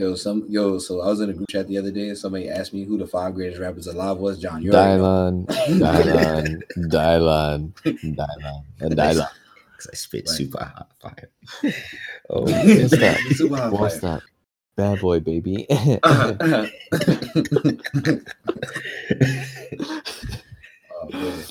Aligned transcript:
Yo, 0.00 0.14
some 0.14 0.46
yo. 0.48 0.78
So 0.78 1.02
I 1.02 1.08
was 1.08 1.20
in 1.20 1.28
a 1.28 1.34
group 1.34 1.50
chat 1.50 1.68
the 1.68 1.76
other 1.76 1.90
day, 1.90 2.08
and 2.08 2.16
somebody 2.16 2.48
asked 2.48 2.72
me 2.72 2.84
who 2.84 2.96
the 2.96 3.06
five 3.06 3.34
greatest 3.34 3.60
rappers 3.60 3.86
alive 3.86 4.16
was. 4.16 4.38
John, 4.38 4.62
you're 4.62 4.72
Dylan, 4.72 5.44
Dylan, 5.44 6.62
Dylan, 6.88 7.72
Dylan, 7.84 8.64
and 8.80 8.96
Dylan. 8.96 9.28
Because 9.76 9.88
I 9.92 9.94
spit 9.94 10.24
Right. 10.26 10.36
super 10.38 10.64
hot 10.64 10.90
fire. 11.02 11.28
Oh, 12.30 12.42
what's 12.42 12.90
that? 12.96 13.18
Super 13.34 13.56
hot 13.56 13.72
What's 13.72 13.98
fire. 14.00 14.20
that? 14.20 14.22
Bad 14.76 15.00
boy, 15.02 15.20
baby. 15.20 15.66
oh 16.02 16.36
man. 21.12 21.44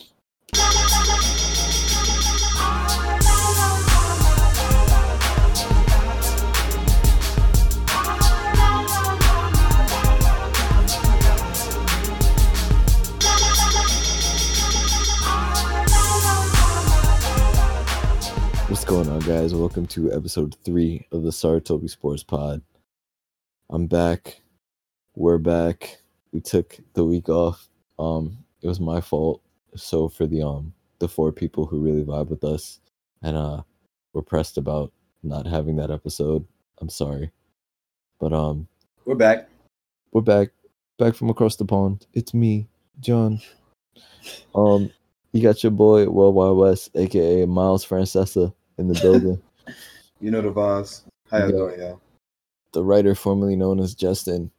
Guys? 19.29 19.53
Welcome 19.53 19.85
to 19.89 20.11
episode 20.11 20.55
three 20.65 21.05
of 21.11 21.21
the 21.21 21.29
Saratobi 21.29 21.87
Sports 21.87 22.23
Pod. 22.23 22.63
I'm 23.69 23.85
back. 23.85 24.41
We're 25.15 25.37
back. 25.37 25.99
We 26.31 26.41
took 26.41 26.79
the 26.95 27.05
week 27.05 27.29
off. 27.29 27.69
Um, 27.99 28.39
it 28.63 28.67
was 28.67 28.79
my 28.79 29.01
fault. 29.01 29.43
So 29.75 30.09
for 30.09 30.25
the 30.25 30.41
um 30.41 30.73
the 30.97 31.07
four 31.07 31.31
people 31.31 31.67
who 31.67 31.77
really 31.77 32.03
vibe 32.03 32.29
with 32.29 32.43
us 32.43 32.79
and 33.21 33.37
uh 33.37 33.61
were 34.13 34.23
pressed 34.23 34.57
about 34.57 34.91
not 35.21 35.45
having 35.45 35.75
that 35.75 35.91
episode, 35.91 36.43
I'm 36.81 36.89
sorry. 36.89 37.29
But 38.19 38.33
um 38.33 38.67
We're 39.05 39.13
back. 39.13 39.47
we're 40.11 40.21
back 40.21 40.49
back 40.97 41.13
from 41.13 41.29
across 41.29 41.55
the 41.55 41.65
pond 41.65 42.07
it's 42.15 42.33
me 42.33 42.67
john 42.99 43.39
um 44.55 44.91
you 45.33 45.43
got 45.43 45.61
your 45.61 45.71
boy 45.71 46.09
world 46.09 46.33
wide 46.33 46.57
west 46.57 46.89
aka 46.95 47.45
miles 47.45 47.85
francesa 47.85 48.51
in 48.79 48.87
the 48.87 48.99
building 49.01 49.39
You 50.21 50.31
know 50.31 50.41
the 50.41 50.51
vibes. 50.51 51.03
How 51.31 51.37
y'all 51.37 51.45
Yeah. 51.49 51.51
doing, 51.57 51.79
y'all? 51.79 52.01
the 52.73 52.83
writer 52.83 53.15
formerly 53.15 53.55
known 53.55 53.79
as 53.79 53.93
justin 53.95 54.51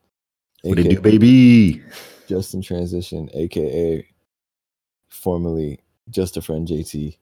What 0.62 0.78
it 0.78 0.86
aka 0.86 0.94
do, 0.96 1.00
baby? 1.00 1.82
justin 2.28 2.60
transition 2.62 3.28
aka 3.34 4.06
formerly 5.08 5.80
just 6.10 6.36
a 6.36 6.42
friend 6.42 6.66
jt 6.68 7.16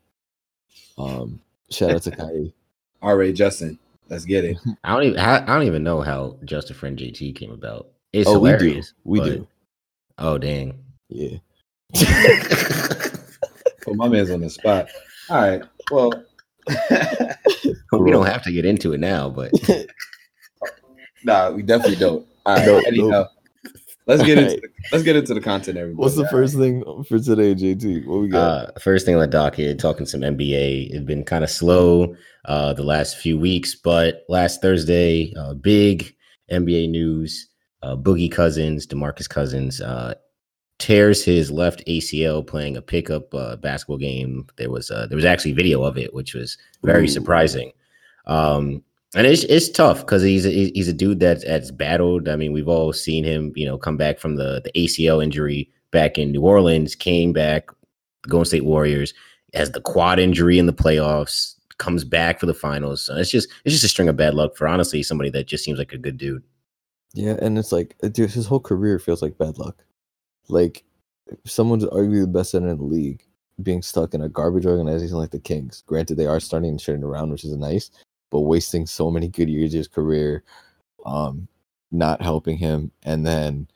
um 0.98 1.40
shout 1.70 1.90
out 1.92 2.02
to 2.02 2.10
kai 2.10 2.52
All 3.02 3.16
right, 3.16 3.34
Justin. 3.34 3.78
Let's 4.08 4.24
get 4.24 4.44
it. 4.44 4.56
I 4.84 4.94
don't 4.94 5.04
even. 5.04 5.18
I, 5.20 5.36
I 5.42 5.46
don't 5.46 5.62
even 5.66 5.84
know 5.84 6.00
how 6.00 6.36
Just 6.44 6.70
a 6.70 6.74
Friend 6.74 6.98
JT 6.98 7.36
came 7.36 7.52
about. 7.52 7.88
It's 8.12 8.28
oh 8.28 8.38
we 8.40 8.56
do 8.56 8.82
we 9.04 9.18
but- 9.20 9.24
do 9.26 9.46
Oh 10.18 10.38
dang. 10.38 10.82
yeah 11.10 11.36
Put 13.82 13.94
my 13.94 14.08
man's 14.08 14.30
on 14.30 14.40
the 14.40 14.50
spot. 14.50 14.88
All 15.30 15.40
right. 15.40 15.62
Well, 15.92 16.10
we 17.92 18.10
don't 18.10 18.26
have 18.26 18.42
to 18.42 18.52
get 18.52 18.64
into 18.64 18.92
it 18.92 19.00
now, 19.00 19.28
but 19.28 19.52
nah, 21.24 21.50
we 21.50 21.62
definitely 21.62 21.96
don't. 21.96 22.26
All 22.46 22.56
right. 22.56 22.66
No, 22.66 22.78
anyhow, 22.78 23.06
no. 23.08 23.26
let's 24.06 24.22
get 24.22 24.38
into 24.38 24.50
Alright. 24.50 24.62
the, 24.62 24.68
let's 24.92 25.04
get 25.04 25.16
into 25.16 25.34
the 25.34 25.40
content. 25.40 25.78
Everybody. 25.78 26.02
what's 26.02 26.16
the 26.16 26.24
All 26.24 26.30
first 26.30 26.56
thing 26.56 26.82
for 27.08 27.18
today 27.18 27.54
jt 27.54 28.06
what 28.06 28.20
we 28.20 28.28
got 28.28 28.68
uh, 28.68 28.78
first 28.80 29.04
thing 29.04 29.14
on 29.14 29.20
the 29.20 29.26
docket, 29.26 29.78
talking 29.78 30.06
some 30.06 30.20
NBA. 30.20 30.90
It's 30.90 31.04
been 31.04 31.24
kind 31.24 31.44
of 31.44 31.50
slow 31.50 32.14
uh, 32.44 32.72
the 32.72 32.84
last 32.84 33.16
few 33.16 33.38
weeks, 33.38 33.74
but 33.74 34.24
last 34.28 34.62
Thursday, 34.62 35.32
uh, 35.36 35.54
big 35.54 36.14
NBA 36.50 36.90
news: 36.90 37.48
uh, 37.82 37.96
Boogie 37.96 38.32
Cousins, 38.32 38.86
Demarcus 38.86 39.28
Cousins, 39.28 39.80
uh, 39.80 40.14
tears 40.78 41.24
his 41.24 41.50
left 41.50 41.84
ACL 41.86 42.46
playing 42.46 42.76
a 42.76 42.82
pickup 42.82 43.34
uh, 43.34 43.56
basketball 43.56 43.98
game. 43.98 44.46
There 44.56 44.70
was 44.70 44.90
uh, 44.90 45.06
there 45.06 45.16
was 45.16 45.24
actually 45.24 45.52
video 45.52 45.82
of 45.82 45.98
it, 45.98 46.14
which 46.14 46.34
was 46.34 46.56
very 46.82 47.04
Ooh. 47.04 47.08
surprising. 47.08 47.72
Um, 48.26 48.82
and 49.14 49.26
it's 49.26 49.44
it's 49.44 49.68
tough 49.68 50.00
because 50.00 50.22
he's 50.22 50.46
a, 50.46 50.50
he's 50.50 50.88
a 50.88 50.92
dude 50.92 51.20
that's 51.20 51.44
that's 51.44 51.70
battled. 51.70 52.28
I 52.28 52.36
mean, 52.36 52.52
we've 52.52 52.68
all 52.68 52.92
seen 52.92 53.24
him, 53.24 53.52
you 53.56 53.66
know, 53.66 53.78
come 53.78 53.96
back 53.96 54.18
from 54.18 54.36
the 54.36 54.60
the 54.62 54.72
ACL 54.72 55.22
injury 55.22 55.70
back 55.90 56.18
in 56.18 56.32
New 56.32 56.42
Orleans, 56.42 56.94
came 56.94 57.32
back, 57.32 57.70
Golden 58.28 58.44
State 58.44 58.64
Warriors, 58.64 59.14
has 59.54 59.70
the 59.70 59.80
quad 59.80 60.18
injury 60.18 60.58
in 60.58 60.66
the 60.66 60.72
playoffs, 60.74 61.54
comes 61.78 62.04
back 62.04 62.38
for 62.38 62.46
the 62.46 62.54
finals. 62.54 63.02
So 63.02 63.16
it's 63.16 63.30
just 63.30 63.48
it's 63.64 63.74
just 63.74 63.84
a 63.84 63.88
string 63.88 64.08
of 64.08 64.16
bad 64.16 64.34
luck 64.34 64.56
for 64.56 64.68
honestly 64.68 65.02
somebody 65.02 65.30
that 65.30 65.46
just 65.46 65.64
seems 65.64 65.78
like 65.78 65.92
a 65.92 65.98
good 65.98 66.18
dude. 66.18 66.42
Yeah, 67.14 67.36
and 67.40 67.58
it's 67.58 67.72
like, 67.72 67.96
dude, 68.12 68.30
his 68.30 68.46
whole 68.46 68.60
career 68.60 68.98
feels 68.98 69.22
like 69.22 69.38
bad 69.38 69.56
luck. 69.56 69.82
Like, 70.48 70.84
someone's 71.44 71.84
arguably 71.84 72.22
the 72.22 72.26
best 72.26 72.52
center 72.52 72.68
in 72.68 72.78
the 72.78 72.84
league 72.84 73.22
being 73.62 73.82
stuck 73.82 74.14
in 74.14 74.22
a 74.22 74.28
garbage 74.28 74.66
organization 74.66 75.16
like 75.16 75.30
the 75.30 75.40
Kings. 75.40 75.82
Granted, 75.86 76.16
they 76.16 76.26
are 76.26 76.40
starting 76.40 76.70
and 76.70 76.80
turning 76.80 77.04
around, 77.04 77.30
which 77.30 77.44
is 77.44 77.56
nice, 77.56 77.90
but 78.30 78.40
wasting 78.40 78.86
so 78.86 79.10
many 79.10 79.28
good 79.28 79.48
years 79.48 79.74
of 79.74 79.78
his 79.78 79.88
career, 79.88 80.44
um, 81.04 81.48
not 81.90 82.22
helping 82.22 82.56
him, 82.56 82.90
and 83.02 83.26
then 83.26 83.66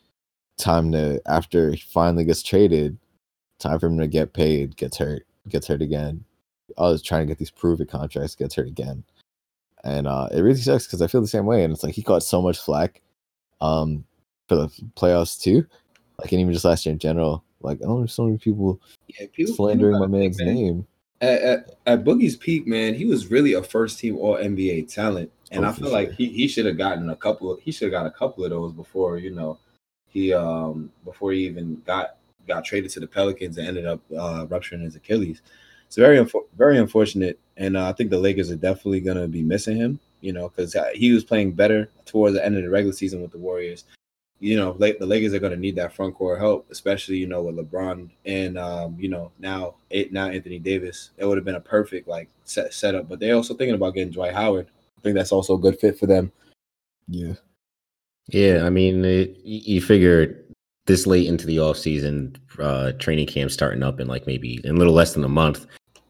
time 0.59 0.93
to 0.93 1.21
after 1.27 1.73
he 1.73 1.79
finally 1.79 2.25
gets 2.25 2.43
traded, 2.43 2.97
time 3.59 3.79
for 3.79 3.87
him 3.87 3.99
to 3.99 4.07
get 4.07 4.35
paid, 4.35 4.77
gets 4.77 4.97
hurt, 4.97 5.27
gets 5.49 5.67
hurt 5.67 5.83
again. 5.83 6.25
I 6.79 6.83
was 6.83 7.03
trying 7.03 7.23
to 7.23 7.27
get 7.27 7.39
these 7.39 7.51
prove 7.51 7.81
it 7.81 7.91
contracts, 7.91 8.37
gets 8.37 8.55
hurt 8.55 8.69
again. 8.69 9.05
And 9.85 10.07
uh, 10.07 10.29
it 10.33 10.41
really 10.43 10.61
sucks 10.61 10.87
because 10.87 11.03
I 11.03 11.09
feel 11.09 11.21
the 11.21 11.27
same 11.27 11.47
way. 11.47 11.65
And 11.65 11.73
it's 11.73 11.83
like 11.83 11.95
he 11.95 12.03
caught 12.03 12.23
so 12.23 12.41
much 12.41 12.59
flack 12.59 13.01
um 13.61 14.05
for 14.49 14.57
the 14.57 14.69
playoffs 14.97 15.41
too. 15.41 15.67
Like 16.23 16.33
and 16.33 16.41
even 16.41 16.53
just 16.53 16.65
last 16.65 16.87
year 16.87 16.93
in 16.93 16.99
general. 16.99 17.45
Like 17.61 17.79
oh 17.85 17.99
there's 17.99 18.15
so 18.15 18.25
many 18.25 18.39
people 18.39 18.81
Yeah, 19.09 19.27
people 19.33 19.55
slandering 19.55 19.99
my 19.99 20.07
man's 20.07 20.39
man. 20.39 20.55
name. 20.55 20.87
At, 21.21 21.43
at, 21.43 21.71
at 21.87 22.05
Boogie's 22.05 22.37
peak, 22.37 22.67
man, 22.67 22.95
he 22.95 23.05
was 23.05 23.31
really 23.31 23.53
a 23.53 23.63
first 23.63 24.01
team 24.01 24.19
All 24.19 24.37
NBA 24.37 24.93
talent, 24.93 25.31
and 25.53 25.65
Oh, 25.65 25.69
I 25.69 25.73
feel 25.73 25.91
like 25.91 26.13
he, 26.13 26.27
he 26.27 26.49
should 26.49 26.67
have 26.67 26.77
gotten 26.79 27.11
a 27.11 27.17
couple. 27.17 27.57
He 27.63 27.71
should 27.71 27.93
have 27.93 28.01
got 28.01 28.07
a 28.07 28.11
couple 28.11 28.45
of 28.45 28.51
those 28.51 28.73
before 28.73 29.19
you 29.19 29.31
know 29.31 29.59
he 30.09 30.33
um 30.33 30.91
before 31.05 31.33
he 31.33 31.47
even 31.47 31.81
got 31.87 32.17
got 32.47 32.65
traded 32.65 32.91
to 32.91 33.01
the 33.01 33.07
Pelicans 33.07 33.59
and 33.59 33.69
ended 33.69 33.87
up 33.87 34.01
uh, 34.17 34.47
rupturing 34.49 34.83
his 34.83 34.97
Achilles. 34.97 35.43
It's 35.87 35.97
very 35.97 36.19
unfo- 36.19 36.47
very 36.57 36.79
unfortunate, 36.79 37.39
and 37.57 37.77
uh, 37.77 37.89
I 37.89 37.93
think 37.93 38.11
the 38.11 38.19
Lakers 38.19 38.51
are 38.51 38.57
definitely 38.57 39.01
gonna 39.01 39.29
be 39.29 39.43
missing 39.43 39.77
him. 39.77 40.01
You 40.21 40.33
know, 40.33 40.49
because 40.49 40.77
he 40.95 41.13
was 41.13 41.25
playing 41.25 41.53
better 41.53 41.89
towards 42.05 42.35
the 42.37 42.45
end 42.45 42.57
of 42.57 42.63
the 42.63 42.71
regular 42.71 42.95
season 42.95 43.23
with 43.23 43.33
the 43.33 43.39
Warriors. 43.39 43.85
You 44.43 44.57
know, 44.57 44.75
La- 44.79 44.99
the 44.99 45.07
Lakers 45.07 45.35
are 45.35 45.39
going 45.39 45.53
to 45.53 45.59
need 45.59 45.77
that 45.77 45.95
front 45.95 46.17
court 46.17 46.41
help, 46.41 46.67
especially 46.71 47.17
you 47.17 47.29
know 47.29 47.43
with 47.43 47.57
LeBron 47.57 48.11
and 48.27 48.59
um, 48.59 48.97
you 48.99 49.09
know 49.09 49.31
now 49.39 49.77
it, 49.89 50.13
now 50.13 50.27
Anthony 50.27 50.59
Davis. 50.59 51.11
It 51.17 51.25
would 51.25 51.39
have 51.39 51.45
been 51.45 51.55
a 51.55 51.61
perfect 51.61 52.09
like 52.09 52.29
set 52.45 52.75
setup, 52.75 53.09
but 53.09 53.21
they're 53.21 53.37
also 53.37 53.55
thinking 53.55 53.77
about 53.77 53.95
getting 53.95 54.13
Dwight 54.13 54.35
Howard. 54.35 54.67
I 54.99 55.01
think 55.01 55.15
that's 55.15 55.31
also 55.31 55.55
a 55.55 55.61
good 55.61 55.79
fit 55.79 55.97
for 55.97 56.07
them. 56.07 56.33
Yeah. 57.07 57.35
Yeah, 58.29 58.65
I 58.65 58.71
mean, 58.71 59.05
it, 59.05 59.37
you 59.45 59.81
figure 59.81 60.45
this 60.87 61.07
late 61.07 61.27
into 61.29 61.47
the 61.47 61.61
off 61.61 61.77
season, 61.77 62.37
uh, 62.59 62.93
training 62.93 63.27
camp 63.27 63.51
starting 63.51 63.83
up 63.83 64.01
in 64.01 64.09
like 64.09 64.27
maybe 64.27 64.61
in 64.65 64.75
a 64.75 64.79
little 64.79 64.93
less 64.93 65.15
than 65.15 65.25
a 65.25 65.29
month. 65.29 65.67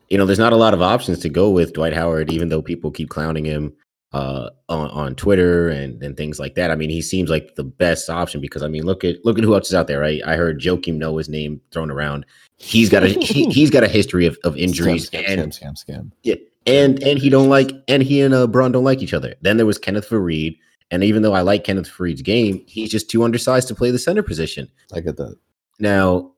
You 0.08 0.18
know, 0.18 0.26
there's 0.26 0.38
not 0.38 0.52
a 0.52 0.56
lot 0.56 0.74
of 0.74 0.80
options 0.82 1.18
to 1.20 1.28
go 1.28 1.50
with 1.50 1.72
Dwight 1.74 1.94
Howard, 1.94 2.32
even 2.32 2.48
though 2.48 2.62
people 2.62 2.90
keep 2.90 3.08
clowning 3.08 3.44
him 3.44 3.74
uh, 4.12 4.50
on 4.68 4.90
on 4.90 5.14
Twitter 5.14 5.68
and 5.68 6.02
and 6.02 6.16
things 6.16 6.38
like 6.38 6.54
that. 6.54 6.70
I 6.70 6.76
mean, 6.76 6.90
he 6.90 7.00
seems 7.00 7.30
like 7.30 7.54
the 7.54 7.64
best 7.64 8.10
option 8.10 8.40
because 8.40 8.62
I 8.62 8.68
mean, 8.68 8.84
look 8.84 9.04
at 9.04 9.24
look 9.24 9.38
at 9.38 9.44
who 9.44 9.54
else 9.54 9.68
is 9.68 9.74
out 9.74 9.86
there, 9.86 10.00
right? 10.00 10.20
I 10.26 10.36
heard 10.36 10.60
Joakim 10.60 10.96
Noah's 10.96 11.28
name 11.28 11.60
thrown 11.70 11.90
around. 11.90 12.26
He's 12.56 12.88
got 12.90 13.02
a 13.02 13.08
he, 13.08 13.44
he's 13.50 13.70
got 13.70 13.82
a 13.82 13.88
history 13.88 14.26
of, 14.26 14.36
of 14.44 14.56
injuries 14.56 15.08
Scam, 15.08 15.24
and 15.28 15.52
scam, 15.52 15.72
scam, 15.72 15.88
scam. 15.88 16.12
yeah, 16.22 16.34
and 16.66 17.02
and 17.02 17.18
he 17.18 17.30
don't 17.30 17.48
like 17.48 17.72
and 17.88 18.02
he 18.02 18.20
and 18.20 18.34
uh 18.34 18.46
Bron 18.46 18.72
don't 18.72 18.84
like 18.84 19.02
each 19.02 19.14
other. 19.14 19.34
Then 19.40 19.56
there 19.56 19.66
was 19.66 19.78
Kenneth 19.78 20.08
Faried, 20.08 20.58
and 20.90 21.02
even 21.02 21.22
though 21.22 21.34
I 21.34 21.40
like 21.40 21.64
Kenneth 21.64 21.88
Faried's 21.88 22.22
game, 22.22 22.62
he's 22.66 22.90
just 22.90 23.10
too 23.10 23.24
undersized 23.24 23.68
to 23.68 23.74
play 23.74 23.90
the 23.90 23.98
center 23.98 24.22
position. 24.22 24.68
I 24.92 25.00
get 25.00 25.16
that. 25.16 25.36
Now, 25.80 26.32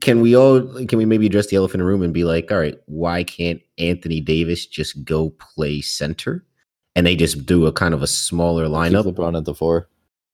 can 0.00 0.20
we 0.20 0.36
all 0.36 0.60
can 0.86 0.98
we 0.98 1.04
maybe 1.04 1.26
address 1.26 1.46
the 1.46 1.56
elephant 1.56 1.80
in 1.80 1.86
the 1.86 1.90
room 1.90 2.02
and 2.02 2.12
be 2.12 2.24
like, 2.24 2.50
all 2.50 2.58
right, 2.58 2.78
why 2.86 3.22
can't 3.22 3.60
Anthony 3.78 4.20
Davis 4.20 4.66
just 4.66 5.04
go 5.04 5.30
play 5.30 5.80
center? 5.80 6.44
And 6.96 7.06
they 7.06 7.14
just 7.14 7.46
do 7.46 7.66
a 7.66 7.72
kind 7.72 7.94
of 7.94 8.02
a 8.02 8.06
smaller 8.08 8.64
Keep 8.64 8.72
lineup. 8.74 9.04
LeBron 9.14 9.36
at 9.36 9.44
the 9.44 9.54
four. 9.54 9.88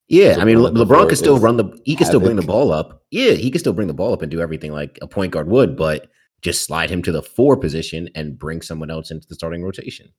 Yeah, 0.08 0.36
I 0.38 0.44
mean, 0.44 0.56
LeBron 0.58 0.74
Le- 0.74 0.86
LeBron 0.86 1.08
can 1.08 1.16
still 1.16 1.38
run 1.38 1.56
the. 1.58 1.64
He 1.84 1.94
can 1.96 2.06
still 2.06 2.20
bring 2.20 2.36
the 2.36 2.42
ball 2.42 2.72
up. 2.72 3.02
Yeah, 3.10 3.32
he 3.32 3.50
can 3.50 3.58
still 3.58 3.72
bring 3.74 3.88
the 3.88 3.94
ball 3.94 4.12
up 4.14 4.22
and 4.22 4.30
do 4.30 4.40
everything 4.40 4.72
like 4.72 4.98
a 5.02 5.06
point 5.06 5.32
guard 5.32 5.48
would, 5.48 5.76
but 5.76 6.08
just 6.40 6.64
slide 6.64 6.88
him 6.90 7.02
to 7.02 7.12
the 7.12 7.22
four 7.22 7.56
position 7.56 8.08
and 8.14 8.38
bring 8.38 8.62
someone 8.62 8.90
else 8.90 9.10
into 9.10 9.26
the 9.28 9.34
starting 9.34 9.62
rotation. 9.62 10.10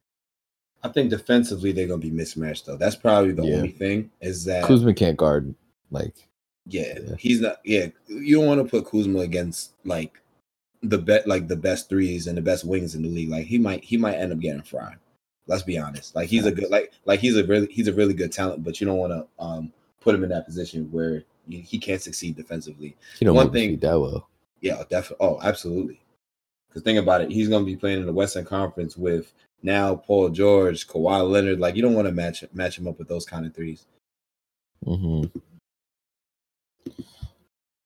I 0.84 0.90
think 0.90 1.10
defensively 1.10 1.72
they're 1.72 1.88
going 1.88 2.02
to 2.02 2.08
be 2.08 2.14
mismatched 2.14 2.66
though. 2.66 2.76
That's 2.78 2.96
probably 2.96 3.32
the 3.32 3.44
Yeah. 3.46 3.56
only 3.56 3.72
thing 3.72 4.10
is 4.22 4.44
that 4.46 4.64
Kuzma 4.66 4.94
can't 4.94 5.16
guard 5.18 5.54
like 5.92 6.16
Yeah, 6.66 6.98
Yeah. 7.08 7.16
he's 7.20 7.40
not. 7.42 7.58
Yeah, 7.64 7.88
you 8.08 8.38
don't 8.38 8.46
want 8.48 8.62
to 8.62 8.70
put 8.70 8.90
Kuzma 8.90 9.20
against 9.20 9.74
like 9.86 10.20
the 10.82 10.98
bet, 10.98 11.26
like 11.28 11.48
the 11.48 11.56
best 11.56 11.88
threes 11.88 12.28
and 12.28 12.38
the 12.38 12.42
best 12.42 12.66
wings 12.66 12.96
in 12.96 13.02
the 13.04 13.10
league. 13.10 13.30
Like 13.30 13.46
he 13.46 13.58
might, 13.58 13.84
he 13.84 13.96
might 13.98 14.16
end 14.16 14.34
up 14.34 14.40
getting 14.40 14.62
fried. 14.62 14.98
Let's 15.48 15.64
be 15.64 15.78
honest. 15.78 16.16
Like 16.16 16.30
he's 16.30 16.46
a 16.46 16.52
good 16.52 16.70
like 16.70 16.94
like 17.06 17.20
he's 17.20 17.36
a 17.38 17.44
really 17.44 17.68
he's 17.68 17.88
a 17.88 17.94
really 17.94 18.14
good 18.14 18.32
talent, 18.32 18.64
but 18.64 18.80
you 18.80 18.88
don't 18.88 18.98
want 18.98 19.12
to 19.12 19.44
um 19.44 19.72
put 20.00 20.16
him 20.16 20.24
in 20.24 20.30
that 20.30 20.46
position 20.46 20.90
where 20.92 21.24
he, 21.50 21.60
he 21.60 21.78
can't 21.80 22.02
succeed 22.02 22.36
defensively. 22.36 22.96
You 23.20 23.26
know, 23.26 23.34
One 23.34 23.52
thing- 23.52 23.78
that 23.80 24.00
well. 24.00 24.30
Yeah, 24.62 24.84
definitely. 24.90 25.26
Oh, 25.28 25.40
absolutely. 25.44 26.00
Because 26.70 26.84
think 26.84 26.98
about 26.98 27.22
it, 27.22 27.30
he's 27.30 27.50
going 27.50 27.64
to 27.64 27.70
be 27.70 27.76
playing 27.76 28.00
in 28.00 28.06
the 28.06 28.14
Western 28.14 28.46
Conference 28.46 28.96
with 28.98 29.34
now 29.62 29.94
Paul 29.96 30.30
George, 30.30 30.88
Kawhi 30.88 31.30
Leonard. 31.30 31.60
Like 31.60 31.76
you 31.76 31.82
don't 31.82 31.94
want 31.94 32.08
to 32.08 32.14
match 32.14 32.44
match 32.54 32.78
him 32.80 32.88
up 32.88 32.98
with 32.98 33.10
those 33.10 33.26
kind 33.26 33.46
of 33.46 33.54
threes. 33.54 33.86
hmm 34.86 35.26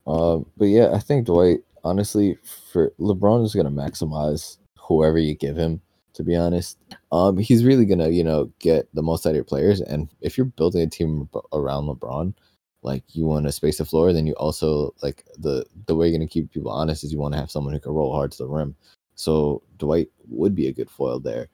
Uh, 0.06 0.39
but 0.56 0.65
yeah, 0.65 0.92
I 0.94 1.00
think 1.00 1.25
Dwight. 1.25 1.59
Honestly, 1.83 2.38
for 2.71 2.92
LeBron 3.00 3.44
is 3.45 3.56
gonna 3.56 3.71
maximize 3.71 4.57
whoever 4.77 5.18
you 5.18 5.36
give 5.36 5.56
him. 5.56 5.81
To 6.18 6.24
be 6.24 6.36
honest, 6.36 6.80
um, 7.12 7.38
he's 7.38 7.64
really 7.64 7.86
gonna 7.86 8.10
you 8.10 8.24
know 8.24 8.52
get 8.58 8.88
the 8.96 9.04
most 9.04 9.25
out 9.25 9.30
of 9.30 9.36
your 9.36 9.44
players. 9.44 9.81
And 9.81 10.10
if 10.22 10.36
you're 10.36 10.46
building 10.46 10.81
a 10.81 10.88
team 10.88 11.30
around 11.54 11.86
LeBron, 11.86 12.34
like 12.81 13.04
you 13.10 13.25
want 13.25 13.46
to 13.46 13.52
space 13.52 13.78
the 13.78 13.86
floor, 13.86 14.12
then 14.14 14.25
you 14.25 14.34
also 14.34 14.96
like 15.04 15.24
the 15.38 15.64
the 15.86 15.96
way 15.96 16.08
you're 16.08 16.18
gonna 16.18 16.28
keep 16.28 16.52
people 16.52 16.72
honest 16.72 17.04
is 17.04 17.12
you 17.12 17.19
want 17.19 17.36
to 17.36 17.40
have 17.40 17.52
someone 17.52 17.74
who 17.74 17.80
can 17.80 17.92
roll 17.92 18.12
hard 18.14 18.31
to 18.31 18.38
the 18.40 18.48
rim. 18.48 18.75
So 19.14 19.62
Dwight 19.78 20.10
would 20.28 20.56
be 20.56 20.68
a 20.68 20.74
good 20.74 20.90
foil 20.90 21.19
there. 21.19 21.50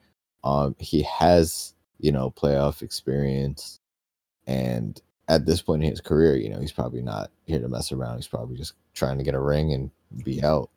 Um, 0.45 0.75
he 0.79 1.01
has 1.03 1.73
you 1.99 2.13
know 2.13 2.31
playoff 2.31 2.81
experience, 2.81 3.81
and 4.47 5.01
at 5.27 5.45
this 5.45 5.61
point 5.61 5.83
in 5.83 5.89
his 5.89 6.01
career, 6.01 6.37
you 6.37 6.49
know, 6.49 6.59
he's 6.59 6.71
probably 6.71 7.01
not 7.01 7.31
here 7.45 7.59
to 7.59 7.67
mess 7.67 7.91
around. 7.91 8.15
He's 8.17 8.27
probably 8.27 8.55
just 8.55 8.75
trying 8.93 9.17
to 9.17 9.25
get 9.25 9.35
a 9.35 9.39
ring 9.41 9.73
and 9.73 9.91
be 10.23 10.41
out. 10.41 10.69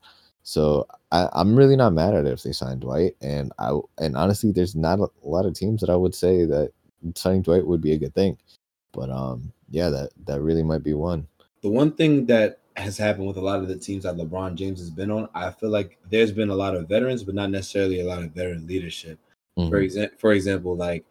So 0.46 0.86
I, 1.10 1.28
I'm 1.32 1.56
really 1.56 1.74
not 1.74 1.92
mad 1.92 2.14
at 2.14 2.24
it 2.24 2.32
if 2.32 2.44
they 2.44 2.52
sign 2.52 2.78
Dwight. 2.78 3.16
And 3.20 3.52
I 3.58 3.76
and 3.98 4.16
honestly, 4.16 4.52
there's 4.52 4.76
not 4.76 5.00
a 5.00 5.08
lot 5.24 5.44
of 5.44 5.54
teams 5.54 5.80
that 5.80 5.90
I 5.90 5.96
would 5.96 6.14
say 6.14 6.44
that 6.44 6.70
signing 7.16 7.42
Dwight 7.42 7.66
would 7.66 7.80
be 7.80 7.92
a 7.92 7.98
good 7.98 8.14
thing. 8.14 8.38
But 8.92 9.10
um, 9.10 9.52
yeah, 9.70 9.90
that 9.90 10.10
that 10.24 10.40
really 10.40 10.62
might 10.62 10.84
be 10.84 10.94
one. 10.94 11.26
The 11.62 11.68
one 11.68 11.90
thing 11.90 12.26
that 12.26 12.60
has 12.76 12.96
happened 12.96 13.26
with 13.26 13.38
a 13.38 13.40
lot 13.40 13.58
of 13.58 13.66
the 13.66 13.74
teams 13.74 14.04
that 14.04 14.14
LeBron 14.14 14.54
James 14.54 14.78
has 14.78 14.88
been 14.90 15.10
on, 15.10 15.28
I 15.34 15.50
feel 15.50 15.70
like 15.70 15.98
there's 16.10 16.30
been 16.30 16.50
a 16.50 16.54
lot 16.54 16.76
of 16.76 16.88
veterans, 16.88 17.24
but 17.24 17.34
not 17.34 17.50
necessarily 17.50 18.00
a 18.00 18.06
lot 18.06 18.22
of 18.22 18.30
veteran 18.30 18.68
leadership. 18.68 19.18
For 19.56 19.62
Mhm. 19.80 19.82
example, 19.82 20.18
for 20.18 20.32
example, 20.32 20.76
like 20.76 21.04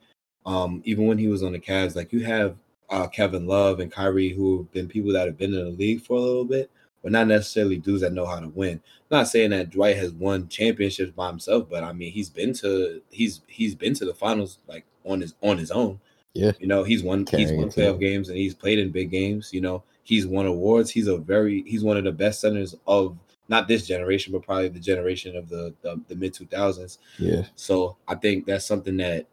um, 0.45 0.81
even 0.85 1.07
when 1.07 1.17
he 1.17 1.27
was 1.27 1.43
on 1.43 1.51
the 1.51 1.59
Cavs, 1.59 1.97
like 1.97 2.13
you 2.13 2.23
have 2.23 2.55
uh, 2.89 3.07
Kevin 3.07 3.47
Love 3.47 3.81
and 3.81 3.91
Kyrie, 3.91 4.29
who 4.29 4.59
have 4.59 4.71
been 4.71 4.87
people 4.87 5.11
that 5.11 5.25
have 5.25 5.37
been 5.37 5.53
in 5.53 5.65
the 5.65 5.71
league 5.71 6.03
for 6.03 6.15
a 6.15 6.21
little 6.21 6.45
bit, 6.45 6.71
but 7.05 7.11
not 7.11 7.27
necessarily 7.27 7.77
dudes 7.77 8.01
that 8.01 8.13
know 8.13 8.25
how 8.25 8.39
to 8.39 8.47
win. 8.49 8.81
not 9.11 9.27
saying 9.27 9.51
that 9.51 9.69
Dwight 9.69 9.95
has 9.97 10.11
won 10.11 10.47
championships 10.47 11.11
by 11.11 11.27
himself, 11.27 11.69
but 11.69 11.83
I 11.83 11.93
mean 11.93 12.11
he's 12.11 12.29
been 12.31 12.51
to 12.55 12.99
he's 13.11 13.41
he's 13.47 13.75
been 13.75 13.93
to 13.93 14.05
the 14.05 14.13
finals 14.15 14.57
like 14.67 14.85
on 15.05 15.21
his 15.21 15.35
on 15.43 15.59
his 15.59 15.69
own. 15.69 15.99
Yeah. 16.33 16.53
you 16.59 16.65
know 16.65 16.83
he's 16.83 17.03
won 17.03 17.19
he's 17.19 17.29
Carrying 17.29 17.57
won 17.57 17.67
a 17.67 17.71
team. 17.71 17.83
playoff 17.85 17.99
games 17.99 18.29
and 18.29 18.37
he's 18.39 18.55
played 18.55 18.79
in 18.79 18.89
big 18.89 19.11
games. 19.11 19.51
You 19.53 19.61
know 19.61 19.83
he's 20.01 20.25
won 20.25 20.47
awards. 20.47 20.89
He's 20.89 21.05
a 21.07 21.17
very 21.17 21.61
he's 21.67 21.83
one 21.83 21.95
of 21.97 22.03
the 22.05 22.11
best 22.11 22.41
centers 22.41 22.73
of 22.87 23.15
not 23.47 23.67
this 23.67 23.85
generation, 23.85 24.33
but 24.33 24.41
probably 24.41 24.69
the 24.69 24.79
generation 24.79 25.35
of 25.37 25.47
the 25.47 25.75
the, 25.83 26.01
the 26.07 26.15
mid 26.15 26.33
two 26.33 26.47
thousands. 26.47 26.97
Yeah, 27.19 27.43
So 27.55 27.97
I 28.07 28.15
think 28.15 28.47
that's 28.47 28.65
something 28.65 28.97
that 28.97 29.27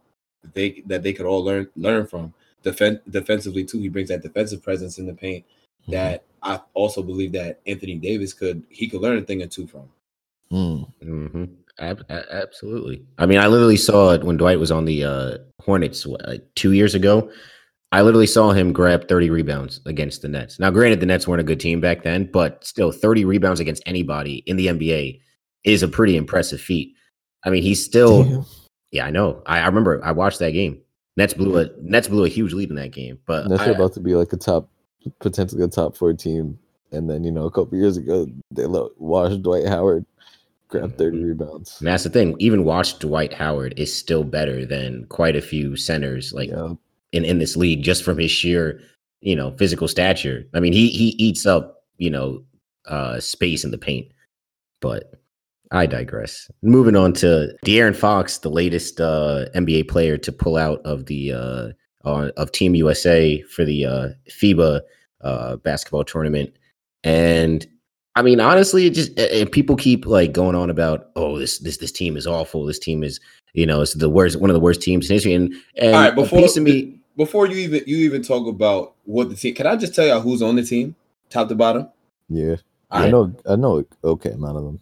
they 0.52 0.82
that 0.86 1.02
they 1.02 1.14
could 1.14 1.24
all 1.24 1.42
learn 1.42 1.68
learn 1.76 2.06
from. 2.06 2.34
Defen- 2.62 3.00
defensively 3.10 3.64
too, 3.64 3.80
he 3.80 3.88
brings 3.88 4.10
that 4.10 4.22
defensive 4.22 4.62
presence 4.62 4.98
in 4.98 5.06
the 5.06 5.14
paint 5.14 5.44
Mhm. 5.88 5.92
that 5.92 6.22
I 6.42 6.60
also 6.74 7.02
believe 7.02 7.32
that 7.32 7.60
Anthony 7.66 7.94
Davis 7.96 8.32
could 8.34 8.62
he 8.68 8.88
could 8.88 9.00
learn 9.00 9.18
a 9.18 9.22
thing 9.22 9.42
or 9.42 9.46
two 9.46 9.66
from. 9.66 9.88
Mm. 10.52 10.92
hmm 11.02 11.44
Ab- 11.78 12.04
a- 12.10 12.34
absolutely. 12.34 13.02
I 13.18 13.24
mean, 13.26 13.38
I 13.38 13.46
literally 13.46 13.76
saw 13.78 14.10
it 14.12 14.22
when 14.24 14.36
Dwight 14.36 14.60
was 14.60 14.70
on 14.70 14.84
the 14.84 15.04
uh, 15.04 15.38
Hornets 15.62 16.06
what, 16.06 16.26
uh, 16.28 16.36
two 16.54 16.72
years 16.72 16.94
ago. 16.94 17.30
I 17.92 18.02
literally 18.02 18.26
saw 18.26 18.52
him 18.52 18.72
grab 18.72 19.08
30 19.08 19.30
rebounds 19.30 19.80
against 19.86 20.22
the 20.22 20.28
Nets. 20.28 20.58
Now, 20.58 20.70
granted, 20.70 21.00
the 21.00 21.06
Nets 21.06 21.26
weren't 21.26 21.40
a 21.40 21.44
good 21.44 21.60
team 21.60 21.80
back 21.80 22.02
then, 22.02 22.28
but 22.30 22.64
still, 22.64 22.90
30 22.92 23.24
rebounds 23.24 23.60
against 23.60 23.82
anybody 23.86 24.36
in 24.46 24.56
the 24.56 24.66
NBA 24.68 25.20
is 25.64 25.82
a 25.82 25.88
pretty 25.88 26.16
impressive 26.16 26.60
feat. 26.60 26.94
I 27.44 27.50
mean, 27.50 27.62
he's 27.62 27.84
still, 27.84 28.24
Damn. 28.24 28.44
yeah, 28.92 29.06
I 29.06 29.10
know. 29.10 29.42
I, 29.46 29.60
I 29.60 29.66
remember 29.66 30.02
I 30.04 30.12
watched 30.12 30.38
that 30.40 30.52
game. 30.52 30.80
Nets 31.16 31.34
blew 31.34 31.58
a 31.58 31.68
Nets 31.82 32.08
blew 32.08 32.24
a 32.24 32.28
huge 32.28 32.52
lead 32.54 32.70
in 32.70 32.76
that 32.76 32.92
game, 32.92 33.18
but 33.26 33.46
Nets 33.48 33.62
I- 33.62 33.68
are 33.68 33.72
about 33.72 33.92
to 33.94 34.00
be 34.00 34.14
like 34.14 34.32
a 34.32 34.36
top, 34.38 34.68
potentially 35.20 35.62
a 35.64 35.68
top 35.68 35.96
four 35.96 36.12
team. 36.14 36.58
And 36.92 37.08
then 37.08 37.24
you 37.24 37.30
know 37.30 37.46
a 37.46 37.50
couple 37.50 37.78
years 37.78 37.96
ago 37.96 38.26
they 38.50 38.66
let 38.66 38.90
washed 39.00 39.42
Dwight 39.42 39.66
Howard, 39.66 40.04
grab 40.68 40.96
30 40.98 41.18
Mhm. 41.18 41.24
rebounds. 41.24 41.76
and 41.80 41.88
that's 41.88 42.04
the 42.04 42.10
thing. 42.10 42.36
Even 42.38 42.64
watch 42.64 42.98
Dwight 42.98 43.32
Howard 43.32 43.72
is 43.78 43.94
still 43.96 44.24
better 44.24 44.66
than 44.66 45.06
quite 45.06 45.34
a 45.36 45.40
few 45.42 45.76
centers 45.76 46.32
like 46.34 46.50
yeah, 46.50 46.74
in, 47.12 47.24
in 47.24 47.38
this 47.38 47.56
league 47.56 47.82
just 47.82 48.02
from 48.04 48.18
his 48.18 48.30
sheer, 48.30 48.80
you 49.20 49.34
know, 49.34 49.52
physical 49.56 49.88
stature. 49.88 50.44
I 50.54 50.60
mean, 50.60 50.72
he 50.74 50.88
he 50.88 51.08
eats 51.18 51.46
up, 51.46 51.84
you 51.96 52.10
know, 52.10 52.42
uh 52.86 53.18
space 53.20 53.64
in 53.64 53.70
the 53.70 53.78
paint. 53.78 54.08
But 54.80 55.14
I 55.70 55.86
digress. 55.86 56.50
Moving 56.62 56.96
on 56.96 57.14
to 57.14 57.56
De'Aaron 57.64 57.96
Fox, 57.96 58.36
the 58.38 58.50
latest 58.50 59.00
uh 59.00 59.46
NBA 59.54 59.88
player 59.88 60.18
to 60.18 60.30
pull 60.32 60.58
out 60.58 60.82
of 60.84 61.06
the 61.06 61.32
uh 61.32 61.68
on 62.04 62.30
of 62.36 62.52
Team 62.52 62.74
USA 62.74 63.40
for 63.42 63.64
the 63.64 63.86
uh 63.86 64.08
FIBA 64.30 64.80
uh 65.22 65.56
basketball 65.56 66.04
tournament. 66.04 66.54
And 67.04 67.66
I 68.14 68.22
mean, 68.22 68.40
honestly, 68.40 68.86
it 68.86 68.90
just 68.94 69.18
and 69.18 69.50
people 69.50 69.76
keep 69.76 70.06
like 70.06 70.32
going 70.32 70.54
on 70.54 70.70
about, 70.70 71.10
oh, 71.16 71.38
this 71.38 71.58
this 71.58 71.78
this 71.78 71.92
team 71.92 72.16
is 72.16 72.26
awful. 72.26 72.64
This 72.66 72.78
team 72.78 73.02
is, 73.02 73.20
you 73.54 73.66
know, 73.66 73.80
it's 73.80 73.94
the 73.94 74.10
worst, 74.10 74.38
one 74.40 74.50
of 74.50 74.54
the 74.54 74.60
worst 74.60 74.82
teams 74.82 75.08
in 75.08 75.14
history. 75.14 75.32
And 75.34 75.54
and 75.76 75.94
All 75.94 76.02
right, 76.02 76.14
before 76.14 76.48
me, 76.60 76.98
before 77.16 77.46
you 77.46 77.56
even 77.56 77.82
you 77.86 77.96
even 77.98 78.22
talk 78.22 78.46
about 78.46 78.94
what 79.04 79.30
the 79.30 79.34
team, 79.36 79.54
can 79.54 79.66
I 79.66 79.76
just 79.76 79.94
tell 79.94 80.06
y'all 80.06 80.20
who's 80.20 80.42
on 80.42 80.56
the 80.56 80.62
team, 80.62 80.94
top 81.30 81.48
to 81.48 81.54
bottom? 81.54 81.88
yeah. 82.28 82.56
All 82.90 83.00
I 83.00 83.04
right, 83.04 83.10
know, 83.10 83.34
I 83.48 83.56
know. 83.56 83.84
Okay, 84.04 84.30
amount 84.32 84.58
of 84.58 84.64
them. 84.64 84.80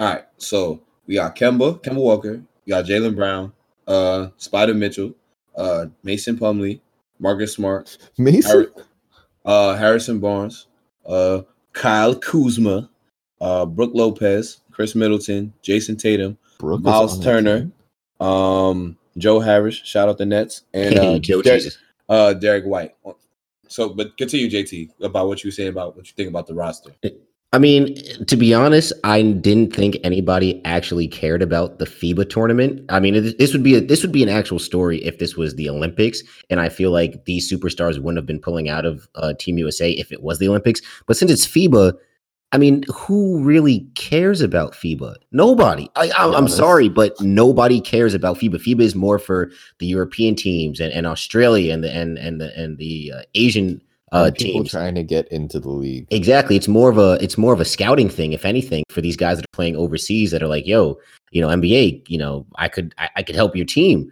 all 0.00 0.06
right. 0.08 0.24
So 0.38 0.80
we 1.06 1.14
got 1.14 1.36
Kemba, 1.36 1.80
Kemba 1.82 2.02
Walker, 2.02 2.42
we 2.66 2.70
got 2.70 2.84
Jaylen 2.84 3.14
Brown, 3.14 3.52
uh, 3.86 4.28
Spider 4.38 4.74
Mitchell, 4.74 5.14
uh, 5.56 5.86
Mason 6.02 6.36
Plumlee, 6.36 6.80
Marcus 7.18 7.54
Smart, 7.54 7.96
Mason. 8.18 8.66
Har- 8.74 8.84
uh, 9.44 9.76
Harrison 9.76 10.20
Barnes, 10.20 10.66
uh, 11.06 11.42
Kyle 11.72 12.14
Kuzma, 12.14 12.88
uh, 13.40 13.66
Brook 13.66 13.90
Lopez, 13.94 14.60
Khris 14.70 14.94
Middleton, 14.94 15.52
Jayson 15.62 15.96
Tatum, 15.96 16.38
Brooke 16.58 16.82
Myles 16.82 17.22
Turner, 17.22 17.70
um, 18.20 18.96
Joe 19.18 19.40
Harris, 19.40 19.74
shout 19.76 20.08
out 20.08 20.18
the 20.18 20.26
Nets, 20.26 20.62
and 20.72 20.98
uh, 20.98 21.18
Joe 21.20 21.42
Derrick, 21.42 21.64
uh, 22.08 22.32
Derrick 22.34 22.64
White. 22.64 22.94
So, 23.68 23.88
but 23.90 24.16
continue, 24.16 24.48
JT, 24.48 24.90
about 25.02 25.26
what 25.28 25.42
you 25.42 25.48
were 25.48 25.52
saying 25.52 25.70
about 25.70 25.96
what 25.96 26.06
you 26.06 26.12
think 26.16 26.28
about 26.28 26.46
the 26.46 26.54
roster. 26.54 26.90
I 27.54 27.58
mean, 27.58 27.94
to 28.26 28.36
be 28.36 28.52
honest, 28.52 28.92
I 29.04 29.22
didn't 29.22 29.72
think 29.72 29.96
anybody 30.02 30.60
actually 30.64 31.06
cared 31.06 31.40
about 31.40 31.78
the 31.78 31.84
FIBA 31.84 32.28
tournament. 32.28 32.84
I 32.88 32.98
mean, 32.98 33.14
it- 33.14 33.38
this 33.38 33.52
would 33.52 33.62
be 33.62 33.76
a, 33.76 33.80
this 33.80 34.02
would 34.02 34.10
be 34.10 34.24
an 34.24 34.28
actual 34.28 34.58
story 34.58 34.98
if 35.04 35.20
this 35.20 35.36
was 35.36 35.54
the 35.54 35.70
Olympics, 35.70 36.20
and 36.50 36.58
I 36.58 36.68
feel 36.68 36.90
like 36.90 37.26
these 37.26 37.48
superstars 37.50 38.00
wouldn't 38.00 38.16
have 38.18 38.26
been 38.26 38.40
pulling 38.40 38.68
out 38.68 38.84
of 38.84 39.06
uh, 39.14 39.34
Team 39.38 39.56
USA 39.58 39.92
if 39.92 40.10
it 40.10 40.20
was 40.20 40.40
the 40.40 40.48
Olympics. 40.48 40.80
But 41.06 41.16
since 41.16 41.30
it's 41.30 41.46
FIBA, 41.46 41.94
I 42.50 42.58
mean, 42.58 42.82
who 42.92 43.40
really 43.44 43.86
cares 43.94 44.40
about 44.40 44.72
FIBA? 44.72 45.14
Nobody. 45.30 45.88
I, 45.94 46.10
I, 46.10 46.34
I'm 46.36 46.48
sorry, 46.48 46.88
but 46.88 47.20
nobody 47.20 47.80
cares 47.80 48.14
about 48.14 48.38
FIBA. 48.38 48.56
FIBA 48.56 48.80
is 48.80 48.96
more 48.96 49.20
for 49.20 49.52
the 49.78 49.86
European 49.86 50.34
teams 50.34 50.80
and, 50.80 50.92
and 50.92 51.06
Australia 51.06 51.72
and 51.72 51.84
the 51.84 51.92
and 51.92 52.18
and 52.18 52.40
the 52.40 52.56
and 52.58 52.78
the 52.78 53.12
uh, 53.14 53.22
Asian 53.36 53.80
uh, 54.14 54.30
people 54.30 54.60
teams. 54.60 54.70
trying 54.70 54.94
to 54.94 55.02
get 55.02 55.26
into 55.28 55.58
the 55.58 55.70
league. 55.70 56.06
Exactly. 56.10 56.56
It's 56.56 56.68
more 56.68 56.88
of 56.88 56.98
a 56.98 57.18
it's 57.20 57.36
more 57.36 57.52
of 57.52 57.60
a 57.60 57.64
scouting 57.64 58.08
thing, 58.08 58.32
if 58.32 58.44
anything, 58.44 58.84
for 58.88 59.00
these 59.00 59.16
guys 59.16 59.38
that 59.38 59.44
are 59.44 59.52
playing 59.56 59.76
overseas 59.76 60.30
that 60.30 60.42
are 60.42 60.46
like, 60.46 60.66
yo, 60.66 60.98
you 61.32 61.40
know, 61.40 61.48
NBA, 61.48 62.08
you 62.08 62.18
know, 62.18 62.46
I 62.56 62.68
could 62.68 62.94
I, 62.96 63.10
I 63.16 63.22
could 63.22 63.34
help 63.34 63.56
your 63.56 63.66
team. 63.66 64.10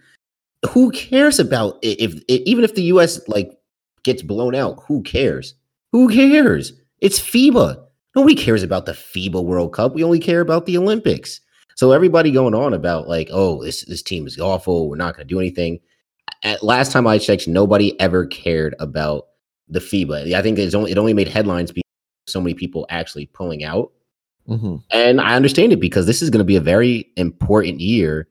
Who 0.71 0.91
cares 0.91 1.39
about 1.39 1.79
if, 1.83 2.15
if 2.29 2.41
even 2.43 2.65
if 2.65 2.75
the 2.75 2.83
US 2.85 3.27
like 3.29 3.57
gets 4.03 4.23
blown 4.23 4.55
out, 4.55 4.83
who 4.87 5.03
cares? 5.03 5.55
Who 5.93 6.09
cares? 6.09 6.73
It's 7.01 7.21
FIBA. 7.21 7.83
Nobody 8.15 8.35
cares 8.35 8.63
about 8.63 8.87
the 8.87 8.93
FIBA 8.93 9.43
World 9.45 9.73
Cup. 9.73 9.95
We 9.95 10.05
only 10.05 10.21
care 10.21 10.41
about 10.41 10.67
the 10.67 10.77
Olympics. 10.77 11.41
So 11.77 11.93
everybody 11.93 12.31
going 12.31 12.55
on 12.55 12.75
about 12.75 13.09
like, 13.09 13.29
oh, 13.33 13.63
this 13.63 13.85
this 13.85 14.03
team 14.03 14.27
is 14.27 14.39
awful. 14.39 14.89
We're 14.89 14.97
not 14.97 15.17
going 15.17 15.27
to 15.27 15.35
do 15.35 15.39
anything. 15.39 15.81
At 16.43 16.63
last 16.63 16.91
time 16.93 17.07
I 17.07 17.19
checked, 17.19 17.47
nobody 17.47 17.99
ever 18.01 18.27
cared 18.27 18.75
about 18.81 19.27
the 19.73 19.81
FIBA. 19.81 20.35
I 20.35 20.43
think 20.43 20.59
it's 20.59 20.75
only 20.75 20.93
it 20.93 20.99
only 20.99 21.15
made 21.15 21.29
headlines 21.29 21.73
because 21.73 21.83
so 22.29 22.41
many 22.41 22.55
people 22.55 22.87
actually 22.91 23.27
pulling 23.27 23.65
out. 23.65 23.91
hmm 24.47 24.77
And 24.91 25.21
I 25.21 25.35
understand 25.35 25.73
it 25.73 25.81
because 25.81 26.07
this 26.07 26.23
is 26.23 26.31
going 26.31 26.41
to 26.41 26.45
be 26.45 26.57
a 26.57 26.61
very 26.61 27.11
important 27.17 27.81
year 27.81 28.29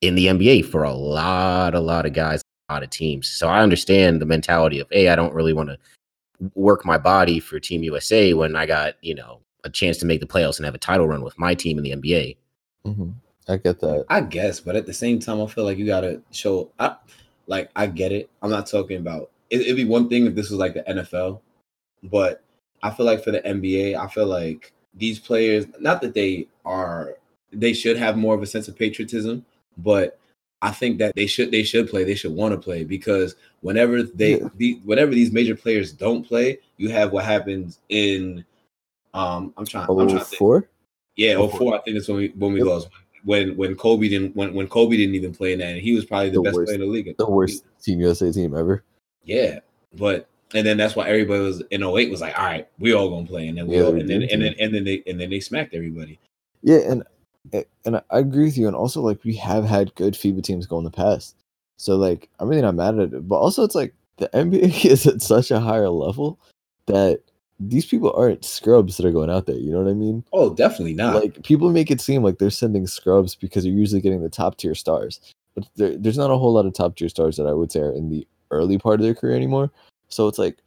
in 0.00 0.14
the 0.14 0.26
NBA 0.26 0.66
for 0.66 0.82
a 0.84 0.92
lot, 0.92 1.74
a 1.74 1.80
lot 1.80 2.06
of 2.06 2.12
guys, 2.12 2.42
a 2.68 2.74
lot 2.74 2.82
of 2.82 2.90
teams. 2.90 3.28
So 3.28 3.48
I 3.48 3.62
understand 3.62 4.20
the 4.20 4.26
mentality 4.26 4.80
of, 4.80 4.88
hey, 4.90 5.08
I 5.08 5.16
don't 5.16 5.34
really 5.34 5.52
want 5.52 5.70
to 5.70 5.78
work 6.54 6.84
my 6.84 6.98
body 6.98 7.40
for 7.40 7.58
Team 7.60 7.82
USA 7.84 8.34
when 8.34 8.56
I 8.56 8.66
got, 8.66 8.94
you 9.00 9.14
know, 9.14 9.40
a 9.64 9.70
chance 9.70 9.96
to 9.98 10.06
make 10.06 10.20
the 10.20 10.26
playoffs 10.26 10.58
and 10.58 10.64
have 10.64 10.74
a 10.74 10.78
title 10.78 11.06
run 11.06 11.22
with 11.22 11.38
my 11.38 11.54
team 11.54 11.78
in 11.78 11.84
the 11.84 11.92
NBA. 11.92 12.36
hmm 12.84 13.10
I 13.48 13.56
get 13.56 13.80
that. 13.80 14.04
I 14.08 14.20
guess, 14.20 14.60
but 14.60 14.76
at 14.76 14.86
the 14.86 14.92
same 14.92 15.18
time, 15.18 15.40
I 15.40 15.46
feel 15.46 15.64
like 15.64 15.76
you 15.76 15.84
gotta 15.84 16.22
show. 16.30 16.70
I, 16.78 16.94
like 17.48 17.70
I 17.74 17.86
get 17.86 18.12
it. 18.12 18.30
I'm 18.40 18.50
not 18.50 18.68
talking 18.68 18.98
about. 18.98 19.31
It, 19.52 19.60
it'd 19.60 19.76
be 19.76 19.84
one 19.84 20.08
thing 20.08 20.26
if 20.26 20.34
this 20.34 20.50
was 20.50 20.58
like 20.58 20.74
the 20.74 20.82
NFL, 20.82 21.40
but 22.04 22.42
I 22.82 22.90
feel 22.90 23.06
like 23.06 23.22
for 23.22 23.30
the 23.30 23.40
NBA, 23.42 23.94
I 23.96 24.08
feel 24.08 24.26
like 24.26 24.72
these 24.94 25.18
players, 25.18 25.66
not 25.78 26.00
that 26.00 26.14
they 26.14 26.48
are, 26.64 27.16
they 27.52 27.72
should 27.74 27.96
have 27.98 28.16
more 28.16 28.34
of 28.34 28.42
a 28.42 28.46
sense 28.46 28.66
of 28.66 28.76
patriotism, 28.76 29.44
but 29.76 30.18
I 30.62 30.70
think 30.70 30.98
that 30.98 31.14
they 31.16 31.26
should 31.26 31.50
they 31.50 31.64
should 31.64 31.90
play. 31.90 32.04
They 32.04 32.14
should 32.14 32.32
want 32.32 32.52
to 32.54 32.58
play 32.58 32.84
because 32.84 33.34
whenever 33.62 34.02
they 34.02 34.38
Yeah. 34.40 34.48
the, 34.56 34.80
whenever 34.84 35.10
these 35.12 35.32
major 35.32 35.54
players 35.56 35.92
don't 35.92 36.26
play, 36.26 36.58
you 36.76 36.88
have 36.90 37.12
what 37.12 37.24
happens 37.24 37.80
in. 37.88 38.44
Um, 39.12 39.52
I'm 39.56 39.66
trying. 39.66 39.84
I'm 39.84 39.90
Oh, 39.90 40.06
trying 40.06 40.18
to 40.20 40.24
think. 40.24 40.38
four? 40.38 40.68
Yeah, 41.16 41.34
Oh, 41.34 41.42
oh 41.42 41.48
four. 41.48 41.74
I 41.74 41.80
think 41.82 41.96
that's 41.96 42.08
when 42.08 42.16
we 42.18 42.28
when 42.38 42.52
we 42.52 42.60
Yep. 42.60 42.66
lost. 42.68 42.88
When 43.24 43.56
when 43.56 43.74
Kobe 43.74 44.08
didn't 44.08 44.34
when 44.36 44.54
when 44.54 44.68
Kobe 44.68 44.96
didn't 44.96 45.14
even 45.16 45.34
play 45.34 45.52
in 45.52 45.58
that, 45.58 45.72
and 45.72 45.80
he 45.80 45.94
was 45.94 46.04
probably 46.04 46.30
the, 46.30 46.36
The 46.36 46.42
best 46.42 46.54
worst. 46.56 46.66
player 46.68 46.74
in 46.76 46.80
the 46.80 46.86
league. 46.86 47.16
The 47.16 47.28
worst 47.30 47.64
Team 47.82 48.00
USA 48.00 48.30
team 48.32 48.56
ever. 48.56 48.84
Yeah, 49.24 49.60
but 49.94 50.28
and 50.54 50.66
then 50.66 50.76
that's 50.76 50.96
why 50.96 51.08
everybody 51.08 51.42
was 51.42 51.62
in 51.70 51.82
08 51.82 52.10
was 52.10 52.20
like, 52.20 52.38
all 52.38 52.44
right, 52.44 52.68
we 52.78 52.92
all 52.92 53.08
gonna 53.10 53.26
play, 53.26 53.48
and 53.48 53.56
then 53.56 53.66
we 53.66 53.76
Yeah, 53.76 53.84
all, 53.84 53.94
and 53.94 54.08
then 54.08 54.22
and 54.22 54.42
then 54.42 54.54
and 54.58 54.74
then 54.74 54.84
they 54.84 55.02
and 55.06 55.20
then 55.20 55.30
they 55.30 55.40
smacked 55.40 55.74
everybody. 55.74 56.18
Yeah, 56.62 56.78
and 56.78 57.02
and 57.84 57.96
I 57.96 58.18
agree 58.18 58.44
with 58.44 58.58
you. 58.58 58.66
And 58.66 58.76
also, 58.76 59.00
like 59.00 59.22
we 59.24 59.34
have 59.36 59.64
had 59.64 59.94
good 59.94 60.14
FIBA 60.14 60.42
teams 60.42 60.66
go 60.66 60.78
in 60.78 60.84
the 60.84 60.90
past, 60.90 61.36
so 61.76 61.96
like 61.96 62.28
I'm 62.38 62.48
really 62.48 62.62
not 62.62 62.74
mad 62.74 62.98
at 62.98 63.12
it. 63.12 63.28
But 63.28 63.36
also, 63.36 63.64
it's 63.64 63.74
like 63.74 63.94
the 64.18 64.28
NBA 64.34 64.84
is 64.84 65.06
at 65.06 65.22
such 65.22 65.50
a 65.50 65.60
higher 65.60 65.88
level 65.88 66.38
that 66.86 67.20
these 67.60 67.86
people 67.86 68.12
aren't 68.16 68.44
scrubs 68.44 68.96
that 68.96 69.06
are 69.06 69.12
going 69.12 69.30
out 69.30 69.46
there. 69.46 69.56
You 69.56 69.72
know 69.72 69.82
what 69.82 69.90
I 69.90 69.94
mean? 69.94 70.24
Oh, 70.32 70.54
definitely 70.54 70.94
not. 70.94 71.14
Like 71.14 71.42
people 71.42 71.70
make 71.70 71.90
it 71.90 72.00
seem 72.00 72.22
like 72.22 72.38
they're 72.38 72.50
sending 72.50 72.86
scrubs 72.86 73.34
because 73.34 73.64
you're 73.64 73.74
usually 73.74 74.00
getting 74.00 74.22
the 74.22 74.28
top 74.28 74.56
tier 74.56 74.74
stars, 74.74 75.20
but 75.54 75.66
there, 75.76 75.96
there's 75.96 76.18
not 76.18 76.30
a 76.30 76.36
whole 76.36 76.52
lot 76.52 76.66
of 76.66 76.74
top 76.74 76.96
tier 76.96 77.08
stars 77.08 77.36
that 77.36 77.46
I 77.46 77.52
would 77.52 77.70
say 77.70 77.80
are 77.80 77.92
in 77.92 78.10
the 78.10 78.26
early 78.52 78.78
part 78.78 79.00
of 79.00 79.04
their 79.04 79.14
career 79.14 79.34
anymore. 79.34 79.70
So 80.08 80.28
it's 80.28 80.38
like 80.38 80.58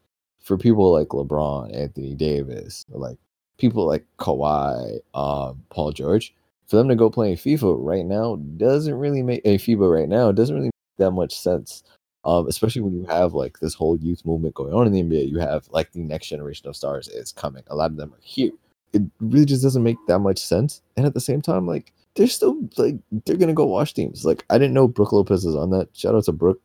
for 0.44 0.58
people 0.58 0.92
like 0.92 1.10
LeBron, 1.10 1.76
Anthony 1.76 2.16
Davis, 2.16 2.86
like 2.90 3.18
people 3.58 3.86
like 3.86 4.06
Kawhi, 4.20 5.00
um, 5.14 5.64
Paul 5.70 5.92
George, 5.92 6.34
for 6.68 6.78
them 6.78 6.88
to 6.90 6.96
go 6.96 7.10
play 7.10 7.36
FIFA 7.36 7.78
right 7.80 8.06
now 8.06 8.38
doesn't 8.58 8.96
really 8.96 9.22
make 9.22 9.42
a 9.46 9.58
FIBA 9.58 9.92
right 9.92 10.10
now 10.10 10.32
doesn't 10.32 10.56
really 10.56 10.68
make 10.68 10.98
that 10.98 11.12
much 11.12 11.38
sense. 11.38 11.84
Um, 12.24 12.48
especially 12.48 12.82
when 12.82 12.96
you 12.96 13.06
have 13.06 13.34
like 13.34 13.60
this 13.60 13.76
whole 13.76 13.96
youth 13.98 14.26
movement 14.26 14.56
going 14.56 14.74
on 14.74 14.88
in 14.88 14.94
the 14.94 15.04
NBA, 15.04 15.30
you 15.30 15.38
have 15.38 15.68
like 15.70 15.92
the 15.92 16.02
next 16.02 16.28
generation 16.28 16.68
of 16.68 16.76
stars 16.76 17.08
is 17.08 17.32
coming. 17.32 17.64
A 17.68 17.76
lot 17.76 17.92
of 17.92 17.98
them 17.98 18.12
are 18.14 18.22
here. 18.22 18.52
It 18.94 19.04
really 19.20 19.46
just 19.46 19.62
doesn't 19.62 19.84
make 19.84 19.98
that 20.08 20.20
much 20.20 20.40
sense. 20.40 20.82
And 20.98 21.06
at 21.06 21.14
the 21.14 21.22
same 21.22 21.42
time, 21.42 21.68
like 21.68 21.94
they're 22.16 22.28
still 22.28 22.58
like 22.78 22.96
they're 23.26 23.36
gonna 23.38 23.54
go 23.54 23.66
watch 23.66 23.94
teams. 23.94 24.26
Like 24.26 24.44
I 24.50 24.58
didn't 24.58 24.74
know 24.74 24.88
Brook 24.88 25.12
Lopez 25.12 25.46
is 25.46 25.56
on 25.56 25.70
that. 25.72 25.90
Shout 25.94 26.16
out 26.16 26.24
to 26.24 26.32
Brook. 26.32 26.60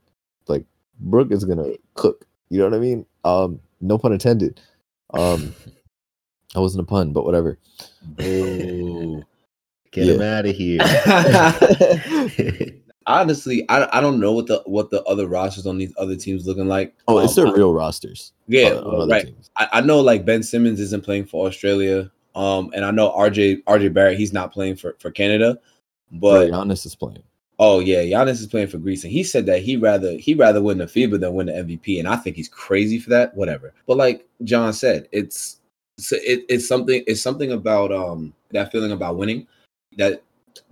Like 0.48 0.64
Brook 1.00 1.32
is 1.32 1.44
gonna 1.44 1.72
cook. 1.94 2.26
You 2.50 2.58
know 2.58 2.64
what 2.66 2.74
I 2.74 2.78
mean? 2.80 3.06
Um, 3.24 3.60
no 3.80 3.98
pun 3.98 4.12
intended. 4.12 4.60
Um, 5.14 5.54
that 6.54 6.60
wasn't 6.60 6.82
a 6.82 6.86
pun, 6.86 7.12
but 7.12 7.24
whatever. 7.24 7.58
Boo. 8.02 9.22
Get 9.92 10.06
Yeah. 10.06 10.12
him 10.14 10.22
out 10.22 10.46
of 10.46 10.54
here. 10.54 10.78
Honestly, 13.06 13.64
I, 13.68 13.88
I 13.98 14.00
don't 14.00 14.20
know 14.20 14.30
what 14.32 14.46
the 14.46 14.62
what 14.66 14.90
the 14.90 15.02
other 15.04 15.26
rosters 15.26 15.66
on 15.66 15.78
these 15.78 15.92
other 15.98 16.14
teams 16.14 16.46
looking 16.46 16.68
like. 16.68 16.94
Oh, 17.08 17.18
it's 17.18 17.36
Um, 17.36 17.46
their 17.46 17.54
real 17.54 17.72
rosters. 17.72 18.32
yeah, 18.46 18.74
on- 18.74 19.00
on 19.02 19.08
right. 19.08 19.34
I, 19.56 19.68
I 19.72 19.80
know 19.80 20.00
like 20.00 20.24
Ben 20.24 20.42
Simmons 20.44 20.78
isn't 20.80 21.02
playing 21.04 21.24
for 21.26 21.46
Australia. 21.48 22.10
Um, 22.36 22.70
and 22.74 22.84
I 22.84 22.92
know 22.92 23.10
RJ 23.10 23.64
RJ 23.64 23.92
Barrett 23.92 24.16
he's 24.18 24.32
not 24.32 24.52
playing 24.52 24.76
for 24.76 24.94
for 25.00 25.10
Canada, 25.10 25.58
But 26.12 26.50
but 26.50 26.52
Giannis 26.52 26.86
is 26.86 26.94
playing. 26.94 27.22
Oh 27.60 27.78
yeah, 27.78 28.02
Giannis 28.02 28.40
is 28.40 28.46
playing 28.48 28.66
for 28.68 28.78
Greece, 28.78 29.04
and 29.04 29.12
he 29.12 29.22
said 29.22 29.46
that 29.46 29.62
he 29.62 29.76
rather 29.76 30.16
he 30.18 30.34
rather 30.34 30.60
win 30.62 30.78
the 30.78 30.86
FIBA 30.86 31.20
than 31.20 31.34
win 31.34 31.46
the 31.46 31.52
MVP, 31.52 31.98
and 32.00 32.08
I 32.08 32.16
think 32.16 32.34
he's 32.34 32.48
crazy 32.48 32.98
for 32.98 33.10
that. 33.10 33.36
Whatever, 33.36 33.72
but 33.86 33.96
like 33.96 34.26
John 34.42 34.72
said, 34.72 35.06
it's 35.12 35.58
it's 35.98 36.10
it, 36.12 36.44
it's 36.48 36.66
something 36.66 37.04
it's 37.06 37.20
something 37.22 37.52
about 37.52 37.92
um 37.92 38.32
that 38.50 38.72
feeling 38.72 38.90
about 38.92 39.16
winning 39.16 39.46
that 39.96 40.22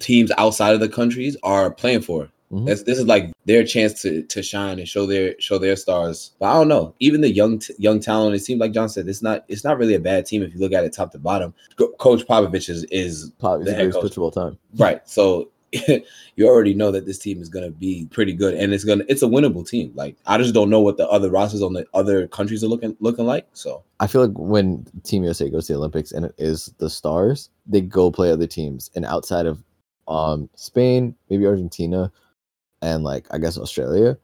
teams 0.00 0.32
outside 0.38 0.74
of 0.74 0.80
the 0.80 0.88
countries 0.88 1.36
are 1.44 1.70
playing 1.70 2.00
for. 2.00 2.28
Mhm. 2.50 2.64
That's 2.66 2.82
this 2.84 2.98
is 2.98 3.04
like 3.06 3.30
their 3.44 3.62
chance 3.62 4.00
to 4.02 4.22
to 4.22 4.42
shine 4.42 4.78
and 4.78 4.88
show 4.88 5.04
their 5.04 5.34
show 5.38 5.58
their 5.58 5.76
stars. 5.76 6.32
But 6.38 6.46
I 6.46 6.54
don't 6.54 6.68
know. 6.68 6.94
Even 6.98 7.20
the 7.20 7.30
young 7.30 7.58
t- 7.58 7.74
young 7.78 8.00
talent, 8.00 8.34
it 8.34 8.38
seems 8.38 8.58
like 8.58 8.72
John 8.72 8.88
said, 8.88 9.06
it's 9.06 9.20
not 9.20 9.44
it's 9.48 9.64
not 9.64 9.76
really 9.76 9.94
a 9.94 10.00
bad 10.00 10.24
team 10.24 10.42
if 10.42 10.54
you 10.54 10.58
look 10.60 10.72
at 10.72 10.82
it 10.84 10.94
top 10.94 11.12
to 11.12 11.18
bottom. 11.18 11.52
Co- 11.76 11.92
Coach 11.98 12.26
Popovich 12.26 12.70
is 12.70 12.84
is 12.84 13.32
Pop 13.38 13.62
The 13.64 13.72
head 13.72 13.90
greatest 13.92 14.00
coach. 14.00 14.16
of 14.16 14.22
all 14.22 14.30
time. 14.30 14.56
right. 14.78 15.06
So 15.06 15.50
you 16.36 16.46
already 16.46 16.74
know 16.74 16.90
that 16.90 17.06
this 17.06 17.18
team 17.18 17.42
is 17.42 17.48
gonna 17.48 17.70
be 17.70 18.06
pretty 18.10 18.32
good, 18.32 18.54
and 18.54 18.72
it's 18.72 18.84
gonna 18.84 19.04
it's 19.08 19.22
a 19.22 19.26
winnable 19.26 19.68
team. 19.68 19.92
Like 19.94 20.16
I 20.26 20.38
just 20.38 20.54
don't 20.54 20.70
know 20.70 20.80
what 20.80 20.96
the 20.96 21.08
other 21.08 21.30
rosters 21.30 21.62
on 21.62 21.72
the 21.74 21.86
other 21.94 22.26
countries 22.28 22.64
are 22.64 22.68
looking 22.68 22.96
looking 23.00 23.26
like. 23.26 23.46
So 23.52 23.82
I 24.00 24.06
feel 24.06 24.26
like 24.26 24.36
when 24.38 24.86
Team 25.04 25.24
USA 25.24 25.50
goes 25.50 25.66
to 25.66 25.74
the 25.74 25.78
Olympics 25.78 26.12
and 26.12 26.24
it 26.24 26.34
is 26.38 26.72
the 26.78 26.88
stars, 26.88 27.50
they 27.66 27.80
go 27.80 28.10
play 28.10 28.32
other 28.32 28.46
teams. 28.46 28.90
And 28.94 29.04
outside 29.04 29.46
of 29.46 29.62
um 30.06 30.48
Spain, 30.54 31.14
maybe 31.28 31.46
Argentina, 31.46 32.10
and 32.80 33.04
like 33.04 33.26
I 33.30 33.38
guess 33.38 33.58
Australia, 33.58 34.16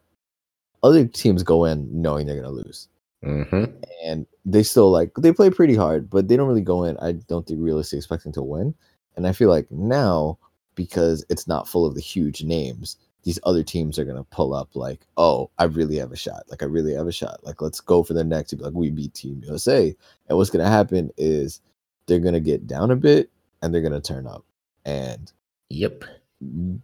other 0.83 1.07
teams 1.07 1.43
go 1.43 1.65
in 1.65 1.89
knowing 1.91 2.27
they're 2.27 2.37
gonna 2.37 2.51
lose. 2.51 2.89
hmm 3.23 3.65
And 4.05 4.27
they 4.45 4.63
still 4.63 4.91
like 4.91 5.13
they 5.19 5.33
play 5.33 5.51
pretty 5.51 5.75
hard, 5.75 6.09
but 6.09 6.29
they 6.29 6.37
don't 6.37 6.49
really 6.49 6.61
go 6.63 6.85
in, 6.85 6.97
I 6.99 7.13
don't 7.13 7.47
think 7.47 7.61
realistically 7.61 7.99
expecting 7.99 8.33
to 8.33 8.43
win. 8.43 8.75
And 9.17 9.27
I 9.27 9.33
feel 9.33 9.49
like 9.49 9.71
now, 9.71 10.39
because 10.75 11.25
it's 11.28 11.47
not 11.47 11.69
full 11.69 11.87
of 11.87 11.95
the 11.95 12.00
huge 12.00 12.43
names, 12.45 12.97
these 13.23 13.38
other 13.45 13.62
teams 13.62 13.99
are 13.99 14.04
gonna 14.04 14.25
pull 14.25 14.54
up 14.54 14.75
like, 14.75 15.07
oh, 15.16 15.50
I 15.59 15.64
really 15.64 15.97
have 15.97 16.12
a 16.12 16.16
shot. 16.16 16.43
Like 16.49 16.62
I 16.62 16.66
really 16.66 16.95
have 16.95 17.07
a 17.07 17.12
shot. 17.12 17.40
Like 17.43 17.62
let's 17.62 17.81
go 17.81 18.02
for 18.02 18.12
the 18.12 18.25
next. 18.25 18.52
Like 18.61 18.75
we 18.75 18.90
beat 18.90 19.14
Team 19.14 19.43
USA, 19.47 19.95
and 20.28 20.38
what's 20.38 20.50
gonna 20.50 20.69
happen 20.69 21.11
is 21.16 21.61
they're 22.07 22.19
gonna 22.19 22.40
get 22.40 22.66
down 22.66 22.90
a 22.90 22.97
bit 22.97 23.31
and 23.62 23.73
they're 23.75 23.81
gonna 23.83 24.00
turn 24.00 24.26
up. 24.26 24.45
And 24.85 25.33
Yep. 25.71 26.04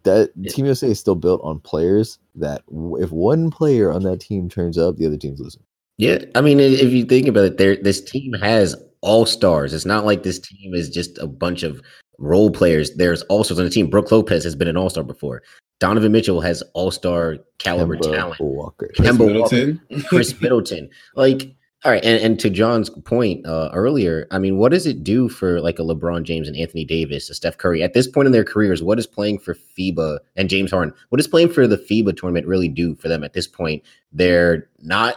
that 0.04 0.30
Yeah. 0.36 0.50
Team 0.50 0.64
USA 0.66 0.88
is 0.90 0.98
still 0.98 1.14
built 1.14 1.42
on 1.44 1.60
players 1.60 2.18
that 2.36 2.64
w- 2.66 3.02
if 3.02 3.12
one 3.12 3.50
player 3.50 3.92
on 3.92 4.02
that 4.04 4.20
team 4.20 4.48
turns 4.48 4.78
up, 4.78 4.96
the 4.96 5.06
other 5.06 5.18
team's 5.18 5.40
losing. 5.40 5.62
Yeah, 5.98 6.24
I 6.34 6.40
mean, 6.40 6.58
if 6.60 6.90
you 6.92 7.04
think 7.04 7.28
about 7.28 7.44
it, 7.44 7.58
there 7.58 7.76
this 7.76 8.00
team 8.00 8.32
has 8.40 8.74
all 9.02 9.26
stars. 9.26 9.74
It's 9.74 9.84
not 9.84 10.06
like 10.06 10.22
this 10.22 10.38
team 10.38 10.72
is 10.74 10.88
just 10.88 11.18
a 11.18 11.26
bunch 11.26 11.62
of 11.62 11.82
role 12.20 12.50
players. 12.50 12.94
There's 12.94 13.22
all 13.22 13.42
stars 13.42 13.58
on 13.58 13.64
the 13.64 13.70
team. 13.70 13.90
Brook 13.90 14.12
Lopez 14.12 14.44
has 14.44 14.54
been 14.54 14.68
an 14.68 14.76
all 14.76 14.90
star 14.90 15.02
before. 15.02 15.42
Donovan 15.80 16.12
Mitchell 16.12 16.40
has 16.42 16.62
all 16.74 16.90
star 16.90 17.38
caliber 17.58 17.96
Kemba 17.96 18.12
talent. 18.14 18.40
Walker. 18.40 18.90
Kemba 18.96 19.18
Walker, 19.18 19.56
Middleton. 19.56 19.80
Khris 20.08 20.40
Middleton, 20.40 20.88
like. 21.16 21.56
All 21.82 21.90
right, 21.90 22.04
and, 22.04 22.22
and 22.22 22.38
to 22.40 22.50
John's 22.50 22.90
point 22.90 23.46
uh, 23.46 23.70
earlier, 23.72 24.26
I 24.30 24.38
mean, 24.38 24.58
what 24.58 24.70
does 24.70 24.86
it 24.86 25.02
do 25.02 25.30
for 25.30 25.62
like 25.62 25.78
a 25.78 25.82
LeBron 25.82 26.24
James 26.24 26.46
and 26.46 26.54
Anthony 26.54 26.84
Davis, 26.84 27.30
a 27.30 27.34
Steph 27.34 27.56
Curry 27.56 27.82
at 27.82 27.94
this 27.94 28.06
point 28.06 28.26
in 28.26 28.32
their 28.32 28.44
careers? 28.44 28.82
What 28.82 28.98
is 28.98 29.06
playing 29.06 29.38
for 29.38 29.54
FIBA 29.54 30.18
and 30.36 30.50
James 30.50 30.72
Harden? 30.72 30.92
What 31.08 31.16
does 31.16 31.26
playing 31.26 31.48
for 31.48 31.66
the 31.66 31.78
FIBA 31.78 32.18
tournament 32.18 32.46
really 32.46 32.68
do 32.68 32.96
for 32.96 33.08
them 33.08 33.24
at 33.24 33.32
this 33.32 33.46
point? 33.46 33.82
They're 34.12 34.68
not, 34.80 35.16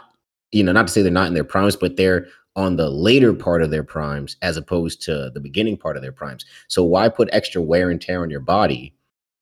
you 0.54 0.64
know, 0.64 0.72
not 0.72 0.88
to 0.88 0.94
say 0.94 1.02
they're 1.02 1.12
not 1.12 1.28
in 1.28 1.34
their 1.34 1.44
primes, 1.44 1.76
but 1.76 1.98
they're 1.98 2.28
on 2.56 2.76
the 2.76 2.90
later 2.90 3.34
part 3.34 3.62
of 3.62 3.72
their 3.72 3.84
primes 3.84 4.38
as 4.42 4.58
opposed 4.58 5.02
to 5.02 5.32
the 5.34 5.40
beginning 5.40 5.78
part 5.78 5.96
of 5.96 6.02
their 6.04 6.12
primes. 6.12 6.46
So 6.68 6.84
why 6.84 7.10
put 7.10 7.30
extra 7.32 7.62
wear 7.62 7.90
and 7.90 8.02
tear 8.02 8.22
on 8.22 8.30
your 8.30 8.40
body? 8.40 8.94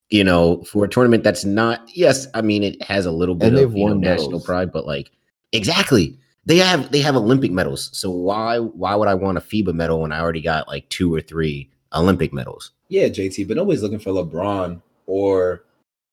You 0.10 0.24
know, 0.24 0.64
for 0.64 0.86
a 0.86 0.90
tournament 0.90 1.24
that's 1.24 1.46
not. 1.46 1.90
Yes, 1.94 2.28
I 2.34 2.42
mean 2.42 2.64
it 2.64 2.82
has 2.84 3.06
a 3.06 3.12
little 3.12 3.36
bit 3.36 3.54
And 3.54 3.58
of 3.58 3.76
you 3.76 3.88
know, 3.88 3.94
national 3.96 4.42
pride, 4.42 4.72
but 4.72 4.86
like 4.86 5.12
exactly 5.52 6.18
they 6.46 6.58
have 6.58 6.92
they 6.92 7.00
have 7.02 7.16
Olympic 7.16 7.52
medals. 7.52 7.90
So 7.94 8.10
why 8.10 8.58
why 8.58 8.96
would 8.96 9.08
I 9.08 9.14
want 9.14 9.38
a 9.38 9.42
FIBA 9.42 9.74
medal 9.74 10.02
when 10.02 10.12
I 10.12 10.20
already 10.20 10.42
got 10.42 10.68
like 10.68 10.88
two 10.90 11.14
or 11.14 11.22
three 11.22 11.70
Olympic 11.94 12.34
medals? 12.34 12.72
Yeah, 12.90 13.08
JT, 13.08 13.48
but 13.48 13.58
nobody's 13.58 13.84
looking 13.84 14.00
for 14.00 14.12
LeBron 14.12 14.82
or 15.06 15.64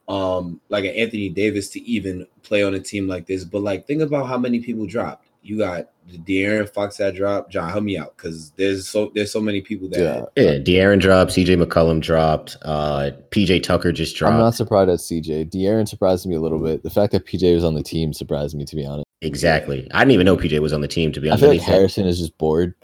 um 0.09 0.61
like 0.69 0.85
an 0.85 0.95
Anthony 0.95 1.29
Davis 1.29 1.69
to 1.71 1.81
even 1.81 2.27
play 2.43 2.63
on 2.63 2.75
a 2.75 2.81
team 2.81 3.09
like 3.09 3.27
this. 3.27 3.45
But 3.45 3.63
like 3.63 3.87
think 3.87 4.03
about 4.03 4.27
how 4.27 4.39
many 4.39 4.61
people 4.61 4.87
dropped. 4.87 5.28
You 5.43 5.59
got 5.59 5.91
the 6.11 6.19
De'Aaron 6.19 6.69
Fox 6.69 6.97
that 6.99 7.15
dropped. 7.15 7.51
John, 7.53 7.71
help 7.71 7.85
me 7.85 7.97
out 7.97 8.17
because 8.17 8.51
there's 8.57 8.89
so 8.89 9.11
there's 9.15 9.31
so 9.33 9.41
many 9.41 9.61
people 9.61 9.89
that 9.91 10.01
Yeah. 10.37 10.43
Yeah, 10.43 10.59
De'Aaron 10.59 11.01
dropped, 11.01 11.33
CJ 11.33 11.63
McCollum 11.63 12.01
dropped, 12.01 12.57
uh 12.63 13.11
PJ 13.31 13.63
Tucker 13.63 13.93
just 13.93 14.17
dropped. 14.17 14.35
I'm 14.35 14.41
not 14.41 14.55
surprised 14.55 14.91
at 14.91 14.99
CJ. 14.99 15.51
De'Aaron 15.51 15.89
surprised 15.89 16.27
me 16.27 16.35
a 16.35 16.41
little 16.41 16.59
bit. 16.59 16.83
The 16.83 16.91
fact 16.91 17.13
that 17.13 17.27
PJ 17.27 17.55
was 17.55 17.65
on 17.65 17.75
the 17.75 17.83
team 17.83 18.13
surprised 18.13 18.57
me, 18.57 18.65
to 18.65 18.77
be 18.77 18.85
honest. 18.85 19.07
exactly. 19.23 19.87
I 19.93 20.01
didn't 20.01 20.13
even 20.13 20.27
know 20.27 20.37
PJ 20.37 20.59
was 20.61 20.73
on 20.73 20.81
the 20.81 20.89
team 20.89 21.13
to 21.13 21.21
be 21.21 21.29
I 21.29 21.33
honest. 21.33 21.43
feel 21.43 21.51
like 21.51 21.61
Harrison 21.61 22.07
is 22.07 22.19
just 22.19 22.37
bored. 22.39 22.75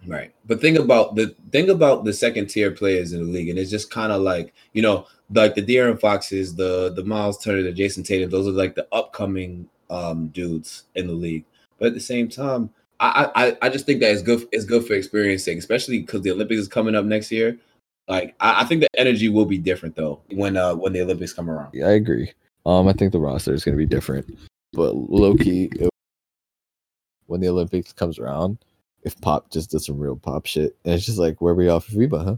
Right. 0.07 0.33
But 0.47 0.63
think 0.63 0.79
about 0.79 1.17
the 1.17 1.35
think 1.53 1.69
about 1.69 2.05
the 2.05 2.15
second 2.15 2.47
tier 2.47 2.71
players 2.71 3.13
in 3.13 3.21
the 3.27 3.31
league, 3.31 3.51
and 3.51 3.59
it's 3.59 3.71
just 3.71 3.91
kind 3.91 4.11
of 4.11 4.23
like 4.23 4.55
you 4.73 4.81
know, 4.81 5.07
like 5.35 5.55
the 5.55 5.61
De'Aaron 5.63 6.01
Foxes, 6.01 6.55
the 6.55 6.93
the 6.95 7.05
Myles 7.05 7.43
Turner, 7.45 7.63
the 7.63 7.73
Jayson 7.73 8.05
Tatum. 8.05 8.31
Those 8.31 8.47
are 8.49 8.53
like 8.53 8.75
the 8.75 8.87
upcoming 8.91 9.69
um 9.91 10.29
dudes 10.29 10.85
in 10.95 11.07
the 11.07 11.13
league. 11.13 11.45
But 11.79 11.89
at 11.89 11.95
the 11.95 12.01
same 12.01 12.29
time, 12.29 12.71
I 13.01 13.31
I 13.35 13.57
I 13.63 13.69
just 13.69 13.87
think 13.87 14.01
that 14.01 14.11
it's 14.13 14.23
good. 14.23 14.47
It's 14.53 14.65
good 14.65 14.87
for 14.87 14.95
experience 14.95 15.45
sake, 15.45 15.59
especially 15.59 16.01
because 16.01 16.23
the 16.23 16.31
Olympics 16.33 16.61
is 16.61 16.69
coming 16.69 16.95
up 16.95 17.05
next 17.05 17.31
year. 17.31 17.59
Like 18.09 18.35
I, 18.41 18.63
I 18.63 18.65
think 18.65 18.81
the 18.81 18.89
energy 18.99 19.29
will 19.29 19.45
be 19.45 19.59
different 19.59 19.95
though 19.97 20.21
when 20.33 20.57
uh 20.57 20.75
when 20.75 20.93
the 20.93 21.03
Olympics 21.03 21.33
come 21.33 21.49
around. 21.51 21.71
Yeah, 21.75 21.87
I 21.89 21.93
agree. 21.93 22.33
Um, 22.67 22.89
I 22.89 22.93
think 22.93 23.13
the 23.13 23.21
roster 23.21 23.53
is 23.55 23.65
going 23.65 23.77
to 23.77 23.79
be 23.79 23.87
different, 23.87 24.29
but 24.73 24.95
low 24.95 25.35
key, 25.35 25.71
it- 25.73 25.89
when 27.27 27.41
the 27.41 27.49
Olympics 27.49 27.93
comes 27.93 28.19
around, 28.19 28.59
if 29.03 29.19
Pop 29.21 29.51
just 29.51 29.71
does 29.71 29.87
some 29.87 29.99
real 29.99 30.17
Pop 30.17 30.47
shit, 30.47 30.77
and 30.85 30.95
it's 30.95 31.07
just 31.07 31.19
like, 31.19 31.41
where 31.41 31.55
we 31.55 31.69
off 31.69 31.89
of 31.89 31.97
Reba, 31.97 32.19
huh? 32.25 32.37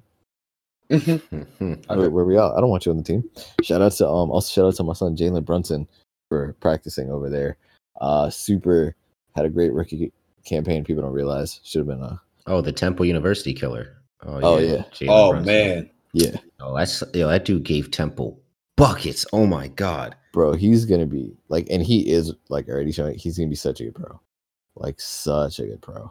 Mhm. 0.90 1.86
Where, 1.96 2.10
where 2.10 2.24
we 2.24 2.36
out? 2.38 2.56
I 2.56 2.60
don't 2.60 2.70
want 2.70 2.84
you 2.86 2.90
on 2.92 2.98
the 2.98 3.04
team. 3.04 3.24
Shout 3.62 3.80
out 3.82 3.92
to 3.92 4.08
um, 4.08 4.30
also 4.30 4.52
shout 4.52 4.66
out 4.66 4.74
to 4.76 4.82
my 4.84 4.92
son 4.92 5.16
Jalen 5.16 5.44
Brunson 5.44 5.86
for 6.30 6.54
practicing 6.60 7.10
over 7.10 7.28
there. 7.28 7.58
Uh, 8.00 8.30
super 8.30 8.94
had 9.36 9.44
a 9.44 9.50
great 9.50 9.72
rookie 9.74 10.10
campaign. 10.46 10.82
People 10.84 11.02
don't 11.02 11.12
realize 11.12 11.60
should 11.64 11.80
have 11.80 11.88
been 11.88 12.02
uh, 12.02 12.16
oh, 12.46 12.62
the 12.62 12.72
Temple 12.72 13.04
University 13.04 13.52
killer. 13.52 13.98
Oh, 14.24 14.58
yeah. 14.58 14.84
Jalen 14.92 15.06
Oh 15.10 15.30
Brunson. 15.32 15.46
man, 15.54 15.90
yeah, 16.14 16.36
Oh, 16.60 16.74
that's 16.76 17.02
yo, 17.14 17.28
that 17.28 17.44
dude 17.44 17.64
gave 17.64 17.90
Temple 17.90 18.40
buckets. 18.76 19.26
Oh 19.32 19.46
my 19.46 19.68
god. 19.68 20.14
bro. 20.32 20.54
He's 20.54 20.84
gonna 20.86 21.06
be 21.06 21.36
like, 21.48 21.66
and 21.70 21.82
he 21.82 22.10
is 22.10 22.32
like 22.48 22.68
already 22.68 22.92
showing. 22.92 23.18
He's 23.18 23.36
gonna 23.36 23.48
be 23.50 23.54
such 23.56 23.80
a 23.80 23.84
good 23.84 23.94
pro, 23.96 24.20
like 24.76 25.00
such 25.00 25.58
a 25.58 25.66
good 25.66 25.82
pro. 25.82 26.10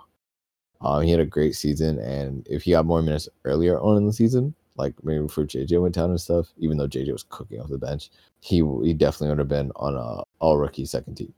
Um, 0.81 1.03
he 1.03 1.11
had 1.11 1.19
a 1.19 1.25
great 1.25 1.55
season, 1.55 1.97
and 1.99 2.45
if 2.49 2.63
he 2.63 2.71
got 2.71 2.85
more 2.85 3.01
minutes 3.01 3.27
earlier 3.45 3.79
on 3.79 3.97
in 3.97 4.05
the 4.05 4.13
season, 4.13 4.53
like 4.79 4.93
maybe 5.03 5.21
before 5.21 5.43
JJ 5.43 5.81
went 5.81 5.93
down 5.93 6.09
and 6.09 6.19
stuff, 6.19 6.47
even 6.57 6.77
though 6.77 6.87
JJ 6.87 7.11
was 7.11 7.25
cooking 7.27 7.59
off 7.59 7.69
the 7.69 7.77
bench, 7.77 8.09
he 8.39 8.63
he 8.83 8.93
definitely 8.93 9.29
would 9.29 9.39
have 9.39 9.47
been 9.47 9.71
on 9.75 9.95
a 9.95 10.23
all 10.39 10.57
rookie 10.57 10.85
second 10.85 11.15
team. 11.15 11.33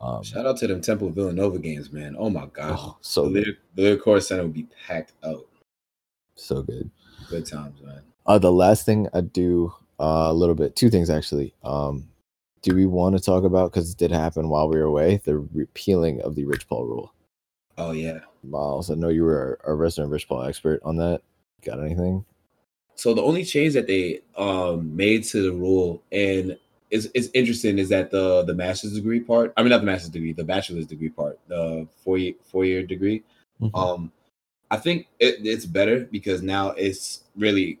Um, 0.00 0.22
shout 0.22 0.46
out 0.46 0.58
to 0.58 0.68
them 0.68 0.80
Temple 0.80 1.10
Villanova 1.10 1.58
games, 1.58 1.90
man. 1.90 2.14
Oh 2.16 2.30
my 2.30 2.46
gosh, 2.46 2.78
oh, 2.80 2.98
the 3.00 3.04
so 3.04 3.28
the 3.28 3.56
Liacouras 3.76 4.24
Center 4.24 4.44
would 4.44 4.52
be 4.52 4.68
packed 4.86 5.14
out. 5.24 5.48
so 6.36 6.62
good. 6.62 6.90
Good 7.28 7.46
times, 7.46 7.80
man. 7.82 8.02
Uh, 8.26 8.38
the 8.38 8.52
last 8.52 8.86
thing 8.86 9.08
I 9.12 9.22
do 9.22 9.72
uh, 9.98 10.28
a 10.28 10.32
little 10.32 10.54
bit, 10.54 10.76
two 10.76 10.90
things 10.90 11.10
actually. 11.10 11.54
Um, 11.64 12.08
do 12.62 12.74
we 12.74 12.86
want 12.86 13.16
to 13.16 13.22
talk 13.22 13.44
about 13.44 13.72
because 13.72 13.92
it 13.92 13.98
did 13.98 14.12
happen 14.12 14.48
while 14.48 14.68
we 14.68 14.76
were 14.78 14.84
away, 14.84 15.20
the 15.24 15.38
repealing 15.38 16.20
of 16.20 16.34
the 16.34 16.44
Rich 16.44 16.68
Paul 16.68 16.86
rule? 16.86 17.14
Oh 17.78 17.92
yeah. 17.92 18.20
Miles, 18.44 18.90
I 18.90 18.94
know 18.94 19.08
you 19.08 19.24
were 19.24 19.58
a 19.64 19.74
resident 19.74 20.12
Rich 20.12 20.28
Paul 20.28 20.42
expert 20.42 20.80
on 20.84 20.96
that. 20.96 21.22
Got 21.64 21.80
anything? 21.80 22.24
So 22.98 23.14
the 23.14 23.22
only 23.22 23.44
change 23.44 23.74
that 23.74 23.86
they 23.86 24.20
um 24.36 24.94
made 24.96 25.22
to 25.24 25.40
the 25.42 25.52
rule 25.52 26.02
and 26.10 26.58
is 26.90 27.06
is 27.14 27.30
interesting 27.32 27.78
is 27.78 27.88
that 27.90 28.10
the 28.10 28.42
the 28.42 28.54
master's 28.54 28.94
degree 28.94 29.20
part. 29.20 29.52
I 29.56 29.62
mean 29.62 29.70
not 29.70 29.80
the 29.80 29.86
master's 29.86 30.10
degree, 30.10 30.32
the 30.32 30.42
bachelor's 30.44 30.86
degree 30.86 31.10
part, 31.10 31.38
the 31.46 31.86
four 32.02 32.18
year 32.18 32.34
four 32.42 32.64
year 32.64 32.82
degree. 32.82 33.22
Mhm. 33.62 33.70
Um, 33.78 34.12
I 34.70 34.78
think 34.78 35.06
it, 35.20 35.36
it's 35.46 35.64
better 35.64 36.06
because 36.10 36.42
now 36.42 36.70
it's 36.72 37.22
really, 37.36 37.78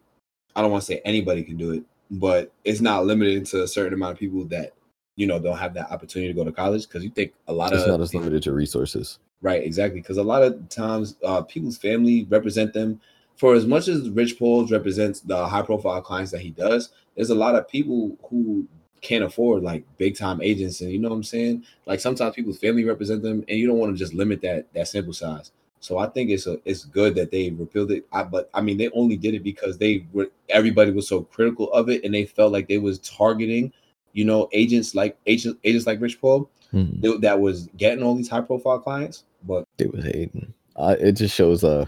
I 0.56 0.62
don't 0.62 0.70
want 0.70 0.82
to 0.82 0.86
say 0.86 1.02
anybody 1.04 1.42
can 1.42 1.56
do 1.56 1.72
it, 1.72 1.82
but 2.10 2.52
it's 2.64 2.80
not 2.80 3.04
limited 3.04 3.44
to 3.46 3.64
a 3.64 3.68
certain 3.68 3.94
amount 3.94 4.12
of 4.12 4.18
people 4.18 4.44
that 4.46 4.72
you 5.16 5.26
know 5.26 5.40
don't 5.40 5.58
have 5.58 5.74
that 5.74 5.90
opportunity 5.90 6.32
to 6.32 6.36
go 6.36 6.44
to 6.44 6.52
college. 6.52 6.86
Because 6.86 7.02
you 7.02 7.10
think 7.10 7.34
a 7.48 7.52
lot 7.52 7.72
it's 7.72 7.82
of 7.82 7.88
it's 7.88 7.88
not 7.88 8.00
as 8.00 8.14
limited 8.14 8.42
to 8.44 8.52
resources. 8.52 9.18
Right, 9.42 9.62
exactly. 9.64 10.00
Because 10.00 10.18
a 10.18 10.22
lot 10.22 10.42
of 10.42 10.68
times, 10.68 11.16
uh, 11.24 11.42
people's 11.42 11.78
family 11.78 12.26
represent 12.30 12.72
them. 12.72 13.00
For 13.38 13.54
as 13.54 13.66
much 13.66 13.86
as 13.86 14.10
Rich 14.10 14.36
Pauls 14.38 14.72
represents 14.72 15.20
the 15.20 15.46
high 15.46 15.62
profile 15.62 16.02
clients 16.02 16.32
that 16.32 16.40
he 16.40 16.50
does, 16.50 16.90
there's 17.14 17.30
a 17.30 17.36
lot 17.36 17.54
of 17.54 17.68
people 17.68 18.16
who 18.28 18.66
can't 19.00 19.22
afford 19.22 19.62
like 19.62 19.84
big 19.96 20.16
time 20.16 20.42
agents, 20.42 20.80
and 20.80 20.90
you 20.90 20.98
know 20.98 21.08
what 21.08 21.14
I'm 21.14 21.22
saying. 21.22 21.64
Like 21.86 22.00
sometimes 22.00 22.34
people's 22.34 22.58
family 22.58 22.84
represent 22.84 23.22
them, 23.22 23.44
and 23.48 23.56
you 23.58 23.68
don't 23.68 23.78
want 23.78 23.92
to 23.94 23.98
just 23.98 24.12
limit 24.12 24.42
that 24.42 24.72
that 24.74 24.88
sample 24.88 25.12
size. 25.12 25.52
So 25.78 25.98
I 25.98 26.08
think 26.08 26.30
it's 26.30 26.48
a 26.48 26.58
it's 26.64 26.84
good 26.84 27.14
that 27.14 27.30
they 27.30 27.50
repealed 27.50 27.92
it. 27.92 28.06
I, 28.12 28.24
but 28.24 28.50
I 28.54 28.60
mean, 28.60 28.76
they 28.76 28.90
only 28.90 29.16
did 29.16 29.34
it 29.34 29.44
because 29.44 29.78
they 29.78 30.04
were 30.12 30.30
everybody 30.48 30.90
was 30.90 31.06
so 31.06 31.22
critical 31.22 31.72
of 31.72 31.88
it, 31.88 32.02
and 32.04 32.12
they 32.12 32.24
felt 32.24 32.50
like 32.52 32.66
they 32.66 32.78
was 32.78 32.98
targeting, 32.98 33.72
you 34.14 34.24
know, 34.24 34.48
agents 34.50 34.96
like 34.96 35.16
agents 35.26 35.60
agents 35.62 35.86
like 35.86 36.00
Rich 36.00 36.20
Paul 36.20 36.50
Mhm. 36.74 37.00
that- 37.02 37.20
that 37.20 37.40
was 37.40 37.68
getting 37.76 38.02
all 38.02 38.16
these 38.16 38.28
high 38.28 38.40
profile 38.40 38.80
clients. 38.80 39.22
But 39.46 39.62
It 39.78 39.94
was 39.94 40.04
hating. 40.04 40.52
Uh, 40.74 40.96
it 40.98 41.12
just 41.12 41.34
shows, 41.36 41.62
uh, 41.62 41.86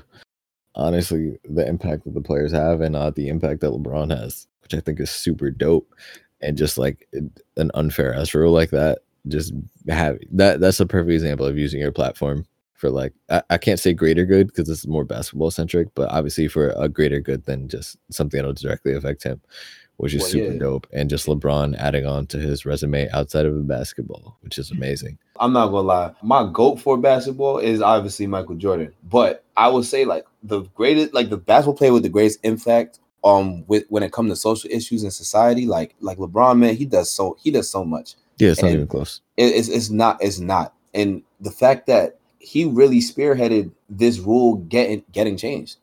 honestly, 0.75 1.39
the 1.45 1.67
impact 1.67 2.05
that 2.05 2.15
the 2.15 2.21
players 2.21 2.53
have 2.53 2.81
and 2.81 2.97
uh, 2.97 3.11
the 3.11 3.29
impact 3.29 3.61
that 3.61 3.71
LeBron 3.71 4.17
has, 4.17 4.47
which 4.63 4.75
I 4.75 4.81
think 4.81 5.01
is 5.01 5.11
super 5.11 5.51
dope. 5.51 5.93
And 6.43 6.57
just 6.57 6.79
like 6.79 7.07
an 7.57 7.71
unfair 7.75 8.15
ass 8.15 8.35
rule 8.35 8.53
like 8.53 8.71
that, 8.71 9.01
just 9.29 9.53
have 9.89 10.19
that. 10.33 10.61
That's 10.61 10.81
a 10.81 10.87
perfect 10.87 11.13
example 11.13 11.45
of 11.45 11.59
using 11.59 11.81
your 11.81 11.93
platform 11.93 12.47
for 12.73 12.89
like 12.91 13.13
I, 13.29 13.43
I 13.51 13.59
can't 13.59 13.79
say 13.79 13.93
greater 13.93 14.25
good 14.25 14.47
because 14.47 14.67
this 14.67 14.79
is 14.79 14.87
more 14.87 15.05
basketball 15.05 15.51
centric, 15.51 15.89
but 15.95 16.11
obviously 16.11 16.49
for 16.49 16.71
a 16.79 16.89
greater 16.89 17.21
good 17.21 17.45
than 17.45 17.69
just 17.69 17.99
something 18.11 18.39
that'll 18.39 18.55
directly 18.55 18.95
affect 18.95 19.23
him, 19.23 19.39
which 19.99 20.15
is 20.15 20.23
Well, 20.23 20.31
super 20.31 20.53
yeah. 20.55 20.59
dope. 20.59 20.87
And 20.95 21.11
just 21.11 21.27
LeBron 21.27 21.77
adding 21.77 22.07
on 22.07 22.27
to 22.29 22.39
his 22.39 22.65
resume 22.65 23.11
outside 23.11 23.45
of 23.45 23.69
basketball, 23.69 24.39
which 24.41 24.57
is 24.57 24.71
amazing. 24.71 25.19
I'm 25.39 25.53
not 25.53 25.67
gonna 25.69 25.87
lie, 25.87 26.15
my 26.23 26.49
goat 26.51 26.77
for 26.81 26.97
basketball 26.97 27.59
is 27.59 27.83
obviously 27.83 28.27
Michael 28.27 28.55
Jordan. 28.55 28.95
But 29.11 29.45
I 29.59 29.69
will 29.69 29.85
say 29.85 30.07
like 30.07 30.25
the 30.43 30.63
greatest, 30.75 31.13
like 31.15 31.31
the 31.31 31.37
basketball 31.37 31.75
player 31.75 31.93
with 31.93 32.03
the 32.03 32.09
greatest 32.09 32.39
impact 32.43 32.99
um 33.23 33.65
with 33.69 33.85
when 33.91 34.03
it 34.03 34.13
comes 34.13 34.31
to 34.33 34.37
social 34.37 34.71
issues 34.71 35.05
in 35.05 35.11
society, 35.11 35.67
like 35.67 35.95
like 36.01 36.19
LeBron, 36.19 36.59
man, 36.59 36.75
he 36.77 36.85
does 36.87 37.11
so 37.11 37.37
he 37.41 37.51
does 37.51 37.69
so 37.69 37.85
much. 37.85 38.15
Yeah, 38.39 38.51
it's 38.51 38.63
not 38.63 38.71
even 38.73 38.87
close. 38.87 39.21
It- 39.37 39.55
it's 39.55 39.69
it's 39.69 39.91
not 39.91 40.23
it's 40.23 40.39
not, 40.39 40.75
and 40.95 41.23
the 41.41 41.51
fact 41.51 41.87
that 41.89 42.19
he 42.39 42.65
really 42.65 43.01
spearheaded 43.01 43.71
this 43.91 44.19
rule 44.19 44.57
getting 44.57 45.03
getting 45.13 45.37
changed, 45.37 45.77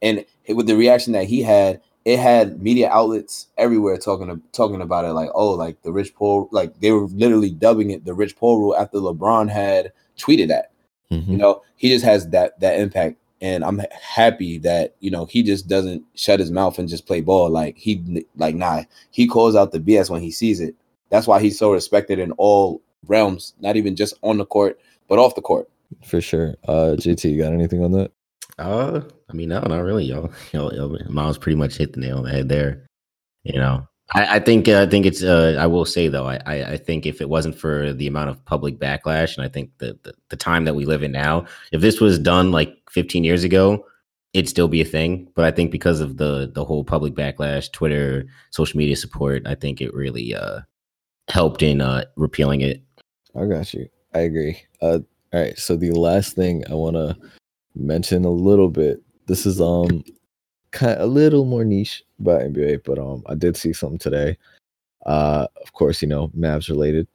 and 0.00 0.24
with 0.48 0.66
the 0.68 0.76
reaction 0.76 1.12
that 1.14 1.24
he 1.24 1.42
had, 1.42 1.80
it 2.04 2.20
had 2.20 2.62
media 2.62 2.88
outlets 2.90 3.48
everywhere 3.58 3.96
talking 3.98 4.40
talking 4.52 4.80
about 4.80 5.04
it, 5.04 5.12
like 5.14 5.30
oh, 5.34 5.50
like 5.50 5.82
the 5.82 5.90
Rich 5.90 6.14
Paul, 6.14 6.48
like 6.52 6.78
they 6.78 6.92
were 6.92 7.06
literally 7.06 7.50
dubbing 7.50 7.90
it 7.90 8.04
the 8.04 8.14
Rich 8.14 8.36
Paul 8.36 8.60
rule 8.60 8.76
after 8.76 8.98
LeBron 8.98 9.48
had 9.50 9.92
tweeted 10.16 10.46
that. 10.48 10.70
Mhm. 11.10 11.26
You 11.26 11.36
know, 11.36 11.62
he 11.74 11.88
just 11.88 12.04
has 12.04 12.28
that 12.28 12.60
that 12.60 12.78
impact, 12.78 13.16
and 13.40 13.64
I'm 13.64 13.80
happy 14.00 14.58
that 14.58 14.94
you 15.00 15.10
know 15.10 15.26
he 15.26 15.42
just 15.42 15.68
doesn't 15.68 16.04
shut 16.14 16.40
his 16.40 16.50
mouth 16.50 16.78
and 16.78 16.88
just 16.88 17.06
play 17.06 17.20
ball. 17.20 17.50
Like 17.50 17.76
he 17.76 18.26
like 18.36 18.54
nah, 18.54 18.84
he 19.10 19.26
calls 19.26 19.56
out 19.56 19.72
the 19.72 19.80
BS 19.80 20.10
when 20.10 20.22
he 20.22 20.30
sees 20.30 20.60
it. 20.60 20.74
That's 21.10 21.26
why 21.26 21.40
he's 21.40 21.58
so 21.58 21.72
respected 21.72 22.18
in 22.18 22.32
all 22.32 22.80
realms, 23.06 23.54
not 23.60 23.76
even 23.76 23.96
just 23.96 24.14
on 24.22 24.38
the 24.38 24.46
court, 24.46 24.80
but 25.08 25.18
off 25.18 25.34
the 25.34 25.42
court. 25.42 25.68
For 26.04 26.20
sure. 26.20 26.54
Uh 26.66 26.96
JT, 26.98 27.30
you 27.30 27.42
got 27.42 27.52
anything 27.52 27.84
on 27.84 27.92
that? 27.92 28.10
Uh, 28.58 29.00
I 29.28 29.32
mean, 29.32 29.48
no, 29.48 29.60
not 29.60 29.82
really, 29.82 30.04
y'all. 30.04 30.30
Y'all, 30.52 30.72
y'all 30.72 30.96
Miles 31.08 31.38
pretty 31.38 31.56
much 31.56 31.76
hit 31.76 31.92
the 31.92 32.00
nail 32.00 32.18
on 32.18 32.24
the 32.24 32.30
head 32.30 32.48
there. 32.48 32.86
You 33.42 33.58
know, 33.58 33.86
I, 34.12 34.36
I 34.36 34.38
think 34.38 34.68
uh, 34.68 34.82
I 34.82 34.86
think 34.86 35.06
it's. 35.06 35.22
Uh, 35.22 35.56
I 35.58 35.66
will 35.66 35.84
say 35.84 36.08
though, 36.08 36.26
I, 36.26 36.38
I 36.44 36.72
I 36.72 36.76
think 36.76 37.06
if 37.06 37.20
it 37.20 37.28
wasn't 37.28 37.56
for 37.58 37.92
the 37.92 38.06
amount 38.06 38.30
of 38.30 38.44
public 38.44 38.78
backlash, 38.78 39.36
and 39.36 39.44
I 39.44 39.48
think 39.48 39.70
the, 39.78 39.98
the 40.02 40.14
the 40.28 40.36
time 40.36 40.64
that 40.66 40.74
we 40.74 40.84
live 40.84 41.02
in 41.02 41.12
now, 41.12 41.46
if 41.72 41.80
this 41.80 42.00
was 42.00 42.18
done 42.18 42.52
like 42.52 42.76
15 42.90 43.24
years 43.24 43.44
ago, 43.44 43.84
it'd 44.34 44.48
still 44.48 44.68
be 44.68 44.82
a 44.82 44.84
thing. 44.84 45.28
But 45.34 45.46
I 45.46 45.50
think 45.50 45.70
because 45.70 46.00
of 46.00 46.18
the 46.18 46.50
the 46.52 46.64
whole 46.64 46.84
public 46.84 47.14
backlash, 47.14 47.72
Twitter, 47.72 48.26
social 48.50 48.76
media 48.76 48.96
support, 48.96 49.46
I 49.46 49.54
think 49.54 49.80
it 49.80 49.94
really 49.94 50.34
uh 50.34 50.60
helped 51.28 51.62
in 51.62 51.80
uh 51.80 52.04
repealing 52.16 52.60
it. 52.60 52.82
I 53.34 53.46
got 53.46 53.72
you. 53.72 53.88
I 54.14 54.20
agree. 54.20 54.60
Uh 54.82 54.98
all 55.32 55.40
right. 55.40 55.58
So 55.58 55.76
the 55.76 55.92
last 55.92 56.34
thing 56.34 56.62
I 56.70 56.74
wanna 56.74 57.16
mention 57.74 58.24
a 58.24 58.30
little 58.30 58.68
bit. 58.68 59.02
This 59.26 59.46
is 59.46 59.60
um 59.60 60.04
kind 60.74 61.00
a 61.00 61.06
little 61.06 61.44
more 61.44 61.64
niche 61.64 62.02
about 62.20 62.42
NBA, 62.42 62.84
but 62.84 62.98
um 62.98 63.22
I 63.26 63.34
did 63.34 63.56
see 63.56 63.72
something 63.72 63.98
today. 63.98 64.36
Uh 65.06 65.46
of 65.62 65.72
course, 65.72 66.02
you 66.02 66.08
know, 66.08 66.28
Mavs 66.28 66.68
related. 66.68 67.08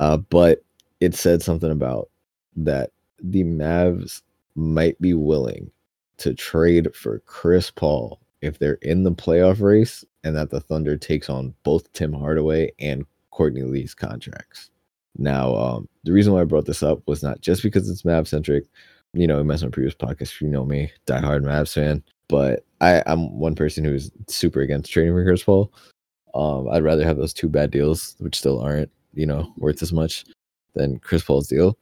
Uh 0.00 0.18
but 0.18 0.62
it 1.00 1.14
said 1.14 1.42
something 1.42 1.70
about 1.70 2.10
that 2.56 2.90
the 3.22 3.44
Mavs 3.44 4.22
might 4.54 5.00
be 5.00 5.14
willing 5.14 5.70
to 6.18 6.34
trade 6.34 6.94
for 6.94 7.20
Chris 7.20 7.70
Paul 7.70 8.20
if 8.42 8.58
they're 8.58 8.78
in 8.82 9.02
the 9.04 9.12
playoff 9.12 9.60
race 9.60 10.04
and 10.24 10.36
that 10.36 10.50
the 10.50 10.60
Thunder 10.60 10.96
takes 10.96 11.30
on 11.30 11.54
both 11.62 11.92
Tim 11.92 12.12
Hardaway 12.12 12.72
and 12.78 13.04
Courtney 13.30 13.62
Lee's 13.62 13.94
contracts. 13.94 14.70
Now, 15.18 15.54
um, 15.56 15.88
the 16.04 16.12
reason 16.12 16.32
why 16.32 16.40
I 16.40 16.44
brought 16.44 16.66
this 16.66 16.82
up 16.82 17.00
was 17.06 17.22
not 17.22 17.40
just 17.40 17.62
because 17.62 17.88
it's 17.88 18.02
Mavs 18.02 18.28
centric. 18.28 18.64
You 19.14 19.26
know, 19.26 19.40
in 19.40 19.46
my 19.46 19.56
previous 19.56 19.94
podcast, 19.94 20.40
you 20.40 20.48
know 20.48 20.64
me, 20.64 20.90
diehard 21.06 21.42
Mavs 21.42 21.74
fan. 21.74 22.02
But 22.28 22.64
I, 22.80 23.02
I'm 23.06 23.38
one 23.38 23.54
person 23.54 23.84
who's 23.84 24.10
super 24.28 24.60
against 24.60 24.90
trading 24.92 25.12
for 25.12 25.24
Chris 25.24 25.42
Paul. 25.42 25.72
Um, 26.34 26.68
I'd 26.70 26.82
rather 26.82 27.04
have 27.04 27.16
those 27.16 27.34
two 27.34 27.48
bad 27.48 27.70
deals, 27.70 28.16
which 28.18 28.38
still 28.38 28.60
aren't, 28.60 28.90
you 29.14 29.26
know, 29.26 29.52
worth 29.58 29.82
as 29.82 29.92
much 29.92 30.24
than 30.74 30.98
Chris 30.98 31.22
Paul's 31.22 31.48
deal. 31.48 31.76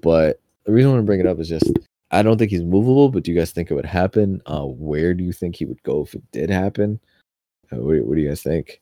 But 0.00 0.40
the 0.64 0.72
reason 0.72 0.90
I 0.90 0.94
want 0.94 1.02
to 1.02 1.06
bring 1.06 1.20
it 1.20 1.26
up 1.26 1.40
is 1.40 1.48
just 1.48 1.72
I 2.10 2.22
don't 2.22 2.38
think 2.38 2.50
he's 2.50 2.62
movable. 2.62 3.08
But 3.08 3.24
do 3.24 3.32
you 3.32 3.38
guys 3.38 3.50
think 3.50 3.70
it 3.70 3.74
would 3.74 3.86
happen? 3.86 4.40
Uh, 4.46 4.64
where 4.66 5.14
do 5.14 5.24
you 5.24 5.32
think 5.32 5.56
he 5.56 5.64
would 5.64 5.82
go 5.82 6.02
if 6.02 6.14
it 6.14 6.22
did 6.32 6.50
happen? 6.50 7.00
Uh, 7.72 7.76
what, 7.76 8.04
what 8.04 8.14
do 8.14 8.20
you 8.20 8.28
guys 8.28 8.42
think? 8.42 8.80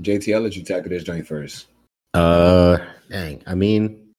JT, 0.00 0.34
I'll 0.34 0.40
let 0.40 0.56
you 0.56 0.62
tackle 0.62 0.90
this 0.90 1.04
joint 1.04 1.26
first. 1.26 1.66
Uh, 2.14 2.78
dang. 3.10 3.42
I 3.46 3.54
mean, 3.54 4.12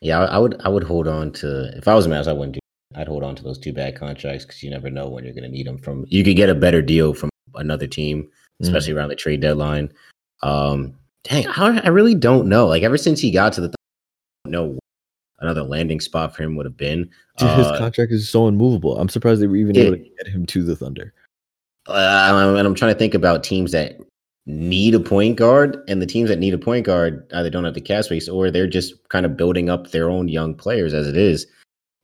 yeah, 0.00 0.20
I, 0.20 0.24
I 0.24 0.38
would. 0.38 0.60
I 0.64 0.68
would 0.68 0.84
hold 0.84 1.08
on 1.08 1.32
to. 1.34 1.76
If 1.76 1.88
I 1.88 1.94
was 1.94 2.06
a 2.06 2.08
Mavs, 2.08 2.28
I 2.28 2.32
wouldn't 2.32 2.54
do. 2.54 2.60
I'd 2.98 3.06
hold 3.08 3.22
on 3.22 3.36
to 3.36 3.44
those 3.44 3.58
two 3.58 3.72
bad 3.72 3.96
contracts 3.96 4.44
because 4.44 4.62
you 4.62 4.70
never 4.70 4.90
know 4.90 5.08
when 5.08 5.24
you're 5.24 5.32
going 5.32 5.44
to 5.44 5.48
need 5.48 5.66
them 5.68 5.78
from. 5.78 6.04
You 6.08 6.24
could 6.24 6.34
get 6.36 6.50
a 6.50 6.54
better 6.54 6.82
deal 6.82 7.14
from 7.14 7.30
another 7.54 7.86
team, 7.86 8.24
Mm-hmm. 8.60 8.74
especially 8.74 8.92
around 8.92 9.08
the 9.10 9.14
trade 9.14 9.40
deadline. 9.40 9.92
Um, 10.42 10.92
dang, 11.22 11.46
I, 11.46 11.78
I 11.78 11.88
really 11.90 12.16
don't 12.16 12.48
know. 12.48 12.66
Like 12.66 12.82
ever 12.82 12.96
since 12.98 13.20
he 13.20 13.30
got 13.30 13.52
to 13.52 13.60
the, 13.60 13.68
I 13.68 13.76
don't 14.46 14.52
know 14.52 14.66
what 14.70 14.80
another 15.38 15.62
landing 15.62 16.00
spot 16.00 16.34
for 16.34 16.42
him 16.42 16.56
would 16.56 16.66
have 16.66 16.76
been. 16.76 17.08
Dude, 17.36 17.48
his 17.50 17.66
Uh, 17.68 17.78
contract 17.78 18.10
is 18.10 18.28
so 18.28 18.48
unmovable. 18.48 18.98
I'm 18.98 19.08
surprised 19.08 19.40
they 19.40 19.46
were 19.46 19.54
even 19.54 19.76
Yeah. 19.76 19.82
able 19.84 19.96
to 19.98 20.02
get 20.02 20.26
him 20.26 20.44
to 20.46 20.64
the 20.64 20.74
Thunder. 20.74 21.14
uh, 21.86 22.54
and 22.58 22.66
I'm 22.66 22.74
trying 22.74 22.92
to 22.92 22.98
think 22.98 23.14
about 23.14 23.44
teams 23.44 23.70
that 23.72 23.98
need 24.46 24.94
a 24.96 25.00
point 25.00 25.36
guard, 25.36 25.78
and 25.86 26.02
the 26.02 26.06
teams 26.06 26.28
that 26.30 26.40
need 26.40 26.52
a 26.54 26.58
point 26.58 26.84
guard 26.84 27.24
either 27.32 27.50
don't 27.50 27.64
have 27.64 27.74
the 27.74 27.80
cap 27.80 28.02
space 28.04 28.28
or 28.28 28.50
they're 28.50 28.66
just 28.66 29.08
kind 29.08 29.24
of 29.24 29.36
building 29.36 29.70
up 29.70 29.92
their 29.92 30.10
own 30.10 30.26
young 30.28 30.52
players 30.54 30.92
as 30.92 31.06
it 31.06 31.16
is. 31.16 31.46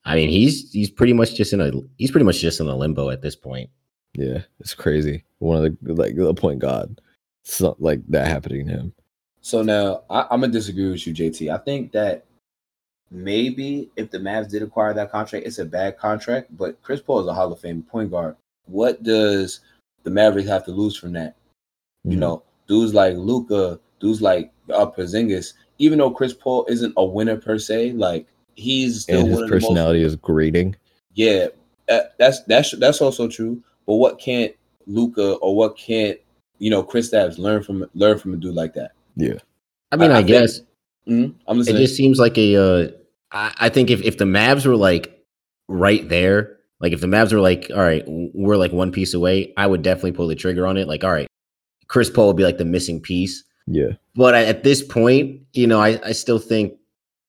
I 0.04 0.14
mean, 0.16 0.28
he's 0.28 0.70
he's 0.72 0.90
pretty 0.90 1.12
much 1.12 1.34
just 1.34 1.52
in 1.52 1.60
a 1.60 1.70
he's 1.98 2.10
pretty 2.10 2.24
much 2.26 2.40
just 2.40 2.60
in 2.60 2.68
a 2.68 2.76
limbo 2.76 3.10
at 3.10 3.22
this 3.22 3.36
point. 3.36 3.70
Yeah, 4.14 4.42
it's 4.60 4.74
crazy. 4.74 5.24
One 5.38 5.64
of 5.64 5.76
the 5.82 5.94
like 5.94 6.14
the 6.16 6.34
point 6.34 6.58
god, 6.60 7.00
something 7.44 7.82
like 7.84 8.00
that 8.08 8.26
happening 8.28 8.66
to 8.66 8.72
him. 8.72 8.92
So 9.40 9.62
now 9.62 10.02
I, 10.10 10.26
I'm 10.30 10.40
gonna 10.40 10.52
disagree 10.52 10.90
with 10.90 11.06
you, 11.06 11.14
JT. 11.14 11.52
I 11.52 11.58
think 11.58 11.92
that 11.92 12.24
maybe 13.10 13.90
if 13.96 14.10
the 14.10 14.18
Mavs 14.18 14.50
did 14.50 14.62
acquire 14.62 14.92
that 14.94 15.10
contract, 15.10 15.46
it's 15.46 15.58
a 15.58 15.64
bad 15.64 15.98
contract. 15.98 16.56
But 16.56 16.80
Chris 16.82 17.00
Paul 17.00 17.20
is 17.20 17.26
a 17.26 17.34
Hall 17.34 17.52
of 17.52 17.60
Fame 17.60 17.82
point 17.82 18.10
guard. 18.10 18.36
What 18.66 19.02
does 19.02 19.60
the 20.02 20.10
Mavericks 20.10 20.48
have 20.48 20.64
to 20.66 20.70
lose 20.70 20.96
from 20.96 21.12
that? 21.12 21.36
You 22.04 22.16
Mhm. 22.16 22.20
know, 22.20 22.42
dudes 22.66 22.94
like 22.94 23.16
Luka, 23.16 23.80
dudes 24.00 24.20
like 24.22 24.52
uh, 24.72 24.86
Porzingis. 24.90 25.54
Even 25.78 25.98
though 25.98 26.10
Chris 26.10 26.32
Paul 26.34 26.64
isn't 26.68 26.92
a 26.96 27.04
winner 27.04 27.36
per 27.36 27.58
se, 27.58 27.92
like 27.92 28.26
he's 28.54 29.02
still 29.02 29.20
and 29.20 29.28
his 29.28 29.34
one 29.36 29.44
of 29.44 29.48
the 29.50 29.54
most 29.56 29.62
personality 29.62 30.02
is 30.02 30.16
grating. 30.16 30.76
yeah, 31.14 31.46
that, 31.88 32.14
that's 32.18 32.42
that's 32.44 32.76
that's 32.78 33.00
also 33.00 33.28
true. 33.28 33.62
But 33.86 33.94
what 33.96 34.18
can't 34.18 34.52
Luka 34.86 35.34
or 35.34 35.54
what 35.56 35.76
can't 35.76 36.18
you 36.58 36.70
know 36.70 36.82
Kristaps 36.82 37.38
learn 37.38 37.62
from 37.62 37.86
learn 37.94 38.18
from 38.18 38.34
a 38.34 38.36
dude 38.36 38.54
like 38.54 38.74
that? 38.74 38.92
Yeah, 39.16 39.34
I 39.92 39.96
mean, 39.96 40.10
I- 40.10 40.14
I, 40.14 40.18
I 40.18 40.22
think- 40.22 40.28
guess 40.28 40.60
Mhm. 41.08 41.34
I'm 41.46 41.60
it 41.60 41.66
just 41.66 41.96
seems 41.96 42.18
like 42.18 42.38
a. 42.38 42.56
Uh, 42.56 42.88
I, 43.30 43.52
I 43.60 43.68
think 43.68 43.90
if 43.90 44.00
if 44.02 44.16
the 44.16 44.24
Mavs 44.24 44.64
were 44.66 44.76
like 44.76 45.22
right 45.68 46.08
there, 46.08 46.56
like 46.80 46.92
if 46.94 47.00
the 47.02 47.06
Mavs 47.06 47.30
were 47.32 47.40
like, 47.40 47.70
all 47.74 47.82
right, 47.82 48.02
we're 48.06 48.56
like 48.56 48.72
one 48.72 48.90
piece 48.90 49.12
away, 49.12 49.52
I 49.58 49.66
would 49.66 49.82
definitely 49.82 50.12
pull 50.12 50.28
the 50.28 50.34
trigger 50.34 50.66
on 50.66 50.78
it. 50.78 50.88
Like, 50.88 51.04
all 51.04 51.12
right, 51.12 51.28
Chris 51.88 52.08
Paul 52.08 52.28
would 52.28 52.36
be 52.36 52.42
like 52.44 52.56
the 52.56 52.64
missing 52.64 53.00
piece. 53.02 53.44
Yeah, 53.66 53.92
But 54.14 54.34
I, 54.34 54.44
at 54.44 54.62
this 54.62 54.82
point, 54.82 55.40
you 55.54 55.66
know, 55.66 55.80
I, 55.80 55.98
I 56.04 56.12
still 56.12 56.38
think, 56.38 56.74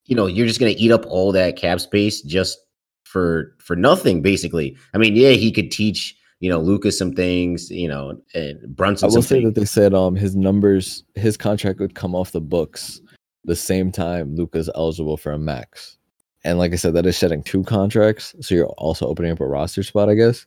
you 0.05 0.15
know, 0.15 0.27
you're 0.27 0.47
just 0.47 0.59
gonna 0.59 0.75
eat 0.77 0.91
up 0.91 1.05
all 1.07 1.31
that 1.31 1.55
cap 1.57 1.79
space 1.79 2.21
just 2.21 2.57
for 3.03 3.55
for 3.59 3.75
nothing, 3.75 4.21
basically. 4.21 4.75
I 4.93 4.97
mean, 4.97 5.15
yeah, 5.15 5.31
he 5.31 5.51
could 5.51 5.71
teach, 5.71 6.15
you 6.39 6.49
know, 6.49 6.59
Lucas 6.59 6.97
some 6.97 7.13
things, 7.13 7.69
you 7.71 7.87
know, 7.87 8.19
and 8.33 8.59
Brunson 8.75 9.09
I 9.09 9.13
will 9.13 9.21
say 9.21 9.41
things. 9.41 9.53
that 9.53 9.59
they 9.59 9.65
said 9.65 9.93
um 9.93 10.15
his 10.15 10.35
numbers, 10.35 11.03
his 11.15 11.37
contract 11.37 11.79
would 11.79 11.95
come 11.95 12.15
off 12.15 12.31
the 12.31 12.41
books 12.41 13.01
the 13.45 13.55
same 13.55 13.91
time 13.91 14.35
Luka's 14.35 14.69
eligible 14.75 15.17
for 15.17 15.31
a 15.31 15.39
max. 15.39 15.97
And 16.43 16.59
like 16.59 16.73
I 16.73 16.75
said, 16.75 16.93
that 16.93 17.05
is 17.07 17.17
shedding 17.17 17.41
two 17.43 17.63
contracts, 17.63 18.35
so 18.41 18.53
you're 18.53 18.67
also 18.67 19.07
opening 19.07 19.31
up 19.31 19.39
a 19.39 19.47
roster 19.47 19.81
spot, 19.81 20.09
I 20.09 20.13
guess. 20.13 20.45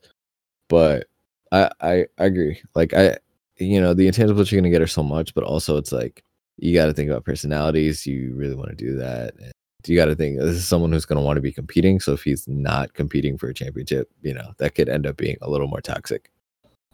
But 0.68 1.07
I 1.51 1.71
I, 1.81 2.07
I 2.18 2.25
agree. 2.25 2.61
Like 2.75 2.94
I, 2.94 3.16
you 3.57 3.81
know, 3.81 3.94
the 3.94 4.07
intangibles 4.07 4.53
you're 4.53 4.61
gonna 4.61 4.71
get 4.71 4.83
are 4.83 4.87
so 4.87 5.03
much, 5.03 5.35
but 5.35 5.42
also 5.42 5.77
it's 5.77 5.90
like 5.90 6.23
you 6.59 6.75
got 6.75 6.87
to 6.87 6.92
think 6.92 7.11
about 7.11 7.25
personalities. 7.25 8.07
You 8.07 8.35
really 8.35 8.55
want 8.55 8.71
to 8.71 8.77
do 8.77 8.97
that. 8.97 9.35
And 9.40 9.53
you 9.87 9.97
got 9.97 10.07
to 10.07 10.14
think 10.14 10.38
this 10.38 10.57
is 10.57 10.66
someone 10.66 10.92
who's 10.92 11.05
going 11.05 11.18
to 11.18 11.25
want 11.25 11.37
to 11.37 11.42
be 11.42 11.53
competing. 11.53 12.01
So 12.01 12.12
if 12.12 12.23
he's 12.23 12.47
not 12.49 12.94
competing 12.94 13.38
for 13.38 13.49
a 13.49 13.55
championship, 13.55 14.11
you 14.23 14.35
know, 14.35 14.53
that 14.59 14.75
could 14.75 14.88
end 14.88 15.07
up 15.07 15.16
being 15.16 15.37
a 15.40 15.49
little 15.49 15.68
more 15.68 15.81
toxic. 15.81 16.31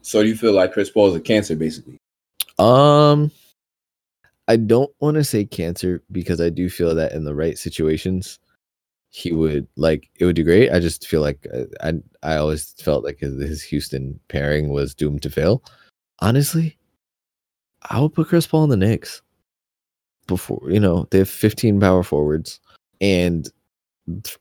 so 0.02 0.22
do 0.22 0.28
you 0.28 0.36
feel 0.36 0.52
like 0.52 0.72
Chris 0.72 0.90
Paul 0.90 1.08
is 1.08 1.16
a 1.16 1.20
cancer, 1.20 1.56
basically. 1.56 1.98
Um, 2.58 3.30
I 4.46 4.56
don't 4.56 4.92
want 5.00 5.16
to 5.16 5.24
say 5.24 5.44
cancer 5.44 6.02
because 6.12 6.40
I 6.40 6.50
do 6.50 6.68
feel 6.68 6.94
that 6.94 7.12
in 7.12 7.24
the 7.24 7.34
right 7.34 7.58
situations, 7.58 8.38
he 9.10 9.32
would 9.32 9.66
like 9.76 10.10
it 10.18 10.24
would 10.24 10.36
do 10.36 10.44
great. 10.44 10.72
I 10.72 10.80
just 10.80 11.06
feel 11.06 11.20
like 11.20 11.46
uh, 11.54 11.64
I 11.80 11.94
I 12.22 12.36
always 12.36 12.74
felt 12.80 13.04
like 13.04 13.20
his, 13.20 13.40
his 13.40 13.62
Houston 13.62 14.18
pairing 14.28 14.70
was 14.70 14.94
doomed 14.94 15.22
to 15.22 15.30
fail. 15.30 15.62
Honestly, 16.18 16.76
I 17.82 18.00
would 18.00 18.12
put 18.12 18.28
Chris 18.28 18.46
Paul 18.46 18.64
in 18.64 18.70
the 18.70 18.76
Knicks. 18.76 19.22
Before 20.26 20.62
you 20.68 20.80
know, 20.80 21.06
they 21.10 21.18
have 21.18 21.28
15 21.28 21.80
power 21.80 22.02
forwards, 22.02 22.60
and 23.00 23.48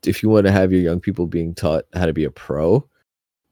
if 0.06 0.24
you 0.24 0.30
want 0.30 0.46
to 0.46 0.52
have 0.52 0.72
your 0.72 0.82
young 0.82 1.00
people 1.00 1.28
being 1.28 1.54
taught 1.54 1.86
how 1.94 2.06
to 2.06 2.14
be 2.14 2.24
a 2.24 2.32
pro, 2.32 2.88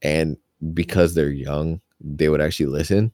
and 0.01 0.37
because 0.73 1.13
they're 1.13 1.29
young, 1.29 1.81
they 1.99 2.29
would 2.29 2.41
actually 2.41 2.67
listen 2.67 3.11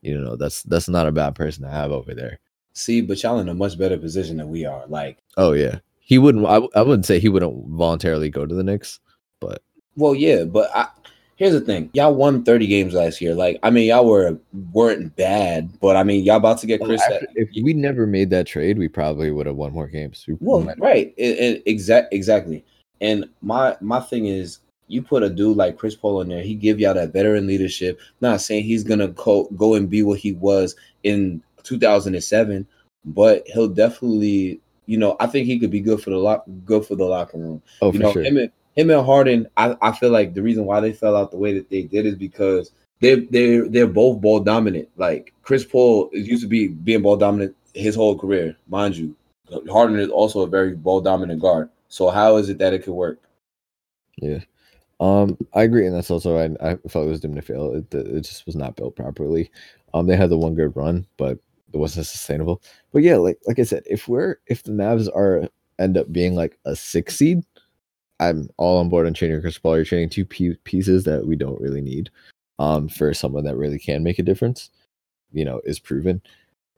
you 0.00 0.16
know 0.16 0.36
that's 0.36 0.62
that's 0.62 0.88
not 0.88 1.08
a 1.08 1.12
bad 1.12 1.34
person 1.34 1.64
to 1.64 1.68
have 1.70 1.90
over 1.90 2.14
there 2.14 2.38
See, 2.74 3.00
but 3.00 3.20
y'all 3.20 3.40
in 3.40 3.48
a 3.48 3.54
much 3.54 3.76
better 3.76 3.98
position 3.98 4.36
than 4.36 4.50
we 4.50 4.64
are. 4.64 4.86
Like, 4.86 5.18
oh 5.36 5.50
yeah 5.50 5.80
he 5.98 6.16
wouldn't 6.16 6.46
i, 6.46 6.60
I 6.76 6.82
wouldn't 6.82 7.06
say 7.06 7.18
he 7.18 7.28
wouldn't 7.28 7.66
voluntarily 7.70 8.30
go 8.30 8.46
to 8.46 8.54
the 8.54 8.62
Knicks 8.62 9.00
but 9.40 9.62
well, 9.98 10.14
yeah, 10.14 10.44
but 10.44 10.70
I, 10.74 10.86
here's 11.38 11.52
the 11.52 11.60
thing: 11.60 11.88
y'all 11.94 12.14
won 12.14 12.44
30 12.44 12.66
games 12.66 12.92
last 12.92 13.20
year. 13.20 13.34
Like, 13.34 13.58
I 13.62 13.70
mean, 13.70 13.86
y'all 13.86 14.06
were 14.06 14.38
weren't 14.72 15.16
bad, 15.16 15.80
but 15.80 15.96
I 15.96 16.02
mean, 16.02 16.24
y'all 16.24 16.36
about 16.36 16.58
to 16.58 16.66
get 16.66 16.82
Chris. 16.82 17.00
Well, 17.08 17.14
after- 17.14 17.28
if 17.34 17.48
we 17.62 17.72
never 17.72 18.06
made 18.06 18.28
that 18.30 18.46
trade 18.46 18.76
we 18.76 18.88
probably 18.88 19.30
would 19.30 19.46
have 19.46 19.56
won 19.56 19.72
more 19.72 19.86
games 19.86 20.24
we 20.28 20.36
Well, 20.40 20.62
right, 20.78 21.14
exact, 21.16 22.12
exactly. 22.12 22.64
And 23.00 23.26
my 23.40 23.76
my 23.80 24.00
thing 24.00 24.26
is, 24.26 24.58
you 24.88 25.00
put 25.02 25.22
a 25.22 25.30
dude 25.30 25.56
like 25.56 25.78
Chris 25.78 25.94
Paul 25.94 26.20
in 26.20 26.28
there, 26.28 26.42
he 26.42 26.54
give 26.54 26.80
y'all 26.80 26.94
that 26.94 27.12
veteran 27.12 27.46
leadership. 27.46 28.00
Not 28.20 28.40
saying 28.40 28.64
he's 28.64 28.84
gonna 28.84 29.08
go 29.08 29.44
go 29.56 29.74
and 29.74 29.88
be 29.88 30.02
what 30.02 30.18
he 30.18 30.32
was 30.32 30.74
in 31.04 31.42
2007, 31.62 32.66
but 33.04 33.46
he'll 33.46 33.68
definitely, 33.68 34.60
you 34.86 34.98
know, 34.98 35.16
I 35.20 35.26
think 35.26 35.46
he 35.46 35.58
could 35.58 35.70
be 35.70 35.80
good 35.80 36.02
for 36.02 36.10
the 36.10 36.16
lock, 36.16 36.44
good 36.64 36.84
for 36.84 36.96
the 36.96 37.04
locker 37.04 37.38
room. 37.38 37.62
oh 37.82 37.92
you 37.92 37.98
for 37.98 37.98
know, 37.98 38.12
sure 38.12 38.22
him 38.24 38.36
and 38.38 38.50
him 38.78 38.90
and 38.90 39.04
Harden, 39.04 39.48
I, 39.56 39.76
I 39.82 39.92
feel 39.92 40.10
like 40.10 40.34
the 40.34 40.42
reason 40.42 40.64
why 40.64 40.80
they 40.80 40.92
fell 40.92 41.16
out 41.16 41.30
the 41.30 41.36
way 41.36 41.52
that 41.54 41.68
they 41.70 41.82
did 41.82 42.06
is 42.06 42.14
because 42.14 42.72
they 43.00 43.16
they 43.16 43.58
they're 43.58 43.86
both 43.86 44.20
ball 44.20 44.40
dominant. 44.40 44.88
Like 44.96 45.32
Chris 45.42 45.64
Paul 45.64 46.10
used 46.12 46.42
to 46.42 46.48
be 46.48 46.68
being 46.68 47.02
ball 47.02 47.16
dominant 47.16 47.56
his 47.74 47.94
whole 47.94 48.18
career, 48.18 48.56
mind 48.68 48.96
you. 48.96 49.14
Harden 49.70 49.98
is 49.98 50.10
also 50.10 50.40
a 50.42 50.46
very 50.46 50.74
ball 50.74 51.00
dominant 51.00 51.40
guard. 51.40 51.70
So 51.88 52.10
how 52.10 52.36
is 52.36 52.48
it 52.48 52.58
that 52.58 52.74
it 52.74 52.82
could 52.82 52.94
work? 52.94 53.18
yeah 54.20 54.40
um 55.00 55.36
i 55.54 55.62
agree 55.62 55.86
and 55.86 55.94
that's 55.94 56.10
also 56.10 56.38
i, 56.38 56.70
I 56.70 56.76
felt 56.88 57.06
it 57.06 57.10
was 57.10 57.20
doomed 57.20 57.36
to 57.36 57.42
fail 57.42 57.74
it, 57.74 57.94
it 57.94 58.20
just 58.22 58.46
was 58.46 58.56
not 58.56 58.76
built 58.76 58.96
properly 58.96 59.50
um 59.94 60.06
they 60.06 60.16
had 60.16 60.30
the 60.30 60.38
one 60.38 60.54
good 60.54 60.74
run 60.76 61.06
but 61.16 61.38
it 61.72 61.76
wasn't 61.76 62.06
sustainable 62.06 62.62
but 62.92 63.02
yeah 63.02 63.16
like 63.16 63.38
like 63.46 63.58
i 63.58 63.62
said 63.62 63.82
if 63.86 64.08
we're 64.08 64.36
if 64.46 64.62
the 64.62 64.72
Mavs 64.72 65.08
are 65.14 65.48
end 65.78 65.96
up 65.96 66.12
being 66.12 66.34
like 66.34 66.58
a 66.64 66.74
six 66.74 67.16
seed 67.16 67.42
i'm 68.20 68.48
all 68.56 68.78
on 68.78 68.88
board 68.88 69.06
on 69.06 69.14
trading 69.14 69.40
chris 69.40 69.58
paul 69.58 69.76
you're 69.76 69.84
trading 69.84 70.08
two 70.08 70.24
pieces 70.24 71.04
that 71.04 71.26
we 71.26 71.36
don't 71.36 71.60
really 71.60 71.80
need 71.80 72.10
um 72.58 72.88
for 72.88 73.12
someone 73.14 73.44
that 73.44 73.56
really 73.56 73.78
can 73.78 74.02
make 74.02 74.18
a 74.18 74.22
difference 74.22 74.70
you 75.32 75.44
know 75.44 75.60
is 75.64 75.78
proven. 75.78 76.22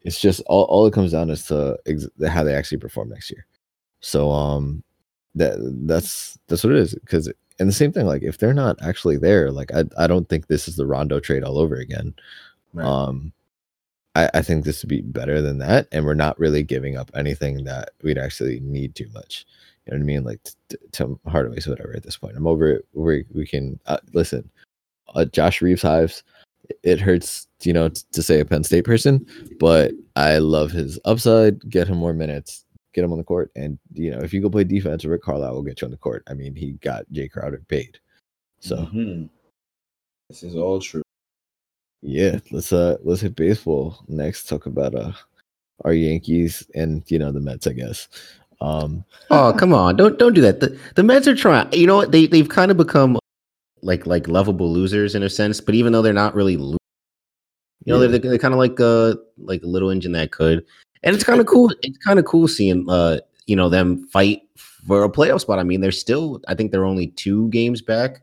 It's 0.03 0.21
just 0.21 0.41
all, 0.47 0.65
all 0.65 0.87
it 0.87 0.95
comes 0.95 1.13
down 1.13 1.29
is 1.29 1.45
to 1.47 1.79
ex- 1.87 2.09
how 2.27 2.43
they 2.43 2.55
actually 2.55 2.79
perform 2.79 3.11
next 3.11 3.31
year. 3.31 3.47
So 4.01 4.31
um 4.31 4.83
that 5.35 5.57
that's 5.87 6.39
that's 6.49 6.65
what 6.65 6.73
it 6.73 6.79
is 6.79 6.95
because 6.95 7.33
and 7.59 7.69
the 7.69 7.73
same 7.73 7.93
thing 7.93 8.07
like 8.07 8.23
if 8.23 8.39
they're 8.39 8.55
not 8.55 8.77
actually 8.83 9.17
there 9.17 9.53
like 9.53 9.73
i 9.73 9.85
i 9.97 10.09
don't 10.09 10.29
think 10.29 10.47
this 10.47 10.67
is 10.67 10.75
the 10.75 10.87
rondo 10.87 11.21
trade 11.21 11.45
all 11.45 11.59
over 11.59 11.77
again. 11.77 12.15
Right. 12.73 12.87
um 12.87 13.33
I, 14.17 14.29
I 14.35 14.43
think 14.43 14.65
this 14.65 14.83
would 14.83 14.89
be 14.89 15.03
better 15.03 15.41
than 15.41 15.59
that 15.59 15.87
and 15.93 16.05
we're 16.05 16.15
not 16.15 16.39
really 16.39 16.65
giving 16.65 16.97
up 16.97 17.11
anything 17.15 17.65
that 17.65 17.91
we'd 18.03 18.19
actually 18.19 18.59
need 18.61 18.95
too 18.97 19.09
much 19.15 19.47
you 19.91 19.97
know 19.99 19.99
what 19.99 20.03
i 20.03 20.07
mean 20.07 20.25
like 20.25 20.43
t- 20.43 20.53
t- 20.71 20.77
tim 20.93 21.19
hardaway's 21.27 21.67
whatever 21.67 21.95
at 21.97 22.03
this 22.03 22.17
point 22.17 22.37
i'm 22.37 22.47
over 22.47 22.69
it 22.71 22.87
we, 22.93 23.25
we 23.35 23.47
can 23.47 23.79
uh, 23.87 23.99
listen 24.13 24.49
uh, 25.15 25.25
josh 25.27 25.61
Reaves 25.61 25.83
hives 25.83 26.23
it 26.83 27.01
hurts 27.01 27.49
you 27.63 27.73
know 27.73 27.89
t- 27.89 28.03
to 28.13 28.23
say 28.23 28.41
a 28.41 28.45
penn 28.45 28.65
state 28.65 28.85
person 28.85 29.27
but 29.59 29.93
i 30.17 30.39
love 30.39 30.71
his 30.71 30.99
upside 31.05 31.69
get 31.69 31.89
him 31.89 31.99
more 31.99 32.13
minutes 32.13 32.65
get 32.93 33.05
him 33.05 33.13
on 33.13 33.19
the 33.19 33.25
court. 33.25 33.53
And 33.55 33.79
you 33.93 34.11
know, 34.11 34.19
if 34.19 34.35
you 34.35 34.41
go 34.41 34.51
play 34.51 34.65
defense, 34.65 35.05
Rick 35.05 35.23
Carlisle 35.23 35.55
will 35.55 35.63
get 35.63 35.81
you 35.81 35.85
on 35.85 35.93
the 35.93 35.97
court. 35.97 36.25
I 36.29 36.35
mean, 36.35 36.57
he 36.57 36.73
got 36.73 37.05
Jae 37.13 37.31
Crowder 37.31 37.63
paid. 37.69 37.99
So 38.59 38.77
Mhm. 38.79 39.29
this 40.29 40.43
is 40.43 40.57
all 40.57 40.81
true. 40.81 41.03
yeah, 42.03 42.41
let's 42.51 42.73
uh 42.73 42.97
let's 43.05 43.21
hit 43.21 43.37
baseball 43.37 44.03
next. 44.09 44.49
Talk 44.49 44.67
about 44.67 44.95
uh 44.97 45.13
our 45.85 45.93
Yankees 45.93 46.67
and 46.75 47.05
you 47.09 47.19
know 47.19 47.31
the 47.31 47.41
Mets, 47.41 47.67
I 47.69 47.75
guess. 47.75 48.09
Um 48.61 49.05
Oh, 49.31 49.55
come 49.57 49.73
on. 49.73 49.97
Don't 49.97 50.19
don't 50.19 50.35
do 50.35 50.41
that. 50.43 50.61
The 50.61 50.79
the 50.97 51.03
Mets 51.03 51.27
are 51.29 51.35
trying. 51.37 51.73
You 51.73 51.87
know 51.87 51.97
what? 51.97 52.13
They 52.13 52.27
they've 52.27 52.49
kind 52.49 52.71
of 52.71 52.77
become 52.77 53.19
like 53.83 54.07
like 54.07 54.29
lovable 54.29 54.71
losers 54.73 55.15
in 55.15 55.23
a 55.23 55.31
sense, 55.31 55.61
but 55.61 55.75
even 55.75 55.93
though 55.93 56.03
they're 56.03 56.13
not 56.13 56.35
really 56.35 56.57
lo- 56.57 56.77
you 57.87 57.93
know, 57.95 58.01
Yeah. 58.03 58.09
they're, 58.09 58.19
they're 58.19 58.39
kind 58.39 58.53
of 58.55 58.59
like 58.59 58.79
uh 58.81 59.15
like 59.39 59.63
a 59.63 59.67
little 59.67 59.91
engine 59.91 60.13
that 60.13 60.33
could. 60.33 60.65
And 61.03 61.15
it's 61.15 61.25
kind 61.25 61.41
of 61.41 61.47
cool. 61.47 61.73
It's 61.83 61.99
kind 61.99 62.19
of 62.19 62.25
cool 62.27 62.47
seeing 62.49 62.85
uh 62.89 63.21
you 63.47 63.57
know 63.57 63.69
them 63.69 64.07
fight 64.09 64.43
for 64.87 65.05
a 65.05 65.09
playoff 65.11 65.41
spot. 65.41 65.59
I 65.59 65.63
mean, 65.63 65.81
they're 65.81 65.93
still 65.93 66.41
I 66.49 66.55
think 66.55 66.71
they're 66.73 66.85
only 66.85 67.09
two 67.09 67.49
games 67.51 67.81
back 67.83 68.23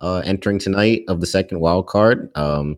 uh 0.00 0.22
entering 0.24 0.58
tonight 0.58 1.04
of 1.08 1.20
the 1.20 1.26
second 1.26 1.60
wild 1.60 1.86
card. 1.86 2.30
Um 2.36 2.76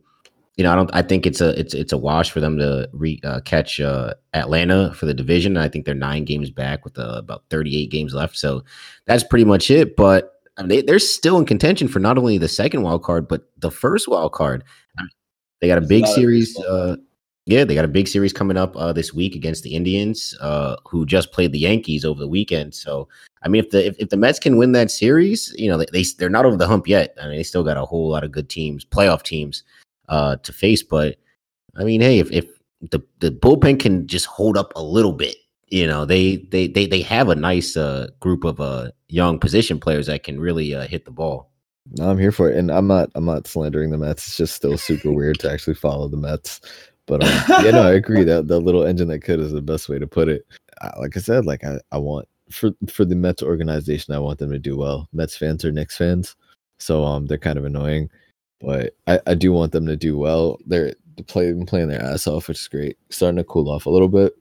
you 0.60 0.64
know, 0.64 0.72
I 0.72 0.76
don't 0.76 0.90
I 0.92 1.00
think 1.00 1.24
it's 1.24 1.40
a 1.40 1.58
it's 1.58 1.72
it's 1.72 1.90
a 1.90 1.96
wash 1.96 2.30
for 2.30 2.38
them 2.38 2.58
to 2.58 2.86
re, 2.92 3.18
uh, 3.24 3.40
catch 3.40 3.80
uh 3.80 4.12
Atlanta 4.34 4.92
for 4.92 5.06
the 5.06 5.14
division. 5.14 5.56
I 5.56 5.70
think 5.70 5.86
they're 5.86 5.94
9 5.94 6.26
games 6.26 6.50
back 6.50 6.84
with 6.84 6.98
uh, 6.98 7.14
about 7.16 7.44
38 7.48 7.90
games 7.90 8.12
left. 8.12 8.36
So 8.36 8.62
that's 9.06 9.24
pretty 9.24 9.46
much 9.46 9.70
it, 9.70 9.96
but 9.96 10.34
I 10.58 10.62
mean, 10.62 10.68
they, 10.68 10.82
they're 10.82 10.98
still 10.98 11.38
in 11.38 11.46
contention 11.46 11.88
for 11.88 11.98
not 11.98 12.18
only 12.18 12.36
the 12.36 12.46
second 12.46 12.82
wild 12.82 13.02
card 13.02 13.26
but 13.26 13.48
the 13.56 13.70
first 13.70 14.06
wild 14.06 14.32
card. 14.32 14.62
I 14.98 15.02
mean, 15.04 15.10
they 15.62 15.66
got 15.68 15.78
a 15.78 15.86
big 15.86 16.06
series 16.06 16.54
uh 16.60 16.96
yeah, 17.46 17.64
they 17.64 17.74
got 17.74 17.86
a 17.86 17.88
big 17.88 18.06
series 18.06 18.34
coming 18.34 18.58
up 18.58 18.76
uh, 18.76 18.92
this 18.92 19.14
week 19.14 19.34
against 19.34 19.64
the 19.64 19.74
Indians, 19.74 20.36
uh, 20.40 20.76
who 20.86 21.06
just 21.06 21.32
played 21.32 21.52
the 21.52 21.58
Yankees 21.58 22.04
over 22.04 22.20
the 22.20 22.28
weekend. 22.28 22.74
So, 22.74 23.08
I 23.42 23.48
mean, 23.48 23.64
if 23.64 23.70
the 23.70 23.86
if, 23.86 23.96
if 23.98 24.10
the 24.10 24.18
Mets 24.18 24.38
can 24.38 24.58
win 24.58 24.72
that 24.72 24.90
series, 24.90 25.52
you 25.58 25.68
know, 25.68 25.78
they, 25.78 25.86
they 25.90 26.04
they're 26.18 26.28
not 26.28 26.44
over 26.44 26.56
the 26.56 26.68
hump 26.68 26.86
yet. 26.86 27.16
I 27.20 27.26
mean, 27.26 27.38
they 27.38 27.42
still 27.42 27.64
got 27.64 27.78
a 27.78 27.84
whole 27.84 28.10
lot 28.10 28.24
of 28.24 28.30
good 28.30 28.50
teams, 28.50 28.84
playoff 28.84 29.22
teams, 29.22 29.64
uh, 30.10 30.36
to 30.36 30.52
face. 30.52 30.82
But 30.82 31.16
I 31.76 31.84
mean, 31.84 32.02
hey, 32.02 32.18
if 32.18 32.30
if 32.30 32.46
the 32.82 33.00
the 33.20 33.30
bullpen 33.30 33.80
can 33.80 34.06
just 34.06 34.26
hold 34.26 34.58
up 34.58 34.72
a 34.76 34.82
little 34.82 35.12
bit, 35.12 35.36
you 35.68 35.86
know, 35.86 36.04
they 36.04 36.36
they 36.36 36.66
they 36.66 36.86
they 36.86 37.00
have 37.00 37.30
a 37.30 37.34
nice 37.34 37.76
uh, 37.76 38.08
group 38.20 38.44
of 38.44 38.60
uh, 38.60 38.90
young 39.08 39.38
position 39.38 39.80
players 39.80 40.06
that 40.06 40.24
can 40.24 40.38
really 40.38 40.74
uh, 40.74 40.86
hit 40.86 41.06
the 41.06 41.10
ball. 41.10 41.50
No, 41.96 42.10
I'm 42.10 42.18
here 42.18 42.32
for 42.32 42.50
it, 42.50 42.58
and 42.58 42.70
I'm 42.70 42.86
not. 42.86 43.10
I'm 43.14 43.24
not 43.24 43.46
slandering 43.46 43.90
the 43.90 43.98
Mets. 43.98 44.26
It's 44.26 44.36
just 44.36 44.54
still 44.54 44.76
super 44.76 45.10
weird 45.10 45.38
to 45.40 45.50
actually 45.50 45.74
follow 45.74 46.08
the 46.08 46.16
Mets. 46.16 46.60
But 47.06 47.24
um, 47.24 47.64
yeah, 47.64 47.70
no, 47.72 47.82
I 47.82 47.94
agree 47.94 48.22
that 48.24 48.48
the 48.48 48.60
little 48.60 48.84
engine 48.84 49.08
that 49.08 49.20
could 49.20 49.40
is 49.40 49.52
the 49.52 49.62
best 49.62 49.88
way 49.88 49.98
to 49.98 50.06
put 50.06 50.28
it. 50.28 50.46
like 50.98 51.16
I 51.16 51.20
said, 51.20 51.46
like 51.46 51.64
I, 51.64 51.80
I 51.90 51.98
want 51.98 52.28
for 52.50 52.70
for 52.88 53.04
the 53.04 53.16
Mets 53.16 53.42
organization, 53.42 54.14
I 54.14 54.18
want 54.18 54.38
them 54.38 54.50
to 54.50 54.58
do 54.58 54.76
well. 54.76 55.08
Mets 55.12 55.36
fans 55.36 55.64
are 55.64 55.72
Knicks 55.72 55.96
fans, 55.96 56.36
so 56.78 57.04
um, 57.04 57.26
they're 57.26 57.38
kind 57.38 57.58
of 57.58 57.64
annoying, 57.64 58.10
but 58.60 58.94
I, 59.06 59.20
I 59.26 59.34
do 59.34 59.52
want 59.52 59.72
them 59.72 59.86
to 59.86 59.96
do 59.96 60.18
well. 60.18 60.58
They're 60.66 60.94
play, 61.26 61.52
playing 61.66 61.88
their 61.88 62.02
ass 62.02 62.26
off, 62.26 62.48
which 62.48 62.60
is 62.60 62.68
great. 62.68 62.98
Starting 63.10 63.36
to 63.36 63.44
cool 63.44 63.70
off 63.70 63.86
a 63.86 63.90
little 63.90 64.08
bit, 64.08 64.34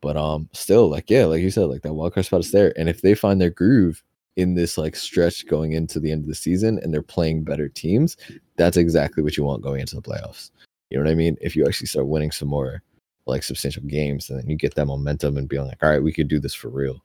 but 0.00 0.16
um, 0.16 0.48
still, 0.52 0.88
like 0.88 1.10
yeah, 1.10 1.26
like 1.26 1.42
you 1.42 1.50
said, 1.50 1.66
like 1.66 1.82
that 1.82 1.92
wildcard 1.92 2.24
spot 2.24 2.40
is 2.40 2.52
there, 2.52 2.72
and 2.78 2.88
if 2.88 3.02
they 3.02 3.14
find 3.14 3.40
their 3.40 3.50
groove 3.50 4.02
in 4.36 4.54
this 4.54 4.78
like 4.78 4.96
stretch 4.96 5.46
going 5.46 5.72
into 5.72 6.00
the 6.00 6.10
end 6.10 6.22
of 6.22 6.28
the 6.28 6.34
season, 6.34 6.78
and 6.82 6.92
they're 6.92 7.02
playing 7.02 7.44
better 7.44 7.68
teams, 7.68 8.16
that's 8.56 8.76
exactly 8.76 9.22
what 9.22 9.36
you 9.36 9.44
want 9.44 9.62
going 9.62 9.80
into 9.80 9.96
the 9.96 10.02
playoffs. 10.02 10.50
You 10.90 10.98
know 10.98 11.04
what 11.04 11.10
I 11.10 11.14
mean? 11.14 11.36
If 11.40 11.54
you 11.54 11.66
actually 11.66 11.86
start 11.88 12.06
winning 12.06 12.30
some 12.30 12.48
more 12.48 12.82
like 13.26 13.42
substantial 13.42 13.82
games, 13.84 14.30
and 14.30 14.38
then 14.38 14.48
you 14.48 14.56
get 14.56 14.74
that 14.74 14.86
momentum 14.86 15.36
and 15.36 15.48
being 15.48 15.66
like, 15.66 15.82
all 15.82 15.90
right, 15.90 16.02
we 16.02 16.12
could 16.12 16.28
do 16.28 16.38
this 16.38 16.54
for 16.54 16.68
real. 16.68 17.02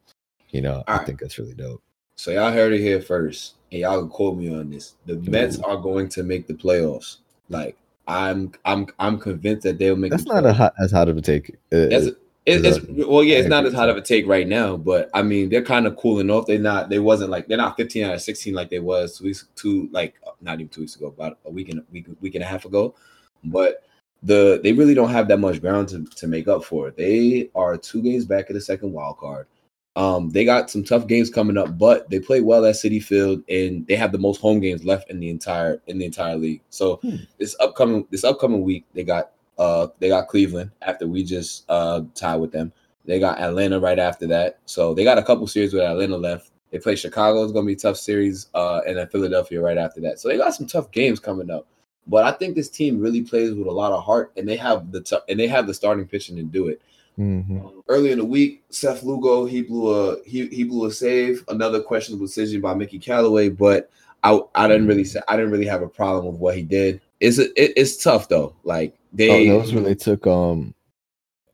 You 0.49 0.61
know, 0.61 0.75
all 0.75 0.83
I 0.87 0.97
right. 0.97 1.05
think 1.05 1.19
that's 1.19 1.37
really 1.37 1.53
dope. 1.53 1.83
So 2.15 2.31
y'all 2.31 2.51
heard 2.51 2.73
it 2.73 2.79
here 2.79 3.01
first, 3.01 3.55
and 3.71 3.81
y'all 3.81 3.99
can 3.99 4.09
quote 4.09 4.37
me 4.37 4.53
on 4.53 4.69
this. 4.69 4.95
The. 5.05 5.15
Mets 5.15 5.59
are 5.59 5.77
going 5.77 6.09
to 6.09 6.23
make 6.23 6.47
the 6.47 6.53
playoffs. 6.53 7.17
Like 7.49 7.77
I'm, 8.07 8.53
I'm, 8.63 8.87
I'm 8.99 9.19
convinced 9.19 9.63
that 9.63 9.77
they'll 9.77 9.95
make. 9.95 10.11
That's 10.11 10.25
not 10.25 10.45
a 10.45 10.53
hot, 10.53 10.73
as 10.81 10.91
hot 10.91 11.09
of 11.09 11.17
a 11.17 11.21
take. 11.21 11.51
Uh, 11.73 11.89
it's, 11.91 12.17
it's, 12.45 13.07
well, 13.07 13.23
yeah, 13.23 13.37
it's 13.37 13.49
not 13.49 13.65
as 13.65 13.73
hot 13.73 13.89
of 13.89 13.97
a 13.97 14.01
take 14.01 14.27
right 14.27 14.47
now, 14.47 14.77
but 14.77 15.09
I 15.13 15.23
mean, 15.23 15.49
they're 15.49 15.63
kind 15.63 15.87
of 15.87 15.97
cooling 15.97 16.29
off. 16.29 16.45
They're 16.45 16.59
not. 16.59 16.89
They 16.89 16.99
wasn't 16.99 17.31
like 17.31 17.47
they're 17.47 17.57
not 17.57 17.75
15 17.75 18.03
out 18.03 18.13
of 18.13 18.21
16 18.21 18.53
like 18.53 18.69
they 18.69 18.79
was 18.79 19.17
two 19.17 19.25
weeks, 19.25 19.47
two 19.55 19.89
like 19.91 20.15
not 20.41 20.55
even 20.55 20.69
two 20.69 20.81
weeks 20.81 20.95
ago, 20.95 21.07
about 21.07 21.39
a 21.45 21.49
week 21.49 21.69
and 21.69 21.83
week 21.91 22.07
week 22.21 22.35
and 22.35 22.43
a 22.43 22.47
half 22.47 22.65
ago. 22.65 22.95
But 23.43 23.83
the 24.21 24.59
they 24.63 24.73
really 24.73 24.93
don't 24.93 25.09
have 25.09 25.27
that 25.27 25.39
much 25.39 25.59
ground 25.59 25.89
to, 25.89 26.05
to 26.05 26.27
make 26.27 26.47
up 26.47 26.63
for. 26.63 26.91
They 26.91 27.49
are 27.55 27.77
two 27.77 28.01
games 28.01 28.25
back 28.25 28.49
of 28.49 28.53
the 28.53 28.61
second 28.61 28.93
wild 28.93 29.17
card. 29.17 29.47
Um, 29.95 30.29
they 30.29 30.43
got 30.43 30.69
some 30.69 30.83
tough 30.83 31.07
games 31.07 31.29
coming 31.29 31.57
up, 31.57 31.77
but 31.77 32.09
they 32.09 32.19
play 32.19 32.41
well 32.41 32.65
at 32.65 32.75
Citi 32.75 33.01
Field, 33.01 33.43
and 33.47 33.87
they 33.87 33.95
have 33.95 34.11
the 34.11 34.17
most 34.17 34.41
home 34.41 34.59
games 34.59 34.83
left 34.83 35.09
in 35.09 35.19
the 35.19 35.29
entire 35.29 35.81
in 35.87 35.97
the 35.97 36.05
entire 36.05 36.35
league. 36.35 36.61
So 36.69 36.97
hmm. 36.97 37.15
this 37.39 37.55
upcoming 37.59 38.05
this 38.09 38.23
upcoming 38.23 38.63
week, 38.63 38.85
they 38.93 39.03
got 39.03 39.31
uh 39.57 39.87
they 39.99 40.09
got 40.09 40.27
Cleveland 40.27 40.71
after 40.81 41.07
we 41.07 41.23
just 41.23 41.63
uh 41.69 42.01
tied 42.13 42.37
with 42.37 42.51
them. 42.51 42.73
They 43.05 43.19
got 43.19 43.39
Atlanta 43.39 43.79
right 43.79 43.99
after 43.99 44.27
that. 44.27 44.59
So 44.65 44.93
they 44.93 45.03
got 45.03 45.17
a 45.17 45.23
couple 45.23 45.47
series 45.47 45.73
with 45.73 45.83
Atlanta 45.83 46.17
left. 46.17 46.51
They 46.71 46.79
play 46.79 46.95
Chicago. 46.97 47.43
It's 47.43 47.53
gonna 47.53 47.65
be 47.65 47.73
a 47.73 47.77
tough 47.77 47.97
series, 47.97 48.47
uh, 48.53 48.81
and 48.85 48.97
then 48.97 49.07
Philadelphia 49.07 49.61
right 49.61 49.77
after 49.77 50.01
that. 50.01 50.19
So 50.19 50.27
they 50.27 50.37
got 50.37 50.55
some 50.55 50.67
tough 50.67 50.91
games 50.91 51.21
coming 51.21 51.49
up. 51.49 51.67
But 52.07 52.25
I 52.25 52.31
think 52.31 52.55
this 52.55 52.69
team 52.69 52.99
really 52.99 53.21
plays 53.21 53.53
with 53.53 53.67
a 53.67 53.71
lot 53.71 53.93
of 53.93 54.03
heart, 54.03 54.33
and 54.35 54.47
they 54.47 54.57
have 54.57 54.91
the 54.91 55.01
t- 55.01 55.17
and 55.29 55.39
they 55.39 55.47
have 55.47 55.67
the 55.67 55.73
starting 55.73 56.05
pitching 56.05 56.35
to 56.35 56.43
do 56.43 56.67
it. 56.67 56.81
Mm-hmm. 57.17 57.59
Early 57.87 58.11
in 58.11 58.19
the 58.19 58.25
week, 58.25 58.63
Seth 58.69 59.03
Lugo 59.03 59.45
he 59.45 59.61
blew 59.61 59.93
a 59.93 60.23
he 60.25 60.47
he 60.47 60.63
blew 60.63 60.87
a 60.87 60.91
save. 60.91 61.43
Another 61.47 61.81
questionable 61.81 62.25
decision 62.25 62.61
by 62.61 62.73
Mickey 62.73 62.99
Callaway, 62.99 63.49
but 63.49 63.89
I 64.23 64.39
I 64.53 64.67
didn't 64.67 64.87
really 64.87 65.05
say 65.05 65.21
I 65.27 65.37
didn't 65.37 65.51
really 65.51 65.67
have 65.67 65.81
a 65.81 65.87
problem 65.87 66.25
with 66.25 66.35
what 66.35 66.55
he 66.55 66.63
did. 66.63 67.01
It's 67.19 67.37
it, 67.37 67.53
it's 67.55 68.01
tough 68.03 68.27
though. 68.27 68.55
Like 68.63 68.97
they 69.13 69.49
oh, 69.49 69.53
that 69.53 69.61
was 69.61 69.73
when 69.73 69.83
they 69.83 69.95
took 69.95 70.27
um 70.27 70.73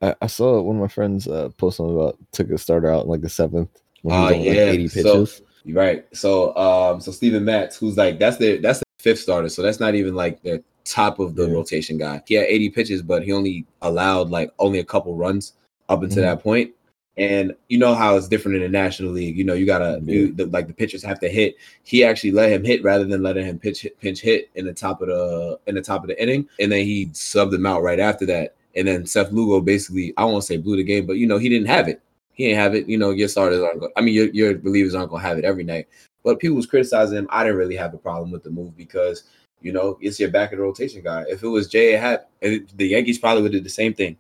I, 0.02 0.16
I 0.22 0.28
saw 0.28 0.60
one 0.62 0.78
of 0.78 0.82
my 0.82 0.88
friends 0.88 1.28
uh 1.28 1.50
post 1.58 1.78
something 1.78 1.96
about 1.96 2.18
took 2.32 2.50
a 2.50 2.58
starter 2.58 2.90
out 2.90 3.04
in 3.04 3.10
like 3.10 3.22
the 3.22 3.30
seventh 3.30 3.70
when 4.02 4.16
uh, 4.16 4.30
yeah. 4.30 4.52
like 4.52 4.58
80 4.58 4.90
pitches. 4.90 5.04
So, 5.36 5.44
right. 5.74 6.06
So 6.16 6.56
um 6.56 7.02
so 7.02 7.12
Steven 7.12 7.46
Matz, 7.46 7.78
who's 7.78 7.98
like 7.98 8.18
that's 8.18 8.38
the 8.38 8.58
that's 8.58 8.80
the 8.80 8.86
fifth 9.00 9.20
starter, 9.20 9.50
so 9.50 9.62
that's 9.62 9.80
not 9.80 9.94
even 9.94 10.16
like 10.16 10.42
the 10.42 10.64
top 10.92 11.20
of 11.20 11.36
the 11.36 11.48
yeah. 11.48 11.54
rotation 11.54 11.98
guy. 11.98 12.22
He 12.28 12.36
had 12.36 12.46
80 12.46 12.70
pitches, 12.70 13.02
but 13.02 13.24
he 13.24 13.32
only 13.32 13.66
allowed 13.82 14.30
like 14.30 14.52
only 14.60 14.80
a 14.80 14.84
couple 14.84 15.16
runs 15.16 15.54
up 15.90 16.04
until 16.04 16.24
mm-hmm. 16.24 16.36
that 16.36 16.44
point. 16.44 16.72
And 17.18 17.54
you 17.68 17.78
know 17.78 17.94
how 17.94 18.16
it's 18.16 18.28
different 18.28 18.56
in 18.58 18.64
the 18.64 18.70
National 18.70 19.12
League. 19.12 19.38
You 19.38 19.44
know, 19.44 19.54
you 19.54 19.66
gotta 19.66 20.02
yeah. 20.04 20.14
you, 20.14 20.34
the, 20.34 20.46
like 20.48 20.68
the 20.68 20.74
pitchers 20.74 21.04
have 21.04 21.20
to 21.20 21.30
hit. 21.30 21.56
He 21.84 22.04
actually 22.04 22.32
let 22.32 22.52
him 22.52 22.64
hit 22.64 22.84
rather 22.84 23.04
than 23.04 23.22
letting 23.22 23.46
him 23.46 23.60
pitch 23.60 23.82
hit, 23.82 24.00
pinch 24.00 24.22
hit 24.22 24.50
in 24.56 24.66
the 24.66 24.74
top 24.74 25.02
of 25.02 25.10
the 25.10 25.60
in 25.68 25.76
the 25.76 25.82
top 25.82 26.04
of 26.04 26.08
the 26.08 26.22
inning, 26.22 26.48
and 26.60 26.72
then 26.72 26.86
he 26.86 27.08
subbed 27.08 27.54
him 27.54 27.66
out 27.66 27.84
right 27.84 28.00
after 28.00 28.26
that. 28.28 28.56
And 28.76 28.88
then 28.88 29.06
Seth 29.06 29.32
Lugo 29.34 29.60
basically, 29.60 30.14
I 30.16 30.24
won't 30.24 30.46
say 30.46 30.56
blew 30.56 30.78
the 30.78 30.84
game, 30.84 31.06
but 31.06 31.18
you 31.18 31.28
know 31.28 31.38
he 31.38 31.50
didn't 31.50 31.68
have 31.68 31.90
it. 31.90 32.02
He 32.32 32.46
didn't 32.46 32.60
have 32.60 32.76
it. 32.76 32.88
You 32.88 32.98
know, 32.98 33.12
your 33.12 33.28
starters 33.28 33.62
aren't. 33.62 33.82
Going, 33.82 33.92
I 33.98 34.02
mean, 34.02 34.14
your 34.14 34.28
your 34.28 34.56
relievers 34.56 34.98
aren't 34.98 35.12
gonna 35.12 35.22
have 35.22 35.38
it 35.38 35.44
every 35.44 35.66
night. 35.66 35.88
But 36.24 36.40
people 36.40 36.56
was 36.56 36.66
criticizing 36.66 37.18
him. 37.18 37.28
I 37.30 37.44
didn't 37.44 37.58
really 37.58 37.76
have 37.76 37.94
a 37.94 37.98
problem 37.98 38.32
with 38.32 38.44
the 38.44 38.52
move 38.52 38.78
because 38.78 39.24
you 39.62 39.72
know 39.72 39.98
it's 40.02 40.20
your 40.20 40.30
back 40.30 40.52
of 40.52 40.58
the 40.58 40.64
rotation 40.64 41.02
guy. 41.02 41.26
If 41.28 41.44
it 41.44 41.48
was 41.48 41.68
J.A. 41.68 42.00
Happ, 42.00 42.30
the 42.42 42.88
Yankees 42.88 43.20
probably 43.20 43.44
would 43.44 43.52
do 43.52 43.60
the 43.60 43.70
same 43.70 43.94
thing. 43.94 44.18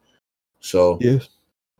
So 0.59 0.97
yeah, 1.01 1.19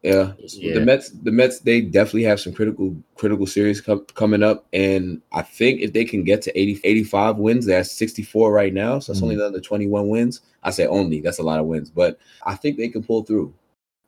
yeah, 0.04 0.34
yeah. 0.40 0.74
the 0.74 0.82
Mets, 0.82 1.10
the 1.10 1.32
Mets, 1.32 1.60
they 1.60 1.82
definitely 1.82 2.24
have 2.24 2.40
some 2.40 2.54
critical 2.54 2.96
critical 3.16 3.46
series 3.46 3.82
com- 3.82 4.06
coming 4.16 4.42
up, 4.42 4.66
and 4.74 5.22
I 5.32 5.44
think 5.44 5.82
if 5.82 5.94
they 5.94 6.06
can 6.06 6.24
get 6.24 6.42
to 6.44 6.60
80, 6.60 6.82
85 6.84 7.38
wins, 7.38 7.66
that's 7.68 7.92
64 7.92 8.52
right 8.52 8.74
now, 8.74 8.98
so 8.98 9.12
that's 9.12 9.20
mm-hmm. 9.20 9.26
only 9.26 9.36
another 9.36 9.62
21 9.62 10.10
wins. 10.10 10.42
I 10.64 10.72
say 10.72 10.88
only, 10.88 11.22
that's 11.22 11.38
a 11.40 11.44
lot 11.44 11.60
of 11.60 11.68
wins, 11.68 11.92
but 11.92 12.18
I 12.46 12.56
think 12.56 12.78
they 12.78 12.90
can 12.90 13.04
pull 13.04 13.24
through. 13.24 13.54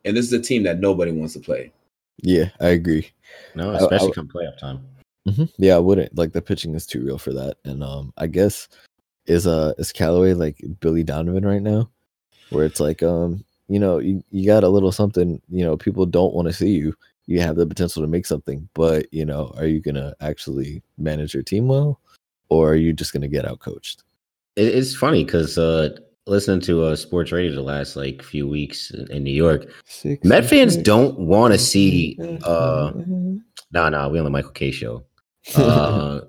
And 0.04 0.18
this 0.18 0.26
is 0.26 0.34
a 0.34 0.42
team 0.42 0.64
that 0.64 0.80
nobody 0.80 1.12
wants 1.12 1.34
to 1.34 1.40
play. 1.40 1.72
Yeah, 2.22 2.50
I 2.60 2.70
agree. 2.70 3.10
No, 3.54 3.72
especially 3.72 4.08
I, 4.08 4.12
I, 4.12 4.16
come 4.16 4.28
playoff 4.28 4.58
time. 4.58 4.86
Mm-hmm. 5.28 5.46
Yeah, 5.58 5.76
I 5.76 5.80
wouldn't 5.80 6.16
like 6.18 6.34
the 6.34 6.42
pitching 6.42 6.74
is 6.76 6.86
too 6.86 7.04
real 7.06 7.18
for 7.18 7.34
that. 7.34 7.58
And 7.66 7.84
um, 7.84 8.14
I 8.18 8.28
guess 8.28 8.68
is 9.26 9.48
uh 9.48 9.74
is 9.78 9.92
Callaway 9.92 10.34
like 10.34 10.64
Billy 10.80 11.04
Donovan 11.04 11.46
right 11.46 11.62
now, 11.62 11.90
where 12.50 12.66
it's 12.66 12.80
like 12.80 13.04
um 13.04 13.44
you 13.68 13.80
know 13.80 14.00
you, 14.00 14.24
you 14.32 14.46
got 14.46 14.64
a 14.64 14.70
little 14.70 14.92
something 14.92 15.42
you 15.50 15.64
know 15.64 15.78
people 15.78 16.06
don't 16.06 16.34
want 16.34 16.48
to 16.48 16.54
see 16.54 16.72
you. 16.72 16.96
You 17.26 17.40
have 17.40 17.56
the 17.56 17.66
potential 17.66 18.02
to 18.02 18.08
make 18.08 18.26
something 18.26 18.68
but 18.74 19.12
you 19.14 19.26
know 19.26 19.54
are 19.58 19.66
you 19.66 19.80
gonna 19.80 20.14
actually 20.20 20.82
manage 20.98 21.34
your 21.34 21.44
team 21.44 21.68
well 21.68 22.00
or 22.50 22.72
are 22.72 22.76
you 22.76 22.92
just 22.94 23.14
gonna 23.14 23.30
get 23.30 23.46
out 23.46 23.60
coached? 23.60 24.04
It's 24.56 24.96
funny 24.96 25.24
because 25.24 25.58
uh 25.58 25.98
listening 26.26 26.62
to 26.62 26.84
uh 26.84 26.96
sports 26.96 27.32
radio 27.32 27.54
the 27.54 27.62
last 27.62 27.96
like 27.96 28.22
few 28.22 28.48
weeks 28.48 28.92
in 28.92 29.24
new 29.24 29.32
york 29.32 29.66
Six 29.86 30.24
met 30.24 30.46
fans 30.46 30.78
don't 30.78 31.20
want 31.20 31.54
to 31.54 31.60
see 31.60 32.18
uh 32.46 32.94
no 32.96 33.42
nah, 33.72 33.90
nah, 33.90 34.08
we 34.08 34.20
on 34.20 34.26
the 34.26 34.32
michael 34.32 34.52
kay 34.52 34.72
show. 34.72 35.04
Uh, 35.56 36.22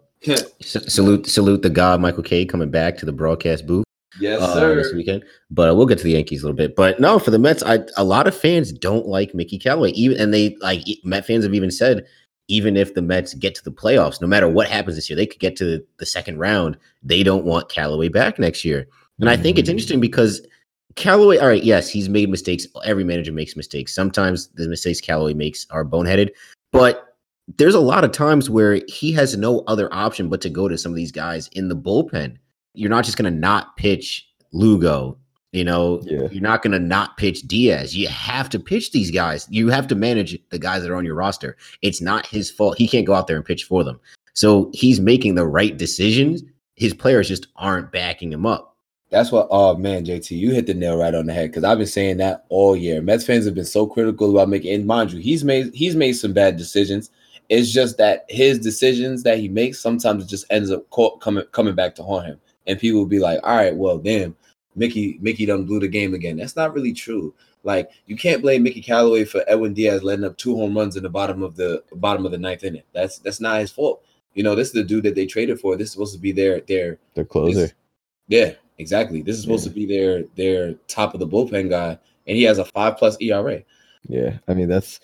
salute, 0.60 1.26
salute 1.26 1.62
the 1.62 1.70
god 1.70 2.00
Michael 2.00 2.22
Kay 2.22 2.44
coming 2.44 2.70
back 2.70 2.96
to 2.98 3.06
the 3.06 3.12
broadcast 3.12 3.66
booth. 3.66 3.84
Yes, 4.20 4.40
uh, 4.40 4.54
sir. 4.54 4.74
This 4.76 4.92
weekend, 4.92 5.24
but 5.50 5.76
we'll 5.76 5.86
get 5.86 5.98
to 5.98 6.04
the 6.04 6.12
Yankees 6.12 6.42
a 6.42 6.46
little 6.46 6.56
bit. 6.56 6.76
But 6.76 7.00
no, 7.00 7.18
for 7.18 7.30
the 7.30 7.38
Mets, 7.38 7.62
I, 7.62 7.80
a 7.96 8.04
lot 8.04 8.26
of 8.26 8.36
fans 8.36 8.72
don't 8.72 9.06
like 9.06 9.34
Mickey 9.34 9.58
Callaway. 9.58 9.90
Even 9.90 10.20
and 10.20 10.32
they 10.32 10.56
like 10.60 10.82
Met 11.02 11.26
fans 11.26 11.44
have 11.44 11.54
even 11.54 11.70
said, 11.70 12.06
even 12.48 12.76
if 12.76 12.94
the 12.94 13.02
Mets 13.02 13.34
get 13.34 13.54
to 13.56 13.64
the 13.64 13.72
playoffs, 13.72 14.20
no 14.20 14.26
matter 14.28 14.48
what 14.48 14.68
happens 14.68 14.96
this 14.96 15.10
year, 15.10 15.16
they 15.16 15.26
could 15.26 15.40
get 15.40 15.56
to 15.56 15.64
the, 15.64 15.86
the 15.98 16.06
second 16.06 16.38
round. 16.38 16.76
They 17.02 17.22
don't 17.22 17.44
want 17.44 17.68
Callaway 17.68 18.08
back 18.08 18.38
next 18.38 18.64
year, 18.64 18.86
and 19.18 19.28
mm-hmm. 19.28 19.28
I 19.28 19.36
think 19.36 19.58
it's 19.58 19.66
mm-hmm. 19.66 19.72
interesting 19.72 20.00
because 20.00 20.46
Callaway. 20.94 21.38
All 21.38 21.48
right, 21.48 21.64
yes, 21.64 21.88
he's 21.88 22.08
made 22.08 22.30
mistakes. 22.30 22.66
Every 22.84 23.04
manager 23.04 23.32
makes 23.32 23.56
mistakes. 23.56 23.94
Sometimes 23.94 24.48
the 24.48 24.68
mistakes 24.68 25.00
Callaway 25.00 25.34
makes 25.34 25.66
are 25.70 25.84
boneheaded, 25.84 26.30
but 26.70 27.13
there's 27.58 27.74
a 27.74 27.80
lot 27.80 28.04
of 28.04 28.12
times 28.12 28.48
where 28.48 28.80
he 28.88 29.12
has 29.12 29.36
no 29.36 29.60
other 29.66 29.92
option 29.92 30.28
but 30.28 30.40
to 30.42 30.50
go 30.50 30.68
to 30.68 30.78
some 30.78 30.92
of 30.92 30.96
these 30.96 31.12
guys 31.12 31.48
in 31.52 31.68
the 31.68 31.76
bullpen. 31.76 32.36
You're 32.74 32.90
not 32.90 33.04
just 33.04 33.16
going 33.16 33.32
to 33.32 33.38
not 33.38 33.76
pitch 33.76 34.26
Lugo 34.52 35.18
You 35.52 35.62
know, 35.64 36.00
Yeah. 36.04 36.26
you're 36.32 36.42
not 36.42 36.62
going 36.62 36.72
to 36.72 36.78
not 36.80 37.16
pitch 37.16 37.42
Diaz. 37.42 37.96
You 37.96 38.08
have 38.08 38.48
to 38.50 38.58
pitch 38.58 38.90
these 38.90 39.10
guys. 39.12 39.46
You 39.50 39.68
have 39.68 39.86
to 39.88 39.94
manage 39.94 40.36
the 40.50 40.58
guys 40.58 40.82
that 40.82 40.90
are 40.90 40.96
on 40.96 41.04
your 41.04 41.14
roster. 41.14 41.56
It's 41.82 42.00
not 42.00 42.26
his 42.26 42.50
fault. 42.50 42.76
He 42.76 42.88
can't 42.88 43.06
go 43.06 43.14
out 43.14 43.28
there 43.28 43.36
and 43.36 43.44
pitch 43.44 43.62
for 43.64 43.84
them. 43.84 44.00
So 44.32 44.70
he's 44.74 44.98
making 44.98 45.36
the 45.36 45.46
right 45.46 45.76
decisions. 45.76 46.42
His 46.74 46.92
players 46.92 47.28
just 47.28 47.46
aren't 47.54 47.92
backing 47.92 48.32
him 48.32 48.46
up. 48.46 48.76
That's 49.10 49.30
what. 49.30 49.46
Oh 49.48 49.76
man, 49.76 50.04
JT, 50.04 50.36
you 50.36 50.50
hit 50.50 50.66
the 50.66 50.74
nail 50.74 50.96
right 50.96 51.14
on 51.14 51.26
the 51.26 51.32
head 51.32 51.50
because 51.50 51.62
I've 51.62 51.78
been 51.78 51.86
saying 51.86 52.16
that 52.16 52.46
all 52.48 52.74
year. 52.74 53.00
Mets 53.00 53.24
fans 53.24 53.44
have 53.44 53.54
been 53.54 53.64
so 53.64 53.86
critical 53.86 54.28
about 54.32 54.48
making. 54.48 54.74
And 54.74 54.86
mind 54.86 55.12
you, 55.12 55.20
he's 55.20 55.44
made 55.44 55.72
he's 55.72 55.94
made 55.94 56.14
some 56.14 56.32
bad 56.32 56.56
decisions. 56.56 57.10
It's 57.48 57.70
just 57.72 57.98
that 57.98 58.24
his 58.28 58.58
decisions 58.58 59.22
that 59.24 59.38
he 59.38 59.48
makes 59.48 59.78
sometimes 59.80 60.24
it 60.24 60.28
just 60.28 60.46
ends 60.50 60.70
up 60.70 60.88
caught, 60.90 61.20
coming 61.20 61.44
coming 61.52 61.74
back 61.74 61.94
to 61.96 62.02
haunt 62.02 62.26
him, 62.26 62.40
and 62.66 62.78
people 62.78 63.00
will 63.00 63.06
be 63.06 63.18
like, 63.18 63.40
"All 63.42 63.56
right, 63.56 63.74
well, 63.76 63.98
damn, 63.98 64.34
Mickey 64.76 65.18
Mickey 65.20 65.44
done 65.46 65.64
blew 65.66 65.80
the 65.80 65.88
game 65.88 66.14
again." 66.14 66.36
That's 66.36 66.56
not 66.56 66.72
really 66.74 66.92
true. 66.92 67.34
Like 67.62 67.90
you 68.06 68.16
can't 68.16 68.42
blame 68.42 68.62
Mickey 68.62 68.80
Callaway 68.82 69.24
for 69.24 69.42
Edwin 69.46 69.74
Diaz 69.74 70.02
letting 70.02 70.24
up 70.24 70.36
two 70.36 70.56
home 70.56 70.76
runs 70.76 70.96
in 70.96 71.02
the 71.02 71.10
bottom 71.10 71.42
of 71.42 71.56
the 71.56 71.82
bottom 71.94 72.24
of 72.26 72.32
the 72.32 72.38
ninth 72.38 72.64
inning. 72.64 72.82
That's 72.92 73.18
that's 73.18 73.40
not 73.40 73.60
his 73.60 73.70
fault. 73.70 74.02
You 74.34 74.42
know, 74.42 74.54
this 74.54 74.68
is 74.68 74.74
the 74.74 74.82
dude 74.84 75.04
that 75.04 75.14
they 75.14 75.26
traded 75.26 75.60
for. 75.60 75.76
This 75.76 75.88
is 75.88 75.92
supposed 75.92 76.14
to 76.14 76.20
be 76.20 76.32
their 76.32 76.60
their 76.62 76.98
their 77.14 77.24
closer. 77.24 77.70
yeah, 78.28 78.52
exactly. 78.78 79.22
This 79.22 79.36
is 79.36 79.42
supposed 79.42 79.64
Yeah. 79.66 79.72
to 79.72 79.74
be 79.74 79.86
their 79.86 80.22
their 80.34 80.74
top 80.88 81.14
of 81.14 81.20
the 81.20 81.28
bullpen 81.28 81.68
guy, 81.70 81.98
and 82.26 82.36
he 82.36 82.42
has 82.44 82.58
a 82.58 82.64
five 82.64 82.96
plus 82.96 83.16
ERA. 83.20 83.62
Yeah. 84.08 84.38
I 84.48 84.54
mean, 84.54 84.68
that's. 84.68 85.00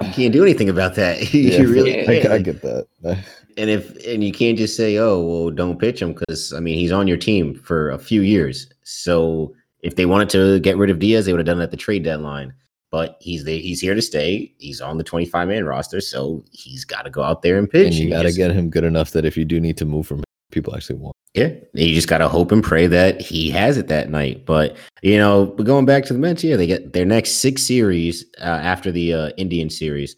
You 0.00 0.10
can't 0.12 0.32
do 0.32 0.42
anything 0.42 0.68
about 0.68 0.94
that. 0.96 1.20
Yeah, 1.34 1.58
you 1.58 1.72
really 1.72 1.96
Yeah. 1.96 2.10
I, 2.10 2.20
can't. 2.20 2.32
I 2.32 2.38
get 2.38 2.62
that. 2.62 2.86
And 3.58 3.68
if 3.68 3.94
and 4.06 4.24
you 4.24 4.32
can't 4.32 4.56
just 4.56 4.78
say, 4.78 4.96
"Oh, 4.96 5.20
well, 5.20 5.50
don't 5.50 5.78
pitch 5.78 6.00
him," 6.00 6.14
because 6.14 6.54
I 6.54 6.60
mean 6.60 6.78
he's 6.78 6.90
on 6.90 7.06
your 7.06 7.18
team 7.18 7.54
for 7.54 7.90
a 7.90 7.98
few 7.98 8.22
years. 8.22 8.66
So 8.82 9.54
if 9.82 9.96
they 9.96 10.06
wanted 10.06 10.30
to 10.30 10.58
get 10.60 10.78
rid 10.78 10.88
of 10.88 10.98
Diaz, 10.98 11.26
they 11.26 11.32
would 11.34 11.38
have 11.38 11.46
done 11.46 11.60
it 11.60 11.64
at 11.64 11.70
the 11.70 11.76
trade 11.76 12.02
deadline. 12.02 12.54
But 12.90 13.18
he's 13.20 13.44
there. 13.44 13.58
He's 13.58 13.78
here 13.78 13.94
to 13.94 14.00
stay. 14.00 14.54
He's 14.56 14.80
on 14.80 14.96
the 14.96 15.04
25 15.04 15.48
man 15.48 15.66
roster, 15.66 16.00
so 16.00 16.42
he's 16.50 16.86
got 16.86 17.02
to 17.02 17.10
go 17.10 17.22
out 17.22 17.42
there 17.42 17.58
and 17.58 17.68
pitch. 17.68 17.88
and 17.88 17.96
you 17.96 18.08
got 18.08 18.22
to 18.22 18.32
get 18.32 18.52
him 18.52 18.70
good 18.70 18.84
enough 18.84 19.10
that 19.10 19.26
if 19.26 19.36
you 19.36 19.44
do 19.44 19.60
need 19.60 19.76
to 19.76 19.84
move 19.84 20.06
from 20.06 20.20
him, 20.20 20.24
people 20.52 20.76
actually 20.76 20.96
want. 20.96 21.16
Yeah, 21.34 21.50
you 21.72 21.94
just 21.94 22.08
got 22.08 22.18
to 22.18 22.28
hope 22.28 22.52
and 22.52 22.62
pray 22.62 22.86
that 22.86 23.20
he 23.20 23.50
has 23.50 23.78
it 23.78 23.88
that 23.88 24.10
night. 24.10 24.44
But 24.44 24.76
you 25.02 25.16
know, 25.16 25.46
going 25.46 25.86
back 25.86 26.04
to 26.04 26.12
the 26.12 26.18
Mets, 26.18 26.44
yeah, 26.44 26.56
they 26.56 26.66
get 26.66 26.92
their 26.92 27.06
next 27.06 27.36
six 27.36 27.62
series 27.62 28.26
uh, 28.38 28.44
after 28.44 28.92
the 28.92 29.14
uh, 29.14 29.28
Indian 29.38 29.70
series. 29.70 30.14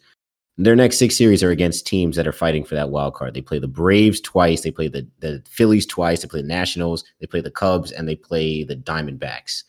Their 0.57 0.75
next 0.75 0.97
six 0.97 1.17
series 1.17 1.43
are 1.43 1.51
against 1.51 1.87
teams 1.87 2.15
that 2.15 2.27
are 2.27 2.33
fighting 2.33 2.63
for 2.63 2.75
that 2.75 2.89
wild 2.89 3.13
card. 3.13 3.33
They 3.33 3.41
play 3.41 3.59
the 3.59 3.67
Braves 3.67 4.21
twice, 4.21 4.61
they 4.61 4.71
play 4.71 4.89
the 4.89 5.07
the 5.19 5.41
Phillies 5.49 5.85
twice, 5.85 6.21
they 6.21 6.27
play 6.27 6.41
the 6.41 6.47
Nationals, 6.47 7.03
they 7.19 7.27
play 7.27 7.41
the 7.41 7.51
Cubs, 7.51 7.91
and 7.91 8.07
they 8.07 8.15
play 8.15 8.63
the 8.63 8.75
Diamondbacks. 8.75 9.63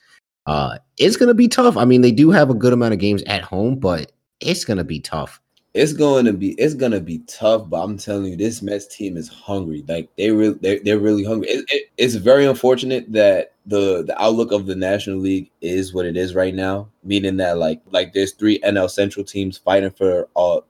Uh, 0.47 0.79
it's 0.97 1.17
gonna 1.17 1.35
be 1.35 1.49
tough. 1.49 1.77
I 1.77 1.85
mean, 1.85 2.03
they 2.03 2.13
do 2.13 2.31
have 2.31 2.51
a 2.51 2.55
good 2.55 2.73
amount 2.73 2.95
of 2.95 3.01
games 3.01 3.23
at 3.25 3.43
home, 3.43 3.79
but 3.79 4.13
it's 4.41 4.65
gonna 4.65 4.85
be 4.85 5.01
tough. 5.01 5.41
It's 5.77 5.93
going 5.93 6.25
to 6.25 6.33
be 6.33 6.53
it's 6.53 6.73
going 6.73 6.93
to 6.93 7.01
be 7.01 7.19
tough, 7.27 7.69
but 7.69 7.83
I'm 7.83 7.99
telling 7.99 8.25
you, 8.27 8.37
this 8.37 8.63
Mets 8.63 8.87
team 8.87 9.19
is 9.19 9.29
hungry. 9.29 9.85
Like 9.87 10.09
they 10.17 10.31
really 10.31 10.59
they're, 10.63 10.81
they're 10.83 10.99
really 10.99 11.23
hungry. 11.23 11.49
It, 11.51 11.65
it, 11.69 11.91
it's 11.99 12.15
very 12.15 12.47
unfortunate 12.47 13.13
that 13.13 13.53
the 13.67 14.03
the 14.03 14.21
outlook 14.21 14.53
of 14.53 14.65
the 14.65 14.75
National 14.75 15.19
League 15.19 15.51
is 15.61 15.93
what 15.93 16.07
it 16.07 16.17
is 16.17 16.35
right 16.35 16.55
now, 16.55 16.89
meaning 17.05 17.37
that 17.37 17.59
like 17.59 17.83
like 17.91 18.15
there's 18.15 18.33
three 18.33 18.59
NL 18.61 18.89
Central 18.89 19.23
teams 19.23 19.59
fighting 19.59 19.91
for 19.91 20.29
uh 20.35 20.61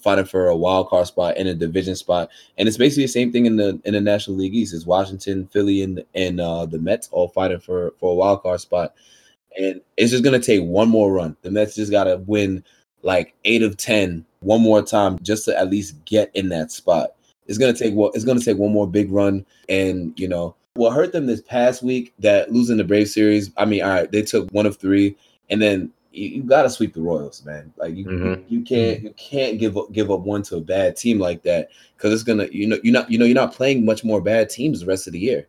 fighting 0.00 0.24
for 0.24 0.48
a 0.48 0.56
wild 0.56 0.88
card 0.88 1.06
spot 1.06 1.34
and 1.36 1.48
a 1.48 1.54
division 1.54 1.94
spot, 1.94 2.28
and 2.56 2.66
it's 2.66 2.76
basically 2.76 3.04
the 3.04 3.08
same 3.08 3.30
thing 3.30 3.46
in 3.46 3.56
the 3.56 3.80
in 3.84 3.94
the 3.94 4.00
National 4.00 4.36
League 4.38 4.56
East. 4.56 4.74
It's 4.74 4.86
Washington, 4.86 5.46
Philly, 5.46 5.82
and 5.82 6.04
and 6.16 6.40
uh, 6.40 6.66
the 6.66 6.80
Mets 6.80 7.08
all 7.12 7.28
fighting 7.28 7.60
for 7.60 7.94
for 8.00 8.10
a 8.10 8.14
wild 8.16 8.42
card 8.42 8.60
spot, 8.60 8.94
and 9.56 9.80
it's 9.96 10.10
just 10.10 10.24
gonna 10.24 10.40
take 10.40 10.62
one 10.62 10.88
more 10.88 11.12
run. 11.12 11.36
The 11.42 11.50
Mets 11.52 11.76
just 11.76 11.92
gotta 11.92 12.16
win 12.26 12.64
like 13.02 13.34
eight 13.44 13.62
of 13.62 13.76
ten 13.76 14.24
one 14.40 14.60
more 14.60 14.82
time 14.82 15.18
just 15.22 15.44
to 15.46 15.58
at 15.58 15.70
least 15.70 16.04
get 16.04 16.30
in 16.34 16.48
that 16.50 16.70
spot. 16.70 17.10
It's 17.46 17.58
gonna 17.58 17.72
take 17.72 17.94
well, 17.94 18.10
it's 18.14 18.24
gonna 18.24 18.40
take 18.40 18.58
one 18.58 18.72
more 18.72 18.86
big 18.86 19.10
run, 19.10 19.44
and 19.68 20.18
you 20.18 20.28
know 20.28 20.54
what 20.74 20.92
hurt 20.92 21.12
them 21.12 21.26
this 21.26 21.40
past 21.40 21.82
week 21.82 22.12
that 22.20 22.52
losing 22.52 22.76
the 22.76 22.84
Brave 22.84 23.08
series. 23.08 23.50
I 23.56 23.64
mean, 23.64 23.82
all 23.82 23.88
right, 23.90 24.10
they 24.10 24.22
took 24.22 24.48
one 24.50 24.66
of 24.66 24.76
three, 24.76 25.16
and 25.50 25.60
then 25.60 25.90
you, 26.12 26.28
you 26.28 26.42
got 26.42 26.62
to 26.62 26.70
sweep 26.70 26.94
the 26.94 27.00
Royals, 27.00 27.44
man. 27.44 27.72
Like 27.76 27.96
you, 27.96 28.04
Mhm. 28.04 28.44
you 28.48 28.62
can't 28.62 29.02
you 29.02 29.10
can't 29.16 29.58
give 29.58 29.76
up 29.76 29.90
give 29.92 30.10
up 30.10 30.20
one 30.20 30.42
to 30.44 30.56
a 30.56 30.60
bad 30.60 30.96
team 30.96 31.18
like 31.18 31.42
that 31.44 31.70
because 31.96 32.12
it's 32.12 32.22
gonna 32.22 32.48
you 32.52 32.66
know 32.66 32.78
you're 32.82 32.92
not 32.92 33.10
you 33.10 33.18
know 33.18 33.24
you're 33.24 33.34
not 33.34 33.54
playing 33.54 33.84
much 33.84 34.04
more 34.04 34.20
bad 34.20 34.50
teams 34.50 34.80
the 34.80 34.86
rest 34.86 35.06
of 35.06 35.12
the 35.14 35.18
year. 35.18 35.46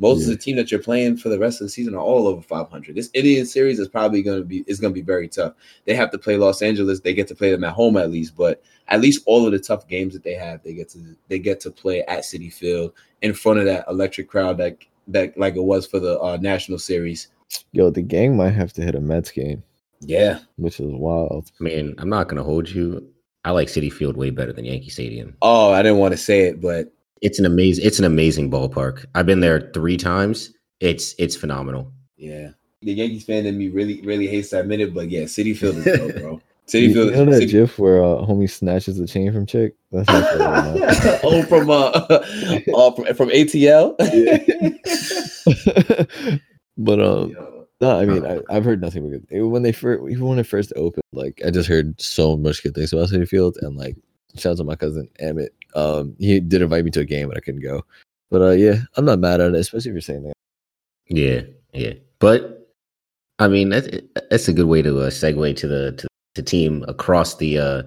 Most 0.00 0.20
Yeah. 0.20 0.24
of 0.24 0.30
the 0.30 0.36
team 0.42 0.56
that 0.56 0.70
you're 0.70 0.80
playing 0.82 1.18
for 1.18 1.28
the 1.28 1.38
rest 1.38 1.60
of 1.60 1.66
the 1.66 1.70
season 1.70 1.94
are 1.94 2.00
all 2.00 2.26
over 2.26 2.40
500. 2.40 2.94
This 2.96 3.10
Indian 3.14 3.44
series 3.46 3.78
is 3.78 3.86
probably 3.86 4.22
going 4.22 4.38
to 4.38 4.44
be 4.44 4.64
is 4.66 4.80
going 4.80 4.92
to 4.92 4.98
be 4.98 5.04
very 5.04 5.28
tough. 5.28 5.52
They 5.84 5.94
have 5.94 6.10
to 6.12 6.18
play 6.18 6.36
Los 6.36 6.62
Angeles. 6.62 7.00
They 7.00 7.12
get 7.14 7.28
to 7.28 7.34
play 7.34 7.50
them 7.50 7.64
at 7.64 7.74
home 7.74 7.96
at 7.96 8.10
least, 8.10 8.34
but 8.34 8.62
at 8.88 9.00
least 9.00 9.22
all 9.26 9.44
of 9.46 9.52
the 9.52 9.58
tough 9.58 9.86
games 9.86 10.14
that 10.14 10.24
they 10.24 10.34
have, 10.34 10.62
they 10.64 10.72
get 10.74 10.88
to 10.90 10.98
they 11.28 11.38
get 11.38 11.60
to 11.60 11.70
play 11.70 12.02
at 12.02 12.20
Citi 12.20 12.52
Field 12.52 12.92
in 13.22 13.34
front 13.34 13.58
of 13.60 13.66
that 13.66 13.84
electric 13.88 14.28
crowd 14.28 14.56
that 14.58 14.78
that 15.08 15.36
like 15.38 15.54
it 15.56 15.62
was 15.64 15.86
for 15.86 16.00
the 16.00 16.18
uh, 16.20 16.38
national 16.40 16.78
series. 16.78 17.28
Yo, 17.72 17.90
the 17.90 18.02
gang 18.02 18.36
might 18.36 18.50
have 18.50 18.72
to 18.72 18.82
hit 18.82 18.94
a 18.94 19.00
Mets 19.00 19.30
game, 19.32 19.62
Yeah, 20.00 20.38
which 20.56 20.78
is 20.80 20.86
wild. 20.92 21.50
I 21.60 21.64
mean, 21.64 21.94
I'm 21.98 22.08
not 22.08 22.28
gonna 22.28 22.44
hold 22.44 22.70
you. 22.70 23.06
I 23.44 23.50
like 23.52 23.68
Citi 23.68 23.92
Field 23.92 24.16
way 24.16 24.30
better 24.30 24.52
than 24.52 24.64
Yankee 24.64 24.90
Stadium. 24.90 25.34
Oh, 25.42 25.72
I 25.72 25.82
didn't 25.82 25.98
want 25.98 26.12
to 26.12 26.18
say 26.18 26.42
it, 26.42 26.60
but 26.60 26.92
It's 27.20 27.38
an 27.38 27.44
amazing. 27.46 27.84
It's 27.86 27.98
an 27.98 28.04
amazing 28.04 28.50
ballpark. 28.50 29.04
I've 29.14 29.26
been 29.26 29.40
there 29.40 29.70
three 29.74 29.96
times. 29.96 30.52
It's 30.80 31.14
it's 31.18 31.36
phenomenal. 31.36 31.92
yeah, 32.16 32.50
the 32.82 32.92
Yankees 32.94 33.24
fan 33.24 33.46
in 33.46 33.58
me 33.58 33.68
really 33.68 34.00
really 34.02 34.26
hates 34.26 34.50
to 34.50 34.60
admit 34.60 34.80
it, 34.80 34.94
but 34.94 35.10
yeah, 35.10 35.22
Citi 35.24 35.56
Field 35.56 35.76
is 35.76 35.84
dope, 35.84 36.14
bro. 36.16 36.40
City 36.66 36.86
You, 36.86 36.94
Field. 36.94 37.10
you 37.10 37.16
know 37.16 37.24
that 37.32 37.38
City- 37.40 37.52
gif 37.52 37.78
where 37.80 38.02
uh, 38.02 38.24
homie 38.24 38.48
snatches 38.48 38.96
the 38.96 39.06
chain 39.06 39.32
from 39.32 39.44
chick? 39.44 39.74
That's 39.90 40.08
how 40.08 40.18
I 40.18 40.22
feel 40.22 40.38
right 40.38 40.74
now. 41.04 41.18
oh, 41.24 41.42
from 41.42 41.68
uh, 41.68 41.74
uh 41.74 42.90
from, 42.92 43.14
from 43.14 43.28
ATL. 43.30 43.96
but 46.78 47.00
um, 47.00 47.34
no, 47.80 47.98
I 47.98 48.04
mean, 48.04 48.24
I, 48.24 48.40
I've 48.48 48.64
heard 48.64 48.80
nothing 48.80 49.10
but 49.10 49.28
good. 49.28 49.42
When 49.42 49.62
they 49.62 49.72
first, 49.72 50.02
even 50.10 50.26
when 50.26 50.38
it 50.38 50.46
first 50.46 50.72
opened, 50.76 51.02
like 51.12 51.40
I 51.44 51.50
just 51.50 51.68
heard 51.68 52.00
so 52.00 52.36
much 52.36 52.62
good 52.62 52.74
things 52.74 52.92
about 52.92 53.08
Citi 53.08 53.28
Field, 53.28 53.56
and 53.60 53.76
like 53.76 53.96
shout 54.36 54.52
out 54.52 54.56
to 54.58 54.64
my 54.64 54.76
cousin 54.76 55.08
Emmett. 55.18 55.54
Um, 55.74 56.14
he 56.18 56.40
did 56.40 56.62
invite 56.62 56.84
me 56.84 56.90
to 56.92 57.00
a 57.00 57.04
game, 57.04 57.28
but 57.28 57.36
I 57.36 57.40
couldn't 57.40 57.62
go. 57.62 57.84
But 58.30 58.42
uh, 58.42 58.50
yeah, 58.50 58.76
I'm 58.96 59.04
not 59.04 59.18
mad 59.18 59.40
at 59.40 59.54
it, 59.54 59.58
especially 59.58 59.90
if 59.90 59.94
you're 59.94 60.00
saying 60.00 60.22
that. 60.24 60.32
Yeah, 61.08 61.42
yeah. 61.72 61.94
But 62.18 62.68
I 63.38 63.48
mean, 63.48 63.70
that's 63.70 63.88
that's 64.30 64.48
a 64.48 64.52
good 64.52 64.66
way 64.66 64.82
to 64.82 65.00
uh, 65.00 65.10
segue 65.10 65.56
to 65.56 65.68
the 65.68 65.92
to 65.92 66.06
the 66.34 66.42
team 66.42 66.84
across 66.86 67.36
the 67.36 67.58
uh 67.58 67.82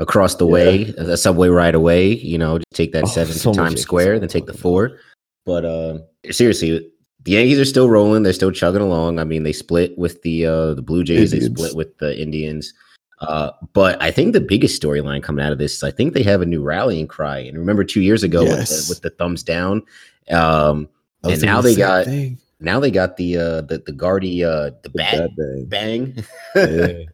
across 0.00 0.34
the 0.36 0.46
Yeah. 0.46 0.52
way, 0.52 0.84
the 0.84 1.16
subway 1.16 1.48
right 1.48 1.74
away. 1.74 2.14
You 2.14 2.38
know, 2.38 2.58
just 2.58 2.66
take 2.74 2.92
that 2.92 3.04
Oh, 3.04 3.08
seven 3.08 3.34
so 3.34 3.52
to 3.52 3.58
Times 3.58 3.80
Square, 3.80 4.14
are 4.14 4.18
then 4.18 4.28
take 4.28 4.46
the 4.46 4.52
four. 4.54 4.98
But 5.46 5.64
uh, 5.64 5.98
seriously, 6.30 6.90
the 7.22 7.30
Yankees 7.30 7.58
are 7.58 7.64
still 7.64 7.88
rolling. 7.88 8.22
They're 8.22 8.32
still 8.32 8.50
chugging 8.50 8.80
along. 8.80 9.18
I 9.20 9.24
mean, 9.24 9.42
they 9.44 9.52
split 9.52 9.96
with 9.98 10.22
the 10.22 10.46
uh 10.46 10.74
the 10.74 10.82
Blue 10.82 11.04
Jays. 11.04 11.30
They 11.30 11.40
split 11.40 11.76
with 11.76 11.96
the 11.98 12.20
Indians. 12.20 12.72
Uh, 13.20 13.50
but 13.72 14.00
I 14.02 14.10
think 14.10 14.32
the 14.32 14.40
biggest 14.40 14.80
storyline 14.82 15.22
coming 15.22 15.44
out 15.44 15.52
of 15.52 15.58
this 15.58 15.74
is 15.74 15.82
I 15.82 15.90
think 15.90 16.12
they 16.14 16.22
have 16.24 16.42
a 16.42 16.46
new 16.46 16.62
rallying 16.62 17.06
cry. 17.06 17.38
And 17.38 17.56
remember, 17.58 17.84
two 17.84 18.00
years 18.02 18.22
ago 18.22 18.42
with, 18.44 18.68
the, 18.68 18.86
with 18.88 19.00
the 19.02 19.10
thumbs 19.10 19.42
down, 19.42 19.82
um, 20.30 20.88
And 21.22 21.40
now 21.42 21.60
the 21.60 21.70
they 21.70 21.76
got- 21.76 22.04
thing. 22.06 22.38
now 22.60 22.80
they 22.80 22.90
got 22.90 23.16
the 23.16 23.36
uh 23.36 23.60
the 23.62 23.82
the 23.84 23.92
Guardy 23.92 24.44
uh 24.44 24.70
the 24.82 24.88
The 24.88 24.90
bat 24.90 25.30
bad 25.36 25.70
bang. 25.70 26.12
bang. 26.12 26.24
Yeah. 26.56 27.04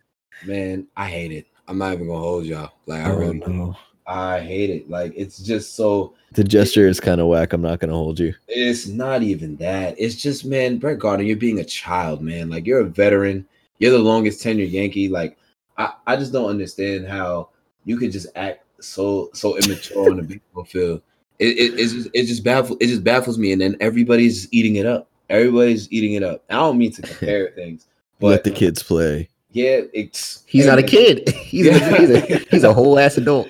Man, 0.47 0.87
I 0.97 1.07
hate 1.09 1.33
it. 1.33 1.47
I'm 1.69 1.77
not 1.79 1.93
even 1.93 2.07
gonna 2.07 2.19
hold 2.19 2.45
y'all. 2.47 2.71
Like 2.87 3.05
I 3.05 3.11
Oh, 3.11 3.17
really, 3.19 3.39
no. 3.41 3.77
I 4.07 4.41
hate 4.41 4.71
it. 4.71 4.89
Like 4.91 5.13
it's 5.15 5.39
just 5.39 5.77
so. 5.77 6.15
The 6.33 6.43
gesture 6.43 6.89
is 6.89 6.99
kind 6.99 7.21
of 7.21 7.27
whack. 7.27 7.53
I'm 7.53 7.61
not 7.63 7.79
gonna 7.79 7.93
hold 7.93 8.19
you. 8.19 8.35
It's 8.49 8.87
not 8.87 9.23
even 9.23 9.57
that. 9.57 9.95
It's 9.99 10.15
just, 10.17 10.45
man, 10.47 10.79
Brett 10.79 10.99
Gardner, 10.99 11.25
you're 11.27 11.37
being 11.37 11.59
a 11.61 11.65
child, 11.65 12.23
man. 12.23 12.49
Like 12.49 12.67
you're 12.67 12.81
a 12.81 12.85
veteran. 12.85 13.47
You're 13.79 13.93
the 13.93 13.99
longest 13.99 14.43
tenured 14.43 14.71
Yankee. 14.73 15.09
Like 15.09 15.37
I, 15.81 15.93
I 16.07 16.17
just 16.17 16.33
don't 16.33 16.49
understand 16.51 17.07
how 17.09 17.49
you 17.85 17.97
could 17.97 18.13
just 18.13 18.27
act 18.37 18.65
so 18.81 19.31
so 19.33 19.57
immature 19.57 20.11
on 20.11 20.17
the 20.19 20.23
baseball 20.23 20.65
field. 20.65 21.03
It, 21.39 21.57
it, 21.59 21.81
it's 21.81 21.93
just 21.93 22.09
it 22.13 22.25
just 22.27 22.45
baffles 22.45 22.77
it 22.81 22.87
just 22.89 23.03
baffles 23.03 23.39
me, 23.39 23.53
and 23.53 23.61
then 23.61 23.77
everybody's 23.81 24.47
eating 24.53 24.77
it 24.77 24.87
up. 24.87 25.09
Everybody's 25.31 25.91
eating 25.91 26.13
it 26.15 26.23
up. 26.23 26.45
I 26.51 26.55
don't 26.55 26.77
mean 26.79 26.93
to 26.93 27.03
compare 27.03 27.51
things, 27.55 27.87
Let 28.21 28.45
but 28.45 28.45
the 28.45 28.51
kids 28.51 28.83
play. 28.83 29.29
yeah, 29.53 29.81
it's 29.95 30.45
He's 30.47 30.67
not 30.67 30.79
a 30.79 30.83
kid. 30.83 31.29
He's, 31.51 31.67
a, 31.67 31.73
he's 31.97 32.11
a 32.11 32.39
he's 32.51 32.65
a 32.65 32.73
whole 32.75 32.99
ass 32.99 33.17
adult. 33.17 33.49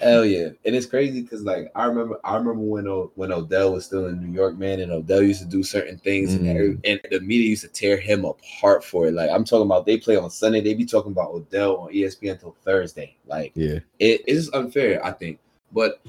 Hell 0.00 0.24
yeah, 0.24 0.48
and 0.64 0.74
it's 0.74 0.86
crazy 0.86 1.20
because 1.20 1.42
like 1.42 1.70
I 1.74 1.84
remember, 1.84 2.18
I 2.24 2.36
remember 2.36 2.62
when 2.62 2.88
o- 2.88 3.12
when 3.14 3.30
Odell 3.30 3.74
was 3.74 3.84
still 3.84 4.06
in 4.06 4.22
New 4.24 4.32
York, 4.32 4.56
man, 4.56 4.80
and 4.80 4.90
Odell 4.90 5.22
used 5.22 5.42
to 5.42 5.46
do 5.46 5.62
certain 5.62 5.98
things, 5.98 6.32
and, 6.32 6.46
Mm. 6.46 6.50
every, 6.54 6.78
and 6.84 7.00
the 7.10 7.20
media 7.20 7.50
used 7.50 7.62
to 7.62 7.68
tear 7.68 7.98
him 7.98 8.24
apart 8.24 8.82
for 8.84 9.06
it. 9.06 9.12
Like 9.12 9.28
I'm 9.30 9.44
talking 9.44 9.66
about, 9.66 9.84
they 9.84 9.98
play 9.98 10.16
on 10.16 10.30
Sunday, 10.30 10.62
they 10.62 10.72
be 10.72 10.86
talking 10.86 11.12
about 11.12 11.30
Odell 11.32 11.76
on 11.76 11.92
ESPN 11.92 12.32
until 12.32 12.56
Thursday. 12.64 13.16
Like 13.26 13.52
Yeah. 13.54 13.80
it 13.98 14.26
is 14.26 14.48
unfair, 14.54 15.04
I 15.04 15.12
think. 15.12 15.38
But 15.72 16.00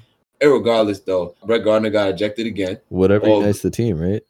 regardless, 0.42 1.02
though, 1.02 1.36
Brett 1.46 1.66
Gardner 1.66 1.90
got 1.90 2.10
ejected 2.10 2.48
again. 2.48 2.80
Whatever 2.88 3.28
Oh. 3.28 3.40
unites 3.42 3.62
the 3.62 3.70
team, 3.72 4.00
right? 4.00 4.24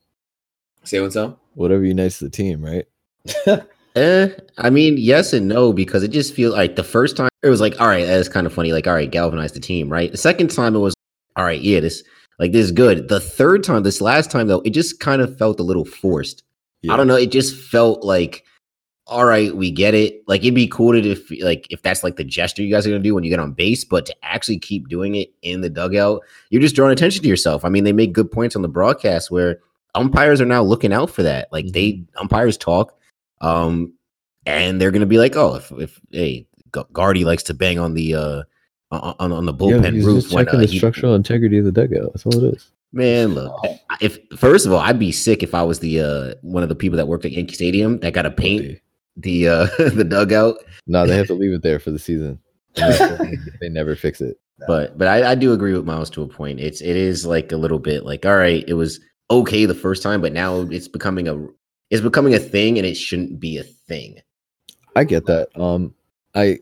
Say 0.84 1.00
what's 1.00 1.16
up. 1.16 1.40
Whatever 1.54 1.86
unites 1.86 2.18
the 2.18 2.30
team, 2.30 2.66
right? 2.66 2.88
Eh, 3.96 4.30
I 4.58 4.70
mean, 4.70 4.98
yes 4.98 5.34
and 5.34 5.48
no, 5.48 5.72
because 5.72 6.04
it 6.04 6.10
just 6.10 6.34
feels 6.34 6.54
like 6.54 6.76
the 6.76 6.84
first 6.84 7.16
time 7.16 7.30
it 7.44 7.50
was 7.50 7.62
like, 7.62 7.80
all 7.80 7.88
right, 7.88 8.06
that's 8.06 8.30
kind 8.30 8.48
of 8.48 8.54
funny. 8.54 8.72
Like, 8.72 8.88
all 8.88 8.94
right, 8.94 9.10
galvanize 9.10 9.52
the 9.52 9.60
team, 9.60 9.92
right? 9.92 10.12
The 10.12 10.18
second 10.18 10.50
time 10.50 10.76
it 10.76 10.80
was, 10.80 10.96
all 11.36 11.44
right, 11.46 11.62
yeah, 11.62 11.80
this 11.80 12.04
like 12.40 12.52
this 12.52 12.66
is 12.66 12.72
good. 12.72 13.08
The 13.08 13.20
third 13.20 13.64
time, 13.64 13.84
this 13.84 14.02
last 14.02 14.32
time 14.32 14.48
though, 14.48 14.62
it 14.62 14.72
just 14.72 15.00
kind 15.00 15.22
of 15.22 15.38
felt 15.38 15.60
a 15.60 15.64
little 15.64 15.86
forced. 15.86 16.44
I 16.90 16.98
don't 16.98 17.08
know. 17.08 17.16
It 17.16 17.32
just 17.32 17.56
felt 17.56 18.04
like, 18.04 18.44
all 19.08 19.24
right, 19.26 19.56
we 19.56 19.72
get 19.72 19.94
it. 19.94 20.22
Like 20.28 20.42
it'd 20.42 20.54
be 20.54 20.68
cool 20.68 20.92
to 20.94 21.12
if 21.12 21.32
like 21.42 21.68
if 21.70 21.82
that's 21.82 22.04
like 22.04 22.18
the 22.18 22.24
gesture 22.24 22.64
you 22.64 22.74
guys 22.74 22.86
are 22.86 22.90
gonna 22.90 23.04
do 23.04 23.14
when 23.14 23.24
you 23.24 23.30
get 23.30 23.40
on 23.40 23.54
base, 23.54 23.86
but 23.86 24.06
to 24.08 24.16
actually 24.24 24.60
keep 24.60 24.90
doing 24.90 25.16
it 25.16 25.32
in 25.44 25.62
the 25.62 25.70
dugout, 25.70 26.22
you're 26.50 26.62
just 26.62 26.76
drawing 26.76 26.92
attention 26.92 27.22
to 27.22 27.30
yourself. 27.30 27.64
I 27.64 27.70
mean, 27.70 27.84
they 27.84 27.94
make 27.94 28.12
good 28.12 28.32
points 28.32 28.56
on 28.56 28.64
the 28.64 28.68
broadcast 28.68 29.30
where 29.32 29.60
umpires 29.96 30.42
are 30.42 30.46
now 30.46 30.64
looking 30.64 30.92
out 30.92 31.10
for 31.10 31.24
that. 31.24 31.48
Like 31.52 31.68
they 31.68 32.04
umpires 32.18 32.58
talk, 32.58 32.98
um, 33.44 33.94
and 34.46 34.80
they're 34.82 34.92
gonna 34.92 35.06
be 35.06 35.18
like, 35.20 35.36
oh, 35.36 35.56
if 35.56 35.72
if 35.74 36.00
hey, 36.12 36.48
Guardy 36.92 37.24
likes 37.26 37.44
to 37.44 37.54
bang 37.54 37.80
on 37.80 37.94
the 37.94 38.16
uh 38.16 38.44
on 38.92 39.32
on 39.32 39.46
the 39.46 39.54
Yeah, 39.54 39.78
bullpen 39.78 39.94
he's 39.94 40.06
roof 40.06 40.24
just 40.24 40.34
when 40.36 40.46
checking 40.46 40.60
uh, 40.60 40.62
the 40.64 40.68
he- 40.68 40.78
structural 40.78 41.16
integrity 41.16 41.58
of 41.58 41.66
the 41.66 41.72
dugout. 41.72 42.12
That's 42.14 42.26
all 42.26 42.44
it 42.44 42.56
is. 42.56 42.72
Man, 42.92 43.34
look. 43.34 43.52
If 44.02 44.20
first 44.38 44.66
of 44.66 44.72
all, 44.74 44.80
I'd 44.80 45.00
be 45.00 45.12
sick 45.12 45.42
if 45.44 45.56
I 45.56 45.64
was 45.64 45.80
the 45.80 46.00
uh 46.02 46.34
one 46.42 46.62
of 46.64 46.70
the 46.70 46.76
people 46.76 46.98
that 46.98 47.08
worked 47.08 47.26
at 47.26 47.32
Yankee 47.32 47.56
Stadium 47.56 48.00
that 48.00 48.14
got 48.14 48.22
to 48.24 48.32
paint 48.32 48.80
the 49.18 49.48
uh 49.48 49.66
the 49.80 50.04
dugout. 50.04 50.58
No, 50.88 51.06
they 51.08 51.16
have 51.18 51.28
to 51.28 51.34
leave 51.34 51.54
it 51.54 51.64
there 51.64 51.80
for 51.80 51.92
the 51.92 52.00
season. 52.00 52.40
They- 52.76 53.38
they 53.62 53.70
never 53.70 53.96
fix 53.96 54.22
it. 54.22 54.38
But 54.68 54.98
but 54.98 55.08
I, 55.08 55.32
I 55.32 55.36
do 55.36 55.52
agree 55.54 55.74
with 55.74 55.86
Miles 55.86 56.10
to 56.12 56.22
a 56.22 56.28
point. 56.28 56.60
It's 56.60 56.80
it 56.82 56.96
is 56.96 57.26
like 57.26 57.52
a 57.52 57.58
little 57.58 57.80
bit 57.80 58.06
like 58.06 58.26
all 58.26 58.38
right, 58.38 58.64
it 58.68 58.76
was 58.76 59.00
okay 59.32 59.66
the 59.66 59.74
first 59.76 60.04
time, 60.04 60.22
but 60.22 60.32
now 60.32 60.62
it's 60.62 60.88
becoming 60.88 61.28
a 61.28 61.48
it's 61.94 62.02
becoming 62.02 62.34
a 62.34 62.40
thing, 62.40 62.80
and 62.80 62.88
it 62.88 62.96
shouldn't 62.96 63.40
be 63.40 63.60
a 63.60 63.64
thing. 63.64 64.20
I 64.96 65.04
get 65.04 65.28
that. 65.28 65.50
Um, 65.56 65.94
I 66.34 66.58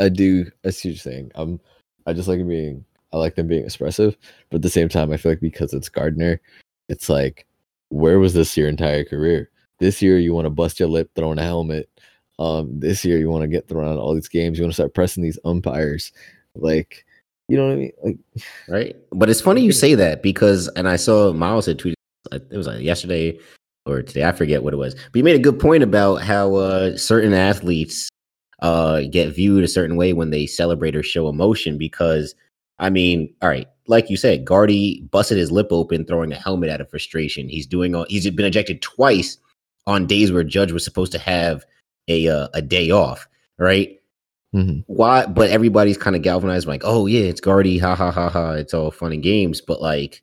I 0.00 0.08
do. 0.08 0.50
I 0.64 0.70
see 0.70 0.88
what 0.88 0.94
you're 0.94 1.12
saying. 1.12 1.30
Um, 1.36 1.60
I 2.04 2.12
just 2.12 2.26
like 2.26 2.44
being. 2.48 2.84
I 3.12 3.18
like 3.18 3.36
them 3.36 3.46
being 3.46 3.64
expressive, 3.64 4.16
but 4.50 4.56
at 4.56 4.62
the 4.62 4.70
same 4.70 4.88
time, 4.88 5.12
I 5.12 5.18
feel 5.18 5.30
like 5.32 5.40
because 5.40 5.72
it's 5.72 5.88
Gardner, 5.88 6.40
it's 6.88 7.08
like, 7.08 7.46
where 7.90 8.18
was 8.18 8.34
this 8.34 8.56
your 8.56 8.68
entire 8.68 9.04
career? 9.04 9.50
This 9.78 10.02
year, 10.02 10.18
you 10.18 10.34
want 10.34 10.46
to 10.46 10.50
bust 10.50 10.80
your 10.80 10.88
lip 10.88 11.10
throwing 11.14 11.38
a 11.38 11.42
helmet. 11.42 11.88
Um, 12.40 12.80
this 12.80 13.04
year, 13.04 13.18
you 13.18 13.28
want 13.28 13.42
to 13.42 13.48
get 13.48 13.68
thrown 13.68 13.86
out 13.86 13.98
all 13.98 14.14
these 14.14 14.30
games. 14.30 14.58
You 14.58 14.64
want 14.64 14.72
to 14.72 14.74
start 14.74 14.94
pressing 14.94 15.22
these 15.22 15.38
umpires, 15.44 16.10
like, 16.56 17.04
you 17.48 17.56
know 17.56 17.66
what 17.66 17.72
I 17.74 17.76
mean? 17.76 17.92
Like, 18.02 18.18
right? 18.66 18.96
But 19.12 19.30
it's 19.30 19.42
funny 19.42 19.60
you 19.60 19.72
say 19.84 19.94
that 19.94 20.24
because, 20.24 20.66
and 20.68 20.88
I 20.88 20.96
saw 20.96 21.32
Miles 21.32 21.66
had 21.66 21.78
tweeted 21.78 21.94
it 22.32 22.56
was 22.56 22.66
like 22.66 22.82
yesterday 22.82 23.38
or 23.86 24.02
today, 24.02 24.24
I 24.24 24.32
forget 24.32 24.62
what 24.62 24.74
it 24.74 24.78
was, 24.78 24.94
but 24.94 25.16
you 25.16 25.24
made 25.24 25.36
a 25.36 25.42
good 25.42 25.58
point 25.58 25.82
about 25.82 26.22
how 26.22 26.54
uh, 26.54 26.96
certain 26.96 27.32
athletes 27.32 28.08
uh, 28.60 29.02
get 29.10 29.34
viewed 29.34 29.64
a 29.64 29.68
certain 29.68 29.96
way 29.96 30.12
when 30.12 30.30
they 30.30 30.46
celebrate 30.46 30.94
or 30.94 31.02
show 31.02 31.28
emotion. 31.28 31.78
Because, 31.78 32.34
I 32.78 32.90
mean, 32.90 33.32
all 33.42 33.48
right, 33.48 33.68
like 33.88 34.10
you 34.10 34.16
said, 34.16 34.44
Guardy 34.44 35.02
busted 35.10 35.38
his 35.38 35.50
lip 35.50 35.68
open 35.70 36.04
throwing 36.04 36.32
a 36.32 36.36
helmet 36.36 36.70
out 36.70 36.80
of 36.80 36.90
frustration. 36.90 37.48
He's 37.48 37.66
doing 37.66 37.94
all, 37.94 38.06
he's 38.08 38.28
been 38.30 38.46
ejected 38.46 38.82
twice 38.82 39.38
on 39.86 40.06
days 40.06 40.30
where 40.30 40.44
Judge 40.44 40.72
was 40.72 40.84
supposed 40.84 41.12
to 41.12 41.18
have 41.18 41.64
a 42.08 42.28
uh, 42.28 42.48
a 42.54 42.62
day 42.62 42.90
off, 42.90 43.26
right? 43.58 43.98
mhm. 44.54 44.84
why 44.86 45.26
but 45.26 45.50
everybody's 45.50 45.96
kind 45.96 46.14
of 46.16 46.22
galvanized 46.22 46.66
like 46.66 46.82
oh 46.84 47.06
yeah 47.06 47.22
it's 47.22 47.40
guardy 47.40 47.78
ha 47.78 47.94
ha 47.94 48.10
ha 48.10 48.28
ha 48.28 48.52
it's 48.52 48.74
all 48.74 48.90
fun 48.90 49.12
and 49.12 49.22
games 49.22 49.60
but 49.60 49.80
like 49.80 50.22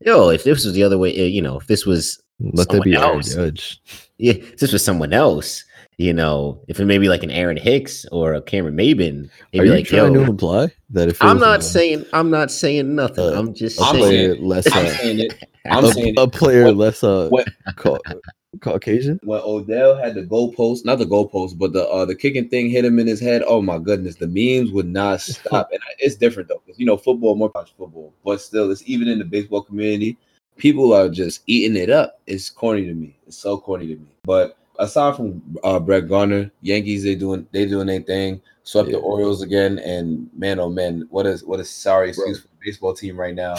yo 0.00 0.28
if 0.28 0.44
this 0.44 0.64
was 0.64 0.74
the 0.74 0.82
other 0.82 0.98
way 0.98 1.14
eh, 1.16 1.24
you 1.24 1.42
know 1.42 1.58
if 1.58 1.66
this 1.66 1.86
was 1.86 2.20
let 2.40 2.68
that 2.70 2.82
be 2.82 2.94
Someone 2.94 3.16
our 3.16 3.20
judge. 3.22 3.80
yeah 4.18 4.34
this 4.58 4.72
was 4.72 4.84
someone 4.84 5.12
else 5.12 5.64
you 5.98 6.12
know 6.12 6.60
if 6.68 6.80
it 6.80 6.86
may 6.86 6.98
be 6.98 7.08
like 7.08 7.22
an 7.22 7.30
aaron 7.30 7.56
hicks 7.56 8.06
or 8.12 8.34
a 8.34 8.42
cameron 8.42 8.76
maybin 8.76 9.28
Are 9.58 9.64
you 9.64 9.72
like 9.72 9.86
trying 9.86 10.14
to 10.14 10.20
imply 10.22 10.68
that 10.90 11.08
if 11.08 11.22
i'm 11.22 11.38
not 11.38 11.58
uh, 11.58 11.62
saying 11.62 12.04
i'm 12.12 12.30
not 12.30 12.50
saying 12.50 12.94
nothing 12.94 13.24
uh, 13.34 13.38
i'm 13.38 13.52
just 13.54 13.78
a 13.78 13.82
I'm 13.84 13.96
saying 14.00 14.32
saying- 14.34 14.44
less 14.52 14.66
I'm 14.72 14.86
uh, 14.86 14.90
saying 14.90 15.20
it. 15.20 15.44
I'm 15.70 15.84
a, 15.84 15.92
saying 15.92 16.14
a 16.18 16.26
player 16.28 16.64
What- 16.66 16.76
less 16.76 17.04
uh 17.04 17.28
what- 17.28 17.48
Ca- 17.76 17.98
Caucasian. 18.60 19.20
when 19.24 19.40
Odell 19.44 19.94
had 19.96 20.14
the 20.14 20.22
goalpost, 20.22 20.84
not 20.84 20.98
the 20.98 21.04
goalpost, 21.06 21.56
but 21.56 21.72
the 21.72 21.86
uh, 21.88 22.04
the 22.04 22.16
kicking 22.16 22.48
thing 22.48 22.68
hit 22.68 22.84
him 22.84 22.98
in 22.98 23.06
his 23.06 23.20
head. 23.20 23.42
Oh 23.46 23.62
my 23.62 23.78
goodness, 23.78 24.16
the 24.16 24.26
memes 24.26 24.72
would 24.72 24.88
not 24.88 25.20
stop. 25.20 25.68
and 25.70 25.80
I- 25.88 25.94
it's 26.00 26.16
different 26.16 26.48
though, 26.48 26.60
because 26.66 26.78
you 26.78 26.84
know 26.86 26.96
football 26.96 27.36
more 27.36 27.48
college 27.50 27.72
football, 27.78 28.12
but 28.24 28.40
still, 28.40 28.70
it's 28.70 28.82
even 28.86 29.06
in 29.08 29.18
the 29.18 29.24
baseball 29.24 29.62
community. 29.62 30.18
People 30.60 30.92
are 30.92 31.08
just 31.08 31.42
eating 31.46 31.76
it 31.76 31.88
up. 31.90 32.20
It's 32.26 32.50
corny 32.50 32.84
to 32.86 32.92
me. 32.94 33.16
It's 33.26 33.38
so 33.38 33.56
corny 33.58 33.86
to 33.88 33.96
me. 33.96 34.06
But 34.24 34.58
aside 34.78 35.16
from 35.16 35.42
uh, 35.64 35.80
Brett 35.80 36.06
Gardner, 36.08 36.50
Yankees 36.60 37.02
they 37.02 37.14
doing 37.14 37.46
they 37.52 37.64
doing 37.66 37.86
their 37.86 38.02
thing. 38.02 38.40
Swept 38.64 38.88
Yeah. 38.90 38.96
the 38.96 39.00
Orioles 39.00 39.42
again, 39.42 39.78
and 39.78 40.28
man, 40.36 40.60
oh 40.60 40.68
man, 40.68 41.06
what 41.10 41.26
is 41.26 41.42
what 41.44 41.60
a 41.60 41.64
sorry 41.64 42.10
excuse 42.10 42.40
for 42.42 42.48
the 42.48 42.54
baseball 42.62 42.92
team 42.94 43.18
right 43.18 43.34
now. 43.34 43.54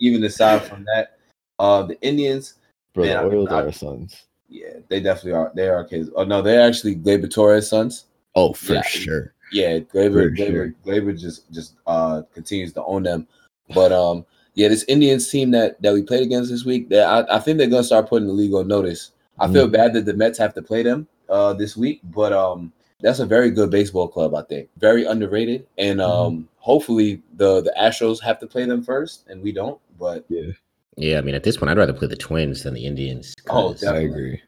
even 0.00 0.24
aside 0.24 0.62
from 0.64 0.84
that, 0.94 1.16
uh, 1.60 1.82
the 1.84 1.98
Indians. 2.02 2.54
Bro, 2.94 3.04
Man, 3.04 3.12
the 3.16 3.20
I- 3.20 3.24
Orioles 3.24 3.48
I- 3.50 3.54
are 3.60 3.64
our 3.66 3.72
sons. 3.72 4.26
Yeah, 4.48 4.74
they 4.88 5.00
definitely 5.00 5.32
are. 5.32 5.52
They 5.54 5.68
are 5.68 5.84
kids. 5.84 6.10
Oh 6.16 6.24
no, 6.24 6.42
they're 6.42 6.60
actually 6.66 6.96
Gleyber 6.96 7.32
Torres' 7.32 7.68
sons. 7.70 8.06
Oh, 8.34 8.52
for 8.52 8.74
Yeah. 8.74 8.82
sure. 8.82 9.34
Yeah, 9.52 9.78
For 9.78 9.84
Gleyber, 10.10 10.36
sure. 10.36 10.74
Gleyber 10.84 11.18
just 11.18 11.50
just 11.52 11.74
uh 11.86 12.22
continues 12.34 12.72
to 12.74 12.84
own 12.84 13.04
them. 13.04 13.26
But 13.72 13.92
um, 13.92 14.26
yeah, 14.54 14.68
this 14.68 14.84
Indians 14.88 15.28
team 15.28 15.50
that 15.52 15.80
that 15.82 15.92
we 15.92 16.02
played 16.02 16.22
against 16.22 16.50
this 16.50 16.64
week, 16.64 16.88
that 16.90 17.06
I, 17.06 17.36
I 17.36 17.38
think 17.40 17.58
they're 17.58 17.66
gonna 17.68 17.84
start 17.84 18.08
putting 18.08 18.28
the 18.28 18.34
league 18.34 18.54
on 18.54 18.68
notice. 18.68 19.10
I 19.38 19.48
feel 19.52 19.66
Mm. 19.68 19.72
bad 19.72 19.92
that 19.94 20.04
the 20.04 20.14
Mets 20.14 20.38
have 20.38 20.54
to 20.54 20.62
play 20.62 20.82
them 20.82 21.06
uh 21.28 21.52
this 21.54 21.76
week, 21.76 22.00
but 22.04 22.32
um, 22.32 22.72
that's 23.00 23.18
a 23.18 23.26
very 23.26 23.50
good 23.50 23.70
baseball 23.70 24.08
club. 24.08 24.34
I 24.34 24.42
think 24.42 24.68
very 24.78 25.04
underrated, 25.04 25.66
and 25.78 25.98
Mm-hmm. 26.00 26.10
um, 26.10 26.48
hopefully 26.58 27.22
the 27.36 27.60
the 27.62 27.74
Astros 27.78 28.20
have 28.22 28.38
to 28.40 28.46
play 28.46 28.64
them 28.64 28.82
first, 28.82 29.26
and 29.28 29.42
we 29.42 29.52
don't. 29.52 29.78
But 29.98 30.24
yeah 30.28 30.52
yeah. 30.96 31.18
i 31.18 31.20
mean 31.22 31.34
at 31.34 31.42
this 31.42 31.56
point 31.56 31.70
i'd 31.70 31.76
rather 31.76 31.92
play 31.92 32.06
the 32.06 32.14
twins 32.16 32.62
than 32.62 32.72
the 32.74 32.86
indians 32.86 33.34
Oh, 33.48 33.70
'cause 33.72 33.82
I 33.84 33.98
agree. 33.98 34.40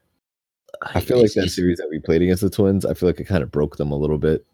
I 0.95 1.01
feel 1.01 1.21
like 1.21 1.33
that 1.33 1.49
series 1.51 1.79
that 1.79 1.89
we 1.91 1.99
played 1.99 2.21
against 2.23 2.43
the 2.43 2.51
Twins, 2.51 2.85
I 2.85 2.93
feel 2.95 3.09
like 3.09 3.19
it 3.19 3.25
kind 3.25 3.43
of 3.43 3.51
broke 3.51 3.77
them 3.79 3.91
a 3.93 3.97
little 3.97 4.19
bit. 4.19 4.45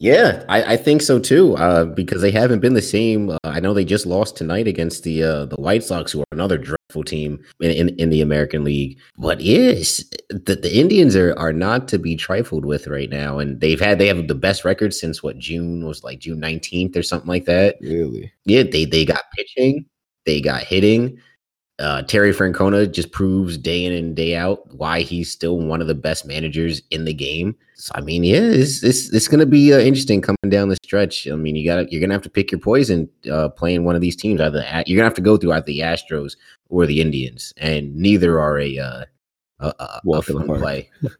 Yeah, 0.00 0.44
I, 0.48 0.74
I 0.74 0.76
think 0.76 1.02
so 1.02 1.18
too. 1.18 1.56
Uh, 1.56 1.84
because 1.84 2.22
they 2.22 2.30
haven't 2.30 2.60
been 2.60 2.74
the 2.74 2.82
same. 2.82 3.30
Uh, 3.30 3.38
I 3.42 3.58
know 3.58 3.74
they 3.74 3.84
just 3.84 4.06
lost 4.06 4.36
tonight 4.36 4.68
against 4.68 5.02
the 5.02 5.24
uh, 5.24 5.44
the 5.46 5.56
White 5.56 5.82
Sox, 5.82 6.12
who 6.12 6.20
are 6.20 6.24
another 6.30 6.56
dreadful 6.56 7.02
team 7.02 7.42
in, 7.60 7.72
in, 7.72 7.88
in 7.98 8.10
the 8.10 8.20
American 8.20 8.62
League. 8.62 8.96
But 9.18 9.40
yes, 9.40 10.04
the, 10.30 10.54
the 10.54 10.72
Indians 10.72 11.16
are 11.16 11.36
are 11.36 11.52
not 11.52 11.88
to 11.88 11.98
be 11.98 12.14
trifled 12.14 12.64
with 12.64 12.86
right 12.86 13.10
now, 13.10 13.40
and 13.40 13.60
they've 13.60 13.80
had 13.80 13.98
they 13.98 14.06
have 14.06 14.28
the 14.28 14.36
best 14.36 14.64
record 14.64 14.94
since 14.94 15.20
what 15.24 15.38
June 15.38 15.84
was 15.84 16.04
like 16.04 16.20
June 16.20 16.38
nineteenth 16.38 16.96
or 16.96 17.02
something 17.02 17.28
like 17.28 17.46
that. 17.46 17.76
Really. 17.80 18.32
Yeah, 18.44 18.62
they 18.62 18.84
they 18.84 19.04
got 19.04 19.24
pitching, 19.36 19.84
they 20.26 20.40
got 20.40 20.62
hitting. 20.62 21.18
Uh, 21.78 22.02
Terry 22.02 22.32
Francona 22.32 22.90
just 22.90 23.12
proves 23.12 23.56
day 23.56 23.84
in 23.84 23.92
and 23.92 24.16
day 24.16 24.34
out 24.36 24.66
why 24.74 25.00
he's 25.02 25.30
still 25.30 25.58
one 25.58 25.80
of 25.80 25.86
the 25.86 25.94
best 25.94 26.26
managers 26.26 26.82
in 26.90 27.04
the 27.04 27.14
game. 27.14 27.54
So 27.76 27.92
I 27.94 28.00
mean, 28.00 28.24
yeah, 28.24 28.40
it's 28.40 28.82
it's, 28.82 29.12
it's 29.12 29.28
going 29.28 29.38
to 29.40 29.46
be 29.46 29.72
uh, 29.72 29.78
interesting 29.78 30.20
coming 30.20 30.36
down 30.48 30.68
the 30.70 30.76
stretch. 30.82 31.28
I 31.28 31.36
mean, 31.36 31.54
you 31.54 31.64
got 31.64 31.92
you're 31.92 32.00
going 32.00 32.10
to 32.10 32.14
have 32.14 32.22
to 32.22 32.30
pick 32.30 32.50
your 32.50 32.58
poison 32.60 33.08
uh, 33.30 33.50
playing 33.50 33.84
one 33.84 33.94
of 33.94 34.00
these 34.00 34.16
teams. 34.16 34.40
Either 34.40 34.58
the- 34.58 34.84
you're 34.86 34.96
going 34.96 35.04
to 35.04 35.10
have 35.10 35.14
to 35.14 35.20
go 35.20 35.36
through 35.36 35.52
either 35.52 35.66
the 35.66 35.78
Astros 35.80 36.36
or 36.68 36.84
the 36.84 37.00
Indians, 37.00 37.52
and 37.58 37.94
neither 37.94 38.40
are 38.40 38.58
a 38.58 38.78
uh, 38.78 39.04
a, 39.60 39.66
a, 39.66 39.84
a 39.84 40.00
Walk 40.04 40.28
in 40.28 40.34
the 40.34 40.40
fun 40.40 40.48
park. 40.48 40.60
play. 40.60 40.90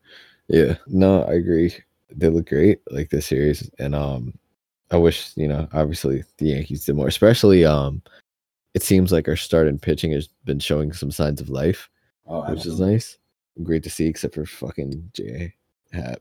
Yeah. 0.48 0.76
No, 0.86 1.24
I 1.24 1.34
agree. 1.34 1.74
They 2.10 2.30
look 2.30 2.48
great, 2.48 2.80
like 2.90 3.10
this 3.10 3.26
series. 3.26 3.70
And 3.78 3.94
um 3.94 4.32
I 4.90 4.96
wish, 4.96 5.32
you 5.36 5.46
know, 5.46 5.68
obviously 5.74 6.24
the 6.38 6.46
Yankees 6.46 6.86
did 6.86 6.96
more, 6.96 7.06
especially 7.06 7.66
um 7.66 8.00
it 8.74 8.82
seems 8.82 9.12
like 9.12 9.28
our 9.28 9.36
start 9.36 9.66
in 9.66 9.78
pitching 9.78 10.12
has 10.12 10.28
been 10.44 10.58
showing 10.60 10.92
some 10.92 11.10
signs 11.10 11.40
of 11.40 11.48
life, 11.48 11.88
oh, 12.26 12.48
which 12.50 12.66
is 12.66 12.78
nice. 12.80 13.18
Great 13.62 13.82
to 13.82 13.90
see, 13.90 14.06
except 14.06 14.34
for 14.34 14.46
fucking 14.46 15.10
J 15.14 15.54
Hat. 15.92 16.20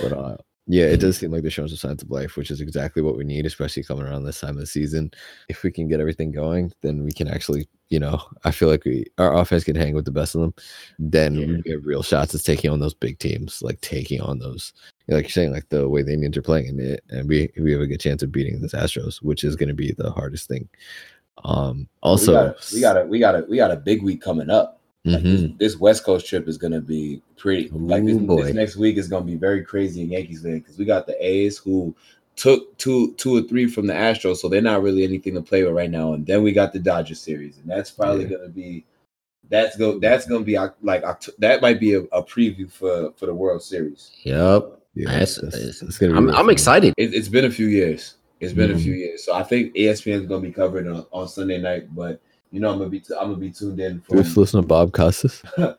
But 0.00 0.12
uh 0.12 0.36
yeah, 0.66 0.84
it 0.84 0.98
does 1.00 1.16
seem 1.18 1.32
like 1.32 1.42
they're 1.42 1.50
showing 1.50 1.66
some 1.68 1.78
signs 1.78 2.00
of 2.00 2.12
life, 2.12 2.36
which 2.36 2.48
is 2.52 2.60
exactly 2.60 3.02
what 3.02 3.16
we 3.16 3.24
need, 3.24 3.44
especially 3.44 3.82
coming 3.82 4.04
around 4.04 4.22
this 4.22 4.38
time 4.40 4.50
of 4.50 4.58
the 4.58 4.66
season. 4.66 5.10
If 5.48 5.64
we 5.64 5.72
can 5.72 5.88
get 5.88 5.98
everything 5.98 6.30
going, 6.30 6.72
then 6.82 7.02
we 7.02 7.10
can 7.10 7.26
actually, 7.26 7.66
you 7.88 7.98
know, 7.98 8.22
I 8.44 8.52
feel 8.52 8.68
like 8.68 8.84
we 8.84 9.06
our 9.18 9.34
offense 9.36 9.64
can 9.64 9.74
hang 9.74 9.94
with 9.94 10.04
the 10.04 10.12
best 10.12 10.36
of 10.36 10.42
them. 10.42 10.54
Then 11.00 11.34
Yeah. 11.34 11.46
we 11.46 11.62
get 11.62 11.84
real 11.84 12.04
shots 12.04 12.36
at 12.36 12.42
taking 12.44 12.70
on 12.70 12.78
those 12.78 12.94
big 12.94 13.18
teams, 13.18 13.62
like 13.62 13.80
taking 13.80 14.20
on 14.20 14.38
those, 14.38 14.72
like 15.08 15.24
you're 15.24 15.30
saying, 15.30 15.50
like 15.50 15.68
the 15.70 15.88
way 15.88 16.02
the 16.02 16.12
Indians 16.12 16.36
are 16.36 16.42
playing 16.42 16.78
it, 16.78 17.02
and 17.08 17.28
we 17.28 17.50
we 17.60 17.72
have 17.72 17.80
a 17.80 17.86
good 17.88 18.00
chance 18.00 18.22
of 18.22 18.30
beating 18.30 18.60
this 18.60 18.74
Astros, 18.74 19.16
which 19.22 19.42
is 19.42 19.56
going 19.56 19.70
to 19.70 19.74
be 19.74 19.90
the 19.90 20.12
hardest 20.12 20.46
thing. 20.46 20.68
Um, 21.44 21.88
also, 22.02 22.54
we 22.74 22.80
got 22.80 22.96
a 22.96 23.06
we 23.06 23.18
got 23.18 23.34
a 23.34 23.40
we 23.40 23.46
got 23.46 23.46
a 23.46 23.46
we 23.48 23.56
got 23.56 23.70
a 23.70 23.76
big 23.76 24.02
week 24.02 24.20
coming 24.20 24.50
up. 24.50 24.76
Like 25.06 25.22
this, 25.22 25.50
this 25.58 25.76
West 25.78 26.04
Coast 26.04 26.26
trip 26.26 26.46
is 26.46 26.58
gonna 26.58 26.80
be 26.82 27.22
pretty. 27.38 27.70
like 27.70 28.04
this, 28.04 28.16
Ooh, 28.16 28.20
boy. 28.20 28.44
this 28.44 28.54
next 28.54 28.76
week 28.76 28.98
is 28.98 29.08
gonna 29.08 29.24
be 29.24 29.36
very 29.36 29.64
crazy 29.64 30.02
in 30.02 30.10
Yankees 30.10 30.44
land 30.44 30.62
because 30.62 30.76
we 30.78 30.84
got 30.84 31.06
the 31.06 31.16
A's 31.26 31.56
who 31.56 31.94
took 32.36 32.76
two 32.76 33.14
two 33.14 33.34
or 33.38 33.42
three 33.42 33.66
from 33.66 33.86
the 33.86 33.94
Astros, 33.94 34.36
so 34.36 34.48
they're 34.48 34.60
not 34.60 34.82
really 34.82 35.02
anything 35.02 35.34
to 35.34 35.40
play 35.42 35.64
with 35.64 35.72
right 35.72 35.90
now. 35.90 36.12
And 36.12 36.26
then 36.26 36.42
we 36.42 36.52
got 36.52 36.74
the 36.74 36.78
Dodgers 36.78 37.20
series, 37.20 37.56
and 37.58 37.70
that's 37.70 37.90
probably 37.90 38.24
Yeah. 38.24 38.36
gonna 38.36 38.48
be 38.50 38.84
that's 39.48 39.74
go 39.78 39.98
that's 39.98 40.26
gonna 40.26 40.44
be 40.44 40.58
Oc- 40.58 40.76
like 40.82 41.02
Oct- 41.02 41.30
that 41.38 41.62
might 41.62 41.80
be 41.80 41.94
a, 41.94 42.00
a 42.12 42.22
preview 42.22 42.70
for 42.70 43.12
for 43.16 43.24
the 43.24 43.34
World 43.34 43.62
Series. 43.62 44.10
Yep. 44.24 44.76
Yeah, 44.94 45.06
That's- 45.08 45.36
that's, 45.36 45.54
that's- 45.56 45.80
that's 45.80 45.96
gonna 45.98 46.12
be 46.12 46.18
I'm, 46.18 46.30
I'm 46.30 46.50
excited. 46.50 46.92
It, 46.98 47.14
it's 47.14 47.28
been 47.28 47.46
a 47.46 47.50
few 47.50 47.68
years. 47.68 48.16
It's 48.40 48.52
been 48.52 48.70
a 48.70 48.74
Mhm. 48.74 48.82
few 48.82 48.94
years, 48.94 49.24
so 49.24 49.34
I 49.34 49.42
think 49.42 49.74
ESPN 49.74 50.20
is 50.22 50.26
gonna 50.26 50.40
be 50.40 50.50
covered 50.52 50.86
on, 50.88 51.04
on 51.12 51.28
Sunday 51.28 51.58
night. 51.60 51.94
But 51.94 52.20
you 52.50 52.58
know, 52.60 52.70
I'm 52.70 52.78
gonna 52.78 52.90
be 52.90 53.00
t- 53.00 53.14
I'm 53.18 53.28
gonna 53.28 53.36
be 53.36 53.50
tuned 53.50 53.78
in. 53.80 54.00
From, 54.00 54.18
Just 54.18 54.36
listen 54.36 54.60
to 54.60 54.66
Bob 54.66 54.92
Costas. 54.92 55.42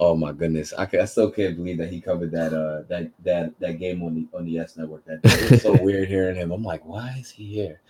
oh 0.00 0.16
my 0.16 0.32
goodness, 0.32 0.72
I, 0.76 0.86
can, 0.86 1.00
I 1.00 1.04
still 1.04 1.30
can't 1.30 1.56
believe 1.56 1.78
that 1.78 1.88
he 1.90 2.00
covered 2.00 2.30
that 2.32 2.52
uh 2.52 2.82
that 2.88 3.10
that 3.24 3.52
that 3.60 3.78
game 3.78 4.02
on 4.02 4.14
the 4.14 4.26
on 4.36 4.44
the 4.44 4.52
YES 4.52 4.76
Network. 4.76 5.04
That 5.06 5.22
day. 5.22 5.30
it 5.32 5.50
was 5.50 5.62
so 5.62 5.76
weird 5.82 6.08
hearing 6.08 6.36
him. 6.36 6.50
I'm 6.52 6.62
like, 6.62 6.84
why 6.84 7.16
is 7.20 7.30
he 7.30 7.44
here? 7.46 7.80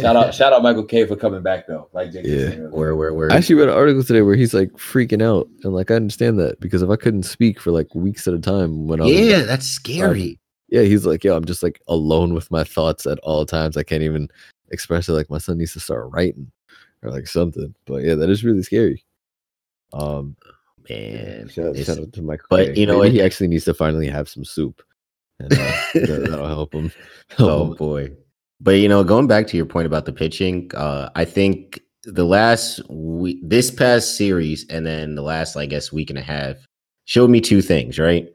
Shout 0.00 0.16
out 0.16 0.34
shout 0.34 0.52
out 0.52 0.62
Michael 0.62 0.84
Kay 0.84 1.06
for 1.06 1.14
coming 1.16 1.42
back 1.42 1.66
though. 1.66 1.88
Like 1.92 2.12
Jake 2.12 2.24
Yeah. 2.26 2.48
saying. 2.50 2.70
Where, 2.72 2.96
where, 2.96 3.12
where? 3.14 3.30
I 3.32 3.36
actually 3.36 3.56
read 3.56 3.68
an 3.68 3.74
article 3.74 4.02
today 4.02 4.22
where 4.22 4.34
he's 4.36 4.54
like 4.54 4.70
freaking 4.72 5.22
out, 5.22 5.48
and 5.64 5.72
like 5.72 5.90
I 5.90 5.94
understand 5.94 6.38
that 6.40 6.58
because 6.60 6.82
if 6.82 6.90
I 6.90 6.96
couldn't 6.96 7.22
speak 7.24 7.60
for 7.60 7.70
like 7.72 7.94
weeks 7.94 8.26
at 8.26 8.34
a 8.34 8.38
time 8.40 8.86
when 8.86 9.00
I 9.00 9.04
was 9.04 9.12
yeah, 9.12 9.42
that's 9.42 9.66
scary. 9.66 10.38
Yeah, 10.72 10.82
he's 10.82 11.04
like, 11.04 11.22
yo, 11.22 11.36
I'm 11.36 11.44
just 11.44 11.62
like 11.62 11.80
alone 11.86 12.32
with 12.32 12.50
my 12.50 12.64
thoughts 12.64 13.04
at 13.06 13.18
all 13.20 13.44
times. 13.44 13.76
I 13.76 13.82
can't 13.82 14.02
even 14.02 14.28
express 14.70 15.06
it. 15.08 15.12
Like 15.12 15.28
my 15.28 15.36
son 15.38 15.58
needs 15.58 15.74
to 15.74 15.80
start 15.80 16.10
writing 16.10 16.50
or 17.02 17.10
like 17.10 17.26
something. 17.26 17.74
But 17.84 18.04
yeah, 18.04 18.14
that 18.14 18.30
is 18.30 18.42
really 18.42 18.62
scary. 18.62 19.04
Um, 19.92 20.34
Man, 20.88 21.48
shout, 21.48 21.76
shout 21.76 21.98
out 21.98 22.12
to 22.14 22.22
Michael. 22.22 22.46
but, 22.50 22.76
you 22.76 22.86
know, 22.86 23.00
Maybe 23.02 23.08
it- 23.16 23.20
he 23.20 23.22
actually 23.22 23.48
needs 23.48 23.64
to 23.66 23.74
finally 23.74 24.08
have 24.08 24.28
some 24.28 24.44
soup, 24.44 24.82
and 25.38 25.52
uh, 25.52 25.56
that, 25.94 26.26
that'll 26.30 26.46
help 26.48 26.74
him. 26.74 26.90
help 27.36 27.40
oh 27.50 27.64
him. 27.70 27.74
boy. 27.76 28.10
But 28.60 28.72
you 28.76 28.88
know, 28.88 29.04
going 29.04 29.26
back 29.26 29.46
to 29.48 29.56
your 29.56 29.66
point 29.66 29.86
about 29.86 30.06
the 30.06 30.12
pitching, 30.12 30.70
uh, 30.74 31.10
I 31.14 31.24
think 31.24 31.80
the 32.04 32.24
last 32.24 32.80
week, 32.88 33.38
this 33.42 33.70
past 33.70 34.16
series, 34.16 34.66
and 34.70 34.86
then 34.86 35.14
the 35.16 35.22
last, 35.22 35.56
I 35.56 35.66
guess, 35.66 35.92
week 35.92 36.10
and 36.10 36.18
a 36.18 36.22
half, 36.22 36.56
showed 37.04 37.28
me 37.30 37.40
two 37.40 37.60
things. 37.62 37.98
Right, 37.98 38.28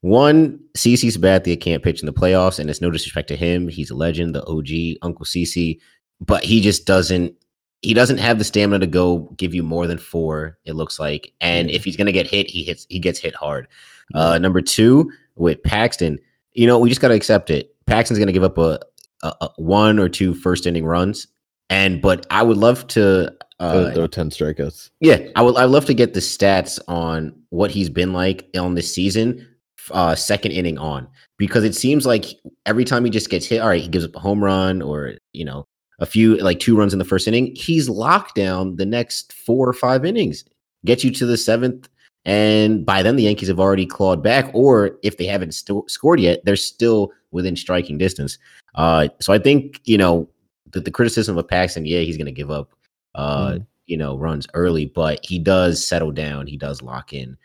one, 0.00 0.60
CC 0.76 1.10
Sabathia 1.16 1.60
can't 1.60 1.82
pitch 1.82 2.00
in 2.00 2.06
the 2.06 2.12
playoffs, 2.12 2.58
and 2.58 2.70
it's 2.70 2.80
no 2.80 2.90
disrespect 2.90 3.28
to 3.28 3.36
him; 3.36 3.68
he's 3.68 3.90
a 3.90 3.94
legend, 3.96 4.34
the 4.34 4.44
OG, 4.46 4.98
Uncle 5.02 5.24
CC, 5.24 5.78
but 6.20 6.44
he 6.44 6.60
just 6.60 6.86
doesn't. 6.86 7.34
He 7.82 7.94
doesn't 7.94 8.18
have 8.18 8.38
the 8.38 8.44
stamina 8.44 8.80
to 8.80 8.86
go 8.88 9.32
give 9.36 9.54
you 9.54 9.62
more 9.62 9.86
than 9.86 9.98
four. 9.98 10.58
It 10.64 10.72
looks 10.74 10.98
like, 10.98 11.32
and 11.40 11.70
if 11.70 11.84
he's 11.84 11.96
gonna 11.96 12.12
get 12.12 12.26
hit, 12.26 12.48
he 12.50 12.62
hits. 12.64 12.86
He 12.88 12.98
gets 12.98 13.18
hit 13.18 13.34
hard. 13.34 13.68
Uh, 14.14 14.38
number 14.38 14.60
two, 14.62 15.10
with 15.36 15.62
Paxton, 15.62 16.18
you 16.52 16.66
know, 16.66 16.78
we 16.78 16.88
just 16.88 17.00
got 17.00 17.08
to 17.08 17.14
accept 17.14 17.50
it. 17.50 17.74
Paxton's 17.86 18.18
going 18.18 18.26
to 18.28 18.32
give 18.32 18.42
up 18.42 18.56
a, 18.56 18.80
a, 19.22 19.32
a 19.42 19.48
one 19.56 19.98
or 19.98 20.08
two 20.08 20.32
first 20.34 20.66
inning 20.66 20.86
runs, 20.86 21.26
and 21.70 22.00
but 22.00 22.26
I 22.30 22.42
would 22.42 22.56
love 22.56 22.86
to. 22.88 23.32
Throw- 23.60 23.68
Uh, 23.68 23.92
throw 23.94 24.06
ten 24.06 24.30
strikeouts. 24.30 24.90
yeah, 25.00 25.18
I 25.36 25.42
would. 25.42 25.56
I'd 25.56 25.64
love 25.64 25.84
to 25.86 25.94
get 25.94 26.14
the 26.14 26.20
stats 26.20 26.78
on 26.88 27.34
what 27.50 27.70
he's 27.72 27.90
been 27.90 28.12
like 28.12 28.48
on 28.56 28.74
this 28.74 28.92
season, 28.94 29.46
uh, 29.92 30.14
second 30.14 30.52
inning 30.52 30.78
on, 30.78 31.08
because 31.36 31.64
it 31.64 31.74
seems 31.74 32.06
like 32.06 32.26
every 32.66 32.84
time 32.84 33.04
he 33.04 33.10
just 33.10 33.30
gets 33.30 33.46
hit, 33.46 33.60
all 33.60 33.68
right, 33.68 33.82
he 33.82 33.88
gives 33.88 34.04
up 34.04 34.14
a 34.16 34.20
home 34.20 34.42
run 34.42 34.82
or 34.82 35.14
you 35.32 35.44
know 35.44 35.64
a 36.00 36.06
few 36.06 36.36
like 36.38 36.60
two 36.60 36.76
runs 36.76 36.92
in 36.92 36.98
the 36.98 37.04
first 37.04 37.26
inning. 37.28 37.54
He's 37.54 37.88
locked 37.88 38.34
down 38.34 38.76
the 38.76 38.86
next 38.86 39.32
four 39.32 39.68
or 39.68 39.72
five 39.72 40.04
innings, 40.04 40.44
get 40.84 41.02
you 41.02 41.10
to 41.12 41.26
the 41.26 41.36
seventh, 41.36 41.88
and 42.24 42.84
by 42.86 43.02
then 43.02 43.16
the 43.16 43.24
Yankees 43.24 43.48
have 43.48 43.60
already 43.60 43.86
clawed 43.86 44.22
back, 44.22 44.50
or 44.54 44.98
if 45.02 45.16
they 45.16 45.26
haven't 45.26 45.52
sto- 45.54 45.84
scored 45.88 46.20
yet, 46.20 46.44
they're 46.44 46.56
still 46.56 47.12
within 47.30 47.56
striking 47.56 47.98
distance. 47.98 48.38
Uh, 48.74 49.08
so 49.20 49.32
I 49.32 49.38
think 49.38 49.80
you 49.84 49.98
know 49.98 50.28
the, 50.70 50.80
the 50.80 50.90
criticism 50.90 51.38
of 51.38 51.48
Paxton, 51.48 51.86
yeah, 51.86 52.00
he's 52.00 52.16
going 52.16 52.26
to 52.26 52.32
give 52.32 52.50
up. 52.50 52.70
Uh, 53.14 53.52
Mhm. 53.52 53.66
you 53.86 53.96
know, 53.96 54.18
runs 54.18 54.46
early, 54.52 54.84
but 54.84 55.18
he 55.24 55.38
does 55.38 55.84
settle 55.84 56.12
down. 56.12 56.46
He 56.46 56.58
does 56.58 56.82
lock 56.82 57.14
in. 57.14 57.36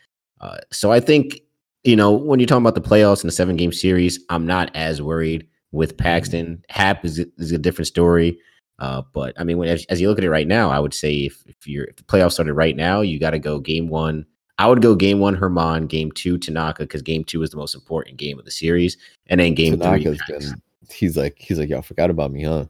Uh, 0.41 0.57
so 0.71 0.91
I 0.91 0.99
think, 0.99 1.39
you 1.83 1.95
know, 1.95 2.11
when 2.11 2.39
you're 2.39 2.47
talking 2.47 2.63
about 2.63 2.75
the 2.75 2.81
playoffs 2.81 3.21
and 3.21 3.27
the 3.27 3.33
seven 3.33 3.55
game 3.55 3.71
series, 3.71 4.19
I'm 4.29 4.45
not 4.45 4.71
as 4.75 5.01
worried 5.01 5.47
with 5.71 5.97
Paxton. 5.97 6.63
Happ 6.69 7.03
is, 7.03 7.19
is 7.37 7.51
a 7.51 7.57
different 7.57 7.87
story. 7.87 8.37
Uh, 8.79 9.01
but 9.13 9.33
I 9.39 9.43
mean, 9.43 9.57
when, 9.57 9.69
as, 9.69 9.85
as 9.85 10.01
you 10.01 10.09
look 10.09 10.17
at 10.17 10.23
it 10.23 10.29
right 10.29 10.47
now, 10.47 10.69
I 10.69 10.79
would 10.79 10.93
say 10.93 11.13
if, 11.25 11.43
if 11.45 11.67
you're 11.67 11.85
if 11.85 11.97
the 11.97 12.03
playoffs 12.03 12.33
started 12.33 12.53
right 12.53 12.75
now, 12.75 13.01
you 13.01 13.19
got 13.19 13.31
to 13.31 13.39
go 13.39 13.59
game 13.59 13.87
one. 13.87 14.25
I 14.57 14.67
would 14.67 14.81
go 14.81 14.95
game 14.95 15.19
one 15.19 15.35
Germán, 15.35 15.87
game 15.87 16.11
two 16.11 16.37
Tanaka, 16.37 16.83
because 16.83 17.01
game 17.01 17.23
two 17.23 17.41
is 17.43 17.49
the 17.49 17.57
most 17.57 17.75
important 17.75 18.17
game 18.17 18.37
of 18.39 18.45
the 18.45 18.51
series, 18.51 18.97
and 19.27 19.39
then 19.39 19.53
game 19.53 19.77
Tanaka's 19.77 20.19
three. 20.27 20.37
Been. 20.39 20.61
He's 20.91 21.17
like, 21.17 21.37
he's 21.39 21.59
like, 21.59 21.69
y'all 21.69 21.81
forgot 21.81 22.09
about 22.09 22.31
me, 22.31 22.43
huh? 22.43 22.65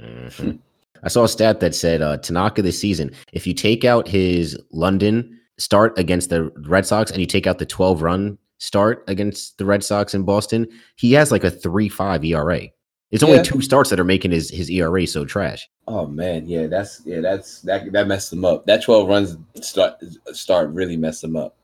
Mhm. 0.00 0.58
I 1.02 1.08
saw 1.08 1.24
a 1.24 1.28
stat 1.28 1.60
that 1.60 1.74
said 1.74 2.02
uh, 2.02 2.18
Tanaka 2.18 2.62
this 2.62 2.78
season, 2.78 3.10
if 3.32 3.46
you 3.46 3.54
take 3.54 3.84
out 3.84 4.06
his 4.06 4.58
London 4.72 5.39
start 5.60 5.96
against 5.98 6.30
the 6.30 6.50
Red 6.66 6.86
Sox 6.86 7.10
and 7.10 7.20
you 7.20 7.26
take 7.26 7.46
out 7.46 7.58
the 7.58 7.66
12 7.66 8.02
run 8.02 8.38
start 8.58 9.04
against 9.06 9.56
the 9.58 9.64
Red 9.64 9.82
Sox 9.84 10.14
in 10.14 10.22
Boston, 10.24 10.66
he 10.96 11.12
has 11.12 11.30
like 11.30 11.44
a 11.44 11.50
3 11.50 11.88
5 11.88 12.24
ERA. 12.24 12.62
It's 13.10 13.22
only 13.22 13.36
Yeah. 13.36 13.42
two 13.42 13.60
starts 13.60 13.90
that 13.90 13.98
are 13.98 14.04
making 14.04 14.30
his, 14.30 14.50
his 14.50 14.70
ERA 14.70 15.06
so 15.06 15.24
trash. 15.24 15.68
Oh 15.88 16.06
man, 16.06 16.46
yeah, 16.46 16.66
that's 16.66 17.02
yeah, 17.04 17.20
that's 17.20 17.60
that 17.62 17.90
that 17.92 18.06
messed 18.06 18.32
him 18.32 18.44
up. 18.44 18.66
That 18.66 18.82
12 18.82 19.08
runs 19.08 19.36
start 19.60 19.94
start 20.32 20.70
really 20.70 20.96
messed 20.96 21.24
him 21.24 21.36
up. 21.36 21.56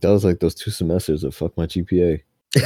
That 0.00 0.10
was 0.10 0.24
like 0.24 0.40
those 0.40 0.54
two 0.54 0.70
semesters 0.70 1.24
of 1.24 1.34
fuck 1.34 1.56
my 1.56 1.66
GPA. 1.66 2.20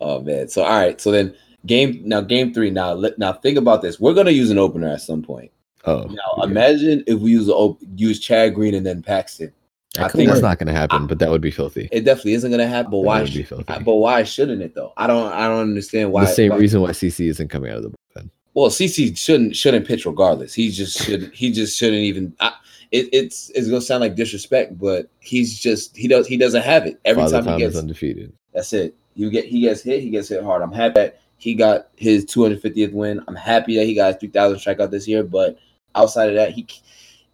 Oh 0.00 0.22
man. 0.22 0.48
So 0.48 0.62
all 0.62 0.70
right, 0.80 0.98
so 0.98 1.10
then 1.10 1.34
game 1.66 2.00
now 2.04 2.22
game 2.22 2.54
3 2.54 2.70
now 2.70 2.94
let, 2.94 3.18
now 3.18 3.34
think 3.34 3.58
about 3.58 3.82
this. 3.82 4.00
We're 4.00 4.14
going 4.14 4.26
to 4.26 4.32
use 4.32 4.50
an 4.50 4.56
opener 4.58 4.88
at 4.88 5.02
some 5.02 5.20
point. 5.22 5.50
Oh, 5.84 6.04
Now 6.04 6.16
okay. 6.42 6.50
imagine 6.50 7.04
if 7.06 7.18
we 7.20 7.30
use 7.32 7.50
use 7.96 8.20
Chad 8.20 8.54
Green 8.54 8.74
and 8.74 8.84
then 8.86 9.02
Paxton. 9.02 9.52
That 9.94 10.04
I 10.04 10.08
think 10.08 10.28
that's 10.28 10.40
not 10.42 10.58
gonna 10.58 10.72
happen, 10.72 11.06
but 11.08 11.18
that 11.18 11.30
would 11.30 11.40
be 11.40 11.50
filthy. 11.50 11.88
It 11.90 12.02
definitely 12.04 12.34
isn't 12.34 12.50
going 12.50 12.60
to 12.60 12.68
happen, 12.68 12.92
but 12.92 12.98
That 13.00 13.06
why 13.06 13.22
would 13.22 13.32
be 13.34 13.42
sh- 13.42 13.48
filthy. 13.48 13.74
but 13.84 13.94
why 13.96 14.22
shouldn't 14.22 14.62
it 14.62 14.72
though? 14.74 14.92
I 14.96 15.08
don't 15.08 15.32
I 15.32 15.48
don't 15.48 15.58
understand 15.60 16.12
why 16.12 16.26
the 16.26 16.30
same 16.30 16.50
why- 16.50 16.58
reason 16.58 16.80
why 16.80 16.90
CC 16.90 17.28
isn't 17.28 17.48
coming 17.48 17.70
out 17.72 17.78
of 17.78 17.82
the 17.84 17.88
bullpen. 17.90 18.30
Well, 18.54 18.68
CC 18.70 19.16
shouldn't 19.18 19.56
shouldn't 19.56 19.86
pitch 19.88 20.06
regardless. 20.06 20.54
He 20.54 20.70
just 20.70 21.02
should 21.02 21.32
he 21.34 21.50
just 21.50 21.76
shouldn't 21.76 22.02
even. 22.02 22.32
I, 22.38 22.52
it, 22.92 23.08
it's 23.12 23.50
it's 23.50 23.66
gonna 23.68 23.80
sound 23.80 24.02
like 24.02 24.14
disrespect, 24.14 24.78
but 24.78 25.08
he's 25.18 25.58
just 25.58 25.96
he 25.96 26.06
does 26.06 26.26
he 26.28 26.36
doesn't 26.36 26.62
have 26.62 26.86
it 26.86 27.00
every 27.04 27.22
Father 27.24 27.38
time 27.38 27.44
Time 27.46 27.58
he 27.58 27.64
is 27.64 27.72
gets. 27.72 27.82
undefeated. 27.82 28.32
That's 28.54 28.72
it. 28.72 28.94
You 29.14 29.28
get 29.30 29.44
he 29.46 29.62
gets 29.62 29.82
hit. 29.82 30.02
He 30.02 30.10
gets 30.10 30.28
hit 30.28 30.44
hard. 30.44 30.62
I'm 30.62 30.72
happy 30.72 30.94
that 30.94 31.20
he 31.36 31.54
got 31.54 31.88
his 31.96 32.24
250th 32.26 32.92
win. 32.92 33.24
I'm 33.26 33.34
happy 33.34 33.74
that 33.76 33.86
he 33.86 33.94
got 33.94 34.20
3,000 34.20 34.58
strikeout 34.58 34.90
this 34.90 35.08
year. 35.08 35.22
But 35.24 35.58
outside 35.94 36.28
of 36.28 36.34
that, 36.36 36.52
he 36.52 36.66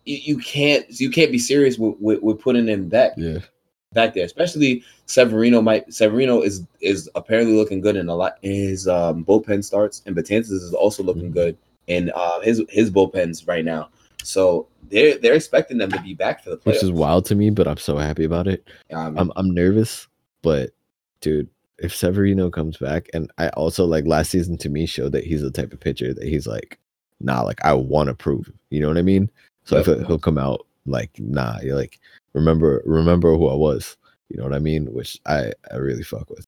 you, 0.04 0.38
can't 0.38 0.84
you 1.00 1.10
can't 1.10 1.32
be 1.32 1.38
serious 1.38 1.78
with, 1.78 1.96
with, 1.98 2.22
with 2.22 2.40
putting 2.40 2.68
him 2.68 2.88
back 2.88 3.12
Yeah, 3.16 3.38
back 3.92 4.14
there. 4.14 4.24
Especially 4.24 4.84
Severino 5.06 5.60
might 5.60 5.92
Severino 5.92 6.42
is 6.42 6.62
is 6.80 7.10
apparently 7.14 7.54
looking 7.56 7.80
good 7.80 7.96
in 7.96 8.08
a 8.08 8.14
lot 8.14 8.38
in 8.42 8.52
his 8.52 8.86
um, 8.88 9.24
bullpen 9.24 9.64
starts, 9.64 10.02
and 10.06 10.16
Betances 10.16 10.50
is 10.52 10.74
also 10.74 11.02
looking 11.02 11.30
Mhm. 11.30 11.34
good 11.34 11.56
in 11.88 12.10
uh, 12.14 12.40
his 12.40 12.62
his 12.68 12.90
bullpens 12.90 13.46
right 13.48 13.64
now. 13.64 13.88
So 14.22 14.66
they're 14.90 15.18
they're 15.18 15.34
expecting 15.34 15.78
them 15.78 15.90
to 15.90 16.00
be 16.02 16.14
back 16.14 16.42
for 16.42 16.50
the 16.50 16.56
playoffs. 16.56 16.64
which 16.66 16.82
is 16.82 16.92
wild 16.92 17.26
to 17.26 17.34
me, 17.34 17.50
but 17.50 17.66
I'm 17.68 17.76
so 17.76 17.96
happy 17.96 18.24
about 18.24 18.46
it. 18.46 18.68
Um, 18.92 19.18
I'm 19.18 19.32
I'm 19.36 19.50
nervous, 19.50 20.06
but 20.42 20.70
dude, 21.20 21.48
if 21.78 21.94
Severino 21.94 22.48
comes 22.50 22.76
back, 22.76 23.08
and 23.12 23.30
I 23.38 23.48
also 23.50 23.84
like 23.86 24.06
last 24.06 24.30
season 24.30 24.56
to 24.58 24.68
me 24.68 24.86
showed 24.86 25.12
that 25.12 25.24
he's 25.24 25.42
the 25.42 25.50
type 25.50 25.72
of 25.72 25.80
pitcher 25.80 26.14
that 26.14 26.24
he's 26.24 26.46
like, 26.46 26.78
nah, 27.20 27.42
like 27.42 27.64
I 27.64 27.72
want 27.74 28.08
to 28.08 28.14
prove. 28.14 28.50
You 28.70 28.80
know 28.80 28.88
what 28.88 28.98
I 28.98 29.02
mean? 29.02 29.30
So 29.64 29.76
Yep. 29.78 30.06
he'll 30.06 30.18
come 30.18 30.38
out 30.38 30.66
like, 30.86 31.10
nah, 31.18 31.58
you're 31.62 31.76
like, 31.76 31.98
remember, 32.34 32.82
remember 32.86 33.36
who 33.36 33.48
I 33.48 33.54
was. 33.54 33.96
You 34.28 34.36
know 34.36 34.44
what 34.44 34.54
I 34.54 34.58
mean? 34.58 34.92
Which 34.92 35.18
I 35.26 35.52
I 35.72 35.76
really 35.76 36.02
fuck 36.02 36.28
with. 36.30 36.46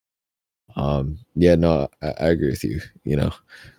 Um, 0.77 1.19
yeah, 1.35 1.55
no, 1.55 1.89
I, 2.03 2.09
I 2.09 2.27
agree 2.29 2.51
with 2.51 2.63
you. 2.65 2.81
You 3.05 3.17
know, 3.17 3.33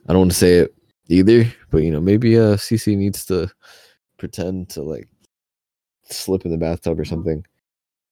I 0.08 0.14
don't 0.14 0.20
want 0.20 0.32
to 0.32 0.38
say 0.38 0.56
it 0.56 0.74
either, 1.08 1.46
but 1.72 1.80
you 1.80 1.92
know, 1.92 2.02
maybe 2.02 2.38
uh 2.38 2.56
CC 2.58 2.98
needs 2.98 3.26
to 3.26 3.50
pretend 4.18 4.70
to 4.70 4.82
like 4.82 5.08
slip 6.10 6.46
in 6.46 6.52
the 6.52 6.58
bathtub 6.58 7.00
or 7.00 7.06
something. 7.06 7.46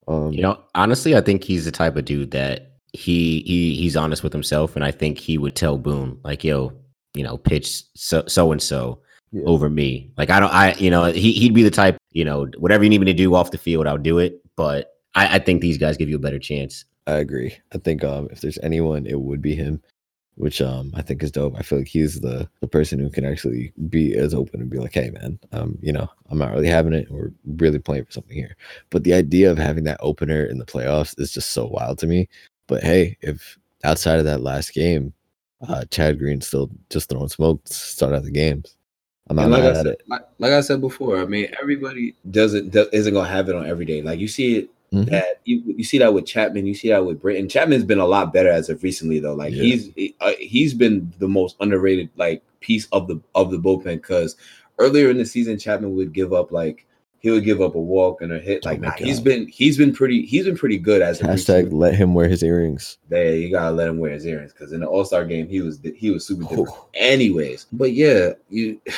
Um, 0.08 0.32
You 0.32 0.42
know, 0.42 0.64
honestly, 0.76 1.16
I 1.16 1.22
think 1.22 1.44
he's 1.44 1.66
the 1.66 1.72
type 1.72 1.96
of 1.98 2.06
dude 2.06 2.32
that 2.32 2.74
he 2.94 3.42
he 3.42 3.76
he's 3.76 3.96
honest 3.98 4.24
with 4.24 4.34
himself, 4.34 4.76
and 4.76 4.86
I 4.86 4.92
think 4.92 5.18
he 5.18 5.38
would 5.38 5.56
tell 5.56 5.78
Boone 5.78 6.20
like, 6.24 6.44
"Yo, 6.44 6.74
you 7.18 7.24
know, 7.24 7.38
pitch 7.38 7.84
so 7.95 8.24
so 8.28 8.51
and 8.51 8.61
so 8.61 8.99
over 9.45 9.70
me." 9.70 10.11
Like, 10.18 10.30
I 10.30 10.39
don't, 10.39 10.53
I 10.53 10.74
you 10.76 10.89
know, 10.89 11.05
he 11.05 11.34
he'd 11.34 11.53
be 11.53 11.63
the 11.63 11.72
type, 11.72 11.97
you 12.11 12.24
know, 12.24 12.47
whatever 12.57 12.84
you 12.84 12.89
need 12.89 12.99
me 12.99 13.05
to 13.05 13.13
do 13.13 13.36
off 13.36 13.51
the 13.51 13.57
field, 13.57 13.88
I'll 13.88 13.97
do 13.97 14.20
it. 14.20 14.41
But 14.55 14.97
I, 15.15 15.36
I 15.36 15.39
think 15.39 15.61
these 15.61 15.78
guys 15.78 15.97
give 15.97 16.09
you 16.09 16.15
a 16.15 16.20
better 16.20 16.39
chance. 16.39 16.86
I 17.07 17.13
agree. 17.18 17.57
I 17.74 17.78
think 17.80 18.03
um 18.03 18.28
if 18.32 18.41
there's 18.41 18.59
anyone, 18.59 19.05
it 19.05 19.22
would 19.22 19.41
be 19.41 19.55
him, 19.55 19.82
which 20.36 20.61
um 20.61 20.91
I 20.95 21.01
think 21.01 21.24
is 21.24 21.32
dope. 21.32 21.55
I 21.57 21.63
feel 21.63 21.80
like 21.80 21.88
he's 21.88 22.20
the 22.20 22.49
the 22.61 22.68
person 22.68 22.99
who 22.99 23.09
can 23.09 23.26
actually 23.26 23.74
be 23.89 24.15
as 24.15 24.34
open 24.34 24.61
and 24.61 24.70
be 24.70 24.78
like, 24.78 24.93
hey 24.93 25.09
man, 25.09 25.39
um, 25.53 25.78
you 25.82 25.93
know, 25.93 26.07
I'm 26.30 26.38
not 26.38 26.51
really 26.51 26.68
having 26.68 26.93
it. 26.93 27.09
We're 27.09 27.32
really 27.45 27.80
playing 27.80 28.05
for 28.05 28.11
something 28.11 28.36
here. 28.36 28.55
But 28.89 29.03
the 29.03 29.13
idea 29.13 29.49
of 29.49 29.57
having 29.57 29.86
that 29.86 29.99
opener 30.01 30.43
in 30.45 30.57
the 30.57 30.65
playoffs 30.65 31.20
is 31.20 31.32
just 31.32 31.51
so 31.51 31.65
wild 31.68 31.97
to 31.99 32.07
me. 32.07 32.28
But 32.68 32.84
hey, 32.84 33.18
if 33.22 33.57
outside 33.84 34.20
of 34.20 34.26
that 34.26 34.41
last 34.41 34.74
game, 34.74 35.13
uh 35.68 35.86
Chad 35.86 36.20
Green 36.20 36.41
still 36.41 36.70
just 36.89 37.10
throwing 37.10 37.30
smoke 37.30 37.64
to 37.66 37.74
start 37.74 38.14
out 38.14 38.24
the 38.24 38.32
games, 38.32 38.76
I'm 39.30 39.36
not 39.38 39.49
like 39.49 39.64
mad 39.64 39.66
I 39.66 39.70
at 39.72 39.76
said, 39.78 39.88
it. 39.88 40.01
like, 40.08 40.22
like 40.39 40.51
I 40.51 40.62
said 40.62 40.82
before, 40.82 41.20
I 41.20 41.26
mean, 41.26 41.47
everybody 41.62 42.16
doesn't 42.32 42.70
do, 42.72 42.88
isn't 42.93 43.14
gonna 43.14 43.28
have 43.28 43.49
it 43.49 43.55
on 43.55 43.66
every 43.66 43.86
day. 43.86 44.01
Like 44.01 44.20
you 44.20 44.28
see 44.28 44.58
it 44.58 44.70
Mhm. 44.93 45.10
that 45.10 45.41
you, 45.43 45.62
you 45.66 45.84
see 45.84 45.97
that 45.97 46.14
with 46.14 46.26
Chapman, 46.26 46.66
you 46.66 46.74
see 46.74 46.88
that 46.89 47.05
with 47.05 47.20
Britton. 47.22 47.49
Chapman's 47.49 47.84
been 47.84 47.99
a 47.99 48.05
lot 48.05 48.32
better 48.32 48.47
as 48.49 48.70
of 48.70 48.82
recently, 48.84 49.20
though. 49.20 49.34
Like 49.34 49.53
Yeah. 49.53 49.64
he's 49.64 49.91
he- 49.95 50.16
uh, 50.22 50.32
he's 50.39 50.74
been 50.74 51.12
the 51.20 51.28
most 51.28 51.58
underrated 51.60 52.10
like 52.16 52.41
piece 52.62 52.88
of 52.93 53.08
the 53.10 53.20
of 53.36 53.51
the 53.51 53.58
bullpen 53.58 53.95
because 53.97 54.38
earlier 54.80 55.10
in 55.10 55.18
the 55.18 55.26
season, 55.26 55.58
Chapman 55.60 55.93
would 55.95 56.14
give 56.14 56.32
up 56.32 56.51
like 56.53 56.86
he 57.20 57.32
would 57.32 57.43
give 57.43 57.61
up 57.61 57.76
a 57.76 57.80
walk 57.80 58.22
and 58.22 58.32
a 58.32 58.39
hit. 58.39 58.63
Oh 58.65 58.70
Like 58.70 58.82
nah, 58.82 58.91
he's 58.91 59.20
been 59.20 59.47
he's 59.47 59.78
been 59.78 59.93
pretty 59.93 60.26
he's 60.26 60.45
been 60.45 60.57
pretty 60.57 60.78
good 60.78 61.01
as 61.01 61.20
Hashtag 61.20 61.72
let 61.72 61.95
him 61.95 62.13
wear 62.13 62.28
his 62.28 62.43
earrings. 62.43 62.97
Yeah, 63.09 63.30
you 63.30 63.51
gotta 63.51 63.76
let 63.76 63.88
him 63.88 63.97
wear 63.97 64.11
his 64.11 64.26
earrings 64.26 64.53
because 64.53 64.72
in 64.72 64.82
the 64.82 64.88
All 64.88 65.05
Star 65.05 65.26
game 65.26 65.47
he 65.47 65.61
was 65.61 65.80
he 65.95 66.11
was 66.11 66.26
super 66.26 66.43
different. 66.43 66.70
Oh. 66.72 66.88
Anyways, 66.93 67.68
but 67.72 67.93
yeah, 67.93 68.32
you. 68.49 68.80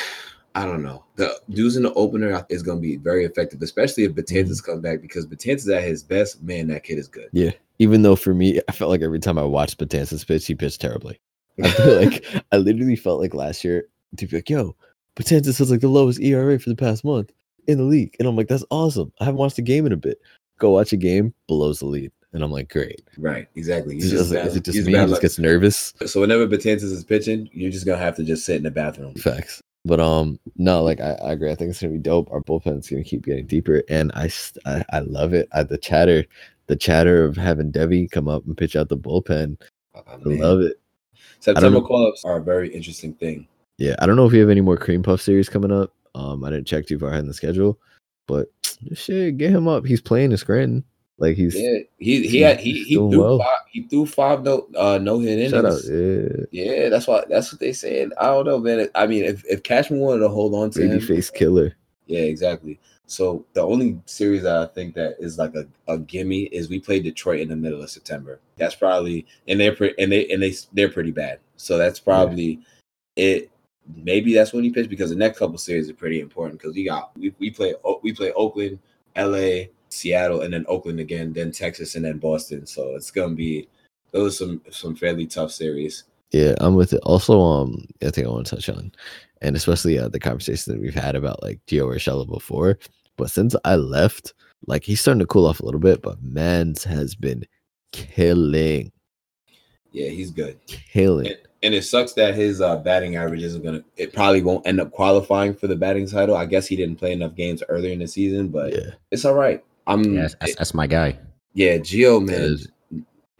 I 0.56 0.66
don't 0.66 0.82
know. 0.82 1.04
The 1.14 1.40
dudes 1.50 1.76
in 1.76 1.84
the 1.84 1.94
opener 1.94 2.44
is 2.48 2.64
going 2.64 2.78
to 2.78 2.82
be 2.82 2.96
very 2.96 3.24
effective, 3.24 3.62
especially 3.62 4.02
if 4.02 4.10
Mm-hmm. 4.10 4.36
Betances 4.50 4.62
come 4.62 4.80
back 4.80 5.00
because 5.00 5.24
Betances 5.24 5.72
at 5.72 5.84
his 5.84 6.02
best. 6.02 6.42
Man, 6.42 6.66
that 6.66 6.82
kid 6.82 6.98
is 6.98 7.06
good. 7.06 7.28
Yeah. 7.32 7.52
Even 7.78 8.02
though 8.02 8.16
for 8.16 8.34
me, 8.34 8.60
I 8.68 8.72
felt 8.72 8.90
like 8.90 9.00
every 9.00 9.20
time 9.20 9.38
I 9.38 9.44
watched 9.44 9.78
Betances 9.78 10.26
pitch, 10.26 10.48
he 10.48 10.56
pitched 10.56 10.80
terribly. 10.80 11.20
I 11.62 11.70
feel 11.70 12.02
like 12.02 12.24
I 12.50 12.56
literally 12.56 12.96
felt 12.96 13.20
like 13.20 13.32
last 13.32 13.62
year 13.62 13.84
to 14.16 14.26
be 14.26 14.38
like, 14.38 14.50
yo, 14.50 14.74
Betances 15.14 15.58
has 15.58 15.70
like 15.70 15.82
the 15.82 15.88
lowest 15.88 16.20
ERA 16.20 16.58
for 16.58 16.68
the 16.68 16.74
past 16.74 17.04
month 17.04 17.30
in 17.70 17.78
the 17.78 17.84
league. 17.84 18.14
And 18.18 18.28
I'm 18.28 18.36
like, 18.36 18.48
that's 18.48 18.64
awesome. 18.70 19.12
I 19.20 19.24
haven't 19.24 19.38
watched 19.38 19.58
a 19.58 19.62
game 19.62 19.86
in 19.86 19.92
a 19.92 19.96
bit. 19.96 20.20
Go 20.58 20.70
watch 20.70 20.92
a 20.92 20.96
game, 20.96 21.32
blows 21.48 21.78
the 21.80 21.86
lead. 21.86 22.12
And 22.32 22.44
I'm 22.44 22.52
like, 22.52 22.68
great. 22.70 23.02
Right, 23.18 23.48
exactly. 23.56 23.96
Is, 23.96 24.04
He's 24.04 24.12
it 24.12 24.16
just 24.16 24.32
bad- 24.32 24.46
is 24.46 24.56
it 24.56 24.64
just 24.64 24.76
he's 24.76 24.86
me? 24.86 24.98
He 24.98 25.06
just 25.06 25.20
gets 25.22 25.38
nervous. 25.38 25.94
So 26.06 26.20
whenever 26.20 26.46
Betances 26.46 26.84
is 26.84 27.02
pitching, 27.04 27.48
you're 27.52 27.72
just 27.72 27.86
gonna 27.86 27.98
have 27.98 28.14
to 28.16 28.24
just 28.24 28.44
sit 28.44 28.56
in 28.56 28.62
the 28.62 28.70
bathroom. 28.70 29.14
Facts. 29.14 29.60
But 29.84 29.98
um, 29.98 30.38
no, 30.56 30.82
like 30.82 31.00
I, 31.00 31.12
I 31.14 31.32
agree. 31.32 31.50
I 31.50 31.54
think 31.54 31.70
it's 31.70 31.80
gonna 31.80 31.94
be 31.94 31.98
dope. 31.98 32.30
Our 32.30 32.42
bullpen's 32.42 32.88
gonna 32.88 33.02
keep 33.02 33.24
getting 33.24 33.46
deeper, 33.46 33.82
and 33.88 34.12
I 34.14 34.30
I, 34.66 34.84
I 34.92 34.98
love 35.00 35.32
it. 35.32 35.48
I, 35.52 35.62
the 35.62 35.78
chatter, 35.78 36.24
the 36.66 36.76
chatter 36.76 37.24
of 37.24 37.36
having 37.36 37.72
Deivi 37.72 38.08
come 38.10 38.28
up 38.28 38.44
and 38.46 38.56
pitch 38.56 38.76
out 38.76 38.90
the 38.90 38.96
bullpen. 38.98 39.58
Oh, 39.94 40.02
I 40.06 40.16
love 40.24 40.60
it. 40.60 40.78
September 41.40 41.70
know- 41.80 41.86
call-ups 41.86 42.24
are 42.24 42.36
a 42.36 42.42
very 42.42 42.68
interesting 42.72 43.14
thing. 43.14 43.48
Yeah, 43.78 43.96
I 43.98 44.04
don't 44.06 44.16
know 44.16 44.26
if 44.26 44.34
you 44.34 44.40
have 44.40 44.50
any 44.50 44.60
more 44.60 44.76
cream 44.76 45.02
puff 45.02 45.22
series 45.22 45.48
coming 45.48 45.72
up. 45.72 45.94
Um, 46.14 46.44
I 46.44 46.50
didn't 46.50 46.66
check 46.66 46.86
too 46.86 46.98
far 46.98 47.10
ahead 47.10 47.20
in 47.20 47.28
the 47.28 47.34
schedule, 47.34 47.78
but 48.26 48.48
shit, 48.94 49.36
get 49.38 49.50
him 49.50 49.68
up. 49.68 49.84
He's 49.84 50.00
playing 50.00 50.32
in 50.32 50.36
Scranton. 50.38 50.84
Like 51.18 51.36
he's 51.36 51.54
Yeah, 51.54 51.78
he 51.98 52.26
he 52.26 52.40
had 52.40 52.58
he, 52.60 52.82
he 52.82 52.94
threw 52.94 53.20
well. 53.20 53.38
five 53.38 53.58
he 53.70 53.82
threw 53.82 54.06
five 54.06 54.42
no 54.42 54.66
uh 54.74 54.98
no 54.98 55.18
hit 55.18 55.50
shout 55.50 55.66
out. 55.66 55.84
innings. 55.84 56.48
Yeah, 56.50 56.64
Yeah, 56.64 56.88
that's 56.88 57.06
why 57.06 57.24
that's 57.28 57.52
what 57.52 57.60
they 57.60 57.74
said. 57.74 58.12
I 58.18 58.26
don't 58.26 58.46
know, 58.46 58.58
man. 58.58 58.88
I 58.94 59.06
mean, 59.06 59.24
if 59.24 59.44
if 59.44 59.62
Cashman 59.62 60.00
wanted 60.00 60.20
to 60.20 60.30
hold 60.30 60.54
on 60.54 60.70
to 60.70 60.78
baby 60.78 60.94
him, 60.94 61.00
face 61.02 61.28
killer. 61.28 61.76
Yeah, 62.06 62.20
exactly. 62.20 62.80
So 63.06 63.44
the 63.52 63.60
only 63.60 64.00
series 64.06 64.44
that 64.44 64.56
I 64.56 64.66
think 64.66 64.94
that 64.94 65.16
is 65.18 65.36
like 65.36 65.54
a, 65.54 65.66
a 65.88 65.98
gimme 65.98 66.44
is 66.44 66.70
we 66.70 66.80
play 66.80 67.00
Detroit 67.00 67.40
in 67.40 67.48
the 67.48 67.56
middle 67.56 67.82
of 67.82 67.90
September. 67.90 68.40
That's 68.56 68.74
probably 68.74 69.26
and 69.46 69.60
they're 69.60 69.76
pretty 69.76 70.00
and 70.02 70.10
they 70.10 70.26
and 70.28 70.42
they 70.42 70.54
they're 70.72 70.88
pretty 70.88 71.10
bad. 71.10 71.40
So 71.56 71.76
that's 71.76 72.00
probably 72.00 72.60
it. 73.16 73.50
Maybe 73.96 74.34
that's 74.34 74.52
when 74.52 74.64
he 74.64 74.70
pitched 74.70 74.90
because 74.90 75.10
the 75.10 75.16
next 75.16 75.38
couple 75.38 75.58
series 75.58 75.90
are 75.90 75.94
pretty 75.94 76.20
important 76.20 76.60
because 76.60 76.74
we 76.76 76.84
got 76.84 77.16
we, 77.16 77.34
we 77.38 77.50
play 77.50 77.74
we 78.02 78.12
play 78.12 78.32
Oakland, 78.32 78.78
LA, 79.16 79.64
Seattle, 79.88 80.42
and 80.42 80.52
then 80.52 80.64
Oakland 80.68 81.00
again, 81.00 81.32
then 81.32 81.50
Texas, 81.50 81.94
and 81.96 82.04
then 82.04 82.18
Boston. 82.18 82.66
So 82.66 82.94
it's 82.94 83.10
gonna 83.10 83.34
be 83.34 83.68
those 84.12 84.38
some 84.38 84.60
some 84.70 84.94
fairly 84.94 85.26
tough 85.26 85.50
series. 85.50 86.04
Yeah, 86.30 86.54
I'm 86.60 86.76
with 86.76 86.92
it. 86.92 87.00
Also, 87.02 87.40
um, 87.40 87.84
I 88.02 88.10
think 88.10 88.26
I 88.26 88.30
want 88.30 88.46
to 88.46 88.56
touch 88.56 88.68
on, 88.68 88.92
and 89.42 89.56
especially 89.56 89.98
uh, 89.98 90.08
the 90.08 90.20
conversation 90.20 90.72
that 90.72 90.80
we've 90.80 90.94
had 90.94 91.16
about 91.16 91.42
like 91.42 91.58
Gio 91.66 91.86
Urshela 91.92 92.28
before. 92.28 92.78
But 93.16 93.30
since 93.30 93.56
I 93.64 93.74
left, 93.76 94.34
like 94.66 94.84
he's 94.84 95.00
starting 95.00 95.18
to 95.20 95.26
cool 95.26 95.46
off 95.46 95.60
a 95.60 95.64
little 95.64 95.80
bit, 95.80 96.02
but 96.02 96.22
Mans 96.22 96.84
has 96.84 97.14
been 97.16 97.44
killing, 97.92 98.92
Yeah, 99.90 100.08
he's 100.08 100.30
good. 100.30 100.64
killing. 100.66 101.26
And, 101.26 101.36
and 101.62 101.74
it 101.74 101.82
sucks 101.84 102.12
that 102.14 102.34
his 102.34 102.60
uh, 102.60 102.76
batting 102.76 103.16
average 103.16 103.42
isn't 103.42 103.62
gonna. 103.62 103.82
It 103.96 104.12
probably 104.12 104.42
won't 104.42 104.66
end 104.66 104.80
up 104.80 104.90
qualifying 104.92 105.54
for 105.54 105.66
the 105.66 105.76
batting 105.76 106.06
title. 106.08 106.36
I 106.36 106.46
guess 106.46 106.66
he 106.66 106.76
didn't 106.76 106.96
play 106.96 107.12
enough 107.12 107.34
games 107.34 107.62
earlier 107.68 107.92
in 107.92 107.98
the 107.98 108.08
season, 108.08 108.48
but 108.48 108.72
yeah, 108.72 108.90
it's 109.10 109.24
all 109.24 109.34
right. 109.34 109.62
I'm 109.86 110.02
Yeah, 110.14 110.28
that's, 110.40 110.54
that's 110.56 110.74
my 110.74 110.86
guy. 110.86 111.18
yeah, 111.54 111.78
Geo 111.78 112.20
man. 112.20 112.58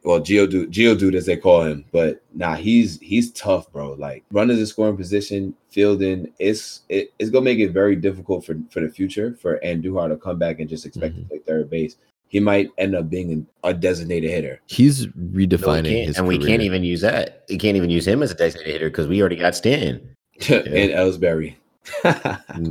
Well, 0.02 0.20
Geo 0.20 0.46
dude, 0.46 0.70
Geo 0.70 0.94
dude 0.94 1.14
as 1.14 1.26
they 1.26 1.36
call 1.36 1.62
him, 1.62 1.84
but 1.92 2.22
nah, 2.34 2.54
he's 2.56 2.98
he's 3.00 3.30
tough, 3.32 3.70
bro. 3.70 3.92
Like 3.92 4.24
runners 4.32 4.58
in 4.58 4.64
scoring 4.66 4.96
position, 4.96 5.54
fielding, 5.68 6.32
it's 6.38 6.82
it, 6.88 7.12
it's 7.18 7.28
gonna 7.30 7.44
make 7.44 7.58
it 7.58 7.72
very 7.72 7.96
difficult 7.96 8.44
for 8.46 8.56
for 8.70 8.80
the 8.80 8.88
future 8.88 9.36
for 9.40 9.60
Andujar 9.62 10.08
to 10.08 10.16
come 10.16 10.38
back 10.38 10.58
and 10.58 10.68
just 10.70 10.86
expect 10.86 11.14
Mhm. 11.16 11.22
to 11.24 11.28
play 11.28 11.38
third 11.40 11.68
base. 11.68 11.96
He 12.30 12.38
might 12.40 12.70
end 12.78 12.94
up 12.94 13.10
being 13.10 13.44
a 13.64 13.74
designated 13.74 14.30
hitter. 14.30 14.60
he's 14.66 15.06
redefining 15.08 15.84
can't- 15.90 16.06
his 16.06 16.18
and 16.18 16.26
we 16.28 16.38
can't 16.38 16.62
even 16.62 16.84
use 16.84 17.00
that. 17.02 17.42
We 17.48 17.58
can't 17.58 17.76
even 17.76 17.90
use 17.90 18.06
him 18.06 18.22
as 18.22 18.30
a 18.30 18.34
designated 18.34 18.72
hitter 18.74 18.88
because 18.88 19.06
we 19.08 19.20
already 19.20 19.36
got 19.36 19.54
Stanton. 19.56 20.14
and 20.48 20.90
Ellsbury. 20.92 21.56
All 22.04 22.12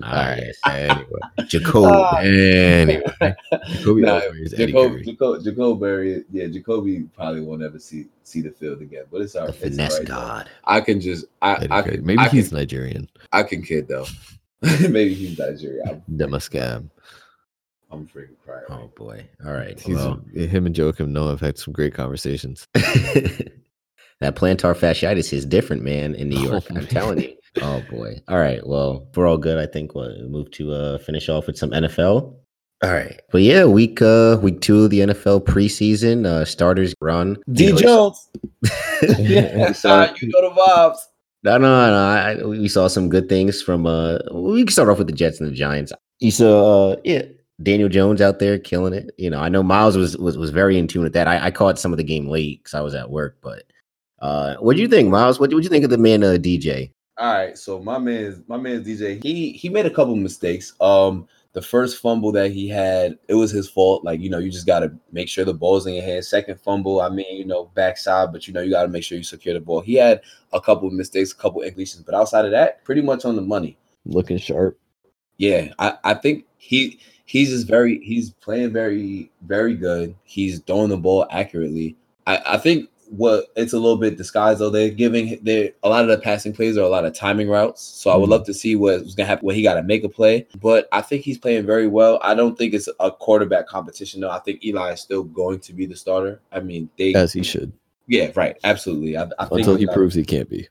right. 0.01 0.53
Anyway, 0.65 1.05
Jacob. 1.47 1.75
Ah. 1.75 2.17
anyway, 2.19 3.01
Jacoby 3.67 4.01
Nah, 4.01 4.21
Jacob, 4.55 5.43
Jacob, 5.43 6.23
yeah, 6.31 6.47
Jacoby 6.47 7.01
probably 7.15 7.41
won't 7.41 7.61
ever 7.61 7.79
see 7.79 8.05
see 8.23 8.41
the 8.41 8.51
field 8.51 8.81
again. 8.81 9.03
But 9.11 9.21
it's 9.21 9.35
all 9.35 9.47
the 9.47 9.51
right. 9.53 9.61
It's 9.63 9.75
finesse 9.75 9.93
all 9.93 9.99
right, 9.99 10.07
though. 10.07 10.13
god. 10.15 10.49
I 10.65 10.81
can 10.81 11.01
just, 11.01 11.25
I, 11.41 11.55
Eddie 11.55 11.67
I 11.71 11.81
Curry. 11.81 11.95
can, 11.97 12.05
Maybe 12.05 12.19
I 12.19 12.27
he's 12.29 12.49
can, 12.49 12.57
Nigerian. 12.59 13.09
I 13.33 13.43
can 13.43 13.61
kid 13.61 13.87
though. 13.89 14.05
Maybe 14.61 15.13
he's 15.15 15.37
Nigerian. 15.37 15.89
I'm, 15.89 16.01
Demascam. 16.17 16.89
I'm 17.91 18.07
freaking 18.07 18.35
crying. 18.45 18.63
Oh 18.69 18.91
boy. 18.95 19.25
All 19.45 19.53
right. 19.53 19.79
He's 19.79 19.95
Well, 19.95 20.21
him 20.33 20.65
and 20.65 20.75
Joakim 20.75 21.09
Noah 21.09 21.31
have 21.31 21.41
had 21.41 21.57
some 21.57 21.73
great 21.73 21.93
conversations. 21.93 22.67
that 22.73 24.35
plantar 24.35 24.75
fasciitis 24.75 25.31
is 25.33 25.45
different, 25.45 25.81
man, 25.83 26.13
in 26.15 26.29
New 26.29 26.39
Oh, 26.39 26.51
York. 26.51 26.65
I'm 26.71 26.87
telling 26.87 27.19
you. 27.21 27.35
Oh 27.63 27.83
boy. 27.89 28.21
All 28.27 28.37
right. 28.37 28.65
Well, 28.65 29.07
if 29.09 29.17
we're 29.17 29.25
all 29.27 29.35
good. 29.37 29.57
I 29.57 29.65
think 29.65 29.95
we'll 29.95 30.15
move 30.29 30.51
to 30.51 30.71
uh 30.71 30.97
finish 30.99 31.29
off 31.29 31.47
with 31.47 31.57
some 31.57 31.71
NFL. 31.71 32.35
All 32.83 32.91
right. 32.93 33.19
But 33.31 33.41
yeah, 33.41 33.65
week 33.65 34.03
uh 34.03 34.37
week 34.39 34.61
two 34.61 34.83
of 34.83 34.91
the 34.91 34.99
NFL 34.99 35.45
preseason. 35.45 36.27
Uh 36.27 36.45
starters 36.45 36.93
run. 37.01 37.37
D 37.51 37.65
You 37.67 37.73
know, 37.73 37.79
Jones. 37.79 38.29
yeah. 39.01 39.57
yeah, 39.57 39.71
sorry, 39.71 40.11
you 40.21 40.27
know 40.29 40.47
the 40.47 40.55
vibes. 40.61 40.97
No, 41.43 41.57
no, 41.57 41.89
no. 41.89 41.97
I, 41.97 42.43
we 42.45 42.67
saw 42.67 42.87
some 42.87 43.09
good 43.09 43.27
things 43.27 43.63
from. 43.63 43.87
uh 43.87 44.19
We 44.31 44.61
can 44.63 44.71
start 44.71 44.87
off 44.89 44.99
with 44.99 45.07
the 45.07 45.13
Jets 45.13 45.39
and 45.41 45.49
the 45.49 45.55
Giants. 45.55 45.91
You 46.19 46.29
saw, 46.31 46.91
uh, 46.91 46.95
yeah, 47.03 47.23
Daniel 47.61 47.89
Jones 47.89 48.21
out 48.21 48.39
there 48.39 48.57
killing 48.57 48.93
it. 48.93 49.11
You 49.17 49.29
know, 49.29 49.39
I 49.39 49.49
know 49.49 49.63
Miles 49.63 49.97
was 49.97 50.17
was, 50.17 50.37
was 50.37 50.49
very 50.49 50.77
in 50.77 50.87
tune 50.87 51.03
with 51.03 51.13
that. 51.13 51.27
I, 51.27 51.45
I 51.47 51.51
caught 51.51 51.79
some 51.79 51.91
of 51.91 51.97
the 51.97 52.03
game 52.03 52.27
late 52.27 52.63
because 52.63 52.73
I 52.73 52.81
was 52.81 52.95
at 52.95 53.09
work. 53.09 53.37
But 53.41 53.63
uh 54.19 54.55
what 54.55 54.75
do 54.75 54.81
you 54.81 54.87
think, 54.87 55.09
Miles? 55.09 55.39
What 55.39 55.49
do 55.49 55.59
you 55.59 55.69
think 55.69 55.83
of 55.83 55.89
the 55.89 55.97
man, 55.97 56.23
uh, 56.23 56.37
DJ? 56.39 56.91
All 57.19 57.33
right, 57.33 57.57
so 57.57 57.81
my 57.81 57.97
man, 57.97 58.45
my 58.47 58.55
man's 58.55 58.87
DJ. 58.87 59.21
He 59.21 59.51
he 59.51 59.67
made 59.67 59.85
a 59.85 59.89
couple 59.89 60.15
mistakes. 60.15 60.73
Um, 60.79 61.27
the 61.51 61.61
first 61.61 62.01
fumble 62.01 62.31
that 62.31 62.51
he 62.51 62.69
had, 62.69 63.17
it 63.27 63.33
was 63.33 63.51
his 63.51 63.69
fault. 63.69 64.05
Like 64.05 64.21
you 64.21 64.29
know, 64.29 64.37
you 64.37 64.49
just 64.49 64.65
got 64.65 64.79
to 64.79 64.93
make 65.11 65.27
sure 65.27 65.43
the 65.43 65.53
ball's 65.53 65.85
in 65.85 65.95
your 65.95 66.03
hand. 66.03 66.23
Second 66.23 66.61
fumble, 66.61 67.01
I 67.01 67.09
mean, 67.09 67.35
you 67.35 67.45
know, 67.45 67.71
backside, 67.73 68.31
but 68.31 68.47
you 68.47 68.53
know, 68.53 68.61
you 68.61 68.71
got 68.71 68.83
to 68.83 68.87
make 68.87 69.03
sure 69.03 69.17
you 69.17 69.23
secure 69.25 69.53
the 69.53 69.59
ball. 69.59 69.81
He 69.81 69.95
had 69.95 70.21
a 70.53 70.61
couple 70.61 70.87
of 70.87 70.93
mistakes, 70.93 71.33
a 71.33 71.35
couple 71.35 71.61
incompletions, 71.61 72.05
but 72.05 72.15
outside 72.15 72.45
of 72.45 72.51
that, 72.51 72.85
pretty 72.85 73.01
much 73.01 73.25
on 73.25 73.35
the 73.35 73.41
money. 73.41 73.77
Looking 74.05 74.37
sharp. 74.37 74.79
Yeah, 75.37 75.73
I, 75.77 75.97
I 76.05 76.13
think 76.13 76.45
he 76.57 76.99
he's 77.29 77.51
just 77.51 77.67
very 77.67 77.99
he's 78.03 78.31
playing 78.31 78.73
very 78.73 79.29
very 79.43 79.75
good. 79.75 80.15
He's 80.23 80.59
throwing 80.61 80.89
the 80.89 80.97
ball 80.97 81.27
accurately. 81.29 81.95
I, 82.25 82.41
I 82.45 82.57
think 82.57 82.89
what 83.11 83.45
it's 83.55 83.73
a 83.73 83.79
little 83.79 83.97
bit 83.97 84.17
disguised 84.17 84.59
though. 84.59 84.71
They're 84.71 84.89
giving 84.89 85.37
they 85.43 85.73
a 85.83 85.89
lot 85.89 86.01
of 86.03 86.09
the 86.09 86.17
passing 86.17 86.53
plays 86.53 86.75
are 86.75 86.81
a 86.81 86.89
lot 86.89 87.05
of 87.05 87.13
timing 87.13 87.47
routes. 87.47 87.83
So 87.83 88.09
I 88.09 88.15
would 88.17 88.27
Mhm. 88.27 88.31
love 88.31 88.45
to 88.47 88.53
see 88.53 88.75
what's 88.75 89.13
gonna 89.13 89.27
happen 89.27 89.45
when 89.45 89.55
he 89.55 89.61
got 89.61 89.75
to 89.75 89.83
make 89.83 90.03
a 90.03 90.09
play. 90.09 90.47
But 90.59 90.87
I 90.91 91.01
think 91.01 91.23
he's 91.23 91.37
playing 91.37 91.65
very 91.67 91.87
well. 91.87 92.19
I 92.23 92.33
don't 92.33 92.57
think 92.57 92.73
it's 92.73 92.89
a 92.99 93.11
quarterback 93.11 93.67
competition 93.67 94.21
though. 94.21 94.31
I 94.31 94.39
think 94.39 94.65
Eli 94.65 94.93
is 94.93 95.01
still 95.01 95.23
going 95.23 95.59
to 95.61 95.73
be 95.73 95.85
the 95.85 95.95
starter. 95.95 96.39
I 96.51 96.59
mean, 96.61 96.89
they 96.97 97.13
As 97.13 97.31
he 97.33 97.43
should. 97.43 97.71
yeah 98.07 98.31
right 98.35 98.57
absolutely. 98.63 99.17
I, 99.17 99.23
I 99.37 99.45
think 99.45 99.59
Until 99.61 99.75
he 99.75 99.85
proves 99.87 100.15
he 100.15 100.23
can't 100.23 100.49
be. 100.49 100.67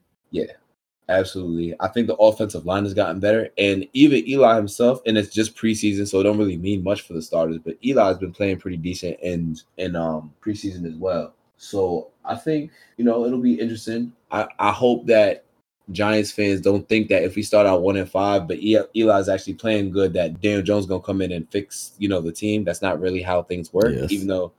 Absolutely. 1.11 1.75
I 1.81 1.89
think 1.89 2.07
the 2.07 2.17
offensive 2.17 2.67
line 2.67 2.85
has 2.85 2.93
gotten 2.93 3.19
better. 3.19 3.49
And 3.57 3.87
even 3.95 4.29
Eli 4.29 4.57
himself, 4.57 5.01
and 5.07 5.17
it's 5.17 5.33
just 5.33 5.57
preseason, 5.57 6.07
so 6.07 6.21
it 6.21 6.25
don't 6.25 6.37
really 6.39 6.59
mean 6.59 6.85
much 6.85 7.03
for 7.03 7.15
the 7.15 7.23
starters, 7.23 7.59
but 7.65 7.79
Eli's 7.83 8.19
been 8.19 8.33
playing 8.33 8.59
pretty 8.59 8.77
decent 8.77 9.19
in 9.21 9.57
in 9.79 9.97
um 9.97 10.33
preseason 10.45 10.87
as 10.87 10.95
well. 10.97 11.33
So 11.57 12.09
I 12.25 12.37
think, 12.37 12.71
you 12.99 13.05
know, 13.05 13.25
it'll 13.25 13.41
be 13.41 13.59
interesting. 13.59 14.13
I, 14.31 14.47
I 14.59 14.71
hope 14.71 15.07
that 15.07 15.45
Giants 15.91 16.31
fans 16.31 16.61
don't 16.61 16.87
think 16.89 17.09
that 17.09 17.23
if 17.25 17.35
we 17.35 17.43
start 17.43 17.67
out 17.67 17.81
one 17.81 17.97
and 17.97 18.09
five, 18.09 18.47
but 18.47 18.59
Eli's 18.59 19.29
actually 19.31 19.55
playing 19.55 19.91
good, 19.91 20.13
that 20.13 20.41
Daniel 20.43 20.63
Jones 20.63 20.85
gonna 20.85 21.01
come 21.03 21.23
in 21.23 21.33
and 21.33 21.51
fix, 21.51 21.93
you 21.99 22.09
know, 22.11 22.21
the 22.21 22.31
team. 22.33 22.65
That's 22.65 22.83
not 22.83 23.01
really 23.01 23.23
how 23.23 23.43
things 23.43 23.73
work, 23.73 23.95
Yes. 23.97 24.13
even 24.13 24.27
though 24.29 24.53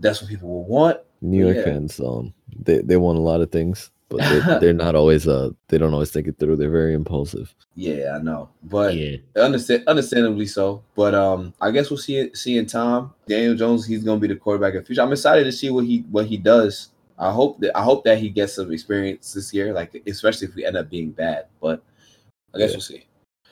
that's 0.00 0.20
what 0.20 0.28
people 0.28 0.48
will 0.48 0.64
want. 0.64 0.98
New 1.22 1.44
York 1.44 1.58
Yeah. 1.58 1.64
fans, 1.64 2.00
um, 2.00 2.34
they, 2.64 2.78
they 2.80 2.96
want 2.96 3.16
a 3.18 3.22
lot 3.22 3.40
of 3.40 3.52
things. 3.52 3.90
But 4.08 4.18
they're, 4.18 4.58
they're 4.60 4.72
not 4.72 4.94
always 4.94 5.26
uh 5.26 5.50
they 5.68 5.78
don't 5.78 5.92
always 5.94 6.10
think 6.10 6.26
it 6.28 6.38
through. 6.38 6.56
They're 6.56 6.70
very 6.70 6.94
impulsive. 6.94 7.54
Yeah, 7.74 8.16
I 8.18 8.22
know, 8.22 8.48
but 8.64 8.94
yeah, 8.94 9.16
understand, 9.36 9.84
understandably 9.86 10.46
so. 10.46 10.82
But 10.94 11.14
um, 11.14 11.52
I 11.60 11.70
guess 11.70 11.90
we'll 11.90 11.98
see 11.98 12.16
it. 12.16 12.36
See 12.36 12.56
in 12.56 12.66
time, 12.66 13.12
Daniel 13.28 13.54
Jones, 13.54 13.86
he's 13.86 14.04
gonna 14.04 14.20
be 14.20 14.28
the 14.28 14.36
quarterback 14.36 14.74
in 14.74 14.80
the 14.80 14.86
future. 14.86 15.02
I'm 15.02 15.12
excited 15.12 15.44
to 15.44 15.52
see 15.52 15.70
what 15.70 15.84
he 15.84 16.04
what 16.10 16.26
he 16.26 16.36
does. 16.36 16.88
I 17.18 17.32
hope 17.32 17.60
that 17.60 17.76
I 17.76 17.82
hope 17.82 18.04
that 18.04 18.18
he 18.18 18.28
gets 18.28 18.54
some 18.54 18.72
experience 18.72 19.32
this 19.32 19.52
year, 19.52 19.72
like 19.72 20.02
especially 20.06 20.48
if 20.48 20.54
we 20.54 20.64
end 20.64 20.76
up 20.76 20.90
being 20.90 21.10
bad. 21.10 21.46
But 21.60 21.82
I 22.54 22.58
guess 22.58 22.70
Yeah. 22.70 22.76
we'll 22.76 22.80
see. 22.82 23.06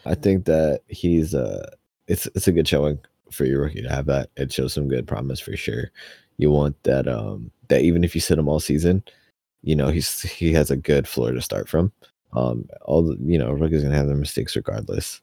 I 0.06 0.14
think 0.14 0.44
that 0.44 0.82
he's 0.88 1.34
uh 1.34 1.70
it's 2.06 2.26
it's 2.34 2.46
a 2.48 2.52
good 2.52 2.68
showing 2.68 2.98
for 3.30 3.46
your 3.46 3.62
rookie 3.62 3.82
to 3.82 3.88
have 3.88 4.06
that. 4.06 4.30
It 4.36 4.52
shows 4.52 4.74
some 4.74 4.88
good 4.88 5.06
promise 5.06 5.40
for 5.40 5.56
sure. 5.56 5.90
You 6.36 6.50
want 6.50 6.80
that 6.82 7.08
um 7.08 7.50
that 7.68 7.82
even 7.82 8.04
if 8.04 8.14
you 8.14 8.20
sit 8.20 8.38
him 8.38 8.48
all 8.48 8.60
season, 8.60 9.02
you 9.64 9.74
know, 9.76 9.88
he's 9.88 10.20
he 10.22 10.52
has 10.52 10.70
a 10.70 10.76
good 10.76 11.08
floor 11.08 11.32
to 11.32 11.40
start 11.42 11.68
from. 11.68 11.92
Um 12.32 12.68
all 12.82 13.02
the 13.02 13.16
you 13.20 13.38
know, 13.38 13.50
rookies 13.52 13.82
gonna 13.82 13.94
have 13.96 14.06
their 14.06 14.16
mistakes 14.16 14.56
regardless. 14.56 15.20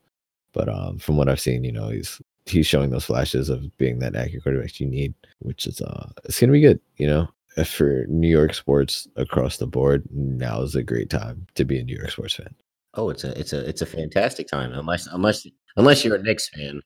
But 0.54 0.68
um 0.70 0.98
from 1.00 1.18
what 1.18 1.30
I've 1.30 1.40
seen, 1.40 1.64
you 1.64 1.72
know, 1.72 1.90
he's 1.90 2.22
he's 2.46 2.68
showing 2.68 2.90
those 2.90 3.06
flashes 3.06 3.50
of 3.50 3.76
being 3.78 4.00
that 4.00 4.16
accurate 4.16 4.44
quarterback 4.44 4.80
you 4.80 4.88
need, 4.88 5.14
which 5.40 5.66
is 5.68 5.82
uh 5.82 6.10
it's 6.26 6.40
gonna 6.40 6.52
be 6.54 6.62
good, 6.62 6.80
you 6.98 7.08
know. 7.08 7.28
Uh, 7.58 7.66
For 7.66 8.06
New 8.08 8.30
York 8.30 8.54
sports 8.54 9.10
across 9.18 9.58
the 9.58 9.68
board, 9.68 10.04
now 10.12 10.62
is 10.62 10.74
a 10.76 10.84
great 10.84 11.10
time 11.10 11.46
to 11.56 11.66
be 11.66 11.78
a 11.80 11.84
New 11.84 11.98
York 11.98 12.12
sports 12.12 12.36
fan. 12.36 12.56
oh, 12.96 13.10
it's 13.10 13.24
a 13.26 13.38
it's 13.40 13.52
a 13.54 13.68
it's 13.68 13.82
a 13.82 13.86
fantastic 13.86 14.48
time 14.48 14.72
unless 14.74 15.06
unless 15.08 15.46
unless 15.76 16.04
you're 16.06 16.16
a 16.16 16.24
Knicks 16.24 16.48
fan. 16.50 16.82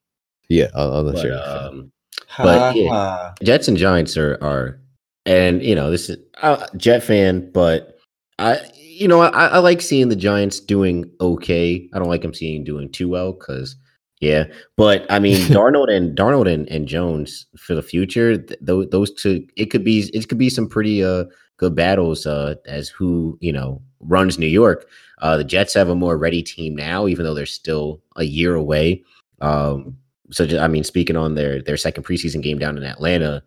Yeah, 0.49 0.69
I'll, 0.75 0.91
I'll 0.93 1.03
But, 1.11 1.23
you're 1.23 1.33
a 1.37 1.43
fan. 1.43 1.67
um, 1.67 1.91
But, 2.37 2.75
yeah. 2.75 2.89
Ha. 2.89 3.33
Jets 3.43 3.67
and 3.67 3.77
Giants 3.77 4.17
are 4.17 4.37
are, 4.41 4.79
and 5.25 5.63
you 5.63 5.75
know 5.75 5.91
this 5.91 6.09
is 6.09 6.17
uh, 6.41 6.65
Jet 6.77 7.03
fan, 7.03 7.49
but 7.51 7.97
I 8.39 8.59
you 8.73 9.07
know 9.07 9.21
I, 9.21 9.47
I 9.47 9.57
like 9.59 9.81
seeing 9.81 10.09
the 10.09 10.15
Giants 10.15 10.59
doing 10.59 11.09
okay. 11.19 11.89
I 11.93 11.99
don't 11.99 12.09
like 12.09 12.21
them 12.21 12.33
seeing 12.33 12.63
doing 12.63 12.91
too 12.91 13.09
well 13.09 13.33
because 13.33 13.75
yeah, 14.21 14.45
but 14.77 15.05
I 15.09 15.19
mean 15.19 15.37
Darnold 15.47 15.91
and 15.91 16.17
Darnold 16.17 16.51
and, 16.51 16.67
and 16.69 16.87
Jones 16.87 17.45
for 17.57 17.75
the 17.75 17.81
future, 17.81 18.37
th- 18.37 18.59
tho- 18.61 18.85
those 18.85 19.13
two 19.13 19.45
it 19.57 19.67
could 19.67 19.83
be 19.83 20.09
it 20.13 20.27
could 20.29 20.37
be 20.37 20.49
some 20.49 20.67
pretty 20.67 21.03
uh 21.03 21.25
good 21.57 21.75
battles 21.75 22.25
uh 22.25 22.55
as 22.65 22.89
who 22.89 23.37
you 23.41 23.51
know 23.51 23.81
runs 23.99 24.37
New 24.37 24.47
York. 24.47 24.87
Uh, 25.21 25.37
the 25.37 25.43
Jets 25.43 25.73
have 25.73 25.89
a 25.89 25.95
more 25.95 26.17
ready 26.17 26.43
team 26.43 26.75
now, 26.75 27.07
even 27.07 27.25
though 27.25 27.33
they're 27.33 27.45
still 27.45 28.01
a 28.17 28.23
year 28.23 28.55
away. 28.55 29.01
Um, 29.41 29.97
so 30.31 30.45
ju- 30.45 30.59
I 30.59 30.67
mean, 30.67 30.83
speaking 30.83 31.15
on 31.15 31.35
their 31.35 31.61
their 31.61 31.77
second 31.77 32.03
preseason 32.03 32.41
game 32.41 32.59
down 32.59 32.77
in 32.77 32.83
Atlanta, 32.83 33.41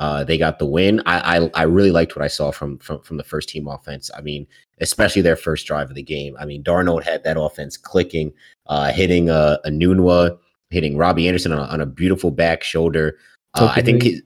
uh, 0.00 0.24
they 0.24 0.38
got 0.38 0.58
the 0.58 0.66
win. 0.66 1.02
I, 1.04 1.36
I 1.36 1.50
I 1.54 1.62
really 1.64 1.90
liked 1.90 2.16
what 2.16 2.24
I 2.24 2.28
saw 2.28 2.50
from 2.50 2.78
from 2.78 3.02
from 3.02 3.18
the 3.18 3.22
first 3.22 3.50
team 3.50 3.68
offense. 3.68 4.10
I 4.16 4.22
mean, 4.22 4.46
especially 4.80 5.20
their 5.20 5.36
first 5.36 5.66
drive 5.66 5.90
of 5.90 5.94
the 5.94 6.02
game. 6.02 6.34
I 6.40 6.46
mean, 6.46 6.64
Darnold 6.64 7.04
had 7.04 7.22
that 7.24 7.38
offense 7.38 7.76
clicking, 7.76 8.32
uh, 8.66 8.92
hitting 8.92 9.28
uh, 9.28 9.58
Enunwa, 9.66 10.38
hitting 10.70 10.96
Robbie 10.96 11.28
Anderson 11.28 11.52
on 11.52 11.58
a, 11.58 11.70
on 11.70 11.80
a 11.82 11.86
beautiful 11.86 12.30
back 12.30 12.62
shoulder. 12.62 13.18
Uh, 13.52 13.70
I 13.76 13.82
think 13.82 14.04
his, 14.04 14.22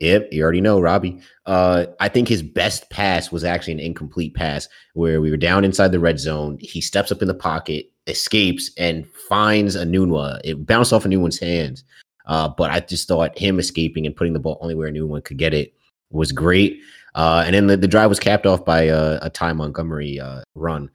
yep, 0.00 0.28
you 0.32 0.42
already 0.42 0.62
know 0.62 0.80
Robbie. 0.80 1.20
Uh, 1.44 1.86
I 2.00 2.08
think 2.08 2.26
his 2.26 2.42
best 2.42 2.88
pass 2.88 3.30
was 3.30 3.44
actually 3.44 3.74
an 3.74 3.80
incomplete 3.80 4.34
pass 4.34 4.66
where 4.94 5.20
we 5.20 5.30
were 5.30 5.36
down 5.36 5.62
inside 5.62 5.92
the 5.92 6.00
red 6.00 6.18
zone. 6.18 6.56
He 6.58 6.80
steps 6.80 7.12
up 7.12 7.20
in 7.20 7.28
the 7.28 7.34
pocket, 7.34 7.92
escapes, 8.06 8.70
and 8.78 9.06
finds 9.28 9.76
Enunwa. 9.76 10.40
It 10.42 10.64
bounced 10.64 10.94
off 10.94 11.04
Enunwa's 11.04 11.38
hands. 11.38 11.84
Uh, 12.28 12.48
but 12.48 12.70
I 12.70 12.80
just 12.80 13.08
thought 13.08 13.36
him 13.38 13.58
escaping 13.58 14.06
and 14.06 14.14
putting 14.14 14.34
the 14.34 14.38
ball 14.38 14.58
only 14.60 14.74
where 14.74 14.90
Enunwa 14.90 15.24
could 15.24 15.38
get 15.38 15.54
it 15.54 15.74
was 16.10 16.30
great. 16.30 16.80
Uh, 17.14 17.42
and 17.44 17.54
then 17.54 17.66
the, 17.66 17.76
the 17.76 17.88
drive 17.88 18.10
was 18.10 18.20
capped 18.20 18.46
off 18.46 18.64
by 18.64 18.82
a, 18.82 19.18
a 19.22 19.30
Ty 19.30 19.54
Montgomery 19.54 20.20
uh, 20.20 20.42
run. 20.54 20.90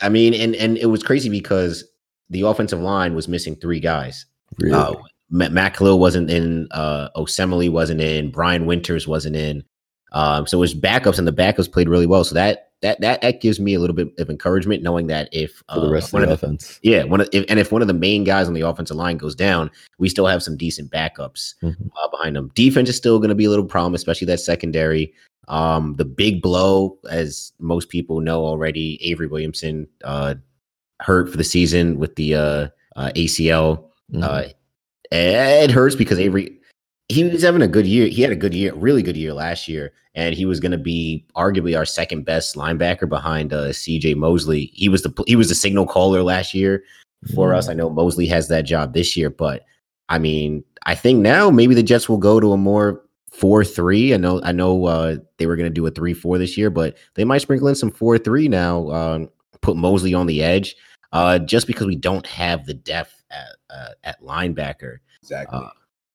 I 0.00 0.08
mean, 0.08 0.34
and 0.34 0.54
and 0.54 0.76
it 0.78 0.86
was 0.86 1.02
crazy 1.02 1.28
because 1.28 1.84
the 2.30 2.42
offensive 2.42 2.80
line 2.80 3.14
was 3.14 3.28
missing 3.28 3.56
three 3.56 3.80
guys. 3.80 4.26
Really? 4.58 4.74
Uh, 4.74 4.94
Matt, 5.30 5.52
Matt 5.52 5.74
Kalil 5.74 5.98
wasn't 5.98 6.30
in. 6.30 6.68
Uh, 6.70 7.08
Osemele 7.16 7.70
wasn't 7.70 8.00
in. 8.00 8.30
Brian 8.30 8.66
Winters 8.66 9.08
wasn't 9.08 9.36
in. 9.36 9.64
Um, 10.12 10.46
so 10.46 10.58
it 10.58 10.60
was 10.60 10.74
backups, 10.74 11.18
and 11.18 11.26
the 11.26 11.32
backups 11.32 11.70
played 11.70 11.88
really 11.88 12.06
well. 12.06 12.24
So 12.24 12.34
that 12.34 12.70
that 12.82 13.00
that 13.00 13.22
that 13.22 13.40
gives 13.40 13.58
me 13.58 13.74
a 13.74 13.80
little 13.80 13.96
bit 13.96 14.12
of 14.18 14.30
encouragement, 14.30 14.82
knowing 14.82 15.06
that 15.08 15.28
if 15.32 15.62
for 15.72 15.80
the 15.80 15.86
uh, 15.86 15.90
rest 15.90 16.12
one 16.12 16.22
of 16.22 16.28
the 16.28 16.34
of 16.34 16.40
the 16.40 16.46
offense. 16.46 16.78
yeah, 16.82 17.04
one 17.04 17.20
of, 17.22 17.28
if, 17.32 17.44
and 17.48 17.58
if 17.58 17.72
one 17.72 17.82
of 17.82 17.88
the 17.88 17.94
main 17.94 18.22
guys 18.24 18.46
on 18.48 18.54
the 18.54 18.60
offensive 18.60 18.96
line 18.96 19.16
goes 19.16 19.34
down, 19.34 19.70
we 19.98 20.08
still 20.08 20.26
have 20.26 20.42
some 20.42 20.56
decent 20.56 20.90
backups 20.90 21.54
Mhm. 21.62 21.90
uh, 22.02 22.08
behind 22.10 22.36
them. 22.36 22.50
Defense 22.54 22.88
is 22.88 22.96
still 22.96 23.18
going 23.18 23.30
to 23.30 23.34
be 23.34 23.46
a 23.46 23.50
little 23.50 23.64
problem, 23.64 23.94
especially 23.94 24.26
that 24.26 24.40
secondary. 24.40 25.12
Um, 25.48 25.94
the 25.96 26.04
big 26.04 26.42
blow, 26.42 26.98
as 27.10 27.52
most 27.60 27.88
people 27.88 28.20
know 28.20 28.44
already, 28.44 28.98
Avery 29.02 29.26
Williamson 29.26 29.86
uh, 30.04 30.34
hurt 31.00 31.30
for 31.30 31.36
the 31.36 31.44
season 31.44 31.98
with 31.98 32.16
the 32.16 32.34
uh, 32.34 32.68
uh, 32.96 33.10
ACL. 33.16 33.84
Mhm. 34.12 34.22
Uh, 34.22 34.48
it 35.12 35.70
hurts 35.70 35.94
because 35.94 36.18
Avery 36.18 36.58
he 37.08 37.24
was 37.24 37.42
having 37.42 37.62
a 37.62 37.68
good 37.68 37.86
year. 37.86 38.08
He 38.08 38.22
had 38.22 38.32
a 38.32 38.36
good 38.36 38.54
year, 38.54 38.74
really 38.74 39.02
good 39.02 39.16
year 39.16 39.32
last 39.32 39.68
year, 39.68 39.92
and 40.14 40.34
he 40.34 40.44
was 40.44 40.60
going 40.60 40.72
to 40.72 40.78
be 40.78 41.24
arguably 41.36 41.76
our 41.76 41.84
second 41.84 42.24
best 42.24 42.56
linebacker 42.56 43.08
behind 43.08 43.52
uh, 43.52 43.68
CJ 43.68 44.16
Mosley. 44.16 44.72
He 44.74 44.88
was 44.88 45.02
the 45.02 45.12
he 45.26 45.36
was 45.36 45.48
the 45.48 45.54
signal 45.54 45.86
caller 45.86 46.22
last 46.22 46.54
year 46.54 46.82
for 47.34 47.54
us. 47.54 47.68
I 47.68 47.74
know 47.74 47.90
Mosley 47.90 48.26
has 48.26 48.48
that 48.48 48.62
job 48.62 48.92
this 48.92 49.16
year, 49.16 49.30
but 49.30 49.64
I 50.08 50.18
mean, 50.18 50.64
I 50.84 50.94
think 50.94 51.20
now 51.20 51.50
maybe 51.50 51.74
the 51.74 51.82
Jets 51.82 52.08
will 52.08 52.18
go 52.18 52.40
to 52.40 52.52
a 52.52 52.56
more 52.56 53.02
four 53.30 53.64
three. 53.64 54.12
I 54.12 54.16
know 54.16 54.40
I 54.42 54.50
know 54.52 54.86
uh, 54.86 55.16
they 55.38 55.46
were 55.46 55.56
going 55.56 55.70
to 55.70 55.74
do 55.74 55.86
a 55.86 55.90
three 55.90 56.14
four 56.14 56.38
this 56.38 56.58
year, 56.58 56.70
but 56.70 56.96
they 57.14 57.24
might 57.24 57.42
sprinkle 57.42 57.68
in 57.68 57.76
some 57.76 57.92
four 57.92 58.18
three 58.18 58.48
now. 58.48 58.90
Um, 58.90 59.30
put 59.60 59.76
Mosley 59.76 60.12
on 60.12 60.26
the 60.26 60.42
edge, 60.42 60.74
uh, 61.12 61.38
just 61.38 61.68
because 61.68 61.86
we 61.86 61.96
don't 61.96 62.26
have 62.26 62.66
the 62.66 62.74
depth 62.74 63.22
at 63.30 63.56
uh, 63.70 63.90
at 64.02 64.20
linebacker. 64.22 64.98
Exactly. 65.22 65.60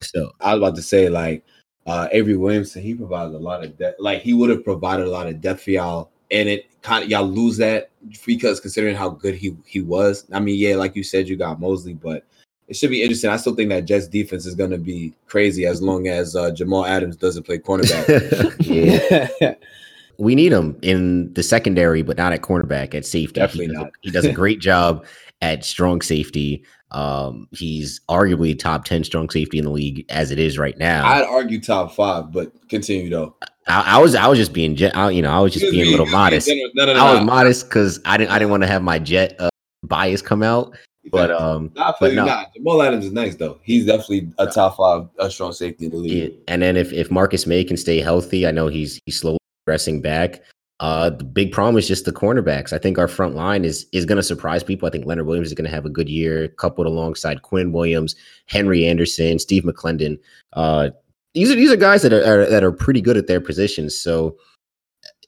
So 0.04 0.32
I 0.40 0.54
was 0.54 0.60
about 0.60 0.76
to 0.76 0.82
say 0.82 1.10
like 1.10 1.44
uh 1.86 2.08
Avery 2.12 2.38
Williamson, 2.38 2.82
he 2.82 2.94
provided 2.94 3.36
a 3.36 3.40
lot 3.40 3.64
of 3.64 3.78
depth. 3.78 4.00
Like 4.00 4.22
he 4.22 4.34
would 4.34 4.50
have 4.50 4.64
provided 4.64 5.06
a 5.06 5.10
lot 5.10 5.28
of 5.28 5.42
depth 5.42 5.64
for 5.64 5.72
y'all, 5.72 6.12
and 6.30 6.48
it 6.50 6.68
kind 6.82 7.04
of 7.04 7.10
y'all 7.10 7.26
lose 7.26 7.58
that 7.58 7.90
because 8.26 8.60
considering 8.60 8.96
how 8.96 9.10
good 9.10 9.36
he 9.36 9.56
he 9.66 9.82
was. 9.82 10.26
I 10.32 10.40
mean, 10.40 10.58
yeah, 10.60 10.76
like 10.76 10.96
you 10.96 11.04
said, 11.04 11.28
you 11.28 11.36
got 11.36 11.60
Mosley, 11.60 11.94
but 11.94 12.26
it 12.68 12.78
should 12.78 12.90
be 12.90 13.02
interesting. 13.02 13.30
I 13.30 13.36
still 13.36 13.54
think 13.54 13.70
that 13.70 13.84
Jets 13.84 14.08
defense 14.08 14.46
is 14.46 14.56
going 14.56 14.72
to 14.72 14.78
be 14.78 15.14
crazy 15.28 15.66
as 15.66 15.82
long 15.82 16.08
as 16.08 16.38
uh, 16.38 16.52
Jamal 16.52 16.86
Adams 16.86 17.18
doesn't 17.18 17.44
play 17.44 17.60
cornerback. 17.60 18.56
yeah, 19.42 19.56
we 20.18 20.36
need 20.36 20.54
him 20.54 20.78
in 20.82 21.34
the 21.34 21.44
secondary, 21.44 22.02
but 22.02 22.16
not 22.16 22.32
at 22.32 22.42
cornerback. 22.42 22.96
At 22.96 23.06
safety, 23.06 23.42
Definitely 23.42 23.68
he 23.68 23.74
does, 23.74 23.82
not. 23.82 23.88
A, 23.88 23.92
he 24.02 24.12
does 24.12 24.26
a 24.26 24.32
great 24.32 24.60
job 24.62 25.06
at 25.42 25.66
strong 25.66 26.02
safety. 26.02 26.64
Um, 26.92 27.48
he's 27.52 28.02
arguably 28.10 28.58
top 28.58 28.86
ten 28.86 29.04
strong 29.04 29.30
safety 29.30 29.58
in 29.58 29.66
the 29.66 29.72
league 29.72 30.06
as 30.10 30.32
it 30.32 30.40
is 30.40 30.58
right 30.58 30.78
now. 30.78 31.06
I'd 31.08 31.24
argue 31.24 31.60
top 31.62 31.94
five, 31.94 32.32
but 32.32 32.52
continue 32.70 33.10
though. 33.10 33.36
I, 33.68 33.98
I 33.98 34.02
was 34.02 34.16
I 34.16 34.28
was 34.28 34.38
just 34.38 34.54
being 34.54 34.76
jet. 34.76 34.96
I, 34.96 35.10
you 35.10 35.22
know, 35.22 35.32
I 35.32 35.40
was 35.40 35.54
just 35.54 35.72
being 35.72 35.88
a 35.88 35.92
little 35.92 36.06
modest. 36.08 36.50
No, 36.76 36.86
no, 36.86 36.94
no, 36.94 37.00
I 37.00 37.14
was 37.14 37.24
modest 37.24 37.70
because 37.70 38.00
I 38.06 38.18
didn't 38.18 38.32
I 38.32 38.40
didn't 38.40 38.52
want 38.52 38.64
to 38.64 38.68
have 38.68 38.82
my 38.84 39.00
jet 39.00 39.36
uh, 39.40 39.50
bias 39.84 40.22
come 40.22 40.44
out. 40.44 40.76
But 41.12 41.32
um, 41.32 41.72
Nah, 41.76 41.94
but 42.00 42.14
no. 42.14 42.26
not. 42.26 42.54
Jamal 42.54 42.82
Adams 42.84 43.06
is 43.06 43.12
nice 43.12 43.36
though. 43.36 43.60
He's 43.64 43.86
definitely 43.86 44.32
a 44.38 44.48
top 44.48 44.78
five, 44.78 45.08
a 45.18 45.32
strong 45.32 45.52
safety 45.52 45.86
in 45.86 45.92
the 45.92 45.98
league. 45.98 46.32
Yeah, 46.32 46.40
and 46.48 46.62
then 46.62 46.78
if 46.78 46.94
if 46.94 47.10
Marcus 47.10 47.48
Maye 47.48 47.64
can 47.64 47.78
stay 47.78 48.00
healthy, 48.02 48.46
I 48.46 48.52
know 48.52 48.68
he's 48.68 49.00
he's 49.06 49.20
slowly 49.20 49.40
progressing 49.66 50.02
back. 50.02 50.42
Uh, 50.82 51.12
the 51.12 51.24
big 51.24 51.52
problem 51.52 51.78
is 51.78 51.88
just 51.88 52.06
the 52.06 52.12
cornerbacks. 52.12 52.74
I 52.74 52.80
think 52.80 52.98
our 52.98 53.08
front 53.08 53.36
line 53.36 53.64
is 53.64 53.86
is 53.92 54.04
going 54.04 54.16
to 54.16 54.24
surprise 54.24 54.64
people. 54.64 54.88
I 54.88 54.92
think 54.92 55.06
Leonard 55.06 55.28
Williams 55.28 55.50
is 55.50 55.54
going 55.54 55.70
to 55.70 55.76
have 55.76 55.86
a 55.86 55.90
good 55.90 56.10
year, 56.10 56.48
coupled 56.48 56.88
alongside 56.88 57.44
Quinn 57.44 57.72
Williams, 57.72 58.16
Henry 58.48 58.88
Anderson, 58.88 59.38
Steve 59.38 59.62
McLendon. 59.64 60.18
Uh, 60.54 60.90
these 61.36 61.52
are 61.52 61.56
these 61.56 61.72
are 61.72 61.76
guys 61.76 62.02
that 62.02 62.14
are, 62.14 62.24
are 62.24 62.46
that 62.48 62.64
are 62.64 62.72
pretty 62.72 63.00
good 63.00 63.16
at 63.16 63.28
their 63.28 63.40
positions. 63.40 63.96
So, 63.96 64.38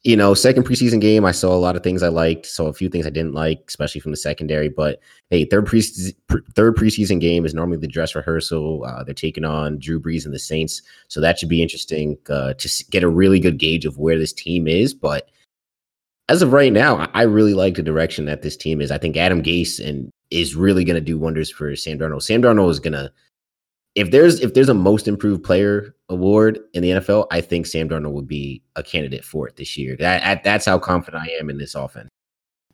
you 0.02 0.16
know, 0.16 0.34
second 0.34 0.64
preseason 0.64 1.00
game, 1.00 1.24
I 1.24 1.30
saw 1.30 1.54
a 1.54 1.56
lot 1.56 1.76
of 1.76 1.84
things 1.84 2.02
I 2.02 2.08
liked. 2.08 2.46
Saw 2.46 2.66
a 2.66 2.72
few 2.72 2.88
things 2.88 3.06
I 3.06 3.10
didn't 3.10 3.34
like, 3.34 3.62
especially 3.68 4.00
from 4.00 4.10
the 4.10 4.16
secondary. 4.16 4.68
But 4.68 4.98
hey, 5.30 5.44
third 5.44 5.66
preseason 5.66 6.14
third 6.56 6.74
preseason 6.74 7.20
game 7.20 7.46
is 7.46 7.54
normally 7.54 7.78
the 7.78 7.86
dress 7.86 8.16
rehearsal. 8.16 8.84
Uh, 8.84 9.04
they're 9.04 9.14
taking 9.14 9.44
on 9.44 9.78
Drew 9.78 10.00
Brees 10.00 10.24
and 10.24 10.34
the 10.34 10.38
Saints, 10.40 10.82
so 11.06 11.20
that 11.20 11.38
should 11.38 11.48
be 11.48 11.62
interesting 11.62 12.18
uh, 12.28 12.54
to 12.54 12.84
get 12.90 13.04
a 13.04 13.08
really 13.08 13.38
good 13.38 13.58
gauge 13.58 13.86
of 13.86 13.98
where 13.98 14.18
this 14.18 14.32
team 14.32 14.66
is. 14.66 14.92
But 14.92 15.30
as 16.28 16.42
of 16.42 16.52
right 16.52 16.72
now, 16.72 17.10
I- 17.14 17.22
really 17.22 17.54
like 17.54 17.74
the 17.74 17.82
direction 17.82 18.24
that 18.26 18.42
this 18.42 18.56
team 18.56 18.80
is. 18.80 18.90
I 18.90 18.98
think 18.98 19.16
Adam 19.16 19.42
Gase 19.42 19.84
and 19.84 20.10
is 20.30 20.56
really 20.56 20.84
going 20.84 20.94
to 20.94 21.00
do 21.00 21.18
wonders 21.18 21.50
for 21.50 21.74
Sam 21.76 21.98
Darnold. 21.98 22.22
Sam 22.22 22.42
Darnold 22.42 22.70
is 22.70 22.80
going 22.80 22.94
to 22.94 23.12
if 23.94 24.10
there's 24.10 24.40
if 24.40 24.54
there's 24.54 24.68
a 24.68 24.74
most 24.74 25.06
improved 25.06 25.44
player 25.44 25.94
award 26.08 26.58
in 26.72 26.82
the 26.82 26.90
NFL, 26.90 27.26
I 27.30 27.40
think 27.40 27.66
Sam 27.66 27.88
Darnold 27.88 28.12
would 28.12 28.26
be 28.26 28.62
a 28.76 28.82
candidate 28.82 29.24
for 29.24 29.46
it 29.46 29.56
this 29.56 29.76
year. 29.76 29.96
That, 29.96 30.22
that 30.22 30.44
that's 30.44 30.66
how 30.66 30.78
confident 30.78 31.22
I 31.22 31.32
am 31.38 31.48
in 31.48 31.58
this 31.58 31.74
offense. 31.74 32.08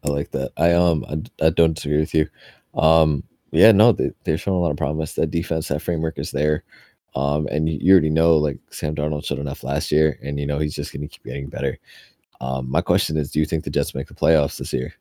I 0.05 0.09
like 0.09 0.31
that. 0.31 0.53
I 0.57 0.73
um 0.73 1.05
I, 1.09 1.47
I 1.47 1.51
don't 1.51 1.75
disagree 1.75 1.99
with 2.01 2.15
you. 2.15 2.29
Um 2.75 3.25
yeah, 3.53 3.73
no, 3.73 3.93
they 3.93 4.13
they're 4.25 4.39
showing 4.39 4.57
a 4.57 4.61
lot 4.61 4.71
of 4.71 4.77
promise. 4.77 5.15
That 5.15 5.31
defense, 5.31 5.69
that 5.69 5.83
framework 5.83 6.19
is 6.19 6.31
there. 6.31 6.65
Um 7.15 7.47
and 7.49 7.69
you, 7.69 7.79
you 7.81 7.93
already 7.93 8.11
know 8.11 8.37
like 8.39 8.59
Sam 8.71 8.95
Darnold 8.95 9.27
showed 9.27 9.41
enough 9.41 9.65
last 9.65 9.93
year, 9.93 10.19
and 10.23 10.41
you 10.41 10.47
know 10.47 10.59
he's 10.59 10.75
just 10.75 10.93
gonna 10.93 11.09
keep 11.09 11.25
getting 11.25 11.49
better. 11.49 11.79
Um, 12.41 12.71
my 12.71 12.81
question 12.81 13.17
is, 13.17 13.31
do 13.31 13.39
you 13.39 13.47
think 13.47 13.65
the 13.65 13.71
Jets 13.71 13.95
make 13.95 14.09
the 14.09 14.15
playoffs 14.15 14.57
this 14.57 14.73
year? 14.73 14.95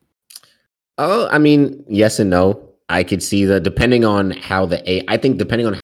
Oh, 0.98 1.28
I 1.28 1.38
mean, 1.38 1.82
yes 1.88 2.18
and 2.18 2.30
no. 2.30 2.68
I 2.88 3.04
could 3.04 3.22
see 3.22 3.44
the 3.44 3.60
depending 3.60 4.04
on 4.04 4.32
how 4.32 4.66
the 4.66 4.88
A. 4.90 5.04
I 5.08 5.16
think 5.16 5.38
depending 5.38 5.66
on 5.66 5.74
how 5.74 5.80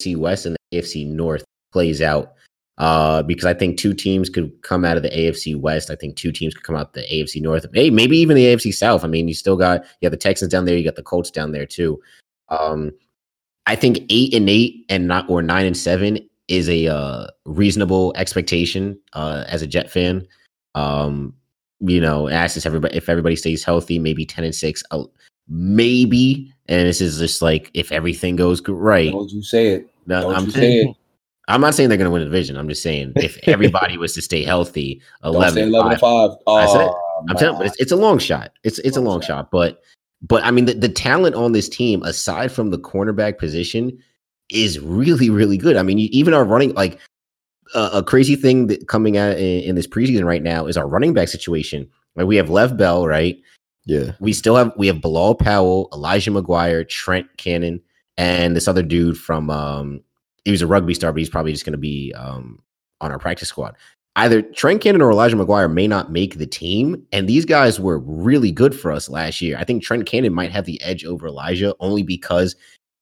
the 0.00 0.14
AFC 0.14 0.16
West 0.16 0.46
and 0.46 0.56
the 0.70 0.78
AFC 0.78 1.06
North 1.06 1.44
plays 1.70 2.00
out, 2.00 2.32
uh, 2.78 3.22
because 3.22 3.44
I 3.44 3.54
think 3.54 3.78
two 3.78 3.94
teams 3.94 4.28
could 4.28 4.50
come 4.62 4.84
out 4.84 4.96
of 4.96 5.02
the 5.02 5.10
AFC 5.10 5.58
West. 5.58 5.90
I 5.90 5.96
think 5.96 6.16
two 6.16 6.32
teams 6.32 6.54
could 6.54 6.64
come 6.64 6.76
out 6.76 6.94
the 6.94 7.02
AFC 7.02 7.40
North. 7.40 7.66
Hey, 7.72 7.90
maybe 7.90 8.18
even 8.18 8.36
the 8.36 8.46
AFC 8.46 8.72
South. 8.72 9.04
I 9.04 9.08
mean, 9.08 9.28
you 9.28 9.34
still 9.34 9.56
got 9.56 9.82
you 10.00 10.06
have 10.06 10.12
the 10.12 10.16
Texans 10.16 10.50
down 10.50 10.64
there. 10.64 10.76
You 10.76 10.84
got 10.84 10.96
the 10.96 11.02
Colts 11.02 11.30
down 11.30 11.52
there 11.52 11.66
too. 11.66 12.00
Um, 12.48 12.92
I 13.66 13.76
think 13.76 14.00
eight 14.08 14.34
and 14.34 14.48
eight 14.48 14.84
and 14.88 15.06
not 15.06 15.28
or 15.28 15.42
nine 15.42 15.66
and 15.66 15.76
seven 15.76 16.18
is 16.48 16.68
a 16.68 16.86
uh, 16.86 17.26
reasonable 17.44 18.12
expectation 18.16 18.98
uh, 19.12 19.44
as 19.48 19.62
a 19.62 19.66
Jet 19.66 19.90
fan. 19.90 20.26
Um, 20.76 21.34
you 21.80 22.00
know, 22.00 22.28
ask 22.28 22.56
if 22.56 22.64
everybody 22.66 22.96
if 22.96 23.08
everybody 23.08 23.36
stays 23.36 23.64
healthy, 23.64 23.98
maybe 23.98 24.24
ten 24.24 24.44
and 24.44 24.54
six, 24.54 24.82
uh, 24.92 25.04
maybe. 25.48 26.52
And 26.68 26.86
this 26.88 27.00
is 27.00 27.18
just 27.18 27.42
like 27.42 27.70
if 27.74 27.92
everything 27.92 28.36
goes 28.36 28.60
right. 28.68 29.10
Don't 29.12 29.30
you 29.30 29.42
say 29.42 29.68
it? 29.68 29.90
Don't 30.06 30.34
I'm 30.34 30.44
you 30.46 30.50
saying, 30.50 30.84
say 30.84 30.90
it? 30.90 30.96
I'm 31.48 31.60
not 31.60 31.74
saying 31.74 31.88
they're 31.88 31.98
going 31.98 32.06
to 32.06 32.12
win 32.12 32.20
the 32.22 32.26
division. 32.26 32.56
I'm 32.56 32.68
just 32.68 32.82
saying 32.82 33.12
if 33.16 33.38
everybody 33.48 33.96
was 33.98 34.14
to 34.14 34.22
stay 34.22 34.42
healthy, 34.42 35.00
Don't 35.22 35.34
11, 35.34 35.54
say 35.54 35.62
eleven 35.62 35.92
to 35.92 35.98
five. 35.98 36.30
five. 36.44 36.68
I 36.68 36.72
said 36.72 36.80
it. 36.86 36.90
Oh, 36.92 37.24
I'm 37.28 37.36
telling, 37.36 37.58
but 37.58 37.66
it's, 37.68 37.76
it's 37.80 37.92
a 37.92 37.96
long 37.96 38.18
shot. 38.18 38.52
It's 38.64 38.78
it's 38.80 38.96
a 38.96 39.00
Long 39.00 39.06
long 39.12 39.20
shot. 39.20 39.26
shot, 39.26 39.50
but 39.50 39.82
but 40.22 40.44
I 40.44 40.50
mean 40.50 40.64
the, 40.66 40.74
the 40.74 40.88
talent 40.88 41.34
on 41.36 41.52
this 41.52 41.68
team, 41.68 42.02
aside 42.02 42.50
from 42.52 42.70
the 42.70 42.78
cornerback 42.78 43.38
position, 43.38 43.96
is 44.50 44.78
really 44.80 45.30
really 45.30 45.56
good. 45.56 45.76
I 45.76 45.82
mean, 45.82 45.98
you, 45.98 46.08
even 46.12 46.34
our 46.34 46.44
running 46.44 46.74
like 46.74 46.98
uh, 47.74 47.90
a 47.94 48.02
crazy 48.02 48.36
thing 48.36 48.66
that 48.68 48.88
coming 48.88 49.16
out 49.16 49.36
in, 49.36 49.62
in 49.62 49.74
this 49.74 49.86
preseason 49.86 50.24
right 50.24 50.42
now 50.42 50.66
is 50.66 50.76
our 50.76 50.86
running 50.86 51.14
back 51.14 51.28
situation. 51.28 51.88
Like 52.14 52.26
we 52.26 52.36
have 52.36 52.50
Lev 52.50 52.76
Bell, 52.76 53.06
right? 53.06 53.36
Yeah, 53.84 54.12
We 54.18 54.32
still 54.32 54.56
have 54.56 54.72
we 54.76 54.88
have 54.88 55.00
Bilal 55.00 55.36
Powell, 55.36 55.88
Elijah 55.92 56.32
McGuire, 56.32 56.88
Trent 56.88 57.26
Cannon, 57.36 57.80
and 58.16 58.56
this 58.56 58.66
other 58.66 58.82
dude 58.82 59.16
from 59.16 59.48
um 59.48 60.00
he 60.44 60.50
was 60.50 60.62
a 60.62 60.66
rugby 60.66 60.94
star, 60.94 61.12
but 61.12 61.18
he's 61.18 61.30
probably 61.30 61.52
just 61.52 61.64
gonna 61.64 61.76
be 61.76 62.12
um 62.16 62.60
on 63.00 63.12
our 63.12 63.18
practice 63.18 63.48
squad. 63.48 63.76
Either 64.16 64.40
Trent 64.40 64.80
Cannon 64.80 65.02
or 65.02 65.10
Elijah 65.10 65.36
McGuire 65.36 65.72
may 65.72 65.86
not 65.86 66.10
make 66.10 66.38
the 66.38 66.46
team, 66.46 67.06
and 67.12 67.28
these 67.28 67.44
guys 67.44 67.78
were 67.78 67.98
really 67.98 68.50
good 68.50 68.74
for 68.74 68.90
us 68.90 69.08
last 69.10 69.40
year. 69.42 69.58
I 69.58 69.64
think 69.64 69.82
Trent 69.82 70.06
Cannon 70.06 70.32
might 70.32 70.50
have 70.50 70.64
the 70.64 70.80
edge 70.82 71.04
over 71.04 71.28
Elijah 71.28 71.74
only 71.78 72.02
because 72.02 72.56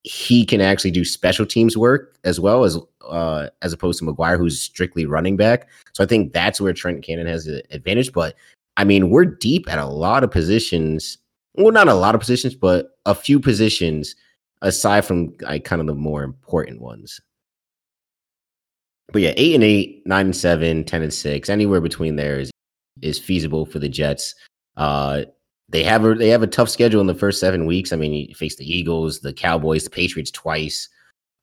he 0.04 0.44
can 0.44 0.60
actually 0.60 0.90
do 0.90 1.04
special 1.04 1.46
teams 1.46 1.76
work 1.76 2.14
as 2.24 2.38
well 2.38 2.64
as 2.64 2.78
uh 3.08 3.48
as 3.62 3.72
opposed 3.72 3.98
to 3.98 4.04
McGuire, 4.04 4.38
who's 4.38 4.60
strictly 4.60 5.06
running 5.06 5.36
back. 5.36 5.68
So 5.94 6.04
I 6.04 6.06
think 6.06 6.32
that's 6.32 6.60
where 6.60 6.72
Trent 6.72 7.02
Cannon 7.02 7.26
has 7.26 7.46
the 7.46 7.64
advantage. 7.70 8.12
But 8.12 8.36
I 8.76 8.84
mean, 8.84 9.10
we're 9.10 9.24
deep 9.24 9.70
at 9.70 9.78
a 9.78 9.86
lot 9.86 10.22
of 10.22 10.30
positions. 10.30 11.18
Well, 11.54 11.72
not 11.72 11.88
a 11.88 11.94
lot 11.94 12.14
of 12.14 12.20
positions, 12.20 12.54
but 12.54 12.98
a 13.06 13.14
few 13.14 13.40
positions 13.40 14.14
aside 14.60 15.04
from 15.04 15.34
like 15.40 15.64
kind 15.64 15.80
of 15.80 15.86
the 15.86 15.94
more 15.94 16.22
important 16.22 16.80
ones. 16.80 17.20
But 19.12 19.22
yeah, 19.22 19.32
eight 19.36 19.54
and 19.54 19.64
eight, 19.64 20.02
nine 20.06 20.26
and 20.26 20.36
seven, 20.36 20.84
10 20.84 21.02
and 21.02 21.14
six, 21.14 21.48
anywhere 21.48 21.80
between 21.80 22.16
there 22.16 22.38
is 22.38 22.50
is 23.00 23.18
feasible 23.18 23.64
for 23.64 23.78
the 23.78 23.88
Jets. 23.88 24.34
Uh 24.76 25.24
they 25.74 25.82
have 25.82 26.04
a 26.04 26.14
they 26.14 26.28
have 26.28 26.44
a 26.44 26.46
tough 26.46 26.68
schedule 26.68 27.00
in 27.00 27.08
the 27.08 27.14
first 27.16 27.40
seven 27.40 27.66
weeks. 27.66 27.92
I 27.92 27.96
mean, 27.96 28.12
you 28.12 28.34
face 28.36 28.54
the 28.54 28.64
Eagles, 28.72 29.18
the 29.18 29.32
Cowboys, 29.32 29.82
the 29.82 29.90
Patriots 29.90 30.30
twice, 30.30 30.88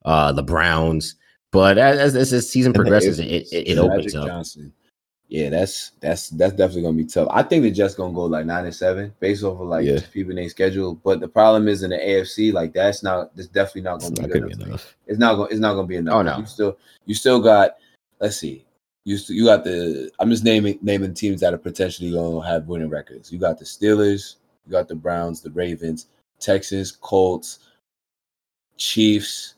uh, 0.06 0.32
the 0.32 0.42
Browns. 0.42 1.16
But 1.50 1.76
as, 1.76 2.16
as 2.16 2.30
the 2.30 2.40
season 2.40 2.72
progresses, 2.80 3.18
it, 3.18 3.26
it, 3.26 3.46
it 3.52 3.78
opens 3.78 4.14
up. 4.14 4.26
Johnson. 4.26 4.72
Yeah, 5.28 5.50
that's 5.50 5.90
that's 6.00 6.30
that's 6.30 6.54
definitely 6.54 6.82
gonna 6.82 6.96
be 6.96 7.04
tough. 7.04 7.28
I 7.30 7.42
think 7.42 7.62
the 7.62 7.70
Jets 7.70 7.94
gonna 7.94 8.14
go 8.14 8.24
like 8.24 8.46
nine 8.46 8.64
and 8.64 8.74
seven 8.74 9.12
based 9.20 9.44
off 9.44 9.60
of 9.60 9.66
like 9.68 9.84
Yeah. 9.84 9.96
just 9.98 10.12
people 10.12 10.34
their 10.34 10.48
schedule. 10.48 10.94
But 10.94 11.20
the 11.20 11.28
problem 11.28 11.68
is 11.68 11.82
in 11.82 11.90
the 11.90 11.98
AFC, 11.98 12.54
like 12.54 12.72
that's 12.72 13.02
not 13.02 13.36
that's 13.36 13.48
definitely 13.48 13.82
not 13.82 14.00
gonna 14.00 14.14
not 14.14 14.16
be 14.16 14.22
gonna 14.28 14.40
good 14.40 14.46
be 14.46 14.52
enough. 14.54 14.68
enough. 14.68 14.96
It's 15.06 15.18
not 15.18 15.34
gonna 15.34 15.48
it's 15.50 15.60
not 15.60 15.74
gonna 15.74 15.86
be 15.86 15.96
enough. 15.96 16.14
Oh, 16.14 16.22
no. 16.22 16.38
You 16.38 16.46
still 16.46 16.78
you 17.04 17.14
still 17.14 17.40
got 17.40 17.76
let's 18.18 18.38
see. 18.38 18.64
You 19.04 19.18
you 19.28 19.44
got 19.44 19.64
the 19.64 20.10
I'm 20.18 20.30
just 20.30 20.44
naming 20.44 20.78
naming 20.82 21.14
teams 21.14 21.40
that 21.40 21.54
are 21.54 21.58
potentially 21.58 22.12
gonna 22.12 22.46
have 22.46 22.68
winning 22.68 22.88
records. 22.90 23.32
You 23.32 23.38
got 23.38 23.58
the 23.58 23.64
Steelers, 23.64 24.36
you 24.66 24.72
got 24.72 24.88
the 24.88 24.94
Browns, 24.94 25.40
the 25.40 25.50
Ravens, 25.50 26.06
Texans, 26.38 26.92
Colts, 26.92 27.58
Chiefs, 28.76 29.54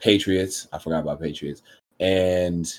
Patriots. 0.00 0.68
I 0.72 0.78
forgot 0.78 1.00
about 1.00 1.20
Patriots. 1.20 1.62
And. 2.00 2.72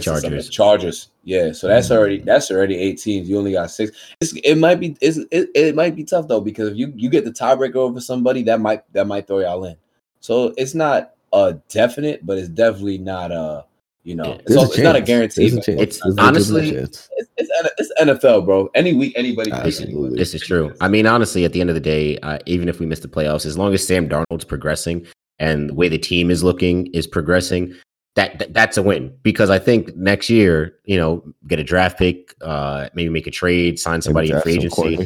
Chargers. 0.00 0.48
Chargers. 0.48 1.08
Yeah. 1.24 1.50
So 1.50 1.66
that's 1.66 1.88
Mhm. 1.88 1.96
already 1.96 2.18
that's 2.18 2.52
already 2.52 2.76
eight 2.76 3.00
teams. 3.00 3.28
You 3.28 3.36
only 3.36 3.50
got 3.50 3.68
six. 3.72 3.90
It's, 4.20 4.32
it 4.44 4.54
might 4.54 4.76
be 4.78 4.96
it, 5.00 5.28
it 5.32 5.74
might 5.74 5.96
be 5.96 6.04
tough 6.04 6.28
though 6.28 6.40
because 6.40 6.68
if 6.68 6.76
you 6.76 6.92
you 6.94 7.10
get 7.10 7.24
the 7.24 7.32
tiebreaker 7.32 7.74
over 7.76 8.00
somebody 8.00 8.44
that 8.44 8.60
might 8.60 8.84
that 8.92 9.08
might 9.08 9.26
throw 9.26 9.40
y'all 9.40 9.64
in. 9.64 9.74
So 10.20 10.54
it's 10.56 10.74
not 10.74 11.14
a 11.32 11.54
definite, 11.68 12.24
but 12.24 12.38
it's 12.38 12.48
definitely 12.48 12.98
not 12.98 13.32
a 13.32 13.64
you 14.04 14.14
know 14.14 14.24
Yeah. 14.24 14.34
it's, 14.34 14.54
There's 14.54 14.68
it's 14.70 14.78
not 14.78 14.96
a 14.96 15.00
guarantee. 15.00 15.48
A 15.48 15.54
but. 15.54 15.68
It's 15.68 16.00
There's 16.02 16.18
honestly- 16.18 16.70
It's, 16.70 17.08
it's, 17.36 17.92
NFL, 18.00 18.44
bro. 18.44 18.68
Any 18.74 18.94
week, 18.94 19.12
anybody. 19.16 19.52
Absolutely. 19.52 20.18
This 20.18 20.34
is 20.34 20.42
true. 20.42 20.74
I 20.80 20.88
mean, 20.88 21.06
honestly, 21.06 21.44
at 21.44 21.52
the 21.52 21.60
end 21.60 21.70
of 21.70 21.74
the 21.74 21.80
day, 21.80 22.18
uh, 22.18 22.38
even 22.46 22.68
if 22.68 22.80
we 22.80 22.86
miss 22.86 23.00
the 23.00 23.08
playoffs, 23.08 23.46
as 23.46 23.56
long 23.56 23.72
as 23.74 23.86
Sam 23.86 24.08
Darnold's 24.08 24.44
progressing 24.44 25.06
and 25.38 25.70
the 25.70 25.74
way 25.74 25.88
the 25.88 25.98
team 25.98 26.30
is 26.30 26.42
looking 26.42 26.88
is 26.88 27.06
progressing, 27.06 27.74
that, 28.14 28.38
that 28.38 28.54
that's 28.54 28.76
a 28.76 28.82
win. 28.82 29.14
Because 29.22 29.50
I 29.50 29.58
think 29.58 29.94
next 29.96 30.28
year, 30.30 30.74
you 30.84 30.96
know, 30.96 31.22
get 31.46 31.58
a 31.60 31.64
draft 31.64 31.98
pick, 31.98 32.34
uh, 32.40 32.88
maybe 32.94 33.08
make 33.08 33.26
a 33.26 33.30
trade, 33.30 33.78
sign 33.78 34.02
somebody 34.02 34.30
in 34.30 34.40
free 34.40 34.54
agency. 34.54 34.98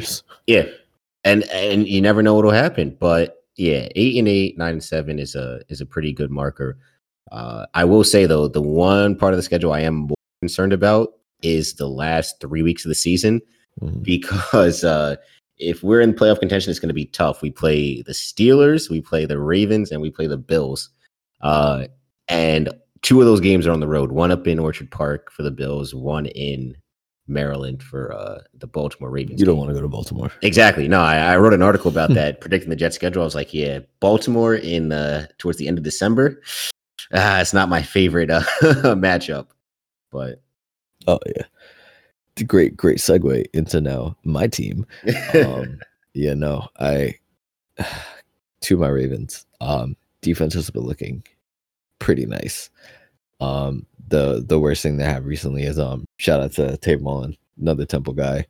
Yeah, 0.47 0.66
and 1.24 1.44
and 1.44 1.86
you 1.86 2.01
never 2.01 2.22
know 2.22 2.34
what'll 2.34 2.51
happen. 2.51 2.97
But 2.99 3.44
yeah, 3.57 3.88
eight 3.94 4.16
and 4.16 4.26
eight, 4.28 4.57
nine 4.59 4.72
and 4.74 4.84
seven 4.84 5.18
is 5.18 5.34
a 5.34 5.61
is 5.68 5.80
a 5.80 5.86
pretty 5.86 6.12
good 6.12 6.30
marker. 6.30 6.78
Uh, 7.33 7.66
I 7.74 7.85
will 7.85 8.05
say 8.05 8.27
though, 8.27 8.49
the 8.49 8.62
one 8.62 9.16
part 9.16 9.33
of 9.33 9.37
the 9.37 9.43
schedule 9.43 9.72
I 9.72 9.81
am 9.81 9.95
more 9.95 10.16
concerned 10.41 10.72
about 10.72 11.14
is 11.43 11.74
the 11.74 11.89
last 11.89 12.41
three 12.41 12.62
weeks 12.62 12.85
of 12.85 12.89
the 12.89 12.95
season 12.95 13.41
Mhm. 13.83 14.03
because 14.03 14.85
uh, 14.85 15.16
if 15.59 15.83
we're 15.83 16.01
in 16.01 16.14
playoff 16.14 16.39
contention, 16.41 16.70
it's 16.70 16.81
going 16.81 16.89
to 16.89 16.95
be 16.95 17.07
tough. 17.07 17.43
We 17.43 17.51
play 17.51 18.03
the 18.03 18.12
Steelers, 18.12 18.89
we 18.91 19.01
play 19.03 19.27
the 19.27 19.39
Ravens, 19.39 19.91
and 19.91 20.01
we 20.01 20.11
play 20.11 20.27
the 20.27 20.39
Bills. 20.39 20.89
Uh, 21.43 21.87
and 22.29 22.70
two 23.03 23.20
of 23.20 23.27
those 23.27 23.41
games 23.41 23.66
are 23.66 23.72
on 23.72 23.81
the 23.81 23.87
road. 23.89 24.12
One 24.12 24.31
up 24.31 24.47
in 24.47 24.59
Orchard 24.59 24.91
Park 24.91 25.31
for 25.31 25.43
the 25.43 25.51
Bills, 25.51 25.95
one 25.95 26.27
in 26.27 26.77
Maryland 27.29 27.83
for 27.83 28.12
uh, 28.14 28.39
the 28.55 28.66
Baltimore 28.66 29.11
Ravens. 29.11 29.41
You 29.41 29.47
don't 29.47 29.57
game. 29.57 29.61
want 29.66 29.70
to 29.70 29.74
go 29.74 29.83
to 29.83 29.89
Baltimore. 29.89 30.31
Exactly. 30.43 30.89
No, 30.89 31.01
I, 31.01 31.16
I 31.18 31.37
wrote 31.37 31.53
an 31.55 31.62
article 31.62 31.91
about 31.91 32.14
that, 32.14 32.41
predicting 32.41 32.70
the 32.70 32.77
Jet 32.77 32.95
schedule. 32.95 33.22
I 33.22 33.24
was 33.24 33.35
like, 33.35 33.53
yeah, 33.53 33.81
Baltimore 34.01 34.55
in 34.55 34.93
uh, 34.93 35.27
towards 35.39 35.59
the 35.59 35.68
end 35.68 35.77
of 35.79 35.85
December. 35.85 36.41
Uh, 37.12 37.38
it's 37.40 37.54
not 37.54 37.68
my 37.68 37.82
favorite 37.82 38.30
uh, 38.30 38.42
matchup, 38.62 39.46
but 40.11 40.40
Oh 41.07 41.18
yeah, 41.26 41.44
It's 42.32 42.42
a 42.42 42.44
great 42.44 42.76
great 42.76 42.98
segue 42.98 43.46
into 43.52 43.80
now 43.80 44.16
my 44.24 44.46
team. 44.46 44.86
Um, 45.34 45.78
yeah, 46.14 46.34
no, 46.34 46.68
I 46.78 47.14
to 48.62 48.76
my 48.76 48.88
Ravens. 48.88 49.46
Um, 49.61 49.96
defense 50.22 50.54
has 50.54 50.70
been 50.70 50.82
looking 50.82 51.22
pretty 51.98 52.26
nice. 52.26 52.70
Um, 53.40 53.86
the 54.09 54.44
the 54.46 54.59
worst 54.59 54.82
thing 54.82 54.96
they 54.96 55.04
have 55.04 55.26
recently 55.26 55.64
is 55.64 55.78
um, 55.78 56.04
shout 56.18 56.40
out 56.40 56.52
to 56.52 56.76
Tate 56.78 57.00
Mullen, 57.02 57.36
another 57.61 57.84
Temple 57.84 58.14
guy. 58.14 58.46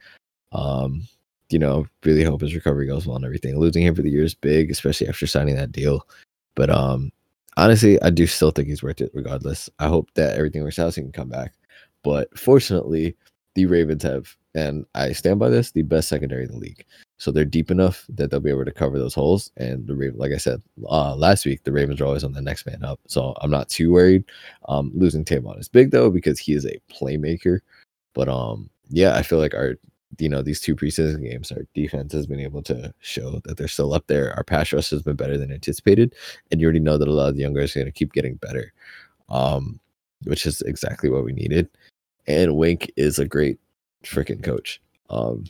Um, 0.53 1.03
you 1.51 1.59
know, 1.59 1.87
really 2.05 2.25
hope 2.25 2.41
his 2.41 2.55
recovery 2.55 2.87
goes 2.87 3.07
well 3.07 3.17
and 3.17 3.25
everything. 3.25 3.59
Losing 3.59 3.83
him 3.83 3.95
for 3.95 4.03
the 4.03 4.11
year 4.11 4.25
is 4.25 4.35
big, 4.35 4.71
especially 4.71 5.09
after 5.09 5.27
signing 5.27 5.57
that 5.57 5.73
deal. 5.73 6.07
But 6.55 6.71
um, 6.71 7.13
honestly, 7.57 8.01
I 8.03 8.11
do 8.11 8.27
still 8.27 8.51
think 8.51 8.69
he's 8.69 8.83
worth 8.83 9.01
it 9.01 9.11
regardless. 9.15 9.71
I 9.79 9.89
hope 9.89 10.11
that 10.15 10.37
everything 10.37 10.63
works 10.63 10.79
out 10.79 10.95
so 10.95 11.01
he 11.01 11.05
can 11.05 11.13
come 11.13 11.29
back. 11.29 11.55
But 12.03 12.37
fortunately, 12.39 13.17
the 13.55 13.67
Ravens 13.67 14.03
have, 14.03 14.37
and 14.55 14.87
I 14.95 15.13
stand 15.13 15.39
by 15.39 15.49
this, 15.49 15.71
the 15.71 15.83
best 15.83 16.09
secondary 16.09 16.45
in 16.45 16.53
the 16.53 16.59
league. 16.59 16.85
So 17.19 17.31
they're 17.31 17.45
deep 17.45 17.71
enough 17.71 18.05
that 18.11 18.31
they'll 18.31 18.41
be 18.41 18.51
able 18.51 18.67
to 18.67 18.73
cover 18.73 18.99
those 18.99 19.15
holes. 19.15 19.51
And 19.57 19.87
the 19.87 19.97
Raven, 19.97 20.19
like 20.19 20.33
I 20.33 20.37
said 20.37 20.63
uh, 20.89 21.17
last 21.17 21.47
week, 21.47 21.65
the 21.65 21.73
Ravens 21.73 22.01
are 22.01 22.05
always 22.05 22.25
on 22.25 22.35
the 22.35 22.43
next 22.43 22.67
man 22.67 22.85
up. 22.85 23.01
So 23.09 23.35
I'm 23.41 23.51
not 23.51 23.69
too 23.71 23.91
worried. 23.91 24.25
Um, 24.69 24.93
losing 24.95 25.25
Tavon 25.25 25.59
is 25.59 25.69
big 25.69 25.91
though 25.91 26.11
because 26.11 26.39
he 26.39 26.53
is 26.53 26.67
a 26.67 26.81
playmaker. 26.93 27.61
But 28.15 28.29
um, 28.29 28.69
yeah, 28.91 29.17
I 29.17 29.23
feel 29.23 29.39
like 29.39 29.55
our, 29.55 29.77
you 30.19 30.29
know, 30.29 30.43
these 30.43 30.61
two 30.61 30.75
preseason 30.77 31.23
games, 31.29 31.51
our 31.53 31.67
defense 31.75 32.13
has 32.13 32.27
been 32.27 32.41
able 32.41 32.63
to 32.65 32.93
show 33.01 33.41
that 33.45 33.57
they're 33.57 33.69
still 33.69 33.95
up 33.95 34.07
there. 34.07 34.35
Our 34.37 34.45
pass 34.45 34.73
rush 34.73 34.91
has 34.91 35.03
been 35.03 35.17
better 35.17 35.37
than 35.39 35.53
anticipated, 35.53 36.15
and 36.51 36.61
you 36.61 36.67
already 36.67 36.81
know 36.81 36.99
that 36.99 37.09
a 37.09 37.13
lot 37.13 37.29
of 37.29 37.37
the 37.37 37.43
young 37.43 37.55
guys 37.55 37.75
are 37.77 37.81
going 37.81 37.87
to 37.87 37.99
keep 37.99 38.13
getting 38.13 38.37
better, 38.37 38.73
um, 39.29 39.81
which 40.25 40.47
is 40.47 40.61
exactly 40.63 41.11
what 41.11 41.25
we 41.25 41.33
needed. 41.33 41.69
And 42.27 42.57
Wink 42.57 42.91
is 42.97 43.19
a 43.19 43.27
great 43.27 43.59
freaking 44.05 44.43
coach. 44.43 44.81
Um, 45.11 45.45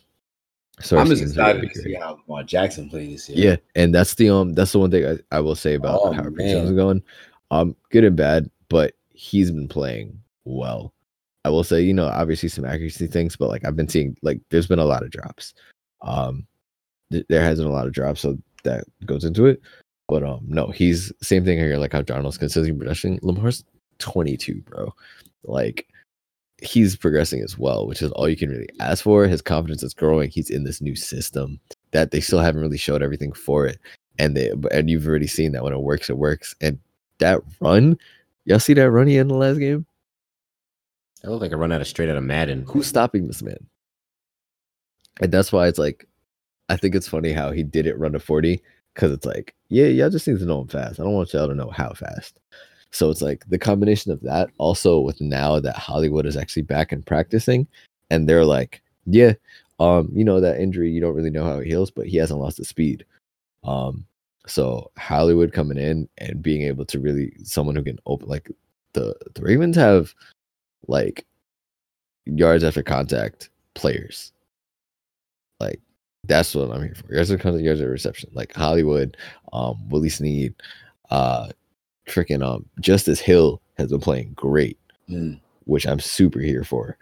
so 0.80 0.98
I'm 0.98 1.06
just 1.06 1.22
excited 1.22 1.62
really 1.62 1.72
to 1.74 1.80
see 1.82 1.94
how 1.94 2.18
Lamar 2.26 2.42
Jackson 2.44 2.90
plays 2.90 3.26
this 3.26 3.36
year. 3.36 3.50
Yeah, 3.52 3.56
and 3.80 3.94
that's 3.94 4.14
the 4.14 4.28
um 4.28 4.52
that's 4.52 4.72
the 4.72 4.78
one 4.78 4.90
thing 4.90 5.06
I, 5.06 5.36
I 5.36 5.40
will 5.40 5.54
say 5.54 5.74
about 5.74 6.00
Oh, 6.02 6.12
how 6.12 6.22
our 6.22 6.30
man. 6.30 6.46
preseason 6.46 6.64
is 6.64 6.72
going. 6.72 7.02
Um, 7.50 7.74
good 7.90 8.04
and 8.04 8.16
bad, 8.16 8.50
but 8.68 8.94
he's 9.14 9.50
been 9.50 9.68
playing 9.68 10.18
well. 10.44 10.92
I 11.46 11.48
will 11.48 11.62
say, 11.62 11.80
you 11.80 11.94
know, 11.94 12.08
obviously 12.08 12.48
some 12.48 12.64
accuracy 12.64 13.06
things, 13.06 13.36
but 13.36 13.48
like 13.48 13.64
I've 13.64 13.76
been 13.76 13.88
seeing, 13.88 14.16
like 14.22 14.40
there's 14.50 14.66
been 14.66 14.80
a 14.80 14.84
lot 14.84 15.04
of 15.04 15.12
drops. 15.12 15.54
Um, 16.02 16.44
th- 17.12 17.24
there 17.28 17.40
has 17.40 17.58
been 17.58 17.68
a 17.68 17.72
lot 17.72 17.86
of 17.86 17.92
drops, 17.92 18.20
so 18.20 18.36
that 18.64 18.82
goes 19.04 19.22
into 19.22 19.46
it. 19.46 19.62
But 20.08 20.24
um, 20.24 20.40
no, 20.48 20.72
he's 20.72 21.12
same 21.22 21.44
thing 21.44 21.56
here. 21.56 21.76
Like 21.76 21.92
how 21.92 22.02
John 22.02 22.24
was 22.24 22.36
consistently 22.36 22.76
progressing. 22.76 23.20
Lamar's 23.22 23.62
22, 24.00 24.56
bro. 24.62 24.92
Like 25.44 25.86
he's 26.60 26.96
progressing 26.96 27.42
as 27.42 27.56
well, 27.56 27.86
which 27.86 28.02
is 28.02 28.10
all 28.12 28.28
you 28.28 28.36
can 28.36 28.50
really 28.50 28.68
ask 28.80 29.04
for. 29.04 29.28
His 29.28 29.40
confidence 29.40 29.84
is 29.84 29.94
growing. 29.94 30.30
He's 30.30 30.50
in 30.50 30.64
this 30.64 30.80
new 30.80 30.96
system 30.96 31.60
that 31.92 32.10
they 32.10 32.20
still 32.20 32.40
haven't 32.40 32.60
really 32.60 32.76
showed 32.76 33.04
everything 33.04 33.32
for 33.32 33.68
it, 33.68 33.78
and 34.18 34.36
they 34.36 34.50
and 34.72 34.90
you've 34.90 35.06
already 35.06 35.28
seen 35.28 35.52
that 35.52 35.62
when 35.62 35.72
it 35.72 35.82
works, 35.82 36.10
it 36.10 36.18
works. 36.18 36.56
And 36.60 36.80
that 37.20 37.40
run, 37.60 37.96
y'all 38.46 38.58
see 38.58 38.74
that 38.74 38.90
run 38.90 39.06
he 39.06 39.14
had 39.14 39.22
in 39.22 39.28
the 39.28 39.36
last 39.36 39.58
game? 39.58 39.86
That 41.26 41.32
looked 41.32 41.42
like 41.42 41.50
a 41.50 41.56
run 41.56 41.72
out 41.72 41.80
of 41.80 41.88
straight 41.88 42.08
out 42.08 42.16
of 42.16 42.22
Madden. 42.22 42.64
Who's 42.68 42.86
stopping 42.86 43.26
this 43.26 43.42
man? 43.42 43.58
And 45.20 45.32
that's 45.32 45.50
why 45.50 45.66
it's 45.66 45.78
like, 45.78 46.06
I 46.68 46.76
think 46.76 46.94
it's 46.94 47.08
funny 47.08 47.32
how 47.32 47.50
he 47.50 47.64
did 47.64 47.88
it 47.88 47.98
run 47.98 48.12
to 48.12 48.20
40 48.20 48.62
because 48.94 49.10
it's 49.10 49.26
like, 49.26 49.52
yeah, 49.68 49.86
y'all 49.86 50.08
just 50.08 50.28
need 50.28 50.38
to 50.38 50.44
know 50.44 50.60
him 50.60 50.68
fast. 50.68 51.00
I 51.00 51.02
don't 51.02 51.14
want 51.14 51.32
y'all 51.32 51.48
to 51.48 51.54
know 51.56 51.70
how 51.70 51.94
fast. 51.94 52.38
So 52.92 53.10
it's 53.10 53.22
like 53.22 53.44
the 53.48 53.58
combination 53.58 54.12
of 54.12 54.20
that 54.20 54.50
also 54.58 55.00
with 55.00 55.20
now 55.20 55.58
that 55.58 55.74
Hollywood 55.74 56.26
is 56.26 56.36
actually 56.36 56.62
back 56.62 56.92
and 56.92 57.04
practicing, 57.04 57.66
and 58.08 58.28
they're 58.28 58.44
like, 58.44 58.80
yeah, 59.06 59.32
um, 59.80 60.08
you 60.14 60.24
know, 60.24 60.40
that 60.40 60.60
injury, 60.60 60.92
you 60.92 61.00
don't 61.00 61.16
really 61.16 61.30
know 61.30 61.44
how 61.44 61.58
it 61.58 61.66
heals, 61.66 61.90
but 61.90 62.06
he 62.06 62.18
hasn't 62.18 62.38
lost 62.38 62.58
the 62.58 62.64
speed. 62.64 63.04
Um, 63.64 64.06
so 64.46 64.92
Hollywood 64.96 65.52
coming 65.52 65.76
in 65.76 66.08
and 66.18 66.40
being 66.40 66.62
able 66.62 66.84
to 66.84 67.00
really 67.00 67.32
someone 67.42 67.74
who 67.74 67.82
can 67.82 67.98
open 68.06 68.28
like 68.28 68.48
the 68.92 69.16
the 69.34 69.42
Ravens 69.42 69.74
have 69.74 70.14
like 70.88 71.26
yards 72.24 72.64
after 72.64 72.82
contact 72.82 73.50
players. 73.74 74.32
Like 75.60 75.80
that's 76.24 76.54
what 76.54 76.70
I'm 76.70 76.82
here 76.82 76.94
for. 76.94 77.12
Yards 77.12 77.30
after 77.30 77.42
contact, 77.42 77.64
yards 77.64 77.80
after 77.80 77.90
reception. 77.90 78.30
Like 78.32 78.52
Hollywood, 78.54 79.16
um, 79.52 79.88
Willie 79.88 80.08
Snead, 80.08 80.54
uh, 81.10 81.48
freaking 82.08 82.44
um, 82.44 82.66
Justice 82.80 83.20
Hill 83.20 83.60
has 83.78 83.90
been 83.90 84.00
playing 84.00 84.32
great, 84.34 84.78
Mm. 85.08 85.38
which 85.66 85.86
I'm 85.86 86.00
super 86.00 86.40
here 86.40 86.64
for. 86.64 86.96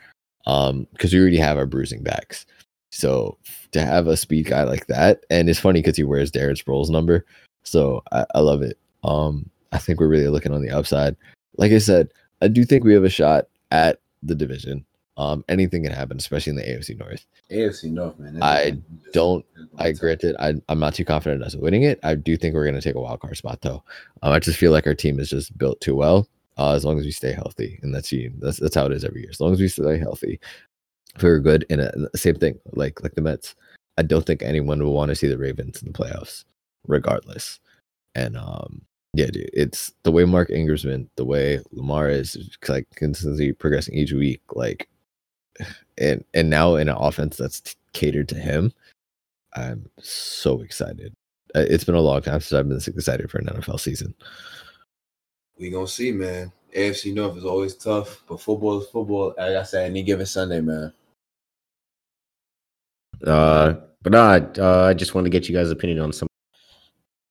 Um, 0.46 0.86
because 0.92 1.12
we 1.12 1.20
already 1.20 1.38
have 1.38 1.56
our 1.56 1.64
bruising 1.64 2.02
backs. 2.02 2.44
So 2.90 3.38
to 3.72 3.80
have 3.80 4.06
a 4.06 4.16
speed 4.16 4.46
guy 4.46 4.64
like 4.64 4.86
that, 4.88 5.24
and 5.30 5.48
it's 5.48 5.58
funny 5.58 5.80
because 5.80 5.96
he 5.96 6.04
wears 6.04 6.30
Darren 6.30 6.62
Sproles 6.62 6.90
number, 6.90 7.24
so 7.62 8.02
I, 8.12 8.26
I 8.34 8.40
love 8.40 8.60
it. 8.62 8.78
Um, 9.04 9.48
I 9.72 9.78
think 9.78 9.98
we're 9.98 10.08
really 10.08 10.28
looking 10.28 10.52
on 10.52 10.60
the 10.62 10.70
upside. 10.70 11.16
Like 11.56 11.72
I 11.72 11.78
said, 11.78 12.12
I 12.42 12.48
do 12.48 12.64
think 12.64 12.84
we 12.84 12.92
have 12.92 13.04
a 13.04 13.08
shot 13.10 13.46
at 13.74 14.00
the 14.22 14.34
division. 14.34 14.84
Um, 15.16 15.44
anything 15.48 15.84
can 15.84 15.92
happen, 15.92 16.16
especially 16.16 16.50
in 16.50 16.56
the 16.56 16.62
AFC 16.62 16.98
North. 16.98 17.24
AFC 17.50 17.90
North, 17.90 18.18
man. 18.18 18.42
I 18.42 18.78
don't- 19.12 19.44
I 19.78 19.92
granted, 19.92 20.34
I, 20.38 20.54
I'm 20.68 20.78
not 20.80 20.94
too 20.94 21.04
confident 21.04 21.42
us 21.42 21.54
winning 21.56 21.82
it. 21.82 21.98
I 22.02 22.14
do 22.14 22.36
think 22.36 22.54
we're 22.54 22.64
going 22.64 22.74
to 22.74 22.80
take 22.80 22.96
a 22.96 23.00
wild 23.00 23.20
card 23.20 23.36
spot, 23.36 23.60
though. 23.60 23.82
Um, 24.22 24.32
I 24.32 24.38
just 24.40 24.58
feel 24.58 24.72
like 24.72 24.86
our 24.86 24.94
team 24.94 25.20
is 25.20 25.30
just 25.30 25.56
built 25.58 25.80
too 25.80 25.94
well. 25.94 26.28
Uh, 26.56 26.72
as 26.74 26.84
long 26.84 26.98
as 27.00 27.04
we 27.04 27.10
stay 27.10 27.32
healthy, 27.32 27.80
and 27.82 27.92
that's 27.92 28.12
that's 28.38 28.60
that's 28.60 28.76
how 28.76 28.86
it 28.86 28.92
is 28.92 29.04
every 29.04 29.22
year. 29.22 29.30
As 29.30 29.40
long 29.40 29.52
as 29.52 29.60
we 29.60 29.66
stay 29.66 29.98
healthy, 29.98 30.38
if 31.16 31.22
we're 31.22 31.40
good. 31.40 31.66
And 31.68 31.80
uh, 31.80 31.90
same 32.14 32.36
thing, 32.36 32.60
like 32.74 33.02
like 33.02 33.14
the 33.16 33.22
Mets. 33.22 33.56
I 33.98 34.02
don't 34.02 34.24
think 34.24 34.40
anyone 34.42 34.80
will 34.80 34.92
want 34.94 35.08
to 35.08 35.16
see 35.16 35.26
the 35.26 35.36
Ravens 35.38 35.82
in 35.82 35.90
the 35.90 35.98
playoffs, 35.98 36.44
regardless. 36.86 37.58
And 38.14 38.36
um, 38.36 38.82
yeah, 39.14 39.26
dude, 39.26 39.50
it's 39.52 39.92
the 40.02 40.10
way 40.10 40.24
Mark 40.24 40.50
Ingram's 40.50 40.82
been, 40.82 41.08
the 41.16 41.24
way 41.24 41.60
Lamar 41.70 42.10
is 42.10 42.58
like 42.68 42.88
consistently 42.96 43.52
progressing 43.52 43.94
each 43.94 44.12
week, 44.12 44.42
like, 44.52 44.88
and 45.98 46.24
and 46.34 46.50
now 46.50 46.74
in 46.74 46.88
an 46.88 46.96
offense 46.98 47.36
that's 47.36 47.60
t- 47.60 47.74
catered 47.92 48.28
to 48.30 48.34
him. 48.34 48.72
I'm 49.54 49.88
so 50.00 50.62
excited. 50.62 51.14
It's 51.54 51.84
been 51.84 51.94
a 51.94 52.00
long 52.00 52.22
time 52.22 52.40
since 52.40 52.52
I've 52.52 52.66
been 52.66 52.76
this 52.76 52.88
excited 52.88 53.30
for 53.30 53.38
an 53.38 53.46
NFL 53.46 53.78
season. 53.78 54.14
We 55.58 55.70
gonna 55.70 55.86
see, 55.86 56.10
man. 56.10 56.50
AFC 56.74 57.14
North 57.14 57.36
is 57.36 57.44
always 57.44 57.76
tough, 57.76 58.24
but 58.28 58.40
football 58.40 58.80
is 58.80 58.88
football. 58.88 59.34
Like 59.38 59.56
I 59.56 59.62
said, 59.62 59.88
any 59.90 60.02
given 60.02 60.26
Sunday, 60.26 60.60
man. 60.60 60.92
Uh, 63.24 63.74
but 64.02 64.10
nah, 64.10 64.40
uh, 64.58 64.86
I 64.86 64.94
just 64.94 65.14
wanted 65.14 65.30
to 65.30 65.38
get 65.38 65.48
you 65.48 65.54
guys' 65.54 65.70
opinion 65.70 66.00
on 66.00 66.12
some 66.12 66.26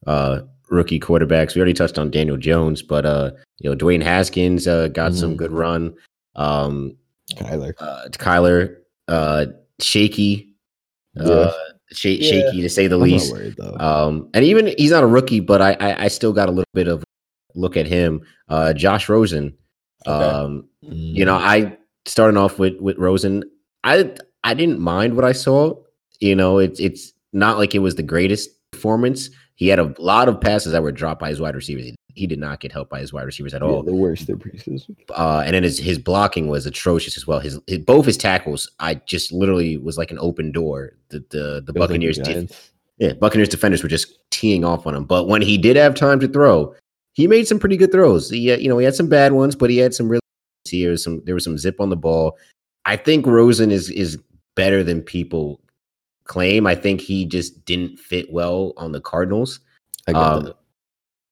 uh 0.07 0.41
rookie 0.73 0.99
quarterbacks. 0.99 1.55
We 1.55 1.59
already 1.61 1.73
touched 1.73 1.97
on 1.97 2.11
Daniel 2.11 2.37
Jones, 2.37 2.81
but 2.81 3.05
uh, 3.05 3.31
you 3.59 3.69
know, 3.69 3.75
Dwayne 3.75 4.01
Haskins 4.03 4.67
uh 4.67 4.87
got 4.89 5.13
some 5.13 5.33
Mhm. 5.33 5.37
good 5.37 5.51
run. 5.51 5.93
Um, 6.35 6.95
Kyler. 7.37 7.73
uh, 7.79 8.07
Kyler, 8.11 8.75
uh, 9.07 9.45
shaky, 9.79 10.55
uh, 11.19 11.51
sh- 11.91 12.05
Yeah. 12.05 12.29
shaky 12.29 12.61
to 12.61 12.69
say 12.69 12.87
the 12.87 12.95
I'm 12.97 13.01
least. 13.03 13.31
worried. 13.31 13.55
Um, 13.79 14.29
and 14.33 14.43
even 14.43 14.73
he's 14.77 14.91
not 14.91 15.03
a 15.03 15.07
rookie, 15.07 15.39
but 15.39 15.61
I, 15.61 15.73
I 15.79 16.03
I 16.05 16.07
still 16.09 16.33
got 16.33 16.49
a 16.49 16.51
little 16.51 16.73
bit 16.73 16.87
of 16.87 17.03
look 17.55 17.77
at 17.77 17.85
him. 17.87 18.21
Uh, 18.49 18.73
Josh 18.73 19.07
Rosen. 19.09 19.53
Okay. 20.07 20.11
Um, 20.25 20.65
you 20.81 21.23
know, 21.23 21.35
I 21.35 21.77
starting 22.05 22.37
off 22.37 22.59
with 22.59 22.75
with 22.81 22.97
Rosen. 22.97 23.43
I 23.83 24.11
I 24.43 24.53
didn't 24.53 24.79
mind 24.79 25.15
what 25.15 25.23
I 25.25 25.31
saw. 25.33 25.75
You 26.19 26.35
know, 26.35 26.57
it's 26.57 26.79
it's 26.79 27.13
not 27.31 27.57
like 27.57 27.73
it 27.75 27.79
was 27.79 27.95
the 27.95 28.03
greatest 28.03 28.49
performance. 28.71 29.29
He 29.55 29.67
had 29.67 29.79
a 29.79 29.93
lot 29.99 30.27
of 30.27 30.41
passes 30.41 30.71
that 30.71 30.81
were 30.83 30.91
dropped 30.91 31.19
by 31.21 31.29
his 31.29 31.39
wide 31.39 31.55
receivers. 31.55 31.85
He, 31.85 31.95
he 32.15 32.27
did 32.27 32.39
not 32.39 32.59
get 32.59 32.71
helped 32.71 32.89
by 32.91 32.99
his 32.99 33.11
wide 33.13 33.23
receivers 33.25 33.53
at 33.53 33.61
Yeah, 33.61 33.67
all. 33.67 33.83
the 33.83 33.93
worst 33.93 34.29
in 34.29 34.37
preseason. 34.39 34.95
Uh, 35.09 35.43
and 35.45 35.53
then 35.55 35.63
his 35.63 35.77
his 35.79 35.97
blocking 35.97 36.47
was 36.47 36.65
atrocious 36.65 37.17
as 37.17 37.25
well. 37.27 37.39
His, 37.39 37.59
his 37.67 37.79
both 37.79 38.05
his 38.05 38.17
tackles, 38.17 38.69
I 38.79 38.95
just 38.95 39.31
literally 39.31 39.77
was 39.77 39.97
like 39.97 40.11
an 40.11 40.19
open 40.19 40.51
door. 40.51 40.93
The 41.09 41.19
the 41.29 41.37
the 41.37 41.37
It 41.37 41.43
was 41.43 41.55
like 41.57 41.65
the 41.65 41.73
Buccaneers 41.73 42.17
did 42.19 42.55
yeah, 42.99 43.13
Buccaneers 43.13 43.49
defenders 43.49 43.81
were 43.81 43.89
just 43.89 44.19
teeing 44.29 44.63
off 44.63 44.85
on 44.85 44.93
him. 44.95 45.05
But 45.05 45.27
when 45.27 45.41
he 45.41 45.57
did 45.57 45.75
have 45.75 45.95
time 45.95 46.19
to 46.19 46.27
throw, 46.27 46.75
he 47.13 47.27
made 47.27 47.47
some 47.47 47.57
pretty 47.59 47.75
good 47.75 47.91
throws. 47.91 48.29
He, 48.29 48.47
had- 48.47 48.61
you 48.61 48.69
know, 48.69 48.77
he 48.77 48.85
had 48.85 48.93
some 48.95 49.09
bad 49.09 49.33
ones, 49.33 49.55
but 49.55 49.69
he 49.71 49.77
had 49.77 49.93
some 49.93 50.07
really. 50.09 50.19
Here 50.69 50.95
some 50.97 51.21
there 51.25 51.35
was 51.35 51.43
some 51.43 51.57
zip 51.57 51.79
on 51.81 51.89
the 51.89 51.95
ball. 51.97 52.37
I 52.85 52.95
think 52.95 53.25
Rosen 53.27 53.69
is 53.71 53.89
is 53.89 54.17
better 54.55 54.83
than 54.83 55.01
people 55.01 55.59
claim. 56.25 56.65
I 56.67 56.75
think 56.75 57.01
he 57.01 57.25
just 57.25 57.65
didn't 57.65 57.97
fit 57.99 58.31
well 58.31 58.73
on 58.77 58.91
the 58.91 59.01
Cardinals. 59.01 59.59
I 60.07 60.13
get 60.13 60.21
Um, 60.21 60.43
that. 60.45 60.55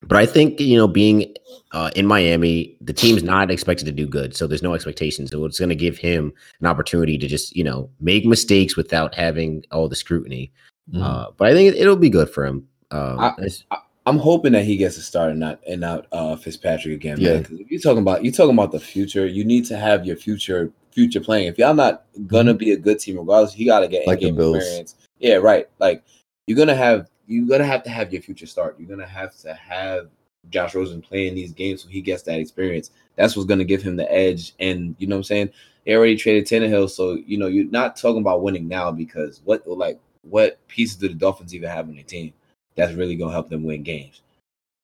but 0.03 0.17
I 0.17 0.25
think 0.25 0.59
you 0.59 0.77
know, 0.77 0.87
being 0.87 1.33
uh, 1.73 1.91
in 1.95 2.05
Miami, 2.05 2.75
the 2.81 2.93
team's 2.93 3.23
not 3.23 3.49
expected 3.51 3.85
to 3.85 3.91
do 3.91 4.07
good, 4.07 4.35
so 4.35 4.47
there's 4.47 4.63
no 4.63 4.73
expectations. 4.73 5.31
So 5.31 5.43
it's 5.45 5.59
going 5.59 5.69
to 5.69 5.75
give 5.75 5.97
him 5.97 6.33
an 6.59 6.67
opportunity 6.67 7.17
to 7.17 7.27
just 7.27 7.55
you 7.55 7.63
know 7.63 7.89
make 7.99 8.25
mistakes 8.25 8.75
without 8.75 9.15
having 9.15 9.63
all 9.71 9.87
the 9.87 9.95
scrutiny. 9.95 10.51
Mhm. 10.93 11.01
Uh, 11.01 11.31
but 11.37 11.47
I 11.47 11.53
think 11.53 11.73
it, 11.73 11.79
it'll 11.79 11.95
be 11.95 12.09
good 12.09 12.29
for 12.29 12.45
him. 12.45 12.67
Um, 12.91 13.19
I- 13.19 13.33
it's- 13.39 13.63
I'm 14.07 14.17
hoping 14.17 14.53
that 14.53 14.65
he 14.65 14.77
gets 14.77 14.97
a 14.97 15.01
start 15.01 15.29
and 15.29 15.39
not 15.39 15.59
and 15.67 15.79
not 15.79 16.07
uh 16.11 16.35
Fitzpatrick 16.35 16.95
again, 16.95 17.19
Yeah. 17.19 17.33
man. 17.33 17.41
Because 17.43 17.59
if 17.59 17.69
you're 17.71 17.79
talking 17.79 18.01
about 18.01 18.23
you're 18.23 18.33
talking 18.33 18.55
about 18.55 18.71
the 18.71 18.79
future, 18.79 19.27
you 19.27 19.43
need 19.45 19.63
to 19.65 19.77
have 19.77 20.05
your 20.07 20.15
future 20.15 20.71
future 20.91 21.19
playing. 21.19 21.47
If 21.47 21.57
y'all 21.57 21.73
not 21.73 22.05
gonna 22.27 22.53
be 22.53 22.71
a 22.71 22.77
good 22.77 22.99
team, 22.99 23.17
regardless, 23.17 23.57
you 23.57 23.65
gotta 23.65 23.87
get 23.87 24.01
Mm-hmm. 24.01 24.09
Like 24.09 24.21
in-game 24.21 24.55
experience. 24.55 24.95
Yeah, 25.19 25.35
right. 25.35 25.69
Like 25.79 26.03
you're 26.47 26.57
gonna 26.57 26.75
have 26.75 27.09
you're 27.27 27.47
gonna 27.47 27.65
have 27.65 27.83
to 27.83 27.89
have 27.89 28.11
your 28.11 28.21
future 28.21 28.47
start. 28.47 28.75
You're 28.79 28.89
gonna 28.89 29.07
have 29.07 29.35
to 29.39 29.53
have 29.53 30.09
Josh 30.49 30.75
Rosen 30.75 31.01
playing 31.01 31.35
these 31.35 31.51
games 31.51 31.83
so 31.83 31.89
he 31.89 32.01
gets 32.01 32.23
that 32.23 32.39
experience. 32.39 32.91
That's 33.15 33.35
what's 33.35 33.47
gonna 33.47 33.63
give 33.63 33.81
him 33.81 33.95
the 33.95 34.11
edge. 34.11 34.53
And 34.59 34.95
you 34.99 35.07
know 35.07 35.15
what 35.15 35.19
I'm 35.19 35.23
saying? 35.23 35.49
They 35.85 35.95
already 35.95 36.15
traded 36.15 36.45
Tannehill, 36.45 36.89
so 36.89 37.15
you 37.25 37.37
know 37.37 37.47
you're 37.47 37.65
not 37.65 37.95
talking 37.95 38.21
about 38.21 38.43
winning 38.43 38.67
now 38.67 38.91
because 38.91 39.41
what 39.43 39.67
like 39.67 39.99
what 40.23 40.65
pieces 40.67 40.97
do 40.97 41.07
the 41.07 41.15
Dolphins 41.15 41.55
even 41.55 41.69
have 41.69 41.87
on 41.87 41.95
their 41.95 42.03
team 42.03 42.33
that's 42.75 42.93
really 42.93 43.15
gonna 43.15 43.31
help 43.31 43.49
them 43.49 43.63
win 43.63 43.83
games? 43.83 44.21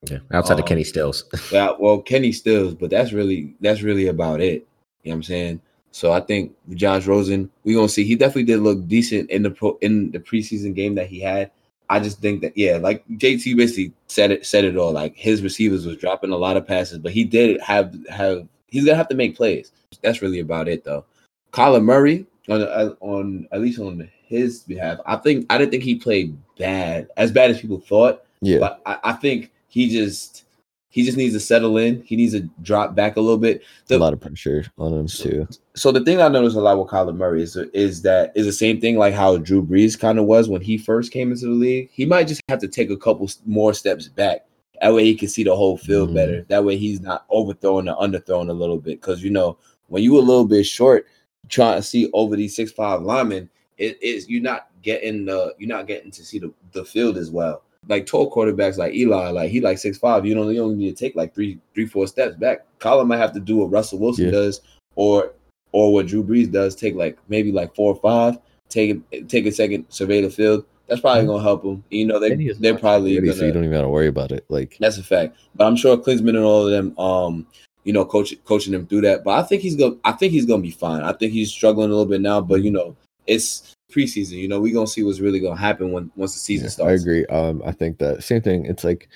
yeah, 0.04 0.20
outside 0.32 0.56
of 0.56 0.62
um, 0.62 0.68
Kenny 0.68 0.84
Stills. 0.84 1.24
Yeah, 1.52 1.72
well, 1.78 2.02
Kenny 2.02 2.32
Stills, 2.32 2.74
but 2.74 2.90
that's 2.90 3.12
really 3.14 3.56
that's 3.62 3.82
really 3.82 4.08
about 4.08 4.42
it. 4.42 4.68
You 5.04 5.12
know 5.12 5.16
what 5.16 5.16
I'm 5.16 5.24
saying? 5.24 5.62
So 5.98 6.12
I 6.12 6.20
think 6.20 6.56
Josh 6.76 7.08
Rosen, 7.08 7.50
we're 7.64 7.76
gonna 7.76 7.90
see. 7.90 8.04
He 8.04 8.16
definitely 8.16 8.44
did 8.44 8.60
look 8.60 8.88
decent 8.88 9.32
in 9.32 9.42
the 9.42 9.50
pro 9.50 9.80
in 9.82 10.12
the 10.12 10.20
preseason 10.20 10.76
game 10.76 10.94
that 10.94 11.08
he 11.08 11.20
had. 11.20 11.50
I 11.90 12.00
just 12.00 12.22
think 12.22 12.42
that 12.42 12.56
yeah, 12.56 12.78
like 12.78 13.04
JT 13.08 13.58
basically 13.58 13.94
said 14.06 14.30
it 14.30 14.46
said 14.46 14.64
it 14.64 14.78
all. 14.78 14.92
Like 14.92 15.16
his 15.16 15.42
receivers 15.42 15.88
was 15.88 15.98
dropping 15.98 16.30
a 16.30 16.38
lot 16.38 16.56
of 16.56 16.68
passes, 16.68 17.00
but 17.00 17.14
he 17.14 17.24
did 17.24 17.60
have 17.62 17.96
have 18.10 18.48
he's 18.68 18.86
gonna 18.86 18.96
have 18.96 19.08
to 19.08 19.16
make 19.16 19.36
plays. 19.36 19.72
That's 20.04 20.22
really 20.22 20.40
about 20.40 20.68
it 20.68 20.84
though. 20.84 21.04
Kyler 21.52 21.84
Murray 21.84 22.28
on 22.48 22.62
on 23.00 23.48
at 23.52 23.62
least 23.62 23.80
on 23.80 24.08
his 24.24 24.60
behalf, 24.60 25.00
I 25.08 25.16
think 25.16 25.48
I 25.50 25.58
didn't 25.58 25.72
think 25.72 25.84
he 25.84 25.96
played 25.96 26.38
bad 26.60 27.08
as 27.18 27.32
bad 27.32 27.50
as 27.50 27.60
people 27.60 27.80
thought. 27.80 28.24
yeah. 28.42 28.60
But 28.60 28.82
I, 28.86 29.00
I 29.04 29.14
think 29.14 29.52
he 29.68 29.90
just 29.90 30.46
he 30.90 31.04
just 31.04 31.18
needs 31.18 31.34
to 31.34 31.40
settle 31.40 31.78
in. 31.78 32.02
He 32.04 32.16
needs 32.16 32.34
to 32.34 32.50
drop 32.62 32.96
back 32.96 33.18
a 33.18 33.22
little 33.22 33.38
bit. 33.38 33.62
a 33.90 33.98
lot 33.98 34.14
of 34.14 34.22
pressure 34.22 34.66
on 34.78 34.94
him 34.94 35.08
too. 35.08 35.48
so 35.76 35.92
the 35.92 36.04
thing 36.04 36.22
I 36.22 36.28
noticed 36.28 36.56
a 36.56 36.62
lot 36.62 36.78
with 36.80 36.88
Kyler 36.88 37.16
Murray 37.16 37.44
is 37.44 37.56
is 37.74 38.02
that 38.04 38.32
is 38.36 38.46
the 38.46 38.54
same 38.54 38.80
thing 38.80 38.98
like 38.98 39.14
how 39.14 39.38
Drew 39.38 39.62
Brees 39.66 40.00
kind 40.00 40.18
of 40.20 40.26
was 40.26 40.50
when 40.50 40.62
he 40.62 40.78
first 40.78 41.12
came 41.12 41.32
into 41.32 41.46
the 41.46 41.52
league. 41.52 41.90
He 41.92 42.06
might 42.06 42.28
just 42.28 42.42
have 42.50 42.60
to 42.60 42.68
take 42.68 42.90
a 42.90 42.98
couple 42.98 43.30
more 43.46 43.74
steps 43.74 44.08
back. 44.08 44.46
That 44.82 44.94
way 44.94 45.04
he 45.06 45.16
can 45.16 45.28
see 45.28 45.44
the 45.44 45.56
whole 45.56 45.78
field 45.78 46.12
Mhm. 46.12 46.14
better. 46.16 46.46
That 46.50 46.64
way 46.64 46.78
he's 46.78 47.02
not 47.02 47.26
overthrowing 47.30 47.90
or 47.90 47.96
underthrowing 47.98 48.50
a 48.50 48.54
little 48.54 48.78
bit. 48.78 49.02
Because 49.02 49.24
you 49.24 49.30
know 49.32 49.58
when 49.88 50.04
you 50.04 50.18
a 50.18 50.20
little 50.20 50.46
bit 50.46 50.66
short, 50.66 51.08
trying 51.50 51.78
to 51.78 51.84
see 51.84 52.10
over 52.14 52.36
these 52.36 52.56
six 52.56 52.72
five 52.72 53.02
linemen, 53.02 53.50
it 53.78 54.02
is 54.02 54.30
you're 54.30 54.42
not 54.42 54.68
getting 54.84 55.26
the 55.26 55.54
you're 55.58 55.68
not 55.68 55.88
getting 55.88 56.12
to 56.12 56.24
see 56.24 56.40
the, 56.40 56.54
the 56.72 56.86
field 56.86 57.18
as 57.18 57.30
well. 57.30 57.64
Like 57.90 58.06
tall 58.06 58.30
quarterbacks 58.32 58.78
like 58.78 58.94
Eli, 58.94 59.30
like 59.30 59.50
he 59.50 59.62
like 59.62 59.78
six 59.78 59.98
five. 59.98 60.26
You 60.26 60.36
know, 60.36 60.50
you 60.50 60.62
only 60.62 60.76
need 60.76 60.96
to 60.98 61.06
take 61.06 61.16
like 61.16 61.34
three 61.34 61.58
three 61.74 61.86
four 61.86 62.08
steps 62.08 62.36
back. 62.36 62.66
Colin 62.80 63.08
might 63.08 63.18
have 63.18 63.34
to 63.34 63.40
do 63.40 63.58
what 63.58 63.72
Russell 63.72 64.00
Wilson 64.00 64.26
Yeah. 64.26 64.32
does, 64.32 64.62
or 64.96 65.34
or 65.72 65.94
what 65.94 66.08
Drew 66.08 66.24
Brees 66.24 66.52
does, 66.52 66.76
take 66.76 66.96
like 66.96 67.18
maybe 67.30 67.52
like 67.52 67.74
four 67.76 67.94
or 67.94 68.00
five, 68.02 68.40
take 68.70 69.00
take 69.28 69.46
a 69.46 69.52
second, 69.52 69.86
survey 69.90 70.22
the 70.22 70.30
field. 70.30 70.66
That's 70.88 71.02
probably 71.02 71.24
Mhm. 71.24 71.28
gonna 71.28 71.44
help 71.44 71.64
him. 71.64 71.84
You 71.90 72.06
know, 72.08 72.20
they 72.20 72.36
they're 72.60 72.78
probably 72.78 73.16
gonna, 73.20 73.34
so 73.34 73.46
you 73.46 73.52
don't 73.52 73.64
even 73.66 73.74
have 73.76 73.84
to 73.86 73.90
worry 73.90 74.08
about 74.08 74.32
it. 74.32 74.46
Like 74.50 74.78
that's 74.80 74.98
a 74.98 75.04
fact. 75.04 75.38
But 75.56 75.66
I'm 75.68 75.76
sure 75.76 75.98
Klinsman 75.98 76.30
and 76.30 76.38
all 76.40 76.66
of 76.66 76.72
them, 76.72 76.98
um, 76.98 77.46
you 77.84 77.94
know, 77.94 78.04
coach, 78.06 78.34
coaching 78.46 78.74
him 78.74 78.86
through 78.88 79.02
that. 79.02 79.24
But 79.24 79.40
I 79.40 79.44
think 79.44 79.62
he's 79.62 79.76
gonna 79.76 79.96
I 80.04 80.12
think 80.14 80.32
he's 80.34 80.46
gonna 80.46 80.62
be 80.62 80.72
fine. 80.72 81.02
I 81.04 81.14
think 81.14 81.32
he's 81.34 81.52
struggling 81.52 81.88
a 81.90 81.94
little 81.94 82.06
bit 82.06 82.22
now, 82.22 82.42
but 82.42 82.64
you 82.64 82.72
know, 82.72 82.96
it's 83.28 83.74
preseason. 83.92 84.34
You 84.38 84.48
know, 84.48 84.60
we're 84.60 84.74
gonna 84.74 84.88
see 84.88 85.04
what's 85.04 85.20
really 85.20 85.40
gonna 85.40 85.60
happen 85.60 85.92
when 85.92 86.12
once 86.16 86.34
the 86.34 86.40
season 86.40 86.66
Yeah, 86.66 86.72
starts. 86.72 86.90
I 86.92 87.02
agree. 87.02 87.26
Um, 87.28 87.62
I 87.66 87.72
think 87.72 87.98
that 88.00 88.24
same 88.24 88.42
thing. 88.42 88.66
It's 88.66 88.84
like 88.84 89.10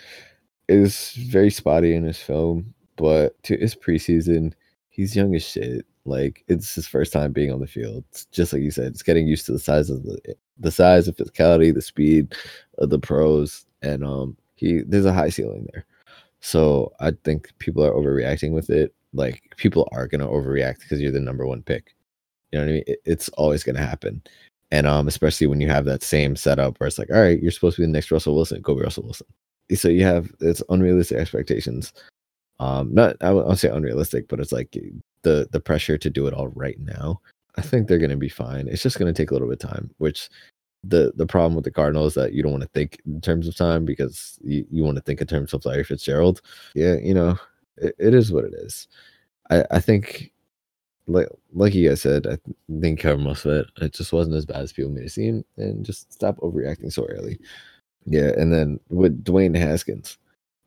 is 0.67 1.11
very 1.13 1.51
spotty 1.51 1.93
in 1.95 2.03
his 2.03 2.19
film, 2.19 2.74
but 2.95 3.41
to 3.43 3.57
his 3.57 3.76
preseason, 3.76 4.53
he's 4.89 5.15
young 5.15 5.36
as 5.36 5.43
shit. 5.43 5.86
Like 6.05 6.43
it's 6.47 6.74
his 6.74 6.88
first 6.88 7.13
time 7.13 7.32
being 7.32 7.51
on 7.51 7.59
the 7.59 7.67
field. 7.67 8.03
It's 8.09 8.26
just 8.26 8.53
like 8.53 8.61
you 8.61 8.72
said, 8.72 8.88
it's 8.88 9.03
getting 9.03 9.28
used 9.28 9.45
to 9.47 9.51
the 9.51 9.59
size 9.59 9.89
of 9.89 10.03
the 10.03 10.17
the 10.59 10.72
size, 10.72 11.05
the 11.07 11.13
physicality, 11.13 11.74
the 11.74 11.82
speed 11.82 12.36
of 12.78 12.89
the 12.89 12.99
pros, 12.99 13.65
and 13.82 14.03
um, 14.03 14.38
he 14.55 14.82
there's 14.82 15.05
a 15.05 15.13
high 15.13 15.30
ceiling 15.30 15.67
there. 15.74 15.86
So 16.39 16.91
I 16.99 17.11
think 17.24 17.51
people 17.59 17.84
are 17.86 17.91
overreacting 17.93 18.51
with 18.51 18.69
it. 18.69 18.93
Like 19.13 19.43
people 19.57 19.88
are 19.91 20.07
gonna 20.07 20.28
overreact 20.28 20.80
because 20.80 21.01
you're 21.01 21.11
the 21.11 21.19
number 21.19 21.45
one 21.45 21.61
pick. 21.61 21.93
You 22.51 22.59
know 22.59 22.65
what 22.65 22.69
I 22.69 22.74
mean? 22.74 22.84
It- 22.88 23.01
it's 23.05 23.30
always 23.30 23.63
gonna 23.63 23.86
happen. 23.86 24.22
And 24.72 24.88
um, 24.88 25.07
especially 25.07 25.47
when 25.47 25.59
you 25.59 25.67
have 25.67 25.86
that 25.86 26.03
same 26.03 26.36
setup 26.36 26.80
where 26.80 26.88
it's 26.88 26.97
like, 26.97 27.11
all 27.11 27.22
right, 27.22 27.41
you're 27.41 27.51
supposed 27.51 27.76
to 27.76 27.82
be 27.82 27.86
the 27.86 27.91
next 27.91 28.11
Russell 28.11 28.36
Wilson, 28.36 28.61
go 28.61 28.76
be 28.76 28.82
Russell 28.82 29.03
Wilson. 29.03 29.28
So 29.76 29.89
you 29.89 30.03
have 30.03 30.32
it's 30.39 30.63
unrealistic 30.69 31.17
expectations. 31.17 31.93
Um, 32.59 32.93
not 32.93 33.15
I 33.22 33.32
won't 33.32 33.59
say 33.59 33.69
unrealistic, 33.69 34.28
but 34.28 34.39
it's 34.39 34.51
like 34.51 34.78
the 35.24 35.47
the 35.51 35.59
pressure 35.59 35.97
to 35.97 36.09
do 36.09 36.28
it 36.28 36.34
all 36.34 36.49
right 36.49 36.80
now. 36.80 37.22
I 37.57 37.61
think 37.61 37.88
they're 37.88 37.97
gonna 37.97 38.17
be 38.17 38.30
fine. 38.30 38.67
It's 38.67 38.84
just 38.84 38.99
gonna 38.99 39.13
take 39.13 39.32
a 39.32 39.34
little 39.34 39.47
bit 39.47 39.63
of 39.63 39.69
time, 39.69 39.91
which 39.97 40.30
the 40.84 41.13
the 41.15 41.26
problem 41.26 41.55
with 41.55 41.63
the 41.63 41.72
Cardinals 41.72 42.13
is 42.13 42.15
that 42.15 42.34
you 42.34 42.43
don't 42.43 42.51
want 42.51 42.63
to 42.63 42.69
think 42.69 42.99
in 43.05 43.22
terms 43.22 43.47
of 43.47 43.55
time 43.55 43.86
because 43.86 44.39
you, 44.41 44.65
you 44.69 44.84
want 44.84 44.95
to 44.95 45.03
think 45.03 45.22
in 45.22 45.28
terms 45.28 45.53
of 45.53 45.65
Larry 45.65 45.84
Fitzgerald. 45.84 46.41
Yeah, 46.74 46.95
you 46.95 47.13
know, 47.13 47.38
it, 47.78 47.95
it 47.99 48.13
is 48.13 48.32
what 48.32 48.45
it 48.45 48.53
is. 48.53 48.88
I, 49.49 49.63
I 49.72 49.80
think 49.80 50.32
like 51.12 51.28
like 51.53 51.74
you 51.74 51.89
guys 51.89 52.01
said, 52.01 52.28
I 52.28 52.38
didn't 52.70 52.99
cover 52.99 53.18
most 53.18 53.45
of 53.45 53.51
it. 53.53 53.68
It 53.82 53.93
just 53.93 54.14
wasn't 54.14 54.36
as 54.36 54.45
bad 54.45 54.62
as 54.62 54.74
people 54.74 54.91
made 54.91 55.05
it 55.05 55.12
seem, 55.12 55.43
and 55.57 55.86
just 55.86 56.12
stop 56.14 56.38
overreacting 56.38 56.91
so 56.91 57.05
early. 57.05 57.39
Yeah, 58.05 58.32
and 58.38 58.51
then 58.53 58.80
with 58.89 59.24
Dwayne 59.24 59.55
Haskins, 59.55 60.18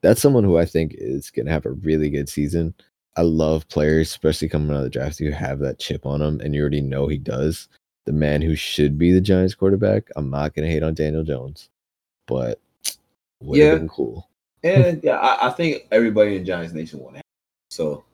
that's 0.02 0.20
someone 0.20 0.44
who 0.44 0.58
I 0.58 0.64
think 0.64 0.94
is 0.96 1.30
gonna 1.30 1.50
have 1.50 1.66
a 1.66 1.72
really 1.72 2.10
good 2.10 2.28
season. 2.28 2.74
I 3.16 3.22
love 3.22 3.68
players, 3.68 4.08
especially 4.08 4.48
coming 4.48 4.70
out 4.70 4.78
of 4.78 4.82
the 4.84 4.90
draft, 4.90 5.18
who 5.18 5.30
have 5.30 5.60
that 5.60 5.78
chip 5.78 6.04
on 6.06 6.20
them, 6.20 6.40
and 6.40 6.54
you 6.54 6.60
already 6.60 6.80
know 6.80 7.06
he 7.06 7.18
does. 7.18 7.68
The 8.06 8.12
man 8.12 8.42
who 8.42 8.54
should 8.54 8.98
be 8.98 9.12
the 9.12 9.20
Giants 9.20 9.54
quarterback. 9.54 10.08
I'm 10.16 10.30
not 10.30 10.54
gonna 10.54 10.68
hate 10.68 10.82
on 10.82 10.94
Daniel 10.94 11.24
Jones, 11.24 11.70
but 12.26 12.60
would 13.40 13.58
Yeah. 13.58 13.70
have 13.70 13.80
been 13.80 13.88
cool. 13.88 14.28
And 14.62 15.02
yeah, 15.02 15.16
I, 15.16 15.48
I 15.48 15.50
think 15.50 15.86
everybody 15.90 16.36
in 16.36 16.44
Giants 16.44 16.72
Nation 16.72 17.00
want 17.00 17.16
to. 17.16 17.22
So 17.70 18.04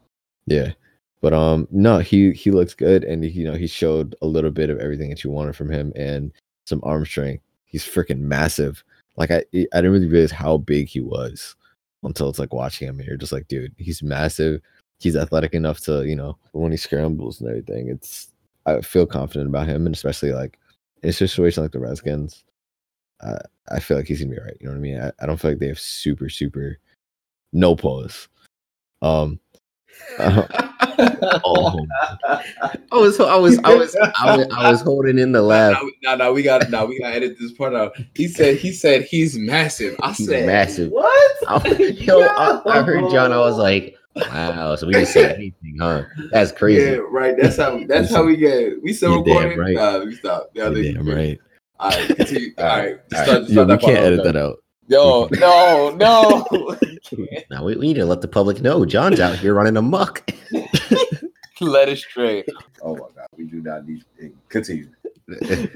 Yeah. 0.47 0.73
But 1.21 1.35
um 1.35 1.69
no, 1.71 1.99
he 1.99 2.33
he 2.33 2.51
looks 2.51 2.75
good 2.75 3.05
and 3.05 3.25
you 3.25 3.45
know, 3.45 3.55
he 3.55 3.67
showed 3.67 4.15
a 4.23 4.27
little 4.27 4.51
bit 4.51 4.71
of 4.71 4.79
everything 4.79 5.11
that 5.11 5.23
you 5.23 5.31
wanted 5.31 5.57
from 5.57 5.71
him 5.71 5.93
and 5.97 6.33
some 6.67 6.81
arm 6.83 7.05
strength. 7.05 7.45
He's 7.67 7.85
freaking 7.85 8.21
massive. 8.21 8.83
Like 9.17 9.31
I 9.31 9.45
I 9.53 9.67
didn't 9.73 9.93
really 9.93 10.07
realize 10.07 10.31
how 10.31 10.59
big 10.59 10.89
he 10.89 11.01
was 11.01 11.57
until 12.03 12.29
it's 12.31 12.39
like 12.39 12.55
watching 12.55 12.89
him 12.89 12.99
and 12.99 13.07
you're 13.07 13.17
just 13.17 13.33
like, 13.33 13.49
dude, 13.49 13.75
he's 13.77 14.03
massive. 14.03 14.63
He's 14.99 15.17
athletic 15.17 15.55
enough 15.55 15.81
to, 15.81 16.05
you 16.07 16.17
know, 16.17 16.37
when 16.53 16.73
he 16.73 16.77
scrambles 16.79 17.41
and 17.41 17.49
everything, 17.51 17.89
it's 17.89 18.33
I 18.67 18.81
feel 18.81 19.07
confident 19.07 19.49
about 19.49 19.69
him 19.69 19.87
and 19.87 19.95
especially 19.95 20.33
like 20.33 20.59
in 21.03 21.11
a 21.11 21.13
situation 21.13 21.63
like 21.63 21.73
the 21.73 21.79
Redskins, 21.81 22.45
uh, 23.23 23.39
I 23.71 23.81
feel 23.81 23.97
like 23.99 24.07
he's 24.07 24.21
gonna 24.23 24.35
be 24.35 24.41
right. 24.41 24.57
You 24.61 24.67
know 24.67 24.73
what 24.73 24.79
I 24.79 24.81
mean? 24.81 25.01
I, 25.01 25.13
I 25.21 25.27
don't 25.27 25.39
feel 25.39 25.51
like 25.51 25.61
they 25.61 25.69
have 25.69 25.79
super, 25.79 26.31
super 26.31 26.79
no 27.53 27.77
pause. 27.77 28.29
Um 29.03 29.41
Uh-huh. 30.19 31.41
oh, 31.45 31.87
I 32.93 32.97
was, 32.97 33.19
I 33.21 33.37
was, 33.37 33.59
I 33.65 33.75
was, 33.75 33.97
I 33.97 34.37
was, 34.37 34.47
I 34.53 34.71
was 34.71 34.81
holding 34.83 35.19
in 35.19 35.33
the 35.33 35.43
laugh. 35.43 35.81
No, 36.03 36.17
no, 36.17 36.33
we 36.33 36.43
got 36.43 36.69
now 36.71 36.85
we 36.85 36.99
got 36.99 37.11
to 37.11 37.17
edit 37.17 37.37
this 37.41 37.53
part 37.53 37.75
out. 37.75 37.97
He 38.15 38.29
said 38.29 38.57
he 38.57 38.73
said 38.73 39.03
he's 39.05 39.39
massive. 39.39 39.97
I 40.03 40.13
He's 40.13 40.27
said 40.29 40.47
massive. 40.47 40.91
What? 40.91 41.37
I, 41.49 41.69
yo, 41.79 42.21
I, 42.23 42.61
I 42.67 42.83
heard 42.83 43.11
John. 43.11 43.33
I 43.33 43.39
was 43.39 43.57
like, 43.57 43.97
wow. 44.17 44.75
So 44.77 44.87
we 44.87 44.93
didn't 44.95 45.09
say 45.09 45.25
anything, 45.35 45.77
huh? 45.81 46.03
That's 46.33 46.53
crazy. 46.53 46.83
Yeah, 46.83 46.97
crazy. 46.97 47.03
right. 47.11 47.35
That's 47.41 47.57
how 47.57 47.81
that's 47.89 48.11
how 48.15 48.25
we 48.25 48.37
get. 48.37 48.83
We 48.83 48.93
still 48.93 49.15
You're 49.17 49.25
damn 49.25 49.49
recording. 49.49 49.77
right. 49.77 49.99
Nah, 50.01 50.05
we 50.05 50.15
stop. 50.17 50.51
Yeah, 50.55 50.69
you're 50.71 50.93
damn 50.95 51.09
right. 51.09 51.39
All 51.79 51.91
right, 51.91 52.17
continue. 52.17 52.51
All 52.59 52.65
right, 52.65 52.79
All 52.79 52.87
right. 52.87 52.99
start, 53.11 53.29
Yeah, 53.43 53.47
start 53.47 53.49
we 53.49 53.73
that 53.75 53.81
can't 53.81 53.97
edit 53.99 54.21
over. 54.21 54.33
that 54.33 54.39
out. 54.39 54.57
Yo, 54.89 55.29
no, 55.33 55.91
no. 55.97 56.77
Now 57.51 57.65
we, 57.65 57.75
we 57.77 57.89
need 57.89 57.95
to 57.95 58.05
let 58.05 58.21
the 58.21 58.29
public 58.29 58.61
know 58.63 58.85
John's 58.85 59.19
out 59.19 59.37
here 59.37 59.55
running 59.55 59.77
amok. 59.77 60.31
Let 61.61 61.89
us 61.89 61.99
straight. 62.01 62.47
Oh 62.83 62.95
my 62.95 63.07
god, 63.17 63.27
we 63.37 63.45
do 63.47 63.61
not 63.61 63.87
need 63.87 64.05
continue. 64.49 64.89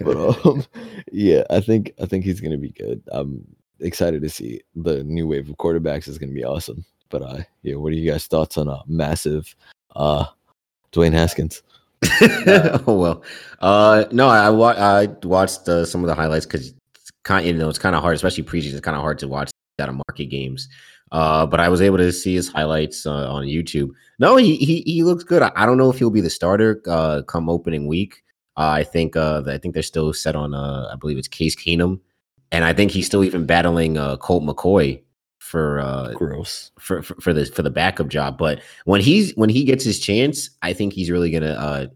but 0.01 0.17
um, 0.47 0.65
yeah, 1.13 1.43
I 1.51 1.61
think 1.61 1.93
I 2.01 2.07
think 2.07 2.25
he's 2.25 2.41
gonna 2.41 2.57
be 2.59 2.71
good. 2.71 3.03
I'm 3.11 3.45
excited 3.81 4.23
to 4.23 4.29
see 4.29 4.61
the 4.77 5.03
new 5.05 5.27
wave 5.27 5.49
of 5.51 5.57
quarterbacks 5.57 6.07
is 6.09 6.19
gonna 6.19 6.33
be 6.33 6.45
awesome. 6.45 6.85
But 7.11 7.23
uh, 7.23 7.39
yeah, 7.63 7.75
what 7.77 7.93
are 7.93 7.97
you 7.97 8.11
guys' 8.11 8.27
thoughts 8.27 8.57
on 8.57 8.69
a 8.69 8.81
massive 8.87 9.55
uh 9.97 10.27
Dwayne 10.93 11.13
Haskins? 11.13 11.63
oh 12.21 12.95
well. 12.97 13.23
Uh, 13.61 14.05
no, 14.13 14.29
I 14.29 14.51
wa- 14.51 14.77
I 14.79 15.07
watched 15.25 15.69
uh, 15.69 15.85
some 15.85 16.03
of 16.03 16.07
the 16.07 16.15
highlights 16.15 16.47
because 16.47 16.73
kind 17.25 17.47
you 17.47 17.55
know 17.55 17.69
it's 17.69 17.79
kind 17.79 17.97
of 17.97 18.03
hard, 18.03 18.15
especially 18.15 18.45
preseason. 18.45 18.73
It's 18.73 18.81
kind 18.81 18.97
of 18.97 19.03
hard 19.03 19.19
to 19.21 19.29
watch 19.29 19.51
out 19.81 19.89
of 19.89 19.97
market 20.09 20.27
games. 20.27 20.69
Uh, 21.13 21.47
but 21.47 21.61
I 21.61 21.69
was 21.69 21.81
able 21.81 21.99
to 21.99 22.13
see 22.13 22.35
his 22.35 22.49
highlights 22.49 23.07
uh, 23.07 23.33
on 23.33 23.45
YouTube. 23.45 23.91
No, 24.19 24.37
he, 24.37 24.57
he 24.57 24.83
he 24.83 25.03
looks 25.03 25.25
good. 25.25 25.43
I, 25.43 25.53
I 25.55 25.67
don't 25.67 25.79
know 25.79 25.91
if 25.91 25.99
he'll 25.99 26.11
be 26.11 26.21
the 26.21 26.31
starter 26.31 26.83
uh, 26.89 27.23
come 27.23 27.49
opening 27.49 27.87
week. 27.87 28.23
Uh, 28.57 28.71
I 28.71 28.85
think 28.85 29.17
uh, 29.17 29.43
I 29.47 29.59
think 29.59 29.75
they're 29.75 29.83
still 29.83 30.13
set 30.13 30.37
on 30.37 30.55
uh, 30.55 30.89
I 30.93 30.97
believe 30.97 31.19
it's 31.19 31.29
Case 31.29 31.57
Keenum, 31.57 32.01
and 32.53 32.65
I 32.65 32.73
think 32.73 32.91
he's 32.91 33.07
still 33.07 33.25
even 33.25 33.47
battling 33.47 33.99
uh, 33.99 34.17
Colt 34.17 34.45
McCoy 34.45 35.01
for 35.39 35.81
uh, 35.81 36.13
Gross. 36.15 36.71
for, 36.79 37.03
for 37.03 37.15
for 37.21 37.33
the 37.33 37.47
for 37.47 37.63
the 37.63 37.71
backup 37.71 38.09
job. 38.09 38.39
But 38.39 38.61
when 38.85 39.01
he's 39.01 39.33
when 39.37 39.51
he 39.51 39.65
gets 39.65 39.85
his 39.85 39.99
chance, 39.99 40.51
I 40.63 40.73
think 40.73 40.93
he's 40.93 41.11
really 41.11 41.31
gonna 41.31 41.53
uh 41.53 41.87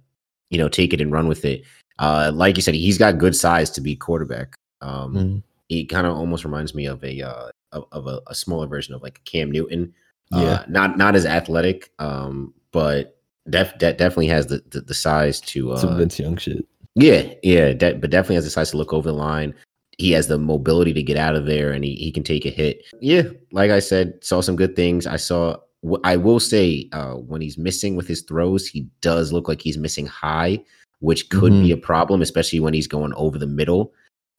you 0.50 0.58
know 0.58 0.68
take 0.68 0.92
it 0.92 1.00
and 1.00 1.12
run 1.12 1.28
with 1.28 1.44
it. 1.44 1.62
Uh, 1.98 2.30
like 2.32 2.56
you 2.56 2.62
said, 2.62 2.74
he's 2.74 2.98
got 2.98 3.18
good 3.18 3.34
size 3.34 3.70
to 3.70 3.80
be 3.80 3.96
quarterback. 3.96 4.54
Um, 4.80 5.14
Mhm. 5.14 5.42
he 5.68 5.84
kind 5.84 6.06
of 6.06 6.14
almost 6.16 6.44
reminds 6.44 6.74
me 6.74 6.86
of 6.86 7.02
a 7.04 7.22
uh 7.22 7.50
of, 7.72 7.84
of 7.92 8.06
a, 8.06 8.20
a 8.28 8.34
smaller 8.34 8.66
version 8.66 8.94
of 8.94 9.02
like 9.02 9.20
Cam 9.24 9.50
Newton. 9.50 9.92
Yeah. 10.30 10.38
Uh, 10.40 10.64
not 10.68 10.96
not 10.98 11.14
as 11.16 11.26
athletic, 11.26 11.90
um, 11.98 12.52
but 12.72 13.16
def, 13.50 13.76
de- 13.78 13.92
definitely 13.94 14.28
has 14.28 14.46
the, 14.46 14.62
the 14.70 14.80
the 14.82 14.94
size 14.94 15.40
to 15.42 15.76
Some 15.76 15.90
uh 15.90 15.96
Vince 15.96 16.18
Young 16.18 16.36
shit. 16.36 16.66
yeah, 16.94 17.32
yeah, 17.42 17.72
de- 17.72 17.94
but 17.94 18.10
definitely 18.10 18.36
has 18.36 18.44
the 18.44 18.50
size 18.50 18.70
to 18.72 18.76
look 18.76 18.92
over 18.92 19.08
the 19.08 19.14
line. 19.16 19.54
He 19.98 20.12
has 20.12 20.28
the 20.28 20.38
mobility 20.38 20.92
to 20.92 21.02
get 21.02 21.16
out 21.16 21.34
of 21.34 21.44
there, 21.46 21.72
and 21.72 21.82
he, 21.84 21.94
he 21.96 22.12
can 22.12 22.22
take 22.22 22.46
a 22.46 22.50
hit. 22.50 22.84
Yeah, 23.00 23.22
like 23.52 23.70
I 23.72 23.80
said, 23.80 24.22
saw 24.22 24.40
some 24.40 24.54
good 24.56 24.76
things. 24.76 25.06
I 25.06 25.16
saw. 25.16 25.56
I 26.04 26.16
will 26.16 26.40
say, 26.40 26.88
uh, 26.92 27.14
when 27.14 27.40
he's 27.40 27.56
missing 27.56 27.94
with 27.96 28.06
his 28.08 28.22
throws, 28.22 28.66
he 28.66 28.86
does 29.00 29.32
look 29.32 29.46
like 29.48 29.60
he's 29.62 29.78
missing 29.78 30.06
high, 30.06 30.60
which 31.00 31.28
could 31.30 31.52
be 31.52 31.70
a 31.70 31.76
problem, 31.76 32.20
especially 32.20 32.58
when 32.60 32.74
he's 32.74 32.88
going 32.88 33.12
over 33.14 33.38
the 33.38 33.46
middle, 33.46 33.92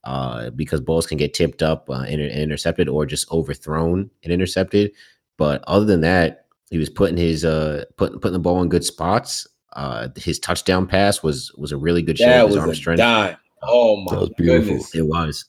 uh, 0.03 0.49
because 0.51 0.81
balls 0.81 1.05
can 1.05 1.17
get 1.17 1.33
tipped 1.33 1.61
up 1.63 1.89
uh, 1.89 2.03
and 2.07 2.21
intercepted, 2.21 2.87
or 2.89 3.05
just 3.05 3.29
overthrown 3.31 4.09
and 4.23 4.31
intercepted. 4.33 4.91
But 5.37 5.63
other 5.67 5.85
than 5.85 6.01
that, 6.01 6.45
he 6.69 6.77
was 6.77 6.89
putting 6.89 7.17
his 7.17 7.43
uh 7.45 7.85
putting 7.97 8.19
putting 8.19 8.33
the 8.33 8.39
ball 8.39 8.61
in 8.61 8.69
good 8.69 8.83
spots. 8.85 9.47
Uh, 9.73 10.09
his 10.15 10.39
touchdown 10.39 10.87
pass 10.87 11.21
was 11.23 11.51
was 11.57 11.71
a 11.71 11.77
really 11.77 12.01
good 12.01 12.17
show. 12.17 12.25
That 12.25 12.41
of 12.43 12.47
his 12.49 12.55
was 12.55 12.61
arm 12.63 12.69
a 12.71 12.75
strength. 12.75 12.97
dime. 12.99 13.37
Oh 13.63 13.97
my 13.97 14.13
That 14.15 14.19
was 14.21 14.29
beautiful. 14.37 14.67
goodness. 14.67 14.95
It 14.95 15.05
was. 15.07 15.45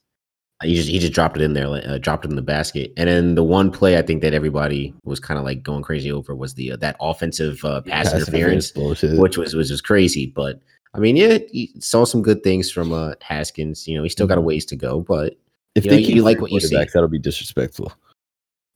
He 0.62 0.74
just 0.74 0.88
he 0.90 0.98
just 0.98 1.14
dropped 1.14 1.36
it 1.38 1.42
in 1.42 1.54
there, 1.54 1.68
uh, 1.68 1.96
dropped 1.96 2.26
it 2.26 2.30
in 2.30 2.36
the 2.36 2.42
basket. 2.42 2.92
And 2.98 3.08
then 3.08 3.34
the 3.34 3.42
one 3.42 3.70
play 3.70 3.96
I 3.96 4.02
think 4.02 4.20
that 4.20 4.34
everybody 4.34 4.92
was 5.04 5.18
kind 5.18 5.38
of 5.38 5.44
like 5.44 5.62
going 5.62 5.82
crazy 5.82 6.12
over 6.12 6.34
was 6.34 6.52
the 6.54 6.72
uh, 6.72 6.76
that 6.76 6.96
offensive 7.00 7.64
uh, 7.64 7.80
pass, 7.80 8.12
Pass 8.12 8.14
interference, 8.20 8.70
bullshit. 8.72 9.18
which 9.18 9.38
was 9.38 9.54
was 9.54 9.68
just 9.70 9.84
crazy. 9.84 10.26
But 10.26 10.60
I 10.94 10.98
mean, 10.98 11.16
yeah, 11.16 11.38
he 11.50 11.72
saw 11.78 12.04
some 12.04 12.22
good 12.22 12.42
things 12.42 12.70
from 12.70 12.92
uh, 12.92 13.12
Haskins. 13.20 13.86
You 13.86 13.96
know, 13.96 14.02
he 14.02 14.08
still 14.08 14.26
got 14.26 14.38
a 14.38 14.40
ways 14.40 14.64
to 14.66 14.76
go, 14.76 15.00
but 15.00 15.34
if 15.74 15.84
you 15.84 15.90
know, 15.90 15.96
they 15.96 16.02
you 16.02 16.22
like 16.22 16.40
what 16.40 16.50
you 16.50 16.60
see. 16.60 16.74
that'll 16.76 17.08
be 17.08 17.18
disrespectful. 17.18 17.92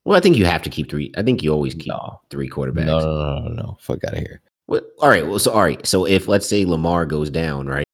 well, 0.04 0.16
I 0.16 0.20
think 0.20 0.36
you 0.36 0.46
have 0.46 0.62
to 0.62 0.70
keep 0.70 0.88
three. 0.90 1.12
I 1.16 1.22
think 1.22 1.42
you 1.42 1.52
always 1.52 1.74
keep 1.74 1.88
No. 1.88 2.20
three 2.30 2.48
quarterbacks. 2.48 2.86
No, 2.86 3.00
no, 3.00 3.38
no, 3.40 3.48
no, 3.48 3.48
no. 3.48 3.76
Fuck 3.80 4.04
out 4.04 4.12
of 4.12 4.20
here. 4.20 4.40
What? 4.66 4.84
All 5.00 5.08
right. 5.08 5.26
Well, 5.26 5.38
so 5.38 5.50
all 5.50 5.62
right. 5.62 5.84
So 5.86 6.06
if 6.06 6.28
let's 6.28 6.48
say 6.48 6.64
Lamar 6.64 7.04
goes 7.04 7.30
down, 7.30 7.66
right, 7.66 7.86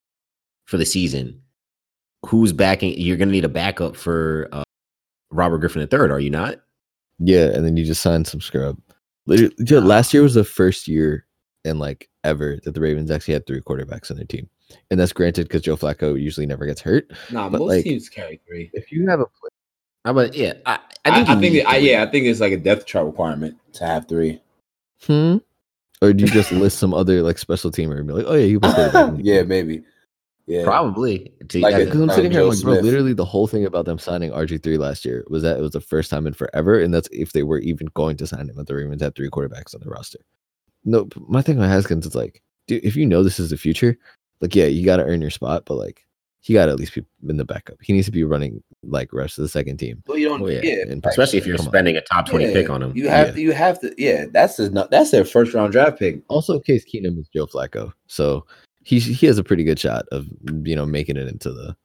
for 0.66 0.76
the 0.76 0.86
season, 0.86 1.40
who's 2.26 2.52
backing? 2.52 2.94
You're 2.98 3.16
going 3.16 3.28
to 3.28 3.32
need 3.32 3.44
a 3.46 3.48
backup 3.48 3.96
for 3.96 4.48
uh, 4.52 4.62
Robert 5.30 5.58
Griffin 5.58 5.80
III, 5.90 6.10
are 6.10 6.20
you 6.20 6.30
not? 6.30 6.60
Yeah, 7.18 7.46
and 7.46 7.64
then 7.64 7.76
you 7.76 7.84
just 7.84 8.02
sign 8.02 8.24
some 8.24 8.40
scrub. 8.40 8.78
Literally, 9.26 9.54
dude, 9.64 9.84
last 9.84 10.12
year 10.14 10.22
was 10.22 10.34
the 10.34 10.44
first 10.44 10.88
year 10.88 11.26
in 11.64 11.78
like 11.78 12.08
ever 12.24 12.58
that 12.64 12.72
the 12.74 12.80
Ravens 12.80 13.10
actually 13.10 13.34
had 13.34 13.46
three 13.46 13.60
quarterbacks 13.60 14.10
on 14.10 14.16
their 14.16 14.26
team, 14.26 14.48
and 14.90 14.98
that's 14.98 15.12
granted 15.12 15.48
because 15.48 15.62
Joe 15.62 15.76
Flacco 15.76 16.20
usually 16.20 16.46
never 16.46 16.66
gets 16.66 16.80
hurt. 16.80 17.10
Nah, 17.30 17.48
But, 17.48 17.58
most 17.60 17.68
like, 17.68 17.84
teams 17.84 18.08
carry 18.08 18.40
three. 18.46 18.70
If 18.72 18.90
you 18.92 19.06
have 19.08 19.20
a 19.20 19.26
play, 19.26 19.48
How 20.04 20.12
about 20.12 20.34
yeah? 20.34 20.54
I, 20.66 20.74
I, 20.74 20.78
I 21.04 21.14
think 21.14 21.28
I, 21.28 21.34
you 21.34 21.40
think, 21.40 21.54
that- 21.64 21.68
I, 21.70 21.76
yeah, 21.78 22.02
I 22.02 22.06
think 22.10 22.26
it's 22.26 22.40
like 22.40 22.52
a 22.52 22.56
depth 22.56 22.86
chart 22.86 23.06
requirement 23.06 23.56
to 23.74 23.84
have 23.86 24.08
three. 24.08 24.40
hmm, 25.06 25.36
or 26.02 26.12
do 26.12 26.24
you 26.24 26.30
just 26.30 26.50
list 26.52 26.78
some 26.78 26.94
other 26.94 27.22
like 27.22 27.38
special 27.38 27.70
teamer 27.70 27.98
and 27.98 28.06
be 28.06 28.14
like, 28.14 28.26
oh 28.26 28.34
yeah, 28.34 28.46
you 28.46 28.58
can 28.60 28.72
play 28.72 29.18
yeah, 29.22 29.42
maybe. 29.42 29.82
Yeah, 30.46 30.64
probably. 30.64 31.32
To, 31.50 31.60
Like 31.60 31.74
as 31.74 31.82
a- 31.82 31.84
Because 31.84 32.00
I'm 32.00 32.10
sitting 32.10 32.32
here, 32.32 32.42
like, 32.42 32.60
bro, 32.62 32.72
Smith. 32.74 32.84
literally 32.84 33.12
the 33.12 33.24
whole 33.24 33.46
thing 33.46 33.66
about 33.66 33.84
them 33.84 33.98
signing 33.98 34.32
RG3 34.32 34.78
last 34.78 35.04
year 35.04 35.24
was 35.28 35.42
that 35.44 35.58
it 35.58 35.60
was 35.60 35.72
the 35.72 35.80
first 35.80 36.10
time 36.10 36.26
in 36.26 36.32
forever, 36.32 36.80
and 36.80 36.92
that's 36.92 37.08
if 37.12 37.32
they 37.32 37.44
were 37.44 37.58
even 37.60 37.86
going 37.94 38.16
to 38.16 38.26
sign 38.26 38.48
him, 38.48 38.56
that 38.56 38.66
the 38.66 38.74
Ravens 38.74 39.00
had 39.02 39.14
three 39.14 39.28
quarterbacks 39.30 39.74
on 39.76 39.80
the 39.82 39.90
roster. 39.90 40.18
No, 40.84 41.08
my 41.28 41.42
thing 41.42 41.60
on 41.60 41.68
Haskins 41.68 42.06
is 42.06 42.14
like, 42.14 42.42
dude, 42.66 42.84
if 42.84 42.96
you 42.96 43.04
know 43.06 43.22
this 43.22 43.38
is 43.40 43.50
the 43.50 43.56
future, 43.56 43.96
like, 44.40 44.54
yeah, 44.54 44.64
you 44.66 44.84
got 44.84 44.96
to 44.96 45.04
earn 45.04 45.20
your 45.20 45.30
spot, 45.30 45.64
but 45.66 45.74
like, 45.74 46.06
he 46.42 46.54
got 46.54 46.66
to 46.66 46.72
at 46.72 46.78
least 46.78 46.94
be 46.94 47.04
in 47.28 47.36
the 47.36 47.44
backup. 47.44 47.76
He 47.82 47.92
needs 47.92 48.06
to 48.06 48.12
be 48.12 48.24
running 48.24 48.62
like 48.82 49.12
rest 49.12 49.36
of 49.38 49.42
the 49.42 49.48
second 49.50 49.76
team. 49.76 50.02
Well, 50.06 50.16
you 50.16 50.26
don't. 50.28 50.40
Oh, 50.40 50.48
yeah. 50.48 50.60
yeah, 50.62 50.84
And 50.88 51.04
especially 51.04 51.38
if 51.38 51.46
you're 51.46 51.58
come 51.58 51.66
on. 51.66 51.72
spending 51.72 51.96
a 51.96 52.00
top 52.00 52.24
twenty 52.26 52.46
yeah, 52.46 52.52
pick 52.54 52.70
on 52.70 52.82
him. 52.82 52.96
You 52.96 53.10
have 53.10 53.28
Yeah. 53.28 53.32
to. 53.34 53.40
You 53.42 53.52
have 53.52 53.80
to. 53.82 53.94
Yeah, 53.98 54.24
that's 54.32 54.56
his, 54.56 54.70
that's 54.70 55.10
their 55.10 55.26
first 55.26 55.52
round 55.52 55.72
draft 55.72 55.98
pick. 55.98 56.22
Also, 56.28 56.58
Case 56.58 56.82
Keenum 56.90 57.18
is 57.18 57.28
Joe 57.28 57.46
Flacco, 57.46 57.92
so 58.06 58.46
he 58.84 58.98
he 59.00 59.26
has 59.26 59.36
a 59.36 59.44
pretty 59.44 59.64
good 59.64 59.78
shot 59.78 60.06
of 60.12 60.26
you 60.64 60.74
know 60.74 60.86
making 60.86 61.18
it 61.18 61.28
into 61.28 61.52
the. 61.52 61.76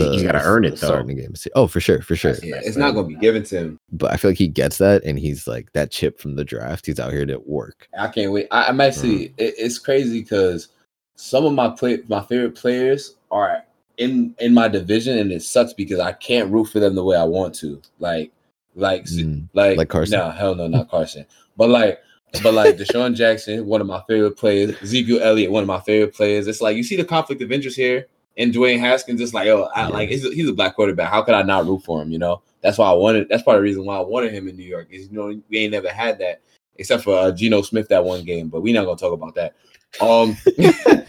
But 0.00 0.12
he's 0.12 0.22
got 0.22 0.32
to 0.32 0.42
earn 0.42 0.64
it 0.64 0.70
though. 0.72 0.88
starting 0.88 1.16
game. 1.16 1.34
Oh, 1.54 1.66
for 1.66 1.80
sure, 1.80 2.02
for 2.02 2.16
sure. 2.16 2.34
Yeah, 2.42 2.60
it's 2.62 2.76
not 2.76 2.92
going 2.94 3.08
to 3.08 3.14
be 3.14 3.20
given 3.20 3.42
to 3.44 3.56
him. 3.58 3.78
but 3.92 4.12
I 4.12 4.16
feel 4.16 4.30
like 4.30 4.38
he 4.38 4.48
gets 4.48 4.78
that, 4.78 5.04
and 5.04 5.18
he's 5.18 5.46
like 5.46 5.72
that 5.72 5.90
chip 5.90 6.18
from 6.18 6.36
the 6.36 6.44
draft. 6.44 6.86
He's 6.86 6.98
out 7.00 7.12
here 7.12 7.26
to 7.26 7.38
work. 7.46 7.88
I 7.98 8.08
can't 8.08 8.32
wait. 8.32 8.48
I, 8.50 8.64
I'm 8.66 8.80
actually. 8.80 9.28
Mm. 9.28 9.34
It, 9.38 9.54
it's 9.58 9.78
crazy 9.78 10.20
because 10.22 10.68
some 11.16 11.44
of 11.44 11.52
my 11.52 11.68
play, 11.68 11.98
my 12.08 12.20
favorite 12.22 12.54
players 12.54 13.16
are 13.30 13.62
in 13.98 14.34
in 14.40 14.52
my 14.54 14.68
division, 14.68 15.18
and 15.18 15.30
it 15.32 15.42
sucks 15.42 15.72
because 15.72 16.00
I 16.00 16.12
can't 16.12 16.50
root 16.50 16.66
for 16.66 16.80
them 16.80 16.94
the 16.94 17.04
way 17.04 17.16
I 17.16 17.24
want 17.24 17.54
to. 17.56 17.80
Like, 18.00 18.32
like, 18.74 19.04
Mm, 19.04 19.48
like, 19.54 19.76
like 19.78 19.88
Carson? 19.88 20.18
No, 20.18 20.30
hell 20.30 20.54
no, 20.56 20.66
not 20.66 20.90
Carson. 20.90 21.24
But 21.56 21.68
like, 21.70 22.00
but 22.42 22.52
like 22.54 22.76
DeSean 22.78 23.14
Jackson, 23.14 23.64
one 23.66 23.80
of 23.80 23.86
my 23.86 24.02
favorite 24.08 24.36
players. 24.36 24.74
Ezekiel 24.82 25.20
Elliott, 25.22 25.52
one 25.52 25.62
of 25.62 25.68
my 25.68 25.78
favorite 25.80 26.12
players. 26.14 26.48
It's 26.48 26.60
like 26.60 26.76
you 26.76 26.82
see 26.82 26.96
the 26.96 27.04
conflict 27.04 27.40
of 27.42 27.52
interest 27.52 27.76
here. 27.76 28.08
And 28.36 28.52
Dwayne 28.52 28.80
Haskins, 28.80 29.20
just 29.20 29.34
like, 29.34 29.46
oh, 29.48 29.68
I, 29.74 29.86
like 29.86 30.08
he's 30.08 30.24
a, 30.24 30.30
he's 30.30 30.48
a 30.48 30.52
black 30.52 30.74
quarterback. 30.74 31.08
How 31.08 31.22
could 31.22 31.34
I 31.34 31.42
not 31.42 31.66
root 31.66 31.84
for 31.84 32.02
him? 32.02 32.10
You 32.10 32.18
know, 32.18 32.42
that's 32.62 32.78
why 32.78 32.90
I 32.90 32.94
wanted. 32.94 33.28
That's 33.28 33.42
part 33.42 33.56
of 33.56 33.60
the 33.60 33.64
reason 33.64 33.84
why 33.84 33.96
I 33.96 34.00
wanted 34.00 34.32
him 34.32 34.48
in 34.48 34.56
New 34.56 34.64
York. 34.64 34.88
Is 34.90 35.08
you 35.08 35.16
know 35.16 35.40
we 35.48 35.58
ain't 35.58 35.72
never 35.72 35.88
had 35.88 36.18
that 36.18 36.40
except 36.76 37.04
for 37.04 37.16
uh, 37.16 37.32
Geno 37.32 37.62
Smith 37.62 37.88
that 37.88 38.04
one 38.04 38.24
game, 38.24 38.48
but 38.48 38.62
we 38.62 38.72
not 38.72 38.84
gonna 38.84 38.96
talk 38.96 39.12
about 39.12 39.34
that. 39.36 39.54
Um, 40.00 40.36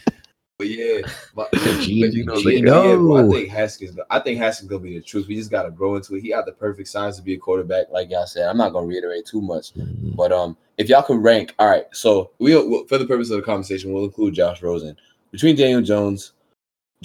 but 0.57 0.67
yeah, 0.67 1.01
but, 1.35 1.49
but 1.51 1.87
you 1.87 2.25
know, 2.25 2.41
Geno. 2.41 2.83
yeah, 2.83 2.95
bro, 2.95 3.27
I 3.27 3.31
think 3.31 3.49
Haskins. 3.49 3.97
I 4.09 4.19
think 4.19 4.37
Haskins 4.37 4.69
gonna 4.69 4.81
be 4.81 4.97
the 4.97 5.03
truth. 5.03 5.27
We 5.27 5.35
just 5.35 5.51
gotta 5.51 5.71
grow 5.71 5.95
into 5.95 6.15
it. 6.15 6.21
He 6.21 6.29
had 6.29 6.45
the 6.45 6.51
perfect 6.51 6.87
size 6.87 7.17
to 7.17 7.23
be 7.23 7.33
a 7.33 7.37
quarterback, 7.37 7.87
like 7.91 8.09
y'all 8.11 8.27
said. 8.27 8.47
I'm 8.47 8.57
not 8.57 8.73
gonna 8.73 8.87
reiterate 8.87 9.25
too 9.25 9.41
much, 9.41 9.73
mm, 9.73 10.15
but 10.15 10.31
um, 10.31 10.55
if 10.77 10.89
y'all 10.89 11.03
could 11.03 11.23
rank, 11.23 11.55
all 11.59 11.67
right. 11.67 11.85
So 11.91 12.31
we 12.39 12.55
will 12.55 12.85
for 12.87 12.97
the 12.97 13.05
purpose 13.05 13.31
of 13.31 13.37
the 13.37 13.43
conversation, 13.43 13.91
we'll 13.91 14.05
include 14.05 14.35
Josh 14.35 14.61
Rosen 14.61 14.95
between 15.31 15.55
Daniel 15.55 15.81
Jones, 15.81 16.33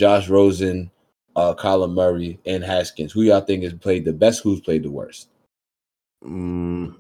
Josh 0.01 0.31
Rosen, 0.31 0.91
uh, 1.37 1.55
Kyler 1.55 1.93
Murray, 1.93 2.41
and 2.47 2.65
Haskins. 2.65 3.13
Who 3.13 3.21
y'all 3.21 3.43
think 3.43 3.63
has 3.65 3.75
played 3.75 4.07
the 4.07 4.15
best? 4.15 4.43
Who's 4.43 4.61
played 4.63 4.83
the 4.83 4.91
worst? 4.91 5.29
Mm, 6.25 6.95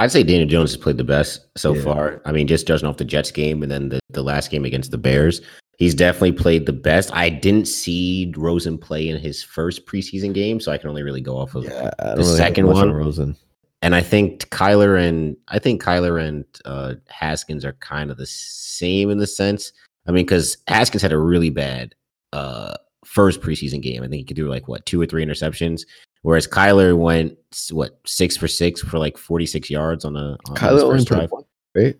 I'd 0.00 0.10
say 0.10 0.24
Daniel 0.24 0.48
Jones 0.48 0.72
has 0.72 0.82
played 0.82 0.96
the 0.96 1.04
best 1.04 1.46
so 1.56 1.74
Yeah. 1.74 1.82
far. 1.82 2.22
I 2.24 2.32
mean, 2.32 2.48
just 2.48 2.66
judging 2.66 2.88
off 2.88 2.96
the 2.96 3.04
Jets 3.04 3.30
game 3.30 3.62
and 3.62 3.70
then 3.70 3.88
the, 3.88 4.00
the 4.10 4.22
last 4.24 4.50
game 4.50 4.64
against 4.64 4.90
the 4.90 4.98
Bears, 4.98 5.42
he's 5.78 5.94
definitely 5.94 6.32
played 6.32 6.66
the 6.66 6.72
best. 6.72 7.14
I 7.14 7.28
didn't 7.28 7.66
see 7.68 8.32
Rosen 8.36 8.78
play 8.78 9.08
in 9.08 9.16
his 9.20 9.44
first 9.44 9.86
preseason 9.86 10.34
game, 10.34 10.58
so 10.58 10.72
I 10.72 10.78
can 10.78 10.90
only 10.90 11.04
really 11.04 11.20
go 11.20 11.36
off 11.36 11.54
of. 11.54 11.62
Yeah, 11.64 11.90
The 12.00 12.14
really 12.16 12.36
second 12.36 12.66
one? 12.66 12.90
Rosen. 12.92 13.36
And 13.80 13.94
I 13.94 14.00
think 14.00 14.48
Kyler 14.48 14.98
and 15.00 15.36
I 15.48 15.60
think 15.60 15.80
Kyler 15.80 16.20
and 16.20 16.44
uh, 16.64 16.94
Haskins 17.08 17.64
are 17.64 17.74
kind 17.74 18.10
of 18.10 18.16
the 18.16 18.26
same 18.26 19.10
in 19.10 19.18
the 19.18 19.26
sense. 19.28 19.72
I 20.08 20.10
mean, 20.10 20.24
because 20.24 20.56
Haskins 20.66 21.02
had 21.02 21.12
a 21.12 21.18
really 21.18 21.50
bad 21.50 21.94
uh, 22.34 22.74
first 23.04 23.40
preseason 23.40 23.80
game. 23.80 24.02
I 24.02 24.06
think 24.08 24.16
he 24.16 24.24
could 24.24 24.36
do 24.36 24.48
like 24.48 24.68
what 24.68 24.84
two 24.86 25.00
or 25.00 25.06
three 25.06 25.24
interceptions, 25.24 25.82
whereas 26.22 26.46
Kyler 26.46 26.96
went 26.98 27.36
what 27.70 27.98
six 28.06 28.36
for 28.36 28.48
six 28.48 28.80
for 28.82 28.98
like 28.98 29.16
forty 29.16 29.46
six 29.46 29.70
yards 29.70 30.04
on 30.04 30.16
a 30.16 30.36
on 30.48 30.56
Kyler 30.56 30.82
only 30.82 30.96
played 31.04 31.06
drive. 31.06 31.30
one, 31.30 31.44
right? 31.74 31.96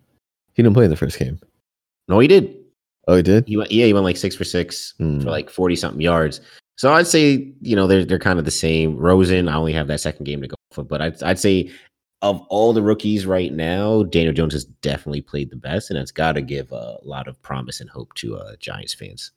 He 0.53 0.63
didn't 0.63 0.73
play 0.75 0.85
in 0.85 0.91
the 0.91 0.97
first 0.97 1.17
game. 1.19 1.39
No, 2.07 2.19
he 2.19 2.27
did. 2.27 2.55
Oh, 3.07 3.15
he 3.15 3.21
did. 3.21 3.47
He 3.47 3.55
went, 3.57 3.71
yeah, 3.71 3.85
he 3.85 3.93
went 3.93 4.03
like 4.03 4.17
six 4.17 4.35
for 4.35 4.43
six 4.43 4.93
Hmm. 4.97 5.19
for 5.19 5.29
like 5.29 5.49
forty 5.49 5.75
something 5.75 6.01
yards. 6.01 6.41
So 6.77 6.91
I'd 6.93 7.07
say 7.07 7.53
you 7.61 7.75
know 7.75 7.87
they're 7.87 8.03
they're 8.05 8.19
kind 8.19 8.39
of 8.39 8.45
the 8.45 8.51
same. 8.51 8.97
Rosen, 8.97 9.47
I 9.47 9.55
only 9.55 9.73
have 9.73 9.87
that 9.87 10.01
second 10.01 10.25
game 10.25 10.41
to 10.41 10.47
go 10.47 10.55
for, 10.71 10.83
but 10.83 11.01
I'd 11.01 11.23
I'd 11.23 11.39
say 11.39 11.71
of 12.21 12.41
all 12.49 12.73
the 12.73 12.81
rookies 12.81 13.25
right 13.27 13.53
now, 13.53 14.03
Daniel 14.03 14.33
Jones 14.33 14.53
has 14.53 14.65
definitely 14.65 15.21
played 15.21 15.51
the 15.51 15.55
best, 15.55 15.89
and 15.91 15.99
it's 15.99 16.11
got 16.11 16.31
to 16.33 16.41
give 16.41 16.71
a 16.71 16.97
lot 17.03 17.27
of 17.27 17.39
promise 17.43 17.79
and 17.81 17.89
hope 17.89 18.13
to 18.15 18.35
uh, 18.37 18.55
Giants 18.59 18.93
fans. 18.93 19.31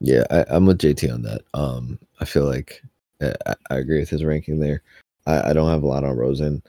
Yeah, 0.00 0.24
I, 0.30 0.44
I'm 0.48 0.66
with 0.66 0.78
JT 0.78 1.12
on 1.12 1.22
that. 1.22 1.42
Um, 1.54 1.98
I 2.20 2.24
feel 2.24 2.44
like 2.44 2.82
uh, 3.20 3.34
I, 3.46 3.54
I 3.70 3.76
agree 3.76 3.98
with 3.98 4.10
his 4.10 4.24
ranking 4.24 4.60
there. 4.60 4.82
I, 5.26 5.50
I 5.50 5.52
don't 5.52 5.70
have 5.70 5.82
a 5.82 5.86
lot 5.86 6.04
on 6.04 6.16
Rosen. 6.16 6.62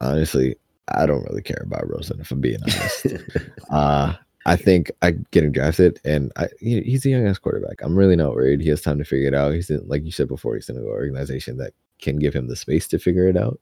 Honestly, 0.00 0.56
I 0.88 1.06
don't 1.06 1.24
really 1.24 1.42
care 1.42 1.62
about 1.64 1.88
Rosen 1.88 2.20
if 2.20 2.30
I'm 2.30 2.40
being 2.40 2.62
honest. 2.62 3.06
uh, 3.70 4.14
I 4.46 4.56
think 4.56 4.90
I 5.00 5.12
get 5.30 5.44
him 5.44 5.52
drafted, 5.52 6.00
and 6.04 6.30
I 6.36 6.48
he, 6.60 6.82
he's 6.82 7.06
a 7.06 7.10
young 7.10 7.26
ass 7.26 7.38
quarterback. 7.38 7.80
I'm 7.80 7.96
really 7.96 8.16
not 8.16 8.34
worried. 8.34 8.60
He 8.60 8.68
has 8.68 8.82
time 8.82 8.98
to 8.98 9.04
figure 9.04 9.28
it 9.28 9.34
out. 9.34 9.54
He's 9.54 9.70
in, 9.70 9.86
like 9.88 10.04
you 10.04 10.10
said 10.10 10.28
before, 10.28 10.54
he's 10.54 10.68
in 10.68 10.76
an 10.76 10.84
organization 10.84 11.56
that 11.58 11.72
can 12.00 12.18
give 12.18 12.34
him 12.34 12.48
the 12.48 12.56
space 12.56 12.86
to 12.88 12.98
figure 12.98 13.28
it 13.28 13.36
out. 13.36 13.58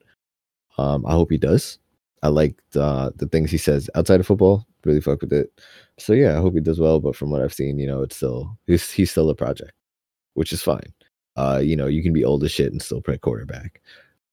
Um, 0.78 1.06
I 1.06 1.12
hope 1.12 1.30
he 1.30 1.38
does. 1.38 1.78
I 2.22 2.28
like 2.28 2.56
the 2.72 3.12
the 3.16 3.26
things 3.26 3.50
he 3.50 3.58
says 3.58 3.90
outside 3.94 4.20
of 4.20 4.26
football. 4.26 4.66
Really 4.84 5.00
fuck 5.00 5.20
with 5.20 5.32
it. 5.32 5.60
So 5.98 6.12
yeah, 6.12 6.36
I 6.36 6.40
hope 6.40 6.54
he 6.54 6.60
does 6.60 6.80
well. 6.80 7.00
But 7.00 7.16
from 7.16 7.30
what 7.30 7.42
I've 7.42 7.54
seen, 7.54 7.78
you 7.78 7.86
know, 7.86 8.02
it's 8.02 8.16
still 8.16 8.56
he's 8.66 8.90
he's 8.90 9.10
still 9.10 9.30
a 9.30 9.34
project, 9.34 9.72
which 10.34 10.52
is 10.52 10.62
fine. 10.62 10.92
Uh, 11.36 11.60
you 11.62 11.76
know, 11.76 11.86
you 11.86 12.02
can 12.02 12.12
be 12.12 12.24
old 12.24 12.44
as 12.44 12.52
shit 12.52 12.72
and 12.72 12.82
still 12.82 13.00
play 13.00 13.16
quarterback. 13.18 13.80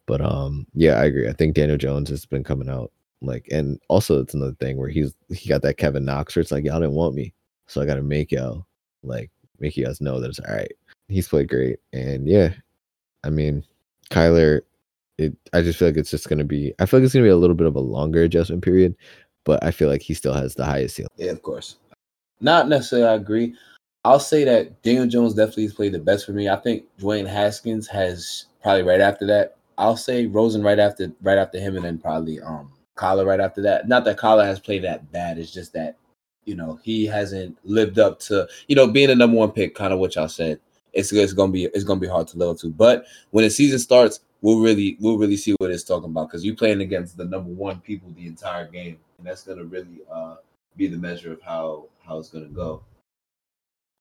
But 0.05 0.21
um, 0.21 0.65
yeah, 0.73 0.93
I 0.93 1.05
agree. 1.05 1.29
I 1.29 1.33
think 1.33 1.55
Daniel 1.55 1.77
Jones 1.77 2.09
has 2.09 2.25
been 2.25 2.43
coming 2.43 2.69
out 2.69 2.91
like, 3.21 3.47
and 3.51 3.79
also 3.89 4.21
it's 4.21 4.33
another 4.33 4.55
thing 4.59 4.77
where 4.77 4.89
he's 4.89 5.13
he 5.29 5.49
got 5.49 5.61
that 5.63 5.77
Kevin 5.77 6.05
Knox 6.05 6.35
where 6.35 6.41
it's 6.41 6.51
like 6.51 6.65
y'all 6.65 6.79
didn't 6.79 6.95
want 6.95 7.15
me, 7.15 7.33
so 7.67 7.81
I 7.81 7.85
got 7.85 7.95
to 7.95 8.03
make 8.03 8.31
y'all 8.31 8.65
like 9.03 9.29
make 9.59 9.77
you 9.77 9.85
guys 9.85 10.01
know 10.01 10.19
that 10.19 10.29
it's 10.29 10.39
all 10.39 10.53
right. 10.55 10.71
He's 11.09 11.27
played 11.27 11.49
great, 11.49 11.79
and 11.93 12.27
yeah, 12.27 12.53
I 13.23 13.29
mean, 13.29 13.63
Kyler. 14.09 14.61
It, 15.19 15.35
I 15.53 15.61
just 15.61 15.77
feel 15.77 15.89
like 15.89 15.97
it's 15.97 16.11
just 16.11 16.29
gonna 16.29 16.45
be. 16.45 16.73
I 16.79 16.85
feel 16.85 16.99
like 16.99 17.05
it's 17.05 17.13
gonna 17.13 17.25
be 17.25 17.29
a 17.29 17.37
little 17.37 17.55
bit 17.55 17.67
of 17.67 17.75
a 17.75 17.81
longer 17.81 18.23
adjustment 18.23 18.63
period, 18.63 18.95
but 19.43 19.63
I 19.63 19.71
feel 19.71 19.89
like 19.89 20.01
he 20.01 20.13
still 20.13 20.33
has 20.33 20.55
the 20.55 20.65
highest 20.65 20.95
ceiling. 20.95 21.09
Yeah, 21.17 21.31
of 21.31 21.41
course. 21.41 21.75
Not 22.39 22.69
necessarily. 22.69 23.09
I 23.09 23.15
agree. 23.15 23.55
I'll 24.05 24.19
say 24.19 24.45
that 24.45 24.81
Daniel 24.81 25.07
Jones 25.07 25.33
definitely 25.33 25.63
has 25.63 25.73
played 25.73 25.91
the 25.91 25.99
best 25.99 26.25
for 26.25 26.31
me. 26.31 26.47
I 26.47 26.55
think 26.55 26.85
Dwayne 26.99 27.27
Haskins 27.27 27.85
has 27.87 28.45
probably 28.63 28.83
right 28.83 29.01
after 29.01 29.27
that. 29.27 29.57
I'll 29.77 29.97
say 29.97 30.25
Rosen 30.25 30.63
right 30.63 30.79
after 30.79 31.11
right 31.21 31.37
after 31.37 31.59
him, 31.59 31.75
and 31.75 31.83
then 31.83 31.97
probably 31.97 32.39
um 32.39 32.71
Kyler 32.95 33.25
right 33.25 33.39
after 33.39 33.61
that. 33.63 33.87
Not 33.87 34.05
that 34.05 34.17
Kyler 34.17 34.45
has 34.45 34.59
played 34.59 34.83
that 34.83 35.11
bad. 35.11 35.37
It's 35.37 35.51
just 35.51 35.73
that 35.73 35.97
you 36.45 36.55
know 36.55 36.79
he 36.83 37.05
hasn't 37.05 37.57
lived 37.63 37.99
up 37.99 38.19
to 38.21 38.47
you 38.67 38.75
know 38.75 38.87
being 38.87 39.09
a 39.09 39.15
number 39.15 39.37
one 39.37 39.51
pick. 39.51 39.75
Kind 39.75 39.93
of 39.93 39.99
what 39.99 40.15
y'all 40.15 40.29
said. 40.29 40.59
It's 40.93 41.11
it's 41.11 41.33
gonna 41.33 41.51
be 41.51 41.65
it's 41.65 41.83
gonna 41.83 41.99
be 41.99 42.07
hard 42.07 42.27
to 42.29 42.37
live 42.37 42.49
up 42.49 42.57
to. 42.59 42.69
But 42.69 43.05
when 43.31 43.43
the 43.43 43.49
season 43.49 43.79
starts, 43.79 44.21
we'll 44.41 44.59
really 44.59 44.97
we'll 44.99 45.17
really 45.17 45.37
see 45.37 45.55
what 45.59 45.71
it's 45.71 45.83
talking 45.83 46.09
about 46.09 46.29
because 46.29 46.45
you're 46.45 46.55
playing 46.55 46.81
against 46.81 47.17
the 47.17 47.25
number 47.25 47.49
one 47.49 47.79
people 47.81 48.11
the 48.15 48.27
entire 48.27 48.67
game, 48.67 48.97
and 49.17 49.27
that's 49.27 49.43
gonna 49.43 49.63
really 49.63 50.01
uh 50.11 50.35
be 50.77 50.87
the 50.87 50.97
measure 50.97 51.33
of 51.33 51.41
how 51.41 51.85
how 52.05 52.17
it's 52.17 52.29
gonna 52.29 52.45
go. 52.45 52.83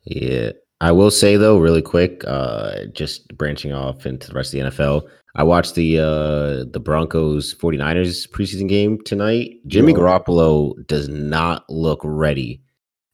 Yeah. 0.05 0.52
I 0.81 0.93
will 0.93 1.10
say 1.10 1.36
though, 1.36 1.59
really 1.59 1.82
quick, 1.82 2.23
uh, 2.27 2.86
just 2.93 3.36
branching 3.36 3.73
off 3.73 4.06
into 4.06 4.28
the 4.28 4.35
rest 4.35 4.55
of 4.55 4.60
the 4.60 4.70
NFL. 4.70 5.09
I 5.35 5.43
watched 5.43 5.74
the 5.74 5.98
uh 5.98 6.70
the 6.70 6.81
Broncos 6.82 7.55
49ers 7.55 8.28
preseason 8.31 8.69
game 8.69 9.02
tonight. 9.05 9.60
Jimmy 9.66 9.93
Yo. 9.93 9.98
Garoppolo 9.98 10.86
does 10.86 11.09
not 11.09 11.69
look 11.69 12.01
ready. 12.05 12.62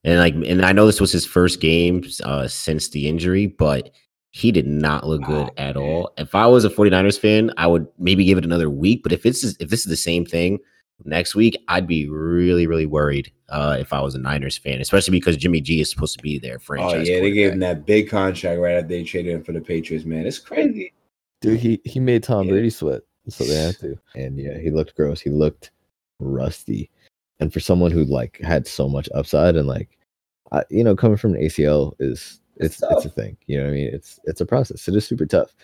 And 0.05 0.19
like 0.19 0.35
and 0.35 0.65
I 0.65 0.73
know 0.73 0.87
this 0.87 1.01
was 1.01 1.13
his 1.13 1.27
first 1.27 1.61
game 1.61 2.05
uh 2.25 2.49
since 2.49 2.91
the 2.91 3.09
injury, 3.09 3.47
but 3.47 3.91
he 4.37 4.51
did 4.51 4.67
not 4.67 5.07
look 5.07 5.23
good 5.23 5.47
Oh, 5.49 5.55
at 5.57 5.77
man. 5.77 5.85
all. 5.85 6.13
If 6.19 6.35
I 6.35 6.45
was 6.49 6.65
a 6.65 6.69
49ers 6.69 7.17
fan, 7.17 7.53
I 7.57 7.69
would 7.69 7.87
maybe 8.01 8.25
give 8.25 8.37
it 8.37 8.45
another 8.45 8.69
week, 8.69 9.05
but 9.05 9.13
if 9.13 9.25
it's 9.25 9.45
if 9.45 9.69
this 9.71 9.81
is 9.81 9.87
the 9.87 9.97
same 9.97 10.27
thing 10.27 10.59
next 11.05 11.37
week, 11.37 11.57
I'd 11.69 11.87
be 11.87 12.09
really, 12.09 12.67
really 12.67 12.85
worried 12.87 13.31
uh, 13.49 13.77
if 13.79 13.93
I 13.93 14.01
was 14.01 14.17
a 14.17 14.19
Niners 14.19 14.59
fan, 14.59 14.81
especially 14.81 15.13
because 15.13 15.37
Jimmy 15.37 15.61
G 15.61 15.81
is 15.81 15.89
supposed 15.89 16.17
to 16.17 16.23
be 16.23 16.41
there. 16.41 16.59
Franchise. 16.59 17.09
Oh 17.09 17.13
yeah, 17.13 17.21
they 17.21 17.31
gave 17.31 17.53
him 17.53 17.61
that 17.61 17.87
big 17.87 18.09
contract 18.11 18.59
right 18.61 18.75
after 18.75 18.89
they 18.89 19.05
traded 19.05 19.35
him 19.35 19.45
for 19.45 19.53
the 19.53 19.61
Patriots. 19.61 20.05
Man, 20.05 20.27
it's 20.27 20.41
crazy. 20.41 20.93
Dude, 21.41 21.61
he 21.61 21.81
he 21.85 22.01
made 22.01 22.25
Tom 22.25 22.47
Yeah. 22.47 22.55
Brady 22.55 22.71
sweat, 22.71 23.03
so 23.29 23.45
they 23.45 23.55
had 23.55 23.77
to. 23.79 23.97
And 24.17 24.37
yeah, 24.37 24.59
he 24.59 24.73
looked 24.73 24.97
gross. 24.97 25.21
He 25.21 25.31
looked 25.31 25.71
rusty. 26.19 26.91
And 27.39 27.53
for 27.53 27.61
someone 27.61 27.93
who 27.93 28.05
like 28.05 28.41
had 28.41 28.67
so 28.67 28.89
much 28.89 29.09
upside 29.15 29.55
and 29.55 29.69
like, 29.69 29.97
I, 30.51 30.65
you 30.71 30.83
know, 30.83 30.97
coming 30.97 31.17
from 31.19 31.35
an 31.35 31.41
ACL 31.43 31.93
is 32.01 32.41
It's 32.57 32.83
it's 32.83 32.93
it's, 32.93 33.05
a 33.07 33.11
thing. 33.11 33.37
You 33.47 33.59
know 33.59 33.65
what 33.65 33.71
I 33.71 33.75
mean? 33.75 33.91
It's 33.93 34.21
it's 34.25 34.41
a 34.41 34.47
process. 34.47 34.89
It 34.89 34.97
is 34.97 35.07
super 35.07 35.27
tough. 35.27 35.55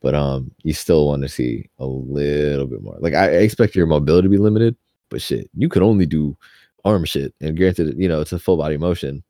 But 0.00 0.14
um, 0.14 0.50
you 0.62 0.72
still 0.72 1.06
want 1.06 1.22
to 1.22 1.28
see 1.28 1.68
a 1.78 1.84
little 1.84 2.66
bit 2.66 2.82
more. 2.82 2.96
Like 3.00 3.14
I, 3.14 3.24
I 3.24 3.40
expect 3.40 3.74
your 3.74 3.86
mobility 3.86 4.26
to 4.26 4.30
be 4.30 4.38
limited, 4.38 4.74
but 5.10 5.20
shit, 5.20 5.50
you 5.54 5.68
could 5.68 5.82
only 5.82 6.06
do 6.06 6.36
arm 6.84 7.04
shit. 7.04 7.34
And 7.40 7.56
granted, 7.56 7.94
you 7.98 8.08
know, 8.08 8.20
it's 8.20 8.32
a 8.32 8.38
full 8.38 8.56
body 8.56 8.78
motion. 8.78 9.22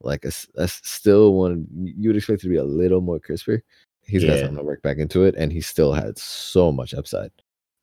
Like 0.00 0.24
I, 0.24 0.30
I 0.60 0.66
still 0.66 1.34
want 1.34 1.66
you 1.72 2.08
would 2.08 2.16
expect 2.16 2.40
it 2.40 2.42
to 2.44 2.48
be 2.48 2.56
a 2.56 2.64
little 2.64 3.00
more 3.00 3.18
crisper. 3.18 3.62
He's 4.06 4.24
got 4.24 4.36
Yeah. 4.36 4.46
time 4.46 4.56
to 4.56 4.62
work 4.62 4.82
back 4.82 4.98
into 4.98 5.24
it, 5.24 5.34
and 5.36 5.52
he 5.52 5.60
still 5.60 5.92
had 5.92 6.16
so 6.16 6.70
much 6.70 6.94
upside. 6.94 7.30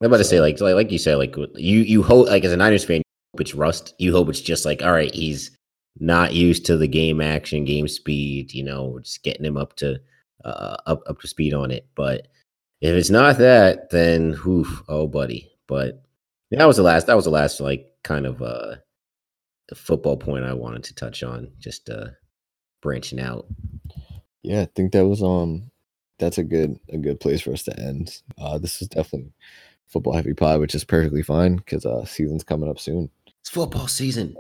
I'm 0.02 0.08
about 0.08 0.18
to 0.18 0.24
say, 0.24 0.40
like, 0.40 0.60
like, 0.60 0.76
like 0.76 0.92
you 0.92 0.98
said, 0.98 1.16
like 1.16 1.36
you, 1.38 1.80
you 1.80 2.02
hope, 2.04 2.28
like, 2.28 2.44
as 2.44 2.52
a 2.52 2.58
Niners 2.58 2.84
fan, 2.84 2.98
you 2.98 3.04
hope 3.34 3.42
it's 3.42 3.56
rust. 3.56 3.94
You 4.00 4.12
hope 4.12 4.30
it's 4.30 4.42
just 4.42 4.66
like, 4.66 4.82
all 4.82 4.92
right, 4.92 5.14
he's 5.14 5.52
not 6.00 6.34
used 6.34 6.66
to 6.66 6.78
the 6.78 6.88
game 6.88 7.22
action, 7.22 7.66
game 7.66 7.88
speed. 7.88 8.54
You 8.54 8.64
know, 8.64 9.00
just 9.00 9.24
getting 9.24 9.46
him 9.46 9.58
up 9.58 9.76
to, 9.78 10.00
uh, 10.44 10.78
up, 10.86 11.02
up 11.08 11.20
to 11.22 11.28
speed 11.28 11.54
on 11.54 11.72
it. 11.72 11.88
But 11.96 12.28
if 12.82 12.96
it's 12.96 13.10
not 13.10 13.38
that, 13.38 13.90
then 13.90 14.38
oof, 14.46 14.84
oh, 14.88 15.08
buddy. 15.08 15.52
But 15.68 16.04
that 16.52 16.66
was 16.66 16.78
the 16.78 16.84
last. 16.84 17.08
That 17.08 17.16
was 17.16 17.26
the 17.26 17.32
last, 17.32 17.60
like, 17.60 17.88
kind 18.04 18.26
of 18.26 18.42
uh, 18.42 18.76
football 19.74 20.18
point 20.18 20.46
I 20.46 20.54
wanted 20.54 20.84
to 20.86 20.96
touch 20.96 21.24
on. 21.24 21.52
Just 21.60 21.90
uh, 21.90 22.08
branching 22.84 23.20
out. 23.20 23.48
Yeah, 24.44 24.62
I 24.62 24.66
think 24.76 24.92
that 24.92 25.08
was 25.08 25.24
um 25.24 25.72
that's 26.20 26.38
a 26.38 26.44
good 26.44 26.80
a 26.90 26.98
good 26.98 27.20
place 27.20 27.42
for 27.42 27.54
us 27.54 27.64
to 27.64 27.80
end. 27.80 28.22
Uh 28.38 28.60
this 28.60 28.82
is 28.82 28.90
definitely 28.90 29.32
football 29.88 30.14
heavy 30.14 30.34
pod, 30.34 30.60
which 30.60 30.76
is 30.76 30.84
perfectly 30.84 31.24
fine 31.24 31.56
because 31.56 31.86
uh 31.86 32.06
season's 32.06 32.44
coming 32.44 32.70
up 32.70 32.78
soon. 32.78 33.10
It's 33.40 33.50
football 33.50 33.88
season. 33.88 34.36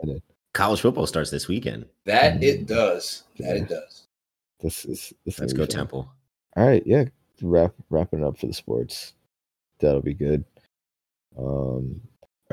And 0.53 0.59
it- 0.59 0.63
College 0.63 0.81
football 0.81 1.07
starts 1.07 1.31
this 1.31 1.47
weekend. 1.47 1.85
That 2.05 2.43
it 2.43 2.65
does. 2.67 3.23
That 3.39 3.57
it 3.57 3.69
does. 3.69 4.03
This 4.61 4.85
is 4.85 5.13
this 5.25 5.39
Let's 5.39 5.53
go 5.53 5.63
fun. 5.63 5.69
Temple. 5.69 6.11
All 6.55 6.65
right, 6.67 6.84
yeah. 6.85 7.05
Wrap 7.41 7.73
wrapping 7.89 8.23
up 8.23 8.38
for 8.38 8.47
the 8.47 8.53
sports. 8.53 9.13
That'll 9.80 10.01
be 10.01 10.13
good. 10.13 10.45
Um 11.38 11.99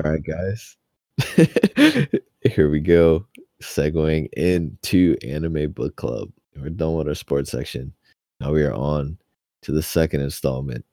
all 0.03 0.11
right, 0.11 0.23
guys. 0.23 0.77
Here 2.41 2.69
we 2.69 2.79
go. 2.79 3.25
Segueing 3.61 4.27
into 4.33 5.15
anime 5.23 5.71
book 5.71 5.95
club. 5.95 6.31
We're 6.55 6.69
done 6.69 6.95
with 6.95 7.07
our 7.07 7.15
sports 7.15 7.51
section. 7.51 7.93
Now 8.39 8.51
we 8.51 8.63
are 8.63 8.73
on 8.73 9.17
to 9.61 9.71
the 9.71 9.83
second 9.83 10.21
installment 10.21 10.83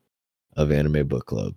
of 0.56 0.70
Anime 0.70 1.08
Book 1.08 1.24
Club, 1.26 1.54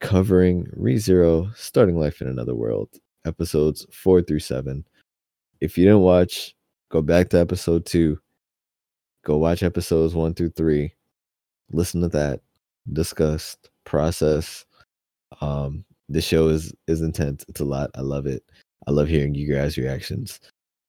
covering 0.00 0.66
ReZero 0.78 1.56
Starting 1.56 1.98
Life 1.98 2.20
in 2.20 2.28
Another 2.28 2.54
World, 2.54 2.90
episodes 3.24 3.86
four 3.92 4.22
through 4.22 4.40
seven. 4.40 4.84
If 5.60 5.76
you 5.76 5.84
didn't 5.84 6.00
watch, 6.00 6.54
go 6.90 7.02
back 7.02 7.28
to 7.30 7.38
episode 7.38 7.86
two. 7.86 8.18
Go 9.24 9.36
watch 9.36 9.62
episodes 9.62 10.14
one 10.14 10.34
through 10.34 10.50
three. 10.50 10.94
Listen 11.72 12.00
to 12.00 12.08
that. 12.08 12.40
Discuss, 12.92 13.56
process. 13.84 14.64
Um, 15.40 15.84
the 16.08 16.20
show 16.20 16.48
is 16.48 16.74
is 16.86 17.02
intense. 17.02 17.44
It's 17.48 17.60
a 17.60 17.64
lot. 17.64 17.90
I 17.94 18.00
love 18.00 18.26
it. 18.26 18.42
I 18.86 18.90
love 18.90 19.08
hearing 19.08 19.34
you 19.34 19.52
guys' 19.52 19.76
reactions. 19.76 20.40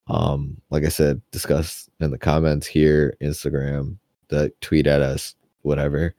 Um, 0.07 0.59
like 0.69 0.83
I 0.83 0.89
said, 0.89 1.21
discuss 1.31 1.89
in 1.99 2.11
the 2.11 2.17
comments 2.17 2.65
here, 2.65 3.15
Instagram, 3.21 3.97
the 4.29 4.51
tweet 4.61 4.87
at 4.87 5.01
us, 5.01 5.35
whatever. 5.61 6.15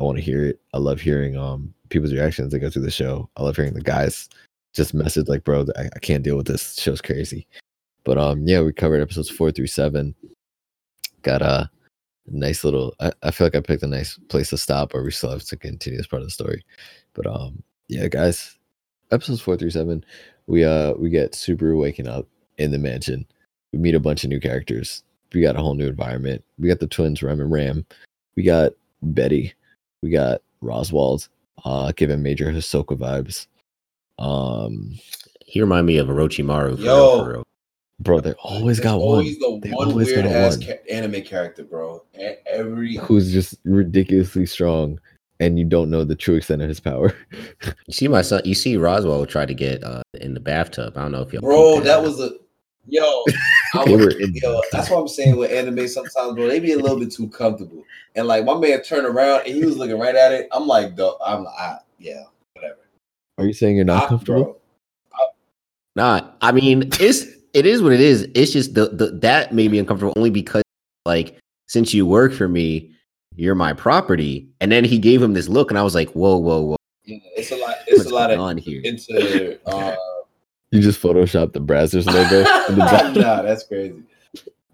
I 0.00 0.04
want 0.04 0.16
to 0.16 0.22
hear 0.22 0.44
it. 0.44 0.60
I 0.72 0.78
love 0.78 1.00
hearing 1.00 1.36
um 1.36 1.74
people's 1.88 2.12
reactions 2.12 2.52
that 2.52 2.60
go 2.60 2.70
through 2.70 2.82
the 2.82 2.90
show. 2.90 3.28
I 3.36 3.42
love 3.42 3.56
hearing 3.56 3.74
the 3.74 3.80
guys 3.80 4.28
just 4.74 4.94
message 4.94 5.28
like, 5.28 5.44
bro, 5.44 5.66
I, 5.76 5.88
I 5.94 5.98
can't 6.00 6.22
deal 6.22 6.36
with 6.36 6.46
this. 6.46 6.74
The 6.74 6.82
show's 6.82 7.00
crazy. 7.00 7.46
But 8.04 8.18
um, 8.18 8.46
yeah, 8.46 8.60
we 8.60 8.72
covered 8.72 9.02
episodes 9.02 9.30
four 9.30 9.50
through 9.50 9.66
seven. 9.66 10.14
Got 11.22 11.42
a 11.42 11.70
nice 12.26 12.64
little. 12.64 12.94
I, 13.00 13.12
I 13.22 13.30
feel 13.30 13.46
like 13.46 13.54
I 13.54 13.60
picked 13.60 13.82
a 13.82 13.86
nice 13.86 14.18
place 14.28 14.50
to 14.50 14.58
stop, 14.58 14.94
or 14.94 15.02
we 15.02 15.10
still 15.10 15.30
have 15.30 15.44
to 15.44 15.56
continue 15.56 15.98
this 15.98 16.06
part 16.06 16.22
of 16.22 16.26
the 16.26 16.32
story. 16.32 16.64
But 17.14 17.26
um, 17.26 17.62
yeah, 17.88 18.08
guys, 18.08 18.56
episodes 19.10 19.40
four 19.40 19.56
through 19.56 19.70
seven, 19.70 20.04
we 20.46 20.64
uh 20.64 20.94
we 20.94 21.10
get 21.10 21.32
Subaru 21.32 21.78
waking 21.78 22.08
up 22.08 22.26
in 22.58 22.70
the 22.70 22.78
mansion. 22.78 23.26
We 23.72 23.78
meet 23.78 23.94
a 23.94 24.00
bunch 24.00 24.24
of 24.24 24.30
new 24.30 24.40
characters. 24.40 25.02
We 25.34 25.42
got 25.42 25.56
a 25.56 25.60
whole 25.60 25.74
new 25.74 25.88
environment. 25.88 26.42
We 26.58 26.68
got 26.68 26.80
the 26.80 26.86
twins 26.86 27.22
Rem 27.22 27.40
and 27.40 27.52
Ram. 27.52 27.84
We 28.36 28.42
got 28.42 28.72
Betty. 29.02 29.52
We 30.02 30.10
got 30.10 30.40
Roswaal. 30.62 31.28
Uh, 31.64 31.92
giving 31.92 32.22
major 32.22 32.52
Hisoka 32.52 32.96
vibes. 32.96 33.48
Um, 34.18 34.94
He 35.46 35.60
reminded 35.60 35.86
me 35.86 35.98
of 35.98 36.08
Orochimaru. 36.08 36.78
Yo. 36.78 36.84
real, 37.16 37.24
for 37.24 37.30
real. 37.32 37.42
bro, 38.00 38.20
they 38.20 38.32
always 38.34 38.80
got 38.80 39.00
one. 39.00 39.24
The 39.24 39.60
They 39.62 39.70
one 39.70 39.88
always 39.88 40.08
weird 40.08 40.24
got 40.24 40.34
ass 40.34 40.56
one. 40.58 40.66
ca- 40.66 40.92
anime 40.92 41.22
character, 41.22 41.64
bro. 41.64 42.02
E- 42.18 42.34
Every 42.46 42.96
who's 42.96 43.32
just 43.32 43.56
ridiculously 43.64 44.46
strong, 44.46 45.00
and 45.40 45.58
you 45.58 45.64
don't 45.64 45.90
know 45.90 46.04
the 46.04 46.16
true 46.16 46.34
extent 46.36 46.62
of 46.62 46.68
his 46.68 46.80
power. 46.80 47.14
You 47.86 47.92
see 47.94 48.08
my 48.08 48.22
son. 48.22 48.42
You 48.44 48.54
see 48.54 48.76
Roswaal 48.76 49.26
try 49.28 49.46
to 49.46 49.54
get 49.54 49.82
uh, 49.82 50.02
in 50.20 50.34
the 50.34 50.40
bathtub. 50.40 50.96
I 50.96 51.02
don't 51.02 51.12
know 51.12 51.22
if 51.22 51.32
you. 51.32 51.40
bro, 51.40 51.80
that 51.80 52.02
was 52.02 52.20
a 52.20 52.32
yo. 52.86 53.24
I 53.74 53.84
was, 53.84 53.92
were 53.92 54.10
in- 54.10 54.34
yo, 54.34 54.60
that's 54.72 54.90
what 54.90 54.98
I'm 55.00 55.08
saying 55.08 55.36
with 55.36 55.50
anime. 55.50 55.88
Sometimes, 55.88 56.34
bro, 56.34 56.46
they 56.48 56.60
be 56.60 56.72
a 56.72 56.78
little 56.78 56.98
bit 56.98 57.10
too 57.12 57.28
comfortable. 57.28 57.84
And 58.14 58.26
like 58.26 58.44
my 58.44 58.56
man 58.58 58.82
turned 58.82 59.06
around 59.06 59.46
and 59.46 59.54
he 59.54 59.64
was 59.64 59.76
looking 59.76 59.98
right 59.98 60.14
at 60.14 60.32
it. 60.32 60.48
I'm 60.52 60.66
like, 60.66 60.96
duh, 60.96 61.14
I'm 61.24 61.44
like, 61.44 61.54
ah, 61.58 61.78
yeah, 61.98 62.24
whatever. 62.24 62.28
Are 63.38 63.46
you 63.46 63.52
saying 63.52 63.76
you're 63.76 63.84
not 63.84 64.08
comfortable? 64.08 64.44
bro. 65.10 65.26
not. 65.96 66.36
I 66.40 66.52
mean, 66.52 66.90
it's 67.00 67.24
it 67.54 67.64
is 67.66 67.82
what 67.82 67.92
it 67.92 68.00
is. 68.00 68.28
It's 68.34 68.52
just 68.52 68.74
the, 68.74 68.88
the 68.88 69.06
that 69.22 69.52
made 69.52 69.70
me 69.70 69.78
uncomfortable 69.78 70.12
only 70.16 70.30
because 70.30 70.62
like 71.06 71.38
since 71.66 71.94
you 71.94 72.04
work 72.06 72.32
for 72.32 72.48
me, 72.48 72.90
you're 73.36 73.54
my 73.54 73.72
property. 73.72 74.48
And 74.60 74.70
then 74.72 74.84
he 74.84 74.98
gave 74.98 75.22
him 75.22 75.32
this 75.34 75.48
look, 75.48 75.70
and 75.70 75.78
I 75.78 75.82
was 75.82 75.94
like, 75.94 76.10
whoa, 76.10 76.36
whoa, 76.36 76.60
whoa. 76.62 76.76
Yeah, 77.04 77.18
it's 77.36 77.50
a 77.52 77.56
lot. 77.56 77.76
It's 77.86 77.98
What's 78.00 78.10
a 78.10 78.14
lot 78.14 78.26
going 78.28 78.38
of 78.40 78.44
on 78.44 78.56
here. 78.58 78.80
into. 78.84 79.58
Uh, 79.66 79.94
You 80.70 80.82
just 80.82 81.00
photoshopped 81.00 81.54
the 81.54 81.60
Brazzers 81.62 82.04
logo. 82.06 82.40
in 82.68 82.78
the 82.78 83.12
nah, 83.22 83.40
that's 83.42 83.62
crazy, 83.64 84.02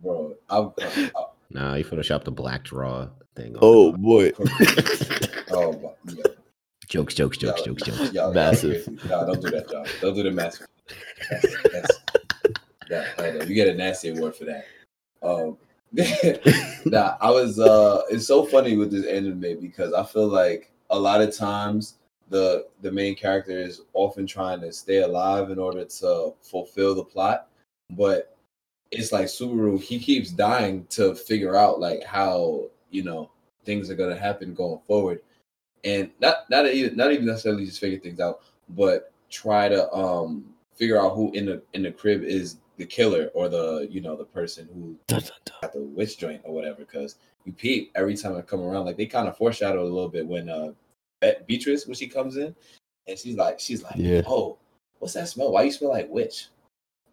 bro. 0.02 0.34
I'm, 0.50 0.72
I'm, 0.82 1.10
Nah, 1.50 1.74
he 1.76 1.84
photoshopped 1.84 2.24
the 2.24 2.32
black 2.32 2.64
draw 2.64 3.06
thing. 3.36 3.54
oh 3.62 3.92
boy, 3.92 4.32
oh, 5.52 5.72
my, 6.06 6.14
yeah. 6.14 6.24
Jokes, 6.94 7.14
jokes, 7.14 7.36
jokes, 7.36 7.62
jokes, 7.62 7.82
jokes. 7.82 7.98
yo, 8.12 8.22
y'all 8.26 8.32
Massive. 8.32 8.86
Nah, 9.10 9.24
don't 9.24 9.42
do 9.42 9.50
that, 9.50 9.68
John. 9.68 9.84
Don't 10.00 10.14
do 10.14 10.22
the 10.22 10.30
massive. 10.30 10.68
That's, 11.28 11.56
that's, 11.72 11.98
that, 13.16 13.48
you 13.48 13.54
get 13.54 13.66
a 13.66 13.74
nasty 13.74 14.10
award 14.10 14.36
for 14.36 14.44
that. 14.44 14.66
Um, 15.20 15.58
nah, 16.86 17.16
I 17.20 17.30
was. 17.30 17.58
uh 17.58 18.02
It's 18.10 18.28
so 18.28 18.44
funny 18.44 18.76
with 18.76 18.92
this 18.92 19.06
anime 19.06 19.60
because 19.60 19.92
I 19.92 20.04
feel 20.04 20.28
like 20.28 20.70
a 20.90 20.98
lot 20.98 21.20
of 21.20 21.36
times 21.36 21.96
the 22.28 22.68
the 22.80 22.92
main 22.92 23.16
character 23.16 23.58
is 23.58 23.82
often 23.94 24.24
trying 24.24 24.60
to 24.60 24.72
stay 24.72 24.98
alive 24.98 25.50
in 25.50 25.58
order 25.58 25.84
to 25.84 26.34
fulfill 26.42 26.94
the 26.94 27.04
plot, 27.04 27.48
but 27.90 28.36
it's 28.92 29.10
like 29.10 29.26
Subaru. 29.26 29.80
He 29.80 29.98
keeps 29.98 30.30
dying 30.30 30.86
to 30.90 31.16
figure 31.16 31.56
out 31.56 31.80
like 31.80 32.04
how 32.04 32.66
you 32.90 33.02
know 33.02 33.30
things 33.64 33.90
are 33.90 33.96
gonna 33.96 34.16
happen 34.16 34.54
going 34.54 34.80
forward 34.86 35.20
and 35.84 36.10
not 36.20 36.48
not 36.50 36.66
even 36.66 36.96
not 36.96 37.12
even 37.12 37.26
necessarily 37.26 37.66
just 37.66 37.80
figure 37.80 37.98
things 37.98 38.20
out, 38.20 38.40
but 38.70 39.12
try 39.30 39.68
to 39.68 39.90
um 39.92 40.44
figure 40.74 41.00
out 41.00 41.14
who 41.14 41.30
in 41.32 41.46
the 41.46 41.62
in 41.74 41.82
the 41.82 41.92
crib 41.92 42.22
is 42.22 42.56
the 42.76 42.86
killer 42.86 43.30
or 43.34 43.48
the 43.48 43.86
you 43.90 44.00
know 44.00 44.16
the 44.16 44.24
person 44.24 44.68
who 44.74 44.96
Dun, 45.06 45.20
dun, 45.20 45.30
dun. 45.44 45.56
got 45.62 45.72
the 45.72 45.82
witch 45.82 46.18
joint 46.18 46.40
or 46.44 46.54
whatever. 46.54 46.78
Because 46.78 47.16
you 47.44 47.52
peep 47.52 47.92
every 47.94 48.16
time 48.16 48.36
I 48.36 48.42
come 48.42 48.60
around, 48.60 48.86
like 48.86 48.96
they 48.96 49.06
kind 49.06 49.28
of 49.28 49.36
foreshadow 49.36 49.82
a 49.82 49.84
little 49.84 50.08
bit 50.08 50.26
when 50.26 50.48
uh 50.48 50.72
Beatrice 51.46 51.86
when 51.86 51.94
she 51.94 52.06
comes 52.06 52.36
in, 52.36 52.54
and 53.06 53.18
she's 53.18 53.36
like 53.36 53.58
she's 53.60 53.82
like 53.82 53.96
Yeah. 53.96 54.22
oh 54.26 54.58
what's 54.98 55.14
that 55.14 55.28
smell? 55.28 55.52
Why 55.52 55.62
you 55.64 55.72
smell 55.72 55.90
like 55.90 56.08
witch? 56.10 56.48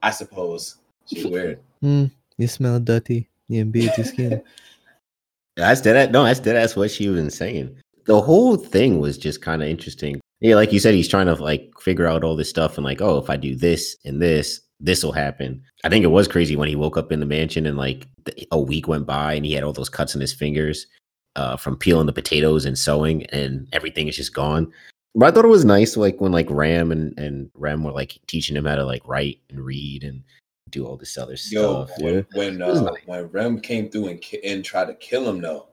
I 0.01 0.11
suppose 0.11 0.77
she's 1.05 1.25
weird. 1.25 1.59
Hmm, 1.81 2.05
you 2.37 2.47
smell 2.47 2.79
dirty. 2.79 3.29
You 3.47 3.65
beat 3.65 3.95
your 3.97 4.05
skin. 4.05 4.41
That's 5.57 5.81
dead. 5.81 6.11
No, 6.13 6.23
that's 6.23 6.39
dead. 6.39 6.55
That's 6.55 6.75
what 6.77 6.89
she 6.89 7.09
was 7.09 7.35
saying. 7.35 7.75
The 8.05 8.21
whole 8.21 8.57
thing 8.57 8.99
was 8.99 9.17
just 9.17 9.41
kind 9.41 9.61
of 9.61 9.69
interesting. 9.69 10.19
Yeah, 10.39 10.55
like 10.55 10.73
you 10.73 10.79
said, 10.79 10.95
he's 10.95 11.07
trying 11.07 11.27
to 11.27 11.35
like 11.35 11.71
figure 11.79 12.07
out 12.07 12.23
all 12.23 12.35
this 12.35 12.49
stuff 12.49 12.77
and 12.77 12.85
like, 12.85 13.01
oh, 13.01 13.17
if 13.17 13.29
I 13.29 13.37
do 13.37 13.55
this 13.55 13.95
and 14.05 14.21
this, 14.21 14.59
this 14.79 15.03
will 15.03 15.11
happen. 15.11 15.61
I 15.83 15.89
think 15.89 16.03
it 16.03 16.07
was 16.09 16.27
crazy 16.27 16.55
when 16.55 16.67
he 16.67 16.75
woke 16.75 16.97
up 16.97 17.11
in 17.11 17.19
the 17.19 17.25
mansion 17.25 17.65
and 17.65 17.77
like 17.77 18.07
a 18.51 18.59
week 18.59 18.87
went 18.87 19.05
by 19.05 19.33
and 19.33 19.45
he 19.45 19.53
had 19.53 19.63
all 19.63 19.73
those 19.73 19.89
cuts 19.89 20.15
in 20.15 20.21
his 20.21 20.33
fingers 20.33 20.87
uh, 21.35 21.55
from 21.57 21.77
peeling 21.77 22.07
the 22.07 22.13
potatoes 22.13 22.65
and 22.65 22.77
sewing, 22.77 23.25
and 23.27 23.67
everything 23.73 24.07
is 24.07 24.15
just 24.15 24.33
gone. 24.33 24.71
But 25.15 25.27
I 25.27 25.31
thought 25.31 25.45
it 25.45 25.49
was 25.49 25.65
nice, 25.65 25.97
like 25.97 26.19
when 26.21 26.31
like 26.31 26.49
Ram 26.49 26.91
and 26.91 27.17
and 27.17 27.49
Ram 27.53 27.83
were 27.83 27.91
like 27.91 28.19
teaching 28.27 28.55
him 28.55 28.65
how 28.65 28.75
to 28.75 28.85
like 28.85 29.01
write 29.05 29.39
and 29.49 29.61
read 29.61 30.03
and 30.03 30.23
do 30.69 30.85
all 30.85 30.97
this 30.97 31.17
other 31.17 31.35
Yo, 31.49 31.85
stuff. 31.85 31.91
when 31.99 32.25
when, 32.33 32.55
It 32.55 32.61
uh, 32.61 32.81
nice. 32.81 33.01
when 33.05 33.25
Rem 33.27 33.59
came 33.59 33.89
through 33.89 34.07
and 34.07 34.23
and 34.43 34.63
tried 34.63 34.85
to 34.85 34.93
kill 34.95 35.29
him 35.29 35.41
though. 35.41 35.67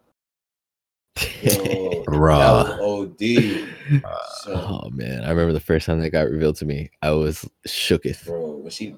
Yo, 1.43 2.05
Raw. 2.09 2.79
OD. 2.81 3.23
Uh, 4.05 4.17
So, 4.43 4.53
Oh 4.55 4.91
man, 4.91 5.25
I 5.25 5.31
remember 5.31 5.53
the 5.53 5.61
first 5.61 5.87
time 5.87 6.01
that 6.01 6.11
got 6.11 6.29
revealed 6.31 6.57
to 6.57 6.65
me. 6.65 6.91
I 7.03 7.11
was 7.11 7.49
shooketh. 7.67 8.25
bro, 8.27 8.57
when 8.57 8.71
she 8.71 8.97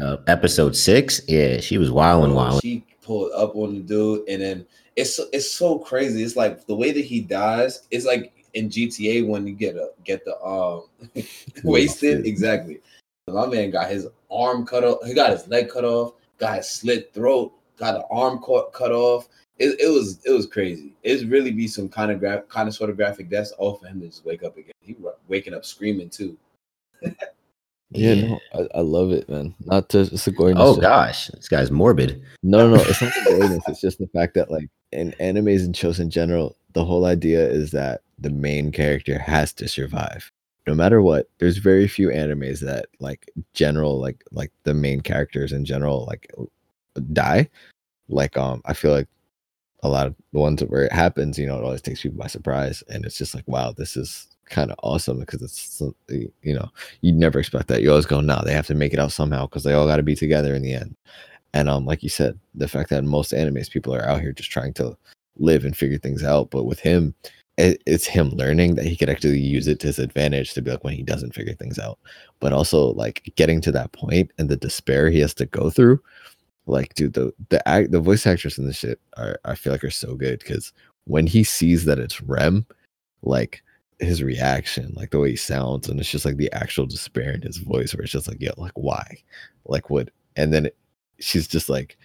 uh, 0.00 0.16
episode 0.26 0.74
six, 0.76 1.20
yeah, 1.28 1.60
she 1.60 1.78
was 1.78 1.90
wilding, 1.90 2.30
bro, 2.30 2.36
wilding. 2.36 2.60
she 2.60 2.84
pulled 3.02 3.32
up 3.32 3.54
on 3.56 3.74
the 3.74 3.80
dude, 3.80 4.28
and 4.28 4.42
then 4.42 4.66
it's 4.96 5.16
so- 5.16 5.28
it's 5.32 5.50
so 5.50 5.78
crazy. 5.78 6.22
It's 6.22 6.36
like 6.36 6.66
the 6.66 6.74
way 6.74 6.90
that 6.92 7.04
he 7.04 7.20
dies. 7.20 7.86
It's 7.90 8.04
like 8.06 8.32
in 8.54 8.68
GTA 8.68 9.26
when 9.26 9.46
you 9.46 9.54
get 9.54 9.76
a 9.76 9.90
get 10.04 10.24
the 10.24 10.40
um 10.42 10.84
wasted. 11.64 12.26
Exactly. 12.26 12.80
My 13.28 13.46
man 13.46 13.70
got 13.70 13.90
his 13.90 14.06
arm 14.30 14.66
cut 14.66 14.84
off. 14.84 15.04
He 15.06 15.14
got 15.14 15.30
his 15.30 15.46
leg 15.48 15.68
cut 15.68 15.84
off. 15.84 16.14
Got 16.38 16.58
his 16.58 16.68
slit 16.68 17.12
throat. 17.14 17.52
Got 17.76 17.96
an 17.96 18.02
arm 18.10 18.40
cut 18.44 18.72
cut 18.72 18.92
off. 18.92 19.28
It, 19.58 19.78
it 19.80 19.88
was 19.88 20.20
it 20.24 20.30
was 20.32 20.46
crazy. 20.46 20.92
It's 21.02 21.24
really 21.24 21.52
be 21.52 21.68
some 21.68 21.88
kind 21.88 22.10
of 22.10 22.18
gra- 22.18 22.42
kind 22.48 22.68
of 22.68 22.74
sort 22.74 22.90
of 22.90 22.96
graphic 22.96 23.30
death 23.30 23.52
all 23.58 23.76
for 23.76 23.86
him 23.86 24.00
to 24.00 24.08
just 24.08 24.24
wake 24.24 24.42
up 24.42 24.56
again. 24.56 24.72
He 24.80 24.94
wa- 24.94 25.12
waking 25.28 25.54
up 25.54 25.64
screaming 25.64 26.10
too. 26.10 26.36
Yeah, 27.90 28.14
no, 28.14 28.40
I, 28.52 28.78
I 28.78 28.80
love 28.80 29.12
it, 29.12 29.28
man. 29.28 29.54
Not 29.60 29.88
to 29.90 30.00
it's 30.00 30.24
the 30.24 30.32
goriness. 30.32 30.54
Oh 30.58 30.76
gosh, 30.76 31.28
this 31.28 31.48
guy's 31.48 31.70
morbid. 31.70 32.20
No, 32.42 32.68
no, 32.68 32.76
no. 32.76 32.82
It's 32.82 33.00
not 33.00 33.12
the 33.24 33.30
goriness. 33.30 33.62
It's 33.68 33.80
just 33.80 33.98
the 33.98 34.08
fact 34.08 34.34
that, 34.34 34.50
like, 34.50 34.68
in 34.90 35.14
animes 35.20 35.64
and 35.64 35.76
shows 35.76 36.00
in 36.00 36.10
general, 36.10 36.56
the 36.72 36.84
whole 36.84 37.04
idea 37.04 37.48
is 37.48 37.70
that 37.70 38.00
the 38.18 38.30
main 38.30 38.72
character 38.72 39.16
has 39.18 39.52
to 39.54 39.68
survive, 39.68 40.28
no 40.66 40.74
matter 40.74 41.02
what. 41.02 41.28
There's 41.38 41.58
very 41.58 41.86
few 41.86 42.08
animes 42.08 42.58
that, 42.60 42.86
like, 42.98 43.30
general, 43.52 44.00
like, 44.00 44.24
like 44.32 44.50
the 44.64 44.74
main 44.74 45.00
characters 45.00 45.52
in 45.52 45.64
general, 45.64 46.04
like, 46.06 46.32
die. 47.12 47.48
Like, 48.08 48.36
um, 48.36 48.60
I 48.64 48.72
feel 48.72 48.90
like 48.90 49.08
a 49.84 49.88
lot 49.88 50.06
of 50.06 50.14
the 50.32 50.40
ones 50.40 50.62
where 50.62 50.84
it 50.84 50.92
happens, 50.92 51.38
you 51.38 51.46
know, 51.46 51.58
it 51.58 51.64
always 51.64 51.82
takes 51.82 52.02
people 52.02 52.18
by 52.18 52.26
surprise, 52.26 52.82
and 52.88 53.04
it's 53.04 53.18
just 53.18 53.34
like, 53.34 53.46
wow, 53.46 53.72
this 53.72 53.96
is 53.96 54.26
kind 54.46 54.70
of 54.70 54.78
awesome 54.82 55.20
because 55.20 55.42
it's, 55.42 55.82
you 56.08 56.54
know, 56.54 56.68
you'd 57.02 57.14
never 57.14 57.38
expect 57.38 57.68
that. 57.68 57.82
You 57.82 57.90
always 57.90 58.06
go, 58.06 58.20
no, 58.20 58.42
they 58.44 58.52
have 58.52 58.66
to 58.66 58.74
make 58.74 58.92
it 58.92 58.98
out 58.98 59.12
somehow 59.12 59.46
because 59.46 59.62
they 59.62 59.72
all 59.72 59.86
got 59.86 59.96
to 59.96 60.02
be 60.02 60.14
together 60.14 60.54
in 60.54 60.62
the 60.62 60.74
end. 60.74 60.96
And 61.52 61.68
um, 61.68 61.86
like 61.86 62.02
you 62.02 62.08
said, 62.08 62.38
the 62.54 62.68
fact 62.68 62.90
that 62.90 63.04
most 63.04 63.32
animes 63.32 63.70
people 63.70 63.94
are 63.94 64.08
out 64.08 64.20
here 64.20 64.32
just 64.32 64.50
trying 64.50 64.72
to 64.74 64.96
live 65.36 65.64
and 65.64 65.76
figure 65.76 65.98
things 65.98 66.24
out, 66.24 66.50
but 66.50 66.64
with 66.64 66.80
him, 66.80 67.14
it, 67.56 67.82
it's 67.86 68.06
him 68.06 68.30
learning 68.30 68.74
that 68.74 68.86
he 68.86 68.96
could 68.96 69.08
actually 69.08 69.38
use 69.38 69.68
it 69.68 69.78
to 69.80 69.86
his 69.86 69.98
advantage 70.00 70.54
to 70.54 70.62
be 70.62 70.72
like 70.72 70.82
when 70.82 70.94
he 70.94 71.02
doesn't 71.02 71.34
figure 71.34 71.54
things 71.54 71.78
out, 71.78 71.98
but 72.40 72.52
also 72.52 72.92
like 72.94 73.32
getting 73.36 73.60
to 73.60 73.72
that 73.72 73.92
point 73.92 74.30
and 74.38 74.48
the 74.48 74.56
despair 74.56 75.08
he 75.08 75.20
has 75.20 75.34
to 75.34 75.46
go 75.46 75.70
through. 75.70 76.00
Like, 76.66 76.94
dude, 76.94 77.12
the 77.14 77.32
the 77.50 77.66
act, 77.68 77.90
the 77.90 78.00
voice 78.00 78.26
actors 78.26 78.58
in 78.58 78.66
this 78.66 78.76
shit 78.76 79.00
are 79.16 79.38
I 79.44 79.54
feel 79.54 79.72
like 79.72 79.84
are 79.84 79.90
so 79.90 80.14
good 80.14 80.38
because 80.38 80.72
when 81.04 81.26
he 81.26 81.44
sees 81.44 81.84
that 81.84 81.98
it's 81.98 82.22
Rem, 82.22 82.66
like 83.22 83.62
his 83.98 84.22
reaction, 84.22 84.92
like 84.96 85.10
the 85.10 85.18
way 85.18 85.30
he 85.30 85.36
sounds, 85.36 85.88
and 85.88 86.00
it's 86.00 86.10
just 86.10 86.24
like 86.24 86.36
the 86.36 86.52
actual 86.52 86.86
despair 86.86 87.32
in 87.32 87.42
his 87.42 87.58
voice, 87.58 87.94
where 87.94 88.02
it's 88.02 88.12
just 88.12 88.28
like, 88.28 88.40
yeah 88.40 88.52
like 88.56 88.72
why, 88.76 89.18
like 89.66 89.90
what? 89.90 90.10
And 90.36 90.52
then 90.52 90.66
it, 90.66 90.76
she's 91.20 91.46
just 91.46 91.68
like, 91.68 91.98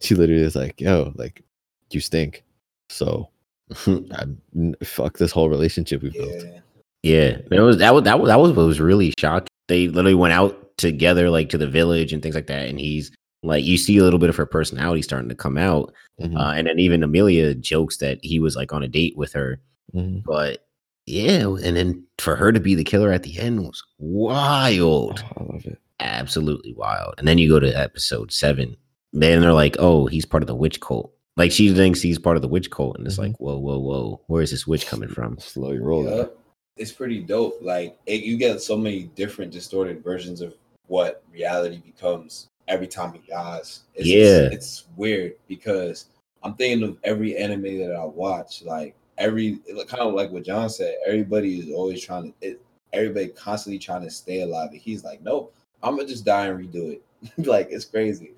she 0.00 0.14
literally 0.14 0.42
is 0.42 0.56
like, 0.56 0.80
yo, 0.80 1.12
like 1.16 1.42
you 1.90 2.00
stink. 2.00 2.44
So 2.90 3.30
I'm 3.86 4.74
fuck 4.84 5.18
this 5.18 5.32
whole 5.32 5.48
relationship 5.48 6.02
we 6.02 6.10
built. 6.10 6.44
Yeah. 6.44 6.58
Yeah, 7.02 7.38
it 7.50 7.60
was 7.60 7.78
that 7.78 7.94
was 7.94 8.04
that 8.04 8.20
was 8.20 8.28
that 8.28 8.38
was 8.38 8.52
what 8.52 8.66
was 8.66 8.80
really 8.80 9.12
shocking. 9.18 9.48
They 9.66 9.88
literally 9.88 10.14
went 10.14 10.34
out 10.34 10.76
together, 10.76 11.30
like 11.30 11.48
to 11.48 11.58
the 11.58 11.66
village 11.66 12.12
and 12.12 12.22
things 12.22 12.36
like 12.36 12.46
that. 12.46 12.68
And 12.68 12.78
he's 12.78 13.10
like, 13.42 13.64
you 13.64 13.76
see 13.76 13.96
a 13.98 14.02
little 14.04 14.18
bit 14.18 14.28
of 14.30 14.36
her 14.36 14.46
personality 14.46 15.02
starting 15.02 15.28
to 15.28 15.34
come 15.34 15.58
out. 15.58 15.92
Mhm, 16.20 16.36
Uh, 16.38 16.52
and 16.56 16.66
then 16.66 16.78
even 16.78 17.02
Emilia 17.02 17.54
jokes 17.54 17.96
that 17.98 18.18
he 18.22 18.38
was 18.38 18.54
like 18.56 18.72
on 18.72 18.82
a 18.82 18.88
date 18.88 19.16
with 19.16 19.32
her. 19.32 19.60
mhm. 19.94 20.22
But 20.24 20.66
yeah, 21.06 21.48
and 21.64 21.76
then 21.76 22.04
for 22.18 22.36
her 22.36 22.52
to 22.52 22.60
be 22.60 22.74
the 22.74 22.84
killer 22.84 23.10
at 23.12 23.24
the 23.24 23.38
end 23.38 23.60
was 23.64 23.82
wild, 23.98 25.24
Oh, 25.36 25.42
I 25.48 25.52
love 25.52 25.66
it. 25.66 25.78
absolutely 26.00 26.72
wild. 26.74 27.14
And 27.18 27.26
then 27.26 27.38
you 27.38 27.48
go 27.48 27.58
to 27.60 27.72
episode 27.78 28.32
seven. 28.32 28.76
Then 29.12 29.40
they're 29.40 29.52
like, 29.52 29.76
oh, 29.78 30.06
he's 30.06 30.24
part 30.24 30.42
of 30.42 30.46
the 30.46 30.54
witch 30.54 30.80
cult. 30.80 31.12
Like 31.36 31.50
she 31.52 31.72
thinks 31.72 32.00
he's 32.00 32.18
part 32.18 32.36
of 32.36 32.42
the 32.42 32.48
witch 32.48 32.70
cult, 32.70 32.96
and 32.98 33.06
it's 33.06 33.16
Mhm. 33.16 33.24
like, 33.24 33.36
whoa, 33.40 33.58
whoa, 33.58 33.78
whoa, 33.78 34.20
where 34.28 34.42
is 34.42 34.50
this 34.50 34.66
witch 34.66 34.86
coming 34.86 35.08
from? 35.16 35.38
Slowly 35.38 35.78
roll 35.80 36.04
that. 36.04 36.16
Yup. 36.16 36.38
It's 36.78 36.92
pretty 36.92 37.20
dope. 37.20 37.58
Like 37.60 37.98
it, 38.06 38.22
you 38.22 38.36
get 38.38 38.62
so 38.62 38.76
many 38.78 39.04
different 39.14 39.52
distorted 39.52 40.02
versions 40.02 40.40
of 40.40 40.54
what 40.86 41.22
reality 41.32 41.78
becomes 41.84 42.48
every 42.68 42.86
time 42.86 43.12
he 43.12 43.20
dies. 43.28 43.80
It's, 43.94 44.08
Yeah. 44.08 44.46
it's, 44.46 44.54
it's 44.54 44.84
weird 44.96 45.34
because 45.48 46.06
I'm 46.42 46.54
thinking 46.54 46.88
of 46.88 46.98
every 47.04 47.36
anime 47.36 47.78
that 47.78 47.94
I 47.94 48.04
watch. 48.04 48.62
Like 48.62 48.94
every, 49.18 49.58
kind 49.88 50.02
of 50.02 50.14
like 50.14 50.30
what 50.30 50.44
John 50.44 50.68
said. 50.70 50.96
Everybody 51.06 51.58
is 51.60 51.74
always 51.74 52.04
trying 52.04 52.32
to. 52.32 52.46
It, 52.48 52.60
everybody 52.92 53.28
constantly 53.28 53.78
trying 53.78 54.02
to 54.02 54.10
stay 54.10 54.42
alive. 54.42 54.70
And 54.70 54.80
he's 54.80 55.04
like, 55.04 55.22
nope, 55.22 55.54
I'm 55.82 55.96
gonna 55.96 56.08
just 56.08 56.24
die 56.24 56.46
and 56.46 56.58
redo 56.58 56.92
it. 56.92 57.02
like 57.46 57.68
it's 57.70 57.84
crazy. 57.84 58.32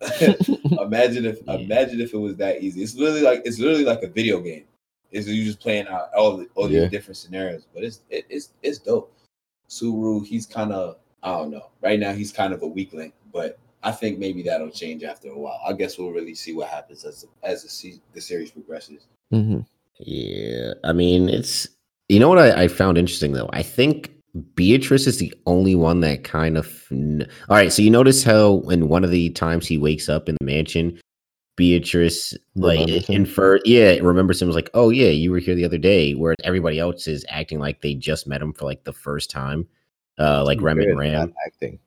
imagine 0.80 1.26
if 1.26 1.38
Yeah. 1.46 1.54
imagine 1.54 2.00
if 2.00 2.14
it 2.14 2.18
was 2.18 2.36
that 2.36 2.62
easy. 2.62 2.82
It's 2.82 2.94
literally 2.94 3.22
like 3.22 3.42
it's 3.44 3.58
literally 3.58 3.84
like 3.84 4.02
a 4.02 4.08
video 4.08 4.40
game. 4.40 4.64
Is 5.10 5.28
you 5.28 5.44
just 5.44 5.60
playing 5.60 5.88
out 5.88 6.08
all 6.16 6.36
the 6.36 6.48
all 6.54 6.70
Yeah. 6.70 6.82
these 6.82 6.90
different 6.90 7.16
scenarios, 7.16 7.66
but 7.74 7.84
it's 7.84 8.00
it, 8.10 8.24
it's 8.28 8.50
it's 8.62 8.78
dope. 8.78 9.12
Suru, 9.68 10.22
he's 10.22 10.46
kind 10.46 10.72
of 10.72 10.96
I 11.22 11.32
don't 11.32 11.50
know. 11.50 11.66
Right 11.82 11.98
now, 12.00 12.12
he's 12.12 12.32
kind 12.32 12.52
of 12.54 12.62
a 12.62 12.66
weakling, 12.66 13.12
but 13.32 13.58
I 13.82 13.92
think 13.92 14.18
maybe 14.18 14.42
that'll 14.42 14.70
change 14.70 15.02
after 15.04 15.28
a 15.30 15.38
while. 15.38 15.60
I 15.66 15.72
guess 15.72 15.98
we'll 15.98 16.10
really 16.12 16.34
see 16.34 16.52
what 16.54 16.68
happens 16.68 17.04
as 17.04 17.24
as 17.42 17.62
the, 17.62 17.68
se- 17.68 18.00
the 18.12 18.20
series 18.20 18.50
progresses. 18.50 19.06
Mhm. 19.32 19.64
Yeah, 19.98 20.72
I 20.84 20.92
mean, 20.92 21.28
it's 21.28 21.66
you 22.08 22.18
know 22.18 22.28
what 22.28 22.38
I, 22.38 22.62
I 22.64 22.68
found 22.68 22.98
interesting 22.98 23.32
though. 23.32 23.48
I 23.52 23.62
think 23.62 24.10
Beatrice 24.54 25.06
is 25.06 25.18
the 25.18 25.32
only 25.46 25.74
one 25.74 26.00
that 26.00 26.24
kind 26.24 26.56
of. 26.58 26.86
kn- 26.88 27.26
All 27.48 27.56
right, 27.56 27.72
so 27.72 27.82
you 27.82 27.90
notice 27.90 28.22
how 28.22 28.60
in 28.70 28.88
one 28.88 29.02
of 29.04 29.10
the 29.10 29.30
times 29.30 29.66
he 29.66 29.76
wakes 29.78 30.08
up 30.08 30.28
in 30.28 30.36
the 30.40 30.44
mansion, 30.46 30.98
Beatrice 31.56 32.36
like 32.54 32.88
infer, 33.10 33.60
yeah, 33.64 33.96
remembers 34.02 34.40
him 34.40 34.46
was 34.48 34.54
like, 34.56 34.70
oh 34.74 34.88
yeah, 34.90 35.08
you 35.10 35.30
were 35.30 35.38
here 35.38 35.54
the 35.54 35.64
other 35.64 35.78
day. 35.78 36.12
Where 36.14 36.34
everybody 36.44 36.78
else 36.78 37.06
is 37.06 37.24
acting 37.28 37.58
like 37.58 37.80
they 37.82 37.94
just 37.94 38.26
met 38.26 38.40
him 38.42 38.52
for 38.52 38.64
like 38.64 38.84
the 38.84 38.92
first 38.92 39.30
time, 39.30 39.66
uh, 40.18 40.44
like 40.44 40.60
Rem 40.62 40.78
and 40.80 40.90
at 40.92 40.96
Ram. 40.96 41.34
acting. 41.46 41.78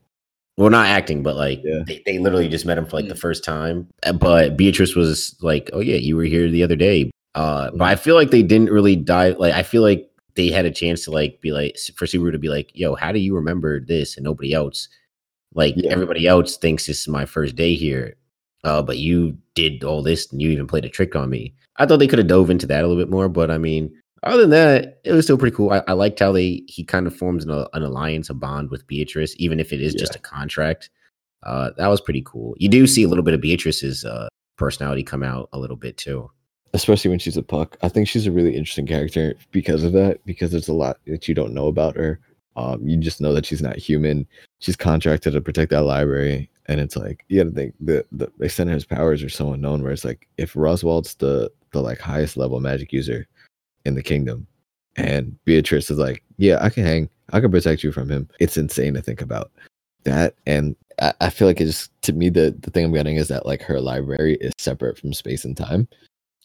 Well, 0.57 0.69
not 0.69 0.85
acting, 0.85 1.23
but 1.23 1.35
like 1.35 1.61
Yeah. 1.63 1.83
they, 1.87 2.01
they 2.05 2.19
literally 2.19 2.47
just 2.47 2.65
met 2.65 2.77
him 2.77 2.85
for 2.85 2.97
like 2.97 3.07
the 3.07 3.15
Mm. 3.15 3.19
first 3.19 3.43
time. 3.43 3.87
Uh, 4.03 4.13
But 4.13 4.55
Beatrice 4.57 4.95
was 4.95 5.35
like, 5.41 5.69
"Oh 5.73 5.79
yeah, 5.79 5.95
you 5.95 6.15
were 6.15 6.23
here 6.25 6.49
the 6.49 6.63
other 6.63 6.75
day." 6.75 7.09
Uh, 7.35 7.71
but. 7.71 7.85
I 7.85 7.95
feel 7.95 8.15
like 8.15 8.29
they 8.29 8.43
didn't 8.43 8.69
really 8.69 8.95
dive. 8.95 9.37
Like 9.39 9.53
I 9.55 9.63
feel 9.63 9.81
like 9.81 10.07
they 10.35 10.49
had 10.49 10.65
a 10.65 10.71
chance 10.71 11.03
to 11.05 11.11
like 11.11 11.41
be 11.41 11.51
like 11.51 11.77
for 11.95 12.05
Subaru 12.05 12.31
to 12.31 12.37
be 12.39 12.49
like, 12.49 12.69
"Yo, 12.75 12.93
how 12.95 13.11
do 13.11 13.19
you 13.19 13.35
remember 13.35 13.79
this?" 13.79 14.15
and 14.17 14.23
nobody 14.23 14.53
else. 14.53 14.87
Like 15.55 15.73
Yeah. 15.77 15.91
everybody 15.91 16.27
else 16.27 16.57
thinks 16.57 16.85
this 16.85 17.01
is 17.01 17.07
my 17.07 17.25
first 17.25 17.55
day 17.55 17.73
here, 17.73 18.15
uh, 18.63 18.81
but 18.83 18.97
you 18.99 19.37
did 19.55 19.83
all 19.83 20.01
this 20.03 20.31
and 20.31 20.41
you 20.41 20.49
even 20.51 20.67
played 20.67 20.85
a 20.85 20.89
trick 20.89 21.15
on 21.15 21.29
me. 21.31 21.53
I 21.77 21.85
thought 21.87 21.97
they 21.97 22.07
could 22.07 22.19
have 22.19 22.27
dove 22.27 22.49
into 22.51 22.67
that 22.67 22.83
a 22.83 22.87
little 22.87 23.01
bit 23.01 23.09
more, 23.11 23.27
but 23.29 23.49
I 23.49 23.57
mean, 23.57 23.91
other 24.23 24.41
than 24.41 24.49
that, 24.51 24.99
it 25.03 25.11
was 25.13 25.25
still 25.25 25.37
pretty 25.37 25.55
cool. 25.55 25.71
I, 25.71 25.83
I 25.87 25.93
liked 25.93 26.19
how 26.19 26.31
they 26.31 26.63
he 26.67 26.83
kind 26.83 27.07
of 27.07 27.15
forms 27.15 27.45
an, 27.45 27.51
an 27.73 27.83
alliance, 27.83 28.29
a 28.29 28.33
bond 28.33 28.69
with 28.69 28.87
Beatrice, 28.87 29.35
even 29.37 29.59
if 29.59 29.73
it 29.73 29.81
is 29.81 29.93
just 29.93 30.15
a 30.15 30.19
contract. 30.19 30.89
Uh, 31.43 31.71
that 31.77 31.87
was 31.87 31.99
pretty 32.01 32.21
cool. 32.25 32.55
You 32.57 32.69
do 32.69 32.87
see 32.87 33.03
a 33.03 33.07
little 33.09 33.23
bit 33.23 33.33
of 33.33 33.41
Beatrice's 33.41 34.05
uh, 34.05 34.29
personality 34.57 35.03
come 35.03 35.23
out 35.23 35.49
a 35.51 35.59
little 35.59 35.75
bit 35.75 35.97
too. 35.97 36.29
especially 36.73 37.09
when 37.09 37.19
she's 37.19 37.37
a 37.37 37.43
puck. 37.43 37.77
I 37.83 37.89
think 37.89 38.07
she's 38.07 38.25
a 38.27 38.31
really 38.31 38.55
interesting 38.55 38.87
character 38.87 39.35
because 39.51 39.83
of 39.83 39.93
that. 39.93 40.25
Because 40.25 40.51
there's 40.51 40.67
a 40.69 40.73
lot 40.73 40.97
that 41.07 41.27
you 41.27 41.35
don't 41.35 41.53
know 41.53 41.67
about 41.67 41.95
her. 41.95 42.19
Um, 42.55 42.87
you 42.87 42.97
just 42.97 43.21
know 43.21 43.33
that 43.33 43.45
she's 43.45 43.61
not 43.61 43.77
human. 43.77 44.27
She's 44.59 44.75
contracted 44.75 45.33
to 45.33 45.41
protect 45.41 45.71
that 45.71 45.83
library, 45.83 46.49
and 46.67 46.79
it's 46.79 46.95
like 46.95 47.25
you 47.27 47.43
got 47.43 47.49
to 47.49 47.55
think 47.55 47.73
the 47.79 48.05
the 48.11 48.31
extent 48.41 48.69
of 48.69 48.75
his 48.75 48.85
powers 48.85 49.23
are 49.23 49.29
so 49.29 49.53
unknown. 49.53 49.81
Where 49.83 49.91
it's 49.91 50.05
like 50.05 50.27
if 50.37 50.55
Roswaal's 50.55 51.15
the 51.15 51.51
the 51.71 51.81
like 51.81 51.99
highest 51.99 52.37
level 52.37 52.59
magic 52.59 52.93
user 52.93 53.27
in 53.85 53.95
the 53.95 54.03
kingdom, 54.03 54.47
and 54.95 55.37
Beatrice 55.45 55.89
is 55.89 55.97
like, 55.97 56.23
yeah, 56.37 56.57
I 56.61 56.69
can 56.69 56.83
hang, 56.85 57.09
I 57.31 57.39
can 57.39 57.51
protect 57.51 57.83
you 57.83 57.91
from 57.91 58.09
him. 58.09 58.29
It's 58.39 58.57
insane 58.57 58.93
to 58.95 59.01
think 59.01 59.21
about 59.21 59.51
that, 60.03 60.35
and 60.45 60.75
I, 61.01 61.13
I 61.21 61.29
feel 61.29 61.47
like 61.47 61.61
it 61.61 61.65
just 61.65 61.91
to 62.03 62.13
me 62.13 62.29
the 62.29 62.55
the 62.59 62.71
thing 62.71 62.85
I'm 62.85 62.93
getting 62.93 63.15
is 63.15 63.27
that 63.29 63.45
like 63.45 63.61
her 63.63 63.79
library 63.79 64.35
is 64.35 64.53
separate 64.57 64.97
from 64.97 65.13
space 65.13 65.45
and 65.45 65.55
time. 65.57 65.87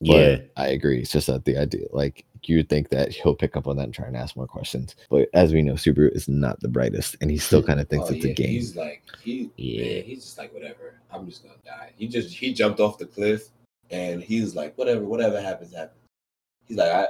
But 0.01 0.07
Yeah, 0.07 0.39
I 0.57 0.69
agree. 0.69 1.01
It's 1.01 1.11
just 1.11 1.27
that 1.27 1.45
the 1.45 1.57
idea, 1.57 1.87
like 1.91 2.25
you 2.45 2.57
would 2.59 2.69
think 2.69 2.91
that 2.91 3.11
he'll 3.11 3.35
pick 3.35 3.57
up 3.57 3.67
on 3.67 3.77
that 3.77 3.85
and 3.85 3.95
try 3.95 4.07
and 4.07 4.17
ask 4.17 4.37
more 4.37 4.47
questions. 4.47 4.95
But 5.11 5.29
as 5.35 5.53
we 5.53 5.61
know, 5.61 5.73
Subaru 5.75 6.15
is 6.15 6.29
not 6.29 6.61
the 6.61 6.69
brightest, 6.69 7.17
and 7.21 7.31
he 7.31 7.37
still 7.39 7.63
kind 7.65 7.81
of 7.81 7.89
thinks 7.89 8.09
Oh, 8.09 8.15
it's 8.15 8.25
yeah, 8.25 8.31
a 8.31 8.35
game. 8.35 8.51
He's 8.51 8.77
like 8.77 9.03
he 9.23 9.51
Yeah. 9.57 9.85
yeah. 9.85 10.01
he's 10.03 10.23
just 10.25 10.39
like 10.39 10.55
whatever. 10.55 10.95
I'm 11.11 11.27
just 11.27 11.43
gonna 11.43 11.57
die. 11.65 11.91
He 11.97 12.07
just 12.07 12.35
he 12.35 12.55
jumped 12.55 12.79
off 12.81 12.99
the 12.99 13.07
cliff 13.07 13.49
and 13.91 14.23
he's 14.23 14.55
like 14.55 14.77
whatever 14.79 15.05
whatever 15.05 15.41
happens 15.41 15.75
happens. 15.75 16.01
He's 16.67 16.77
like 16.77 16.91
I. 16.91 17.07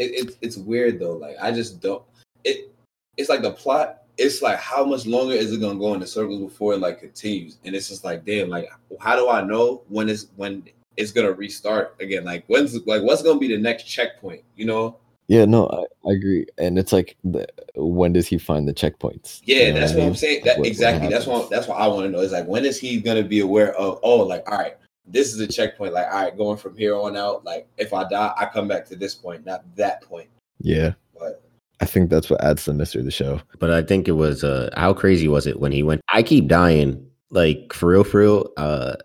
it, 0.00 0.10
it's 0.26 0.36
it's 0.40 0.56
weird 0.56 0.98
though. 0.98 1.12
Like 1.16 1.36
I 1.40 1.52
just 1.52 1.80
don't. 1.80 2.02
It 2.44 2.72
it's 3.16 3.28
like 3.28 3.42
the 3.42 3.52
plot. 3.52 3.98
It's 4.18 4.42
like 4.42 4.58
how 4.58 4.84
much 4.84 5.06
longer 5.06 5.34
is 5.34 5.52
it 5.52 5.60
gonna 5.60 5.78
go 5.78 5.94
in 5.94 6.00
the 6.00 6.06
circles 6.06 6.40
before 6.40 6.74
it 6.74 6.80
like 6.80 7.00
continues? 7.00 7.58
And 7.64 7.74
it's 7.74 7.88
just 7.88 8.04
like, 8.04 8.24
damn, 8.24 8.48
like 8.48 8.68
how 8.98 9.16
do 9.16 9.28
I 9.28 9.42
know 9.42 9.82
when 9.88 10.08
it's 10.08 10.26
when 10.36 10.64
it's 10.96 11.12
gonna 11.12 11.32
restart 11.32 11.96
again? 12.00 12.24
Like 12.24 12.44
when's 12.48 12.74
like 12.86 13.02
what's 13.02 13.22
gonna 13.22 13.38
be 13.38 13.48
the 13.48 13.58
next 13.58 13.84
checkpoint? 13.84 14.42
You 14.56 14.66
know? 14.66 14.96
Yeah, 15.28 15.44
no, 15.44 15.68
I, 15.68 16.08
I 16.08 16.12
agree. 16.14 16.44
And 16.58 16.76
it's 16.76 16.92
like, 16.92 17.16
the, 17.22 17.46
when 17.76 18.12
does 18.12 18.26
he 18.26 18.36
find 18.36 18.66
the 18.66 18.74
checkpoints? 18.74 19.42
Yeah, 19.44 19.66
You 19.68 19.72
know 19.74 19.78
that's 19.78 19.92
I 19.92 19.98
what 19.98 20.06
I'm 20.06 20.14
saying. 20.16 20.40
That 20.44 20.56
what- 20.56 20.62
what 20.62 20.66
exactly. 20.66 21.08
That's 21.08 21.26
what 21.26 21.48
that's 21.48 21.68
what 21.68 21.80
I 21.80 21.86
want 21.86 22.06
to 22.06 22.10
know. 22.10 22.18
Is 22.18 22.32
like 22.32 22.48
when 22.48 22.64
is 22.64 22.80
he 22.80 23.00
gonna 23.00 23.22
be 23.22 23.38
aware 23.40 23.72
of? 23.76 24.00
Oh, 24.02 24.16
like 24.16 24.42
all 24.50 24.58
right, 24.58 24.76
this 25.12 25.32
is 25.34 25.40
a 25.40 25.46
checkpoint. 25.46 25.92
Like 25.92 26.06
all 26.06 26.22
right, 26.24 26.36
going 26.36 26.56
from 26.58 26.76
here 26.76 26.94
on 26.96 27.16
out. 27.16 27.44
Like 27.44 27.68
if 27.78 27.92
I 27.92 28.08
die, 28.08 28.32
I 28.36 28.46
come 28.46 28.68
back 28.68 28.86
to 28.86 28.96
this 28.96 29.14
point, 29.14 29.44
not 29.46 29.64
that 29.76 30.02
point. 30.02 30.28
Yeah, 30.60 30.92
But 31.18 31.42
I 31.80 31.86
think 31.86 32.10
that's 32.10 32.28
what 32.28 32.42
adds 32.44 32.64
the 32.66 32.74
mystery 32.74 33.00
to 33.00 33.04
the 33.06 33.10
show. 33.10 33.40
But 33.58 33.70
I 33.70 33.82
think 33.82 34.08
it 34.08 34.12
was 34.12 34.44
uh 34.44 34.70
how 34.76 34.92
crazy 34.92 35.28
was 35.28 35.46
it 35.46 35.58
when 35.60 35.72
he 35.72 35.82
went 35.82 36.00
I 36.12 36.22
keep 36.22 36.46
dying. 36.48 37.06
Like 37.30 37.72
for 37.72 37.88
real, 37.90 38.04
for 38.04 38.20
real. 38.20 38.48
Uh 38.56 38.96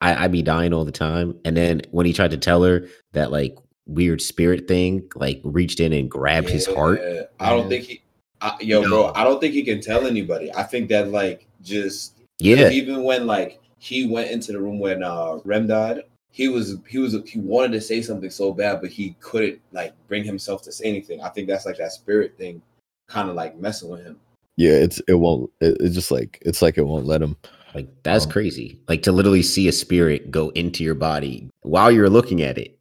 I, 0.00 0.24
I 0.24 0.28
be 0.28 0.42
dying 0.42 0.72
all 0.72 0.84
the 0.84 0.92
time. 0.92 1.36
And 1.44 1.56
then 1.56 1.82
when 1.90 2.06
he 2.06 2.12
tried 2.12 2.30
to 2.30 2.36
tell 2.38 2.62
her 2.62 2.86
that 3.12 3.32
like 3.32 3.56
weird 3.86 4.20
spirit 4.22 4.68
thing, 4.68 5.08
like 5.16 5.40
reached 5.44 5.80
in 5.80 5.92
and 5.92 6.10
grabbed 6.10 6.48
his 6.48 6.66
heart. 6.66 7.00
Yeah, 7.02 7.22
I 7.40 7.50
don't 7.50 7.68
think 7.68 7.84
he. 7.84 8.02
I, 8.40 8.56
yo, 8.60 8.82
No. 8.82 8.88
bro, 8.88 9.12
I 9.16 9.24
don't 9.24 9.40
think 9.40 9.54
he 9.54 9.64
can 9.64 9.80
tell 9.80 10.06
anybody. 10.06 10.54
I 10.54 10.62
think 10.62 10.88
that 10.90 11.10
like 11.10 11.46
just 11.62 12.14
Yeah. 12.38 12.70
even 12.70 13.02
when 13.02 13.26
like 13.26 13.60
he 13.78 14.06
went 14.06 14.30
into 14.30 14.52
the 14.52 14.60
room 14.60 14.78
when 14.78 15.02
uh 15.02 15.38
Rem 15.44 15.66
died, 15.66 16.02
he 16.30 16.48
was 16.48 16.76
he 16.86 16.98
was 16.98 17.16
he 17.26 17.38
wanted 17.38 17.72
to 17.72 17.80
say 17.80 18.02
something 18.02 18.30
so 18.30 18.52
bad, 18.52 18.80
but 18.80 18.90
he 18.90 19.16
couldn't 19.20 19.60
like 19.72 19.94
bring 20.08 20.24
himself 20.24 20.62
to 20.62 20.72
say 20.72 20.84
anything. 20.86 21.20
I 21.20 21.28
think 21.28 21.48
that's 21.48 21.66
like 21.66 21.78
that 21.78 21.92
spirit 21.92 22.36
thing, 22.36 22.62
kind 23.08 23.28
of 23.28 23.34
like 23.34 23.58
messing 23.58 23.88
with 23.90 24.04
him. 24.04 24.18
Yeah, 24.56 24.72
it's 24.72 25.00
it 25.08 25.14
won't. 25.14 25.50
It, 25.60 25.76
it's 25.80 25.94
just 25.94 26.10
like 26.10 26.38
it's 26.42 26.62
like 26.62 26.78
it 26.78 26.86
won't 26.86 27.06
let 27.06 27.22
him. 27.22 27.36
Like 27.74 27.88
that's 28.02 28.26
Oh. 28.26 28.30
crazy. 28.30 28.80
Like 28.88 29.02
to 29.02 29.12
literally 29.12 29.42
see 29.42 29.68
a 29.68 29.72
spirit 29.72 30.30
go 30.30 30.48
into 30.50 30.82
your 30.82 30.94
body 30.94 31.48
while 31.62 31.90
you're 31.90 32.10
looking 32.10 32.42
at 32.42 32.58
it 32.58 32.76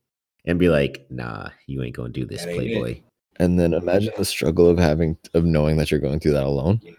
and 0.45 0.57
be 0.57 0.69
like, 0.69 1.05
nah, 1.09 1.49
you 1.67 1.83
ain't 1.83 1.95
gonna 1.95 2.09
do 2.09 2.25
this, 2.25 2.43
That 2.43 2.51
it. 2.51 2.55
Playboy. 2.55 3.01
And 3.39 3.59
then 3.59 3.73
imagine 3.73 4.13
the 4.17 4.25
struggle 4.25 4.67
of 4.67 4.79
having 4.79 5.15
of 5.35 5.45
knowing 5.45 5.77
that 5.77 5.91
you're 5.91 5.99
going 5.99 6.19
through 6.19 6.33
that 6.33 6.45
alone. 6.45 6.79
Yeah. 6.83 6.91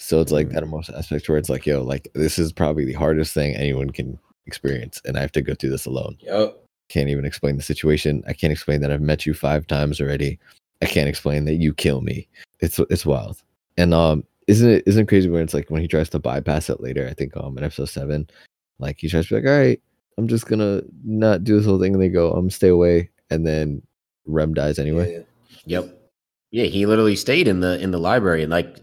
So 0.00 0.22
it's 0.22 0.32
like 0.32 0.48
that 0.48 0.62
emotional 0.62 0.98
aspect 0.98 1.28
where 1.28 1.36
it's 1.36 1.50
like, 1.50 1.66
yo, 1.66 1.82
like 1.82 2.10
this 2.14 2.38
is 2.38 2.52
probably 2.52 2.86
the 2.86 2.94
hardest 2.94 3.34
thing 3.34 3.54
anyone 3.54 3.90
can 3.90 4.18
experience, 4.46 5.00
and 5.04 5.18
I 5.18 5.20
have 5.20 5.32
to 5.32 5.42
go 5.42 5.54
through 5.54 5.70
this 5.70 5.84
alone. 5.84 6.16
Yep. 6.20 6.58
Can't 6.88 7.10
even 7.10 7.26
explain 7.26 7.58
the 7.58 7.62
situation. 7.62 8.24
I 8.26 8.32
can't 8.32 8.50
explain 8.50 8.80
that 8.80 8.90
I've 8.90 9.02
met 9.02 9.26
you 9.26 9.34
five 9.34 9.66
times 9.66 10.00
already. 10.00 10.38
I 10.80 10.86
can't 10.86 11.08
explain 11.08 11.44
that 11.44 11.56
you 11.56 11.74
kill 11.74 12.00
me. 12.00 12.26
It's 12.60 12.80
it's 12.88 13.04
wild. 13.04 13.42
And 13.76 13.92
um, 13.92 14.24
isn't 14.46 14.70
it 14.70 14.84
isn't 14.86 15.02
it 15.02 15.08
crazy 15.08 15.28
when 15.28 15.42
it's 15.42 15.52
like 15.52 15.68
when 15.68 15.82
he 15.82 15.86
tries 15.86 16.08
to 16.10 16.18
bypass 16.18 16.70
it 16.70 16.80
later? 16.80 17.06
I 17.06 17.12
think 17.12 17.36
um 17.36 17.58
in 17.58 17.64
episode 17.64 17.90
seven, 17.90 18.28
like 18.78 18.98
he 19.00 19.08
tries 19.08 19.28
to 19.28 19.34
be 19.34 19.40
like, 19.42 19.52
all 19.52 19.58
right, 19.58 19.80
I'm 20.16 20.28
just 20.28 20.46
gonna 20.46 20.80
not 21.04 21.44
do 21.44 21.56
this 21.56 21.66
whole 21.66 21.78
thing, 21.78 21.92
and 21.92 22.02
they 22.02 22.08
go, 22.08 22.32
um, 22.32 22.48
stay 22.48 22.68
away, 22.68 23.10
and 23.28 23.46
then 23.46 23.82
Rem 24.24 24.54
dies 24.54 24.78
anyway. 24.78 25.12
Yeah. 25.66 25.80
Yep. 25.80 26.10
Yeah, 26.52 26.64
he 26.64 26.86
literally 26.86 27.16
stayed 27.16 27.46
in 27.46 27.60
the 27.60 27.78
in 27.80 27.90
the 27.90 28.00
library 28.00 28.42
and 28.42 28.50
like 28.50 28.80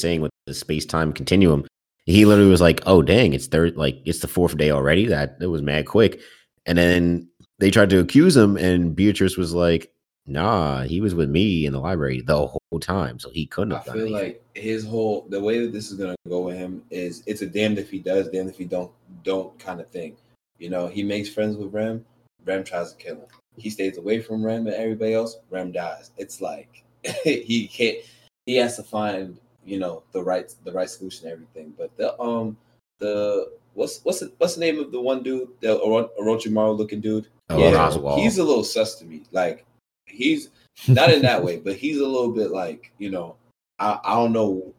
saying 0.00 0.22
with 0.22 0.32
the 0.46 0.54
space 0.54 0.86
time 0.86 1.12
continuum, 1.12 1.66
he 2.06 2.24
literally 2.24 2.50
was 2.50 2.60
like, 2.60 2.82
"Oh 2.86 3.02
dang, 3.02 3.32
it's 3.32 3.46
third 3.46 3.76
like 3.76 4.00
it's 4.04 4.20
the 4.20 4.28
fourth 4.28 4.56
day 4.56 4.70
already." 4.70 5.06
That 5.06 5.36
it 5.40 5.46
was 5.46 5.62
mad 5.62 5.86
quick. 5.86 6.20
And 6.64 6.78
then 6.78 7.28
they 7.58 7.70
tried 7.70 7.90
to 7.90 8.00
accuse 8.00 8.36
him, 8.36 8.56
and 8.56 8.94
Beatrice 8.94 9.36
was 9.36 9.54
like, 9.54 9.92
"Nah, 10.26 10.82
he 10.82 11.00
was 11.00 11.14
with 11.14 11.28
me 11.28 11.66
in 11.66 11.72
the 11.72 11.80
library 11.80 12.22
the 12.22 12.46
whole 12.46 12.80
time, 12.80 13.18
so 13.18 13.30
he 13.30 13.46
couldn't 13.46 13.72
I 13.72 13.82
done 13.84 13.94
feel 13.94 14.02
anything." 14.02 14.12
like 14.12 14.44
his 14.54 14.84
whole 14.84 15.26
the 15.28 15.40
way 15.40 15.60
that 15.60 15.72
this 15.72 15.90
is 15.90 15.98
gonna 15.98 16.16
go 16.28 16.40
with 16.40 16.56
him 16.56 16.82
is 16.90 17.22
it's 17.26 17.42
a 17.42 17.46
damned 17.46 17.78
if 17.78 17.90
he 17.90 17.98
does, 17.98 18.28
damned 18.28 18.50
if 18.50 18.58
he 18.58 18.64
don't 18.64 18.92
don't 19.24 19.58
kind 19.58 19.80
of 19.80 19.88
thing. 19.88 20.16
You 20.58 20.70
know, 20.70 20.86
he 20.86 21.02
makes 21.02 21.28
friends 21.28 21.56
with 21.56 21.74
Rem, 21.74 22.04
Rem 22.44 22.64
tries 22.64 22.92
to 22.92 22.98
kill 22.98 23.16
him. 23.16 23.26
He 23.56 23.68
stays 23.68 23.98
away 23.98 24.20
from 24.20 24.44
Rem 24.44 24.66
and 24.66 24.76
everybody 24.76 25.12
else, 25.12 25.38
Rem 25.50 25.72
dies. 25.72 26.12
It's 26.16 26.40
like 26.40 26.84
he 27.24 27.68
can't 27.68 27.98
he 28.46 28.56
has 28.56 28.76
to 28.76 28.82
find, 28.84 29.38
you 29.66 29.78
know, 29.78 30.02
the 30.12 30.22
right 30.22 30.52
the 30.64 30.72
right 30.72 30.88
solution 30.88 31.26
to 31.26 31.32
everything. 31.32 31.74
But 31.76 31.96
the 31.96 32.18
um 32.20 32.56
the 32.98 33.50
what's 33.74 34.00
what's 34.04 34.20
the, 34.20 34.32
what's 34.38 34.54
the 34.54 34.60
name 34.60 34.78
of 34.78 34.92
the 34.92 35.00
one 35.00 35.22
dude, 35.22 35.48
the 35.60 35.76
Oro- 35.78 36.10
Orochimaru 36.20 36.76
looking 36.76 37.00
dude? 37.00 37.28
Oh, 37.50 37.58
Yeah, 37.58 37.76
Oswald. 37.86 38.20
he's 38.20 38.38
a 38.38 38.44
little 38.44 38.64
sus 38.64 38.94
to 39.00 39.04
me. 39.04 39.22
Like 39.32 39.64
he's 40.06 40.50
not 40.88 41.10
in 41.12 41.22
that 41.22 41.42
way, 41.42 41.58
but 41.58 41.76
he's 41.76 41.98
a 41.98 42.06
little 42.06 42.30
bit 42.32 42.50
like 42.50 42.92
you 42.98 43.10
know, 43.10 43.36
I, 43.78 43.98
I 44.04 44.14
don't 44.14 44.32
know. 44.32 44.72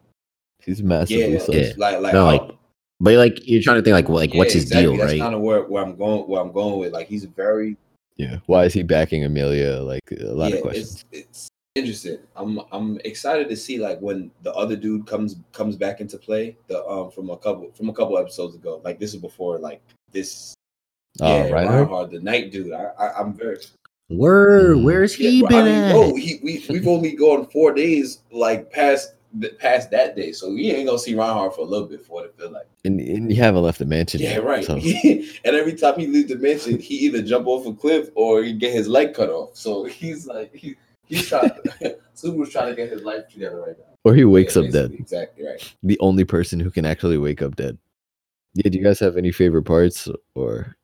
He's 0.63 0.81
massively 0.81 1.33
Yeah, 1.33 1.39
sus. 1.39 1.55
Yeah. 1.55 1.71
like 1.77 1.99
like, 2.01 2.13
No, 2.13 2.25
like, 2.25 2.51
but 2.99 3.13
like 3.15 3.47
you're 3.47 3.61
trying 3.61 3.77
to 3.77 3.83
think 3.83 3.93
like, 3.93 4.07
well, 4.09 4.17
like 4.17 4.33
what's 4.33 4.53
his 4.53 4.63
exactly. 4.63 4.83
deal, 4.87 4.97
That's 4.97 5.11
right? 5.13 5.21
kind 5.21 5.35
of 5.35 5.41
where, 5.41 5.63
where 5.63 5.83
I'm 5.83 5.95
going. 5.95 6.27
Where 6.27 6.41
I'm 6.41 6.51
going 6.51 6.79
with 6.79 6.93
like 6.93 7.07
he's 7.07 7.25
very 7.25 7.77
Yeah. 8.15 8.39
Why 8.47 8.65
is 8.65 8.73
he 8.73 8.83
backing 8.83 9.23
Emilia? 9.23 9.79
Like 9.81 10.01
a 10.19 10.33
lot 10.33 10.49
yeah. 10.49 10.57
of 10.57 10.61
questions. 10.63 11.05
It's 11.11 11.29
it's 11.29 11.49
interesting. 11.77 12.19
I'm 12.35 12.59
I'm 12.71 12.99
excited 13.05 13.47
to 13.49 13.55
see 13.55 13.77
like 13.79 13.99
when 13.99 14.31
the 14.43 14.53
other 14.53 14.75
dude 14.75 15.05
comes 15.07 15.35
comes 15.53 15.75
back 15.75 16.01
into 16.01 16.17
play. 16.17 16.57
The 16.67 16.83
um 16.85 17.11
from 17.11 17.29
a 17.29 17.37
couple 17.37 17.71
from 17.71 17.89
a 17.89 17.93
couple 17.93 18.17
episodes 18.17 18.55
ago. 18.55 18.81
Like 18.83 18.99
this 18.99 19.13
is 19.13 19.21
before 19.21 19.57
like 19.59 19.81
this. 20.11 20.53
Oh, 21.21 21.27
yeah, 21.45 21.51
Reinhard? 21.51 21.79
Reinhard, 21.87 22.11
the 22.11 22.19
knight 22.19 22.51
dude. 22.51 22.73
I, 22.73 22.91
I 22.99 23.19
I'm 23.19 23.33
very 23.33 23.57
Word, 24.09 24.77
Mm. 24.77 24.83
where's 24.83 25.13
he 25.13 25.39
Yeah, 25.41 25.47
been 25.49 25.57
I 25.59 25.63
mean, 25.63 25.83
at? 25.83 25.95
whoa, 25.95 26.15
he, 26.15 26.39
we 26.43 26.63
we've 26.69 26.87
only 26.87 27.11
gone 27.13 27.45
four 27.47 27.73
days 27.73 28.19
like 28.31 28.71
past 28.71 29.13
past 29.59 29.91
that 29.91 30.15
day, 30.15 30.31
so 30.31 30.49
we 30.49 30.71
ain't 30.71 30.85
gonna 30.87 30.97
see 30.97 31.13
Reinhard 31.13 31.53
for 31.53 31.61
a 31.61 31.65
little 31.65 31.87
bit 31.87 32.05
for 32.05 32.13
what 32.13 32.25
it 32.25 32.35
feel 32.37 32.49
like. 32.51 32.67
And, 32.85 33.01
and 33.01 33.29
you 33.29 33.41
haven't 33.41 33.63
left 33.63 33.79
the 33.79 33.85
mansion. 33.85 34.21
Yeah, 34.21 34.35
yet, 34.35 34.43
right. 34.45 34.63
so- 34.63 34.75
and 35.43 35.55
every 35.55 35.73
time 35.73 35.99
he 35.99 36.07
leaves 36.07 36.29
the 36.29 36.37
mansion, 36.37 36.79
he 36.79 36.95
either 36.99 37.21
jump 37.21 37.47
off 37.47 37.65
a 37.67 37.73
cliff 37.73 38.09
or 38.15 38.43
he 38.43 38.53
get 38.53 38.71
his 38.71 38.87
leg 38.87 39.13
cut 39.13 39.29
off. 39.29 39.55
So 39.57 39.83
he's 39.99 40.25
like 40.25 40.55
he 40.55 40.77
he's 41.07 41.27
trying. 41.27 41.51
Subaru's 42.15 42.51
trying 42.51 42.69
to 42.69 42.75
get 42.75 42.91
his 42.91 43.03
life 43.03 43.27
together 43.29 43.61
right 43.61 43.77
now. 43.77 43.85
or 44.03 44.15
he 44.15 44.25
wakes 44.25 44.55
Yeah, 44.55 44.63
up 44.63 44.71
dead. 44.71 44.91
Exactly 44.93 45.45
right. 45.45 45.75
The 45.83 45.99
only 45.99 46.23
person 46.23 46.59
who 46.59 46.71
can 46.71 46.85
actually 46.85 47.17
wake 47.17 47.41
up 47.41 47.55
dead. 47.55 47.77
Yeah. 48.55 48.69
Do 48.69 48.77
you 48.77 48.83
guys 48.83 48.99
have 48.99 49.17
any 49.17 49.31
favorite 49.31 49.63
parts 49.65 50.09
or 50.33 50.75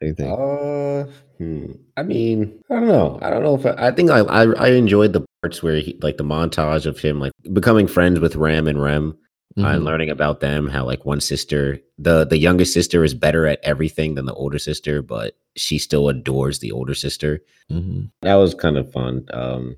anything? 0.00 0.30
Uh, 0.30 1.06
hmm. 1.38 1.72
I 1.96 2.02
mean, 2.04 2.62
I 2.70 2.74
don't 2.74 2.86
know. 2.86 3.18
I 3.22 3.30
don't 3.30 3.42
know 3.42 3.56
if 3.56 3.66
I, 3.66 3.88
I 3.88 3.90
think 3.90 4.10
I, 4.10 4.20
I 4.20 4.42
I 4.52 4.68
enjoyed 4.70 5.12
the 5.12 5.24
parts 5.42 5.62
where 5.64 5.76
he 5.80 5.98
like 6.00 6.16
the 6.16 6.24
montage 6.24 6.86
of 6.86 6.98
him 7.00 7.18
like 7.18 7.32
becoming 7.52 7.88
friends 7.88 8.20
with 8.20 8.36
Ram 8.36 8.68
and 8.68 8.80
Rem 8.80 9.18
uh, 9.58 9.66
and 9.66 9.84
learning 9.84 10.10
about 10.10 10.40
them. 10.40 10.68
How 10.68 10.84
like 10.84 11.04
one 11.04 11.20
sister, 11.20 11.78
the 11.98 12.24
the 12.24 12.38
youngest 12.38 12.72
sister, 12.72 13.04
is 13.04 13.14
better 13.14 13.46
at 13.46 13.60
everything 13.62 14.14
than 14.14 14.26
the 14.26 14.34
older 14.34 14.58
sister, 14.58 15.02
but 15.02 15.34
she 15.56 15.78
still 15.78 16.08
adores 16.08 16.58
the 16.60 16.72
older 16.72 16.94
sister. 16.94 17.40
Mhm. 17.70 18.10
That 18.22 18.34
was 18.36 18.54
kind 18.54 18.76
of 18.76 18.90
fun. 18.90 19.26
Um, 19.32 19.76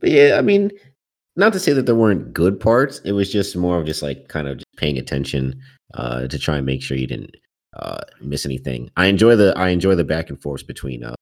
but 0.00 0.10
yeah, 0.10 0.36
I 0.38 0.42
mean, 0.42 0.70
not 1.36 1.52
to 1.54 1.58
say 1.60 1.72
that 1.72 1.86
there 1.86 1.94
weren't 1.94 2.32
good 2.32 2.60
parts. 2.60 3.00
It 3.04 3.12
was 3.12 3.32
just 3.32 3.56
more 3.56 3.78
of 3.78 3.86
just 3.86 4.02
like 4.02 4.28
kind 4.28 4.48
of 4.48 4.58
just 4.58 4.66
paying 4.76 4.98
attention 4.98 5.60
uh, 5.94 6.26
to 6.28 6.38
try 6.38 6.56
and 6.56 6.66
make 6.66 6.82
sure 6.82 6.96
you 6.96 7.06
didn't 7.06 7.36
uh, 7.76 8.00
miss 8.20 8.44
anything. 8.44 8.90
I 8.96 9.06
enjoy 9.06 9.36
the 9.36 9.54
I 9.56 9.68
enjoy 9.68 9.94
the 9.94 10.04
back 10.04 10.28
and 10.28 10.40
forth 10.40 10.66
between 10.66 11.04
uh, 11.04 11.14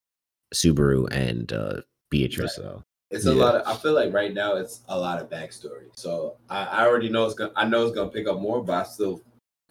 Subaru 0.54 1.08
and 1.12 1.52
uh, 1.52 1.80
Beatrice. 2.10 2.56
Though. 2.56 2.82
It's 3.10 3.26
a 3.26 3.34
Yeah. 3.34 3.42
lot 3.44 3.54
of. 3.56 3.66
I 3.66 3.76
feel 3.80 3.92
like 3.92 4.12
right 4.12 4.32
now 4.32 4.54
it's 4.56 4.80
a 4.88 4.98
lot 4.98 5.20
of 5.20 5.28
backstory. 5.28 5.88
So 5.94 6.36
I, 6.48 6.64
I 6.64 6.86
already 6.86 7.08
know 7.08 7.24
it's 7.26 7.34
gonna. 7.34 7.52
I 7.56 7.66
know 7.66 7.84
it's 7.86 7.94
gonna 7.94 8.10
pick 8.10 8.28
up 8.28 8.38
more, 8.38 8.62
but 8.62 8.74
I 8.74 8.82
still 8.84 9.20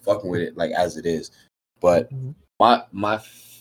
fucking 0.01 0.29
with 0.29 0.41
it 0.41 0.57
like 0.57 0.71
as 0.71 0.97
it 0.97 1.05
is. 1.05 1.31
But 1.79 2.11
mm-hmm. 2.13 2.31
my 2.59 2.83
my 2.91 3.17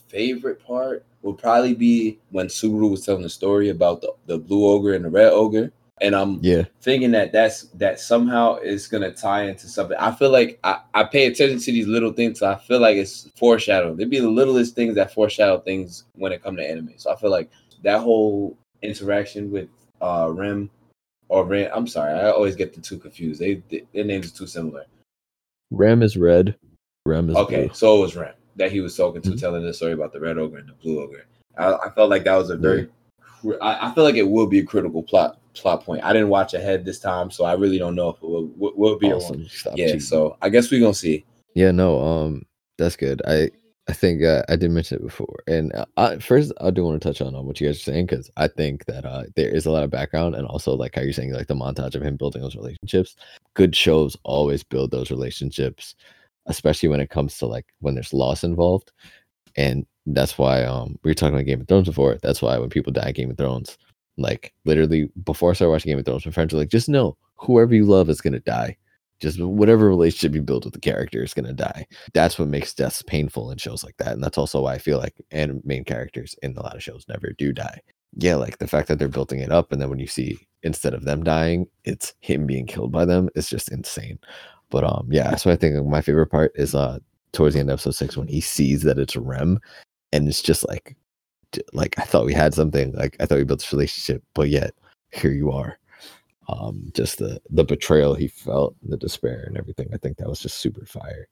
favorite 0.08 0.64
part 0.64 1.04
would 1.22 1.38
probably 1.38 1.74
be 1.74 2.18
when 2.30 2.46
Subaru 2.46 2.90
was 2.90 3.04
telling 3.04 3.22
the 3.22 3.28
story 3.28 3.68
about 3.68 4.00
the, 4.00 4.12
the 4.26 4.38
blue 4.38 4.66
ogre 4.66 4.94
and 4.94 5.04
the 5.04 5.10
red 5.10 5.32
ogre, 5.32 5.70
and 6.00 6.14
I'm 6.14 6.38
Yeah. 6.42 6.64
thinking 6.80 7.10
that 7.12 7.32
that's 7.32 7.64
that 7.74 8.00
somehow 8.00 8.56
is 8.56 8.88
gonna 8.88 9.12
tie 9.12 9.44
into 9.44 9.68
something. 9.68 9.96
I 9.98 10.10
feel 10.12 10.30
like 10.30 10.58
I, 10.64 10.80
I 10.94 11.04
pay 11.04 11.26
attention 11.26 11.60
to 11.60 11.72
these 11.72 11.86
little 11.86 12.12
things, 12.12 12.40
so 12.40 12.48
I 12.50 12.56
feel 12.56 12.80
like 12.80 12.96
it's 12.96 13.30
foreshadowing. 13.36 13.96
There'd 13.96 14.10
be 14.10 14.18
the 14.20 14.28
littlest 14.28 14.74
things 14.74 14.96
that 14.96 15.12
foreshadow 15.14 15.60
things 15.60 16.04
when 16.14 16.32
it 16.32 16.42
come 16.42 16.56
to 16.56 16.68
anime. 16.68 16.94
So 16.96 17.12
I 17.12 17.16
feel 17.16 17.30
like 17.30 17.50
that 17.84 18.00
whole 18.00 18.56
interaction 18.82 19.50
with 19.50 19.68
uh 20.00 20.28
Rem 20.32 20.70
or 21.28 21.44
Ren. 21.44 21.70
I'm 21.72 21.86
sorry, 21.86 22.12
I 22.14 22.30
always 22.30 22.56
get 22.56 22.74
the 22.74 22.80
two 22.80 22.98
confused. 22.98 23.40
They, 23.40 23.62
they 23.70 23.84
their 23.92 24.04
names 24.04 24.32
are 24.32 24.36
too 24.36 24.46
similar. 24.46 24.84
Ram 25.70 26.02
is 26.02 26.16
red. 26.16 26.56
Ram 27.06 27.28
is 27.30 27.36
Okay, 27.36 27.66
blue. 27.66 27.74
so 27.74 27.98
it 27.98 28.00
was 28.00 28.16
Rem 28.16 28.34
that 28.56 28.72
he 28.72 28.80
was 28.80 28.96
talking 28.96 29.22
to, 29.22 29.30
Mhm. 29.30 29.40
telling 29.40 29.62
the 29.64 29.72
story 29.74 29.92
about 29.92 30.12
the 30.12 30.20
red 30.20 30.36
ogre 30.38 30.58
and 30.58 30.68
the 30.68 30.72
blue 30.74 31.00
ogre. 31.00 31.24
I, 31.56 31.74
I 31.74 31.90
felt 31.90 32.10
like 32.10 32.24
that 32.24 32.36
was 32.36 32.50
a 32.50 32.56
very, 32.56 32.88
I, 33.60 33.88
I 33.88 33.94
feel 33.94 34.04
like 34.04 34.16
it 34.16 34.28
will 34.28 34.46
be 34.46 34.58
a 34.60 34.64
critical 34.64 35.02
plot 35.02 35.38
plot 35.54 35.84
point. 35.84 36.02
I 36.04 36.12
didn't 36.12 36.28
watch 36.28 36.54
ahead 36.54 36.84
this 36.84 36.98
time, 37.00 37.30
so 37.30 37.44
I 37.44 37.52
really 37.54 37.78
don't 37.78 37.94
know 37.96 38.10
if 38.10 38.16
it 38.16 38.22
will, 38.28 38.46
will, 38.56 38.72
will 38.76 38.98
be 38.98 39.10
a 39.10 39.14
one. 39.14 39.22
Awesome. 39.22 39.48
Stop 39.48 39.76
Yeah, 39.76 39.86
cheating. 39.86 40.00
so 40.00 40.36
I 40.42 40.48
guess 40.48 40.70
we're 40.70 40.80
gonna 40.80 40.94
see. 40.94 41.24
Yeah, 41.54 41.70
no, 41.72 42.00
um, 42.00 42.46
that's 42.78 42.96
good. 42.96 43.20
I 43.26 43.50
I 43.88 43.94
think 43.94 44.22
uh, 44.22 44.42
I 44.50 44.56
did 44.56 44.70
mention 44.70 44.98
it 44.98 45.02
before, 45.02 45.42
and 45.46 45.74
uh, 45.74 45.86
I, 45.96 46.18
first 46.18 46.52
I 46.60 46.70
do 46.70 46.84
want 46.84 47.00
to 47.00 47.08
touch 47.08 47.22
on, 47.22 47.34
on 47.34 47.46
what 47.46 47.58
you 47.58 47.66
guys 47.66 47.76
are 47.76 47.80
saying 47.80 48.06
because 48.06 48.30
I 48.36 48.46
think 48.46 48.84
that 48.84 49.06
uh, 49.06 49.24
there 49.34 49.48
is 49.48 49.64
a 49.64 49.70
lot 49.70 49.82
of 49.82 49.90
background, 49.90 50.34
and 50.34 50.46
also 50.46 50.74
like 50.74 50.94
how 50.94 51.00
you're 51.00 51.14
saying, 51.14 51.32
like 51.32 51.46
the 51.46 51.54
montage 51.54 51.94
of 51.94 52.02
him 52.02 52.16
building 52.16 52.42
those 52.42 52.54
relationships. 52.54 53.16
Good 53.54 53.74
shows 53.74 54.14
always 54.24 54.62
build 54.62 54.90
those 54.90 55.10
relationships, 55.10 55.94
especially 56.46 56.90
when 56.90 57.00
it 57.00 57.08
comes 57.08 57.38
to 57.38 57.46
like 57.46 57.64
when 57.80 57.94
there's 57.94 58.12
loss 58.12 58.44
involved, 58.44 58.92
and 59.56 59.86
that's 60.06 60.36
why 60.36 60.64
um 60.64 60.98
we 61.02 61.10
were 61.10 61.14
talking 61.14 61.34
about 61.34 61.46
Game 61.46 61.62
of 61.62 61.68
Thrones 61.68 61.88
before. 61.88 62.18
That's 62.22 62.42
why 62.42 62.58
when 62.58 62.68
people 62.68 62.92
die 62.92 63.12
Game 63.12 63.30
of 63.30 63.38
Thrones, 63.38 63.78
like 64.18 64.52
literally 64.66 65.10
before 65.24 65.50
I 65.50 65.54
started 65.54 65.70
watching 65.70 65.90
Game 65.90 65.98
of 65.98 66.04
Thrones, 66.04 66.26
my 66.26 66.32
friends 66.32 66.52
were 66.52 66.60
like, 66.60 66.68
just 66.68 66.90
know 66.90 67.16
whoever 67.36 67.74
you 67.74 67.86
love 67.86 68.10
is 68.10 68.20
gonna 68.20 68.40
die 68.40 68.76
just 69.20 69.40
whatever 69.40 69.88
relationship 69.88 70.34
you 70.34 70.42
build 70.42 70.64
with 70.64 70.74
the 70.74 70.80
character 70.80 71.22
is 71.22 71.34
going 71.34 71.46
to 71.46 71.52
die. 71.52 71.86
That's 72.14 72.38
what 72.38 72.48
makes 72.48 72.74
deaths 72.74 73.02
painful 73.02 73.50
in 73.50 73.58
shows 73.58 73.82
like 73.82 73.96
that. 73.98 74.12
And 74.12 74.22
that's 74.22 74.38
also 74.38 74.62
why 74.62 74.74
I 74.74 74.78
feel 74.78 74.98
like 74.98 75.14
and 75.30 75.60
main 75.64 75.84
characters 75.84 76.34
in 76.42 76.56
a 76.56 76.62
lot 76.62 76.76
of 76.76 76.82
shows 76.82 77.04
never 77.08 77.32
do 77.36 77.52
die. 77.52 77.80
Yeah, 78.16 78.36
like 78.36 78.58
the 78.58 78.66
fact 78.66 78.88
that 78.88 78.98
they're 78.98 79.08
building 79.08 79.40
it 79.40 79.52
up 79.52 79.72
and 79.72 79.80
then 79.80 79.90
when 79.90 79.98
you 79.98 80.06
see 80.06 80.38
instead 80.62 80.94
of 80.94 81.04
them 81.04 81.22
dying, 81.22 81.66
it's 81.84 82.14
him 82.20 82.46
being 82.46 82.66
killed 82.66 82.92
by 82.92 83.04
them, 83.04 83.28
it's 83.34 83.48
just 83.48 83.70
insane. 83.70 84.18
But 84.70 84.84
um 84.84 85.08
yeah, 85.10 85.36
so 85.36 85.50
I 85.50 85.56
think 85.56 85.84
my 85.86 86.00
favorite 86.00 86.28
part 86.28 86.52
is 86.54 86.74
uh 86.74 86.98
towards 87.32 87.54
the 87.54 87.60
end 87.60 87.70
of 87.70 87.74
episode 87.74 87.94
6 87.94 88.16
when 88.16 88.28
he 88.28 88.40
sees 88.40 88.82
that 88.82 88.98
it's 88.98 89.16
Rem 89.16 89.58
and 90.12 90.28
it's 90.28 90.42
just 90.42 90.66
like 90.68 90.96
like 91.72 91.98
I 91.98 92.02
thought 92.02 92.26
we 92.26 92.34
had 92.34 92.54
something, 92.54 92.92
like 92.92 93.16
I 93.20 93.26
thought 93.26 93.38
we 93.38 93.44
built 93.44 93.60
this 93.60 93.72
relationship, 93.72 94.22
but 94.34 94.48
yet 94.48 94.74
here 95.12 95.32
you 95.32 95.50
are 95.50 95.78
um, 96.48 96.90
just 96.94 97.18
the 97.18 97.40
the 97.50 97.64
betrayal 97.64 98.14
he 98.14 98.28
felt, 98.28 98.74
the 98.82 98.96
despair 98.96 99.44
and 99.46 99.56
everything. 99.56 99.88
I 99.92 99.98
think 99.98 100.16
that 100.16 100.28
was 100.28 100.40
just 100.40 100.58
super 100.58 100.86
fire. 100.86 101.28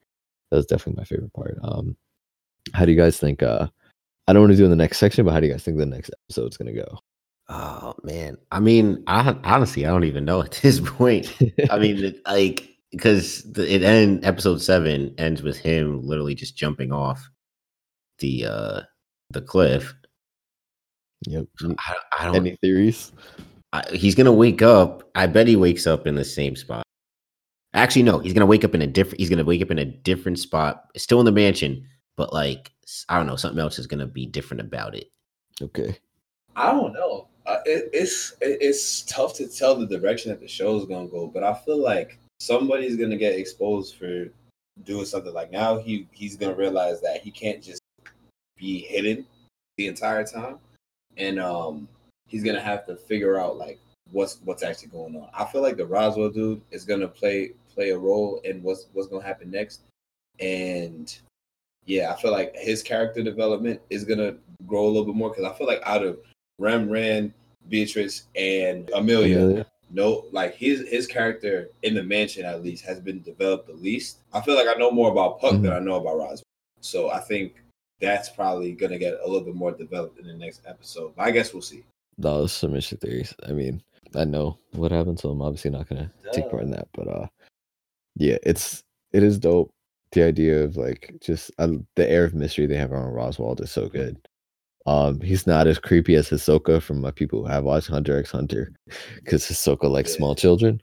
That 0.51 0.59
was 0.59 0.66
definitely 0.66 1.01
my 1.01 1.05
favorite 1.05 1.32
part. 1.32 1.59
Um, 1.62 1.97
how 2.74 2.84
do 2.84 2.93
you 2.93 2.98
guys 2.98 3.18
think? 3.18 3.43
Uh, 3.43 3.68
I 4.28 4.32
don't 4.32 4.43
want 4.43 4.52
to 4.52 4.56
do 4.56 4.64
in 4.64 4.70
the 4.70 4.76
next 4.76 4.98
section, 4.98 5.24
but 5.24 5.32
how 5.32 5.40
do 5.40 5.47
you 5.47 5.52
guys 5.52 5.62
think 5.62 5.78
the 5.78 5.86
next 5.86 6.10
episode's 6.24 6.56
gonna 6.56 6.72
go? 6.72 6.98
Oh 7.48 7.94
man, 8.02 8.36
I 8.51 8.60
mean, 8.60 9.02
I 9.06 9.36
honestly 9.44 9.86
I 9.86 9.90
don't 9.90 10.05
even 10.05 10.24
know 10.24 10.43
at 10.44 10.52
this 10.62 10.80
point. 10.80 11.34
I 11.70 11.78
mean, 11.80 12.20
like 12.26 12.68
because 12.90 13.44
it 13.56 13.82
end 13.82 14.24
episode 14.24 14.60
seven 14.60 15.14
ends 15.18 15.43
with 15.43 15.59
him 15.59 16.02
literally 16.02 16.34
just 16.34 16.56
jumping 16.56 16.93
off 16.93 17.28
the 18.18 18.47
uh 18.47 18.80
the 19.30 19.40
cliff. 19.40 19.94
Yep. 21.26 21.47
I, 21.78 21.94
I 22.18 22.24
don't. 22.26 22.36
Any 22.36 22.56
theories? 22.56 23.12
He's 23.93 24.15
gonna 24.15 24.32
wake 24.32 24.62
up. 24.62 25.09
I 25.15 25.27
bet 25.27 25.47
he 25.47 25.57
wakes 25.57 25.86
up 25.86 26.07
in 26.07 26.15
the 26.15 26.24
same 26.24 26.57
spot. 26.57 26.85
Actually, 27.74 28.05
no, 28.05 28.19
he's 28.19 28.32
gonna 28.32 28.47
wake 28.47 28.65
up 28.65 28.74
in 28.74 28.82
a 28.82 28.86
different. 28.86 29.20
He's 29.20 29.31
gonna 29.31 29.44
wake 29.44 29.62
up 29.62 29.70
in 29.70 29.78
a 29.78 29.85
different 29.85 30.39
spot, 30.39 30.85
still 30.97 31.20
in 31.20 31.27
the 31.27 31.32
mansion, 31.32 31.86
but 32.16 32.32
like 32.32 32.73
I 33.09 33.16
don't 33.16 33.27
know, 33.27 33.36
something 33.36 33.61
else 33.61 33.78
is 33.78 33.86
gonna 33.86 34.07
be 34.07 34.27
different 34.27 34.61
about 34.61 34.94
it. 34.94 35.11
Okay. 35.61 35.97
I 36.55 36.73
don't 36.73 36.93
know. 36.93 37.28
Uh, 37.47 37.59
it, 37.65 37.90
it's 37.93 38.32
it, 38.40 38.59
it's 38.61 39.03
tough 39.03 39.35
to 39.35 39.48
tell 39.48 39.77
the 39.77 39.86
direction 39.86 40.31
that 40.31 40.40
the 40.40 40.48
show 40.48 40.77
is 40.77 40.85
gonna 40.85 41.09
go, 41.09 41.27
but 41.27 41.44
I 41.44 41.55
feel 41.55 41.81
like 41.81 42.19
somebody's 42.40 42.97
gonna 42.97 43.16
get 43.16 43.39
exposed 43.39 43.97
for 43.97 44.27
doing 44.85 45.05
something 45.05 45.32
like 45.32 45.53
now. 45.53 45.78
He 45.78 46.09
he's 46.12 46.36
gonna 46.36 46.55
realize 46.55 47.01
that 47.03 47.23
he 47.23 47.31
can't 47.31 47.62
just 47.62 47.81
be 48.57 48.81
hidden 48.81 49.27
the 49.77 49.86
entire 49.86 50.24
time, 50.24 50.59
and 51.16 51.39
um 51.39 51.89
he's 52.27 52.43
gonna 52.43 52.61
have 52.61 52.86
to 52.86 52.97
figure 52.97 53.39
out 53.39 53.57
like 53.57 53.78
what's 54.12 54.39
what's 54.44 54.62
actually 54.62 54.89
going 54.89 55.16
on. 55.16 55.28
I 55.35 55.44
feel 55.44 55.62
like 55.62 55.77
the 55.77 55.85
Roswaal 55.85 56.32
dude 56.32 56.61
is 56.70 56.85
gonna 56.85 57.09
play 57.09 57.53
play 57.74 57.90
a 57.90 57.98
role 57.98 58.40
in 58.44 58.62
what's 58.62 58.86
what's 58.93 59.09
gonna 59.09 59.24
happen 59.24 59.51
next, 59.51 59.82
and 60.39 61.16
yeah, 61.85 62.12
I 62.12 62.20
feel 62.20 62.32
like 62.32 62.55
his 62.57 62.82
character 62.82 63.23
development 63.23 63.81
is 63.90 64.05
gonna 64.05 64.36
grow 64.66 64.86
a 64.86 64.89
little 64.89 65.05
bit 65.05 65.15
more 65.15 65.31
because 65.31 65.44
I 65.44 65.57
feel 65.57 65.66
like 65.66 65.82
out 65.85 66.05
of 66.05 66.19
Rem 66.59 66.89
Rand, 66.89 67.32
Beatrice, 67.69 68.24
and 68.35 68.90
Emilia, 68.94 69.39
Emilia, 69.39 69.66
no, 69.90 70.24
like 70.32 70.55
his 70.55 70.89
his 70.89 71.07
character 71.07 71.70
in 71.82 71.94
the 71.94 72.03
mansion 72.03 72.44
at 72.44 72.62
least 72.62 72.85
has 72.85 73.01
been 73.01 73.23
developed 73.23 73.69
the 73.69 73.74
least. 73.74 74.19
I 74.32 74.40
feel 74.40 74.55
like 74.55 74.69
I 74.69 74.78
know 74.78 74.90
more 74.90 75.11
about 75.11 75.40
Puck 75.40 75.55
mm-hmm. 75.55 75.62
than 75.62 75.73
I 75.73 75.78
know 75.78 75.97
about 75.97 76.16
Roswaal. 76.16 76.43
so 76.81 77.11
I 77.11 77.20
think 77.20 77.62
that's 78.01 78.28
probably 78.28 78.73
gonna 78.73 78.98
get 78.98 79.19
a 79.23 79.27
little 79.27 79.44
bit 79.44 79.55
more 79.55 79.73
developed 79.73 80.19
in 80.19 80.27
the 80.27 80.35
next 80.35 80.62
episode. 80.66 81.15
But 81.16 81.27
I 81.27 81.31
guess 81.31 81.53
we'll 81.53 81.62
see 81.62 81.85
those 82.18 82.52
submission 82.52 82.98
theories. 82.98 83.34
I 83.47 83.52
mean, 83.52 83.82
I 84.14 84.24
know 84.24 84.59
what 84.72 84.93
happened, 84.93 85.20
so 85.20 85.30
I'm 85.30 85.43
obviously 85.43 85.70
not 85.70 85.88
gonna 85.88 86.10
take 86.32 86.51
part 86.51 86.62
in 86.62 86.70
that. 86.70 86.88
But 86.93 87.09
uh, 87.09 87.26
yeah, 88.16 88.38
it's 88.43 88.82
it 89.12 89.22
is 89.22 89.38
dope. 89.38 89.72
The 90.12 90.22
idea 90.22 90.64
of 90.64 90.76
like 90.76 91.14
just 91.20 91.51
uh, 91.59 91.68
the 91.97 92.09
air 92.09 92.24
of 92.24 92.34
mystery 92.34 92.66
they 92.66 92.76
have 92.76 92.93
around 92.93 93.12
Roswaal 93.12 93.60
is 93.60 93.70
so 93.70 93.88
good. 93.88 94.16
Um, 94.86 95.20
he's 95.20 95.47
not 95.48 95.66
as 95.66 95.80
creepy 95.80 96.14
as 96.14 96.30
Hisoka 96.30 96.80
from 96.80 97.01
my 97.01 97.10
people 97.10 97.43
who 97.43 97.48
have 97.48 97.64
watched 97.64 97.88
Hunter 97.88 98.18
x 98.18 98.30
Hunter, 98.30 98.72
because 99.16 99.44
Hisoka 99.44 99.90
likes 99.90 100.12
yeah. 100.12 100.18
small 100.18 100.34
children. 100.34 100.80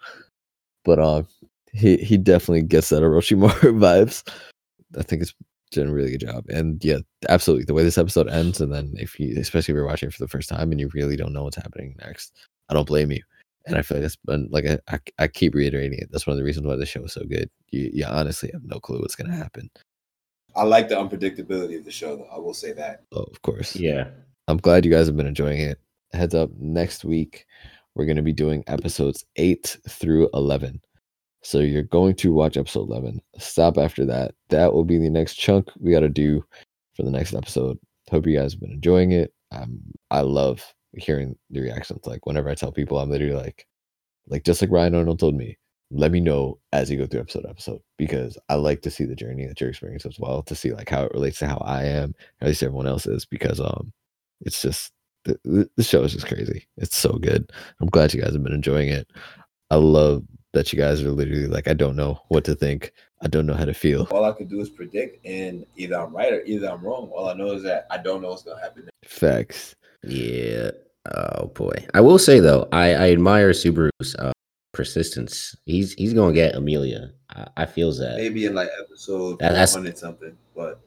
But 0.84 1.00
um, 1.00 1.28
he 1.72 1.98
he 1.98 2.18
definitely 2.18 2.64
gets 2.64 2.90
that 2.90 3.02
Orochimaru 3.02 3.80
vibes. 3.80 4.28
I 4.98 5.04
think 5.04 5.22
it's 5.22 5.34
done 5.76 5.88
a 5.88 5.94
really 5.94 6.12
good 6.12 6.28
job. 6.28 6.46
And 6.50 6.84
yeah, 6.84 7.00
absolutely. 7.30 7.66
The 7.66 7.74
way 7.74 7.84
this 7.84 7.98
episode 7.98 8.30
ends, 8.30 8.62
and 8.62 8.74
then 8.74 8.94
if 8.98 9.20
you, 9.20 9.40
especially 9.40 9.74
if 9.74 9.76
you're 9.76 9.86
watching 9.86 10.08
it 10.08 10.14
for 10.14 10.24
the 10.24 10.28
first 10.28 10.50
time 10.50 10.72
and 10.72 10.80
you 10.80 10.90
really 10.94 11.16
don't 11.16 11.34
know 11.34 11.44
what's 11.44 11.56
happening 11.56 11.96
next, 12.00 12.34
I 12.70 12.74
don't 12.74 12.88
blame 12.88 13.12
you. 13.12 13.22
And 13.66 13.78
I 13.78 13.82
feel 13.82 13.98
like 13.98 14.04
that's 14.04 14.18
been 14.18 14.50
like 14.52 14.66
I, 14.66 14.80
I, 14.90 15.00
I 15.20 15.28
keep 15.28 15.56
reiterating 15.56 16.00
it. 16.00 16.10
That's 16.12 16.28
one 16.28 16.34
of 16.34 16.38
the 16.38 16.44
reasons 16.44 16.68
why 16.68 16.76
the 16.76 16.86
show 16.86 17.04
is 17.04 17.14
so 17.14 17.24
good. 17.24 17.50
You, 17.72 17.90
you 17.94 18.06
honestly 18.06 18.50
have 18.52 18.64
no 18.66 18.80
clue 18.80 19.00
what's 19.00 19.16
gonna 19.16 19.36
happen. 19.36 19.70
I 20.56 20.64
like 20.64 20.90
the 20.90 20.96
unpredictability 20.96 21.78
of 21.78 21.86
the 21.86 21.92
show, 21.92 22.16
though. 22.16 22.30
I 22.32 22.38
will 22.38 22.54
say 22.54 22.74
that. 22.74 23.04
Oh, 23.12 23.24
of 23.24 23.42
course. 23.42 23.76
Yeah. 23.76 24.10
I'm 24.48 24.58
glad 24.58 24.86
you 24.86 24.92
guys 24.92 25.08
have 25.08 25.18
been 25.18 25.26
enjoying 25.26 25.62
it. 25.62 25.80
Heads 26.12 26.36
up, 26.36 26.52
next 26.60 27.04
week 27.04 27.46
we're 27.96 28.06
going 28.06 28.18
to 28.18 28.24
be 28.24 28.34
doing 28.34 28.64
episodes 28.68 29.26
8 29.36 29.78
through 29.88 30.30
11. 30.34 30.82
So 31.44 31.60
you're 31.60 31.84
going 31.84 32.16
to 32.16 32.34
watch 32.34 32.56
episode 32.56 32.90
11. 32.90 33.22
Stop 33.38 33.78
after 33.78 34.06
that. 34.06 34.34
That 34.50 34.74
will 34.74 34.86
be 34.86 34.98
the 34.98 35.10
next 35.10 35.36
chunk 35.36 35.70
we 35.80 35.92
got 35.92 36.00
to 36.00 36.10
do 36.10 36.44
for 36.96 37.04
the 37.04 37.12
next 37.12 37.34
episode. 37.34 37.78
Hope 38.10 38.26
you 38.26 38.38
guys 38.38 38.54
have 38.54 38.62
been 38.62 38.72
enjoying 38.72 39.12
it. 39.12 39.34
Um, 39.52 39.80
I 40.10 40.22
love 40.22 40.64
hearing 40.96 41.36
the 41.50 41.62
reactions. 41.62 42.06
Like 42.06 42.26
whenever 42.26 42.50
I 42.50 42.56
tell 42.56 42.72
people, 42.72 42.98
I'm 42.98 43.10
literally 43.10 43.36
like, 43.36 43.68
like 44.28 44.46
just 44.46 44.62
like 44.62 44.72
Ryan 44.72 44.96
Arnold 44.96 45.20
told 45.20 45.36
me, 45.36 45.58
let 45.92 46.12
me 46.12 46.22
know 46.22 46.60
as 46.72 46.90
you 46.90 46.98
go 46.98 47.06
through 47.06 47.20
episode 47.20 47.46
episode 47.48 47.82
because 47.98 48.38
I 48.50 48.56
like 48.56 48.82
to 48.84 48.92
see 48.92 49.04
the 49.04 49.16
journey 49.16 49.46
that 49.46 49.60
you're 49.60 49.70
experiencing 49.70 50.10
as 50.10 50.20
well 50.20 50.42
to 50.44 50.56
see 50.56 50.72
like 50.72 50.90
how 50.90 51.04
it 51.04 51.12
relates 51.14 51.40
to 51.40 51.48
how 51.48 51.58
I 51.58 51.84
am, 51.84 52.16
at 52.42 52.48
least 52.48 52.64
everyone 52.64 52.88
else 52.88 53.06
is 53.06 53.26
because 53.26 53.60
um, 53.60 53.92
it's 54.42 54.62
just 54.62 54.94
the, 55.26 55.70
the 55.76 55.84
show 55.84 56.04
is 56.04 56.14
just 56.14 56.28
crazy. 56.28 56.68
It's 56.78 56.96
so 56.96 57.14
good. 57.14 57.52
I'm 57.82 57.90
glad 57.90 58.14
you 58.14 58.22
guys 58.22 58.34
have 58.34 58.44
been 58.44 58.54
enjoying 58.54 58.90
it. 58.90 59.08
I 59.70 59.76
love 59.76 60.24
that 60.54 60.72
you 60.72 60.80
guys 60.80 61.02
are 61.04 61.12
literally 61.12 61.48
like, 61.48 61.68
I 61.68 61.74
don't 61.74 61.96
know 61.96 62.22
what 62.30 62.44
to 62.46 62.56
think. 62.56 62.94
I 63.22 63.28
don't 63.28 63.46
know 63.46 63.54
how 63.54 63.66
to 63.66 63.74
feel. 63.74 64.08
All 64.12 64.26
I 64.26 64.32
could 64.34 64.50
do 64.50 64.60
is 64.60 64.70
predict, 64.70 65.26
and 65.26 65.66
either 65.76 66.00
I'm 66.00 66.16
right 66.16 66.34
or 66.34 66.44
either 66.44 66.70
I'm 66.70 66.82
wrong. 66.82 67.10
All 67.10 67.30
I 67.30 67.34
know 67.34 67.54
is 67.54 67.64
that 67.64 67.88
I 67.90 67.98
don't 67.98 68.22
know 68.22 68.30
what's 68.30 68.44
gonna 68.44 68.62
happen. 68.62 68.86
Next. 68.86 69.14
Facts. 69.20 69.76
Yeah. 70.04 70.72
Oh 71.14 71.48
boy. 71.48 71.74
I 71.94 72.02
will 72.02 72.20
say 72.20 72.40
though, 72.40 72.68
I, 72.72 72.94
I 72.94 73.12
admire 73.12 73.52
Subaru's 73.52 74.16
uh, 74.20 74.32
persistence. 74.74 75.56
He's 75.66 75.94
he's 75.94 76.14
gonna 76.14 76.34
get 76.34 76.56
Emilia. 76.56 77.12
I, 77.30 77.48
I 77.58 77.66
feels 77.66 77.98
that 78.00 78.18
maybe 78.18 78.46
in 78.46 78.54
like 78.54 78.70
episode 78.80 79.40
that, 79.40 79.70
something, 79.70 80.38
but 80.56 80.82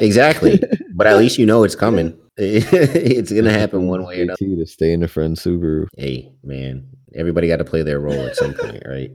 exactly. 0.00 0.60
but 0.94 1.06
at 1.06 1.16
least 1.18 1.38
you 1.38 1.46
know 1.46 1.64
it's 1.64 1.74
coming. 1.74 2.18
it's 2.36 3.32
gonna 3.32 3.52
happen 3.52 3.86
one 3.86 4.04
way 4.04 4.20
or 4.20 4.22
another. 4.22 4.36
To 4.38 4.66
stay 4.66 4.92
in 4.92 5.00
the 5.00 5.08
friend 5.08 5.36
Subaru. 5.36 5.86
Hey 5.96 6.32
man, 6.42 6.86
everybody 7.14 7.48
got 7.48 7.58
to 7.58 7.64
play 7.64 7.82
their 7.82 8.00
role 8.00 8.26
at 8.26 8.36
some 8.36 8.54
point, 8.60 8.82
right? 8.86 9.10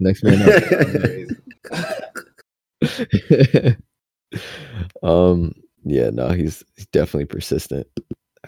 Next 0.00 0.24
man 0.24 0.42
up. 2.82 3.76
um. 5.02 5.52
Yeah. 5.84 6.10
No. 6.10 6.30
He's, 6.30 6.64
he's 6.76 6.86
definitely 6.86 7.26
persistent. 7.26 7.86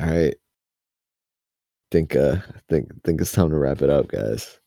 All 0.00 0.06
right. 0.06 0.34
Think. 1.92 2.16
Uh. 2.16 2.36
Think. 2.68 2.88
Think 3.04 3.20
it's 3.20 3.32
time 3.32 3.50
to 3.50 3.56
wrap 3.56 3.82
it 3.82 3.90
up, 3.90 4.08
guys. 4.08 4.58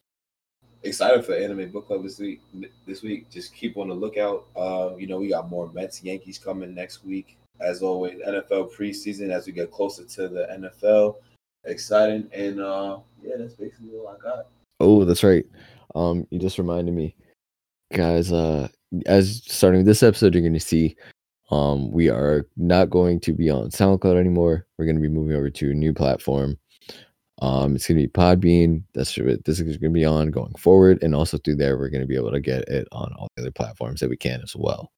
Excited 0.84 1.26
for 1.26 1.34
anime 1.34 1.72
book 1.72 1.88
club 1.88 2.04
this 2.04 2.20
week. 2.20 2.42
This 2.86 3.02
week, 3.02 3.30
just 3.30 3.54
keep 3.54 3.76
on 3.78 3.90
the 3.90 3.94
lookout. 3.94 4.46
Uh, 4.56 4.92
you 4.98 5.08
know, 5.08 5.20
we 5.20 5.30
got 5.30 5.50
more 5.50 5.72
Mets, 5.74 6.04
Yankees 6.04 6.38
coming 6.38 6.74
next 6.74 7.04
week. 7.04 7.38
As 7.60 7.82
always, 7.82 8.20
NFL 8.26 8.74
preseason 8.74 9.30
as 9.30 9.46
we 9.46 9.52
get 9.52 9.72
closer 9.72 10.06
to 10.06 10.30
the 10.30 10.48
NFL 10.50 11.16
exciting. 11.66 12.30
And 12.34 12.62
uh, 12.62 13.00
yeah, 13.22 13.36
that's 13.38 13.56
basically 13.56 13.92
all 13.98 14.08
I 14.08 14.24
got. 14.24 14.48
Oh, 14.80 15.04
that's 15.04 15.24
right. 15.24 15.46
Um, 15.96 16.26
you 16.30 16.40
just 16.40 16.58
reminded 16.58 16.94
me, 16.94 17.16
guys. 17.94 18.32
Uh, 18.32 18.70
as 19.06 19.44
starting 19.46 19.84
this 19.84 20.04
episode, 20.04 20.34
you're 20.34 20.42
going 20.42 20.54
to 20.54 20.60
see, 20.60 20.96
um, 21.52 21.92
we 21.92 22.10
are 22.10 22.48
not 22.58 22.90
going 22.90 23.20
to 23.22 23.34
be 23.34 23.50
on 23.50 23.70
SoundCloud 23.70 24.18
anymore. 24.18 24.66
We're 24.78 24.86
going 24.86 24.96
to 24.96 25.02
be 25.02 25.10
moving 25.10 25.36
over 25.36 25.50
to 25.50 25.72
a 25.72 25.74
new 25.74 25.94
platform. 25.94 26.58
Um, 27.42 27.76
it's 27.76 27.88
going 27.88 27.98
to 27.98 28.04
be 28.04 28.12
Podbean. 28.12 28.84
That's 28.94 29.16
this 29.16 29.60
is 29.60 29.78
going 29.78 29.94
to 29.94 30.00
be 30.00 30.06
on 30.06 30.32
going 30.32 30.54
forward, 30.56 31.02
and 31.02 31.16
also 31.16 31.38
through 31.38 31.56
there, 31.56 31.78
we're 31.78 31.90
going 31.90 32.02
to 32.02 32.08
be 32.08 32.18
able 32.18 32.32
to 32.32 32.42
get 32.42 32.68
it 32.68 32.88
on 32.92 33.14
all 33.18 33.30
the 33.36 33.44
other 33.44 33.52
platforms 33.52 34.00
that 34.02 34.10
we 34.10 34.18
can 34.18 34.42
as 34.42 34.56
well. 34.56 34.92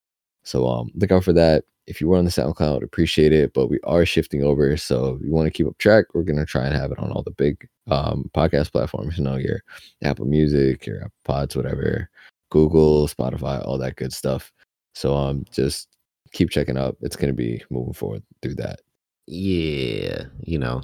So 0.44 0.68
um, 0.68 0.90
look 0.96 1.12
out 1.12 1.24
for 1.24 1.34
that 1.34 1.66
if 1.88 2.00
you 2.00 2.08
were 2.08 2.18
on 2.18 2.26
the 2.26 2.32
SoundCloud, 2.32 2.84
appreciate 2.84 3.34
it. 3.34 3.54
But 3.54 3.68
we 3.68 3.80
are 3.84 4.06
shifting 4.06 4.44
over, 4.44 4.78
so 4.78 5.16
if 5.16 5.22
you 5.22 5.32
want 5.32 5.48
to 5.48 5.52
keep 5.52 5.68
up 5.68 5.78
track, 5.78 6.06
we're 6.14 6.24
gonna 6.24 6.46
try 6.46 6.66
and 6.66 6.76
have 6.76 6.92
it 6.92 7.00
on 7.00 7.12
all 7.12 7.24
the 7.24 7.32
big 7.32 7.68
um, 7.90 8.30
podcast 8.34 8.72
platforms. 8.72 9.18
You 9.18 9.24
know, 9.24 9.36
your 9.36 9.62
Apple 10.04 10.26
Music, 10.26 10.86
your 10.86 11.02
Apple 11.02 11.12
Pods, 11.26 11.56
whatever, 11.56 12.10
Google, 12.50 13.08
Spotify, 13.08 13.66
all 13.66 13.78
that 13.78 13.96
good 13.96 14.14
stuff. 14.14 14.52
So 14.94 15.16
um, 15.16 15.46
just 15.52 15.90
keep 16.32 16.50
checking 16.50 16.78
up. 16.78 16.98
It's 17.02 17.16
gonna 17.16 17.34
be 17.34 17.64
moving 17.70 17.94
forward 17.94 18.24
through 18.42 18.56
that. 18.56 18.82
Yeah, 19.28 20.24
you 20.42 20.60
know. 20.60 20.82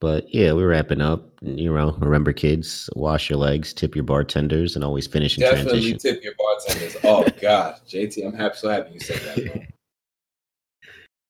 But 0.00 0.32
yeah, 0.32 0.52
we're 0.52 0.68
wrapping 0.68 1.00
up. 1.00 1.28
You 1.42 1.72
know, 1.74 1.96
remember, 1.98 2.32
kids, 2.32 2.88
wash 2.94 3.28
your 3.28 3.38
legs, 3.38 3.72
tip 3.74 3.96
your 3.96 4.04
bartenders, 4.04 4.76
and 4.76 4.84
always 4.84 5.06
finish 5.08 5.36
in 5.36 5.42
Definitely 5.42 5.90
transition. 5.92 5.98
tip 5.98 6.22
your 6.22 6.34
bartenders. 6.38 6.96
Oh 7.02 7.26
God, 7.40 7.80
JT, 7.88 8.24
I'm 8.26 8.34
happy, 8.34 8.56
so 8.58 8.68
happy 8.68 8.92
you 8.94 9.00
said 9.00 9.16
that. 9.18 9.36
Bro. 9.44 9.62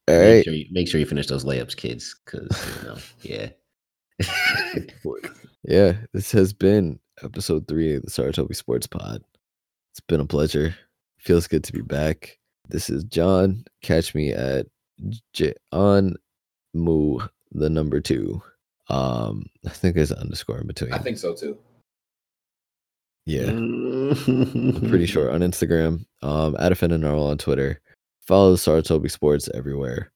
All 0.09 0.15
Make 0.20 0.35
right. 0.36 0.45
sure, 0.45 0.55
you, 0.55 0.66
make 0.70 0.89
sure 0.89 1.01
you 1.01 1.07
finish 1.07 1.27
those 1.27 1.45
layups, 1.45 1.77
kids, 1.77 2.15
because 2.24 2.49
you 2.82 2.89
know, 2.89 2.99
yeah. 3.23 3.49
Yeah, 5.65 5.95
this 6.15 6.31
has 6.32 6.53
been 6.53 6.99
episode 7.23 7.66
three 7.69 7.95
of 7.97 8.03
the 8.03 8.11
Saratobi 8.11 8.55
Sports 8.57 8.86
Pod. 8.86 9.23
It's 9.93 10.01
been 10.01 10.20
a 10.20 10.24
pleasure. 10.27 10.74
Feels 11.19 11.47
good 11.47 11.65
to 11.65 11.73
be 11.73 11.82
back. 11.82 12.39
This 12.69 12.89
is 12.89 13.05
John. 13.05 13.65
Catch 13.82 14.15
me 14.15 14.32
at 14.32 14.66
J- 15.35 15.55
on 15.73 16.15
Moo 16.74 17.19
the 17.53 17.69
number 17.69 18.01
two. 18.01 18.40
Um, 18.89 19.47
I 19.66 19.70
think 19.70 19.94
there's 19.94 20.10
an 20.10 20.19
underscore 20.19 20.59
in 20.60 20.66
between. 20.66 20.93
I 20.93 20.98
think 20.98 21.19
so 21.19 21.35
too. 21.35 21.59
yeah, 23.27 23.43
Mm. 23.44 24.89
pretty 24.89 25.06
sure 25.15 25.31
on 25.31 25.40
Instagram. 25.40 26.05
Um, 26.23 26.56
at 26.59 26.81
Narwhal 26.81 27.28
on 27.31 27.39
Twitter. 27.39 27.81
Follow 28.27 28.52
the 28.52 28.56
Saratobi 28.59 29.10
Sports 29.10 29.48
everywhere. 29.55 30.10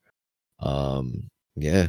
Um, 0.60 1.28
yeah, 1.56 1.88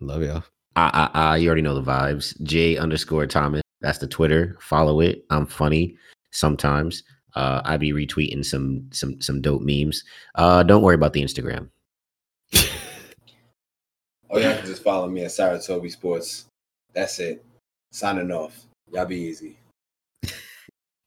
love 0.00 0.22
y'all. 0.22 0.44
Ah, 0.76 0.90
ah, 0.94 1.10
ah, 1.14 1.34
you 1.34 1.48
already 1.48 1.62
know 1.62 1.74
the 1.74 1.82
vibes. 1.82 2.40
J 2.42 2.76
underscore 2.76 3.26
Thomas. 3.26 3.62
That's 3.80 3.98
the 3.98 4.06
Twitter. 4.06 4.56
Follow 4.60 5.00
it. 5.00 5.24
I'm 5.30 5.46
funny 5.46 5.96
sometimes. 6.32 7.02
Uh, 7.34 7.60
I 7.64 7.76
be 7.76 7.92
retweeting 7.92 8.44
some 8.44 8.86
some 8.92 9.20
some 9.20 9.40
dope 9.40 9.62
memes. 9.62 10.04
Uh, 10.36 10.62
don't 10.62 10.82
worry 10.82 10.94
about 10.94 11.12
the 11.12 11.22
Instagram. 11.22 11.68
Oh, 14.32 14.38
y'all 14.38 14.56
can 14.56 14.66
just 14.80 14.84
follow 14.84 15.08
me 15.08 15.24
at 15.24 15.30
Saratobi 15.30 15.90
Sports. 15.90 16.46
That's 16.94 17.18
it. 17.18 17.44
Signing 17.92 18.30
off. 18.32 18.64
Y'all 18.90 19.04
be 19.04 19.16
easy. 19.16 19.58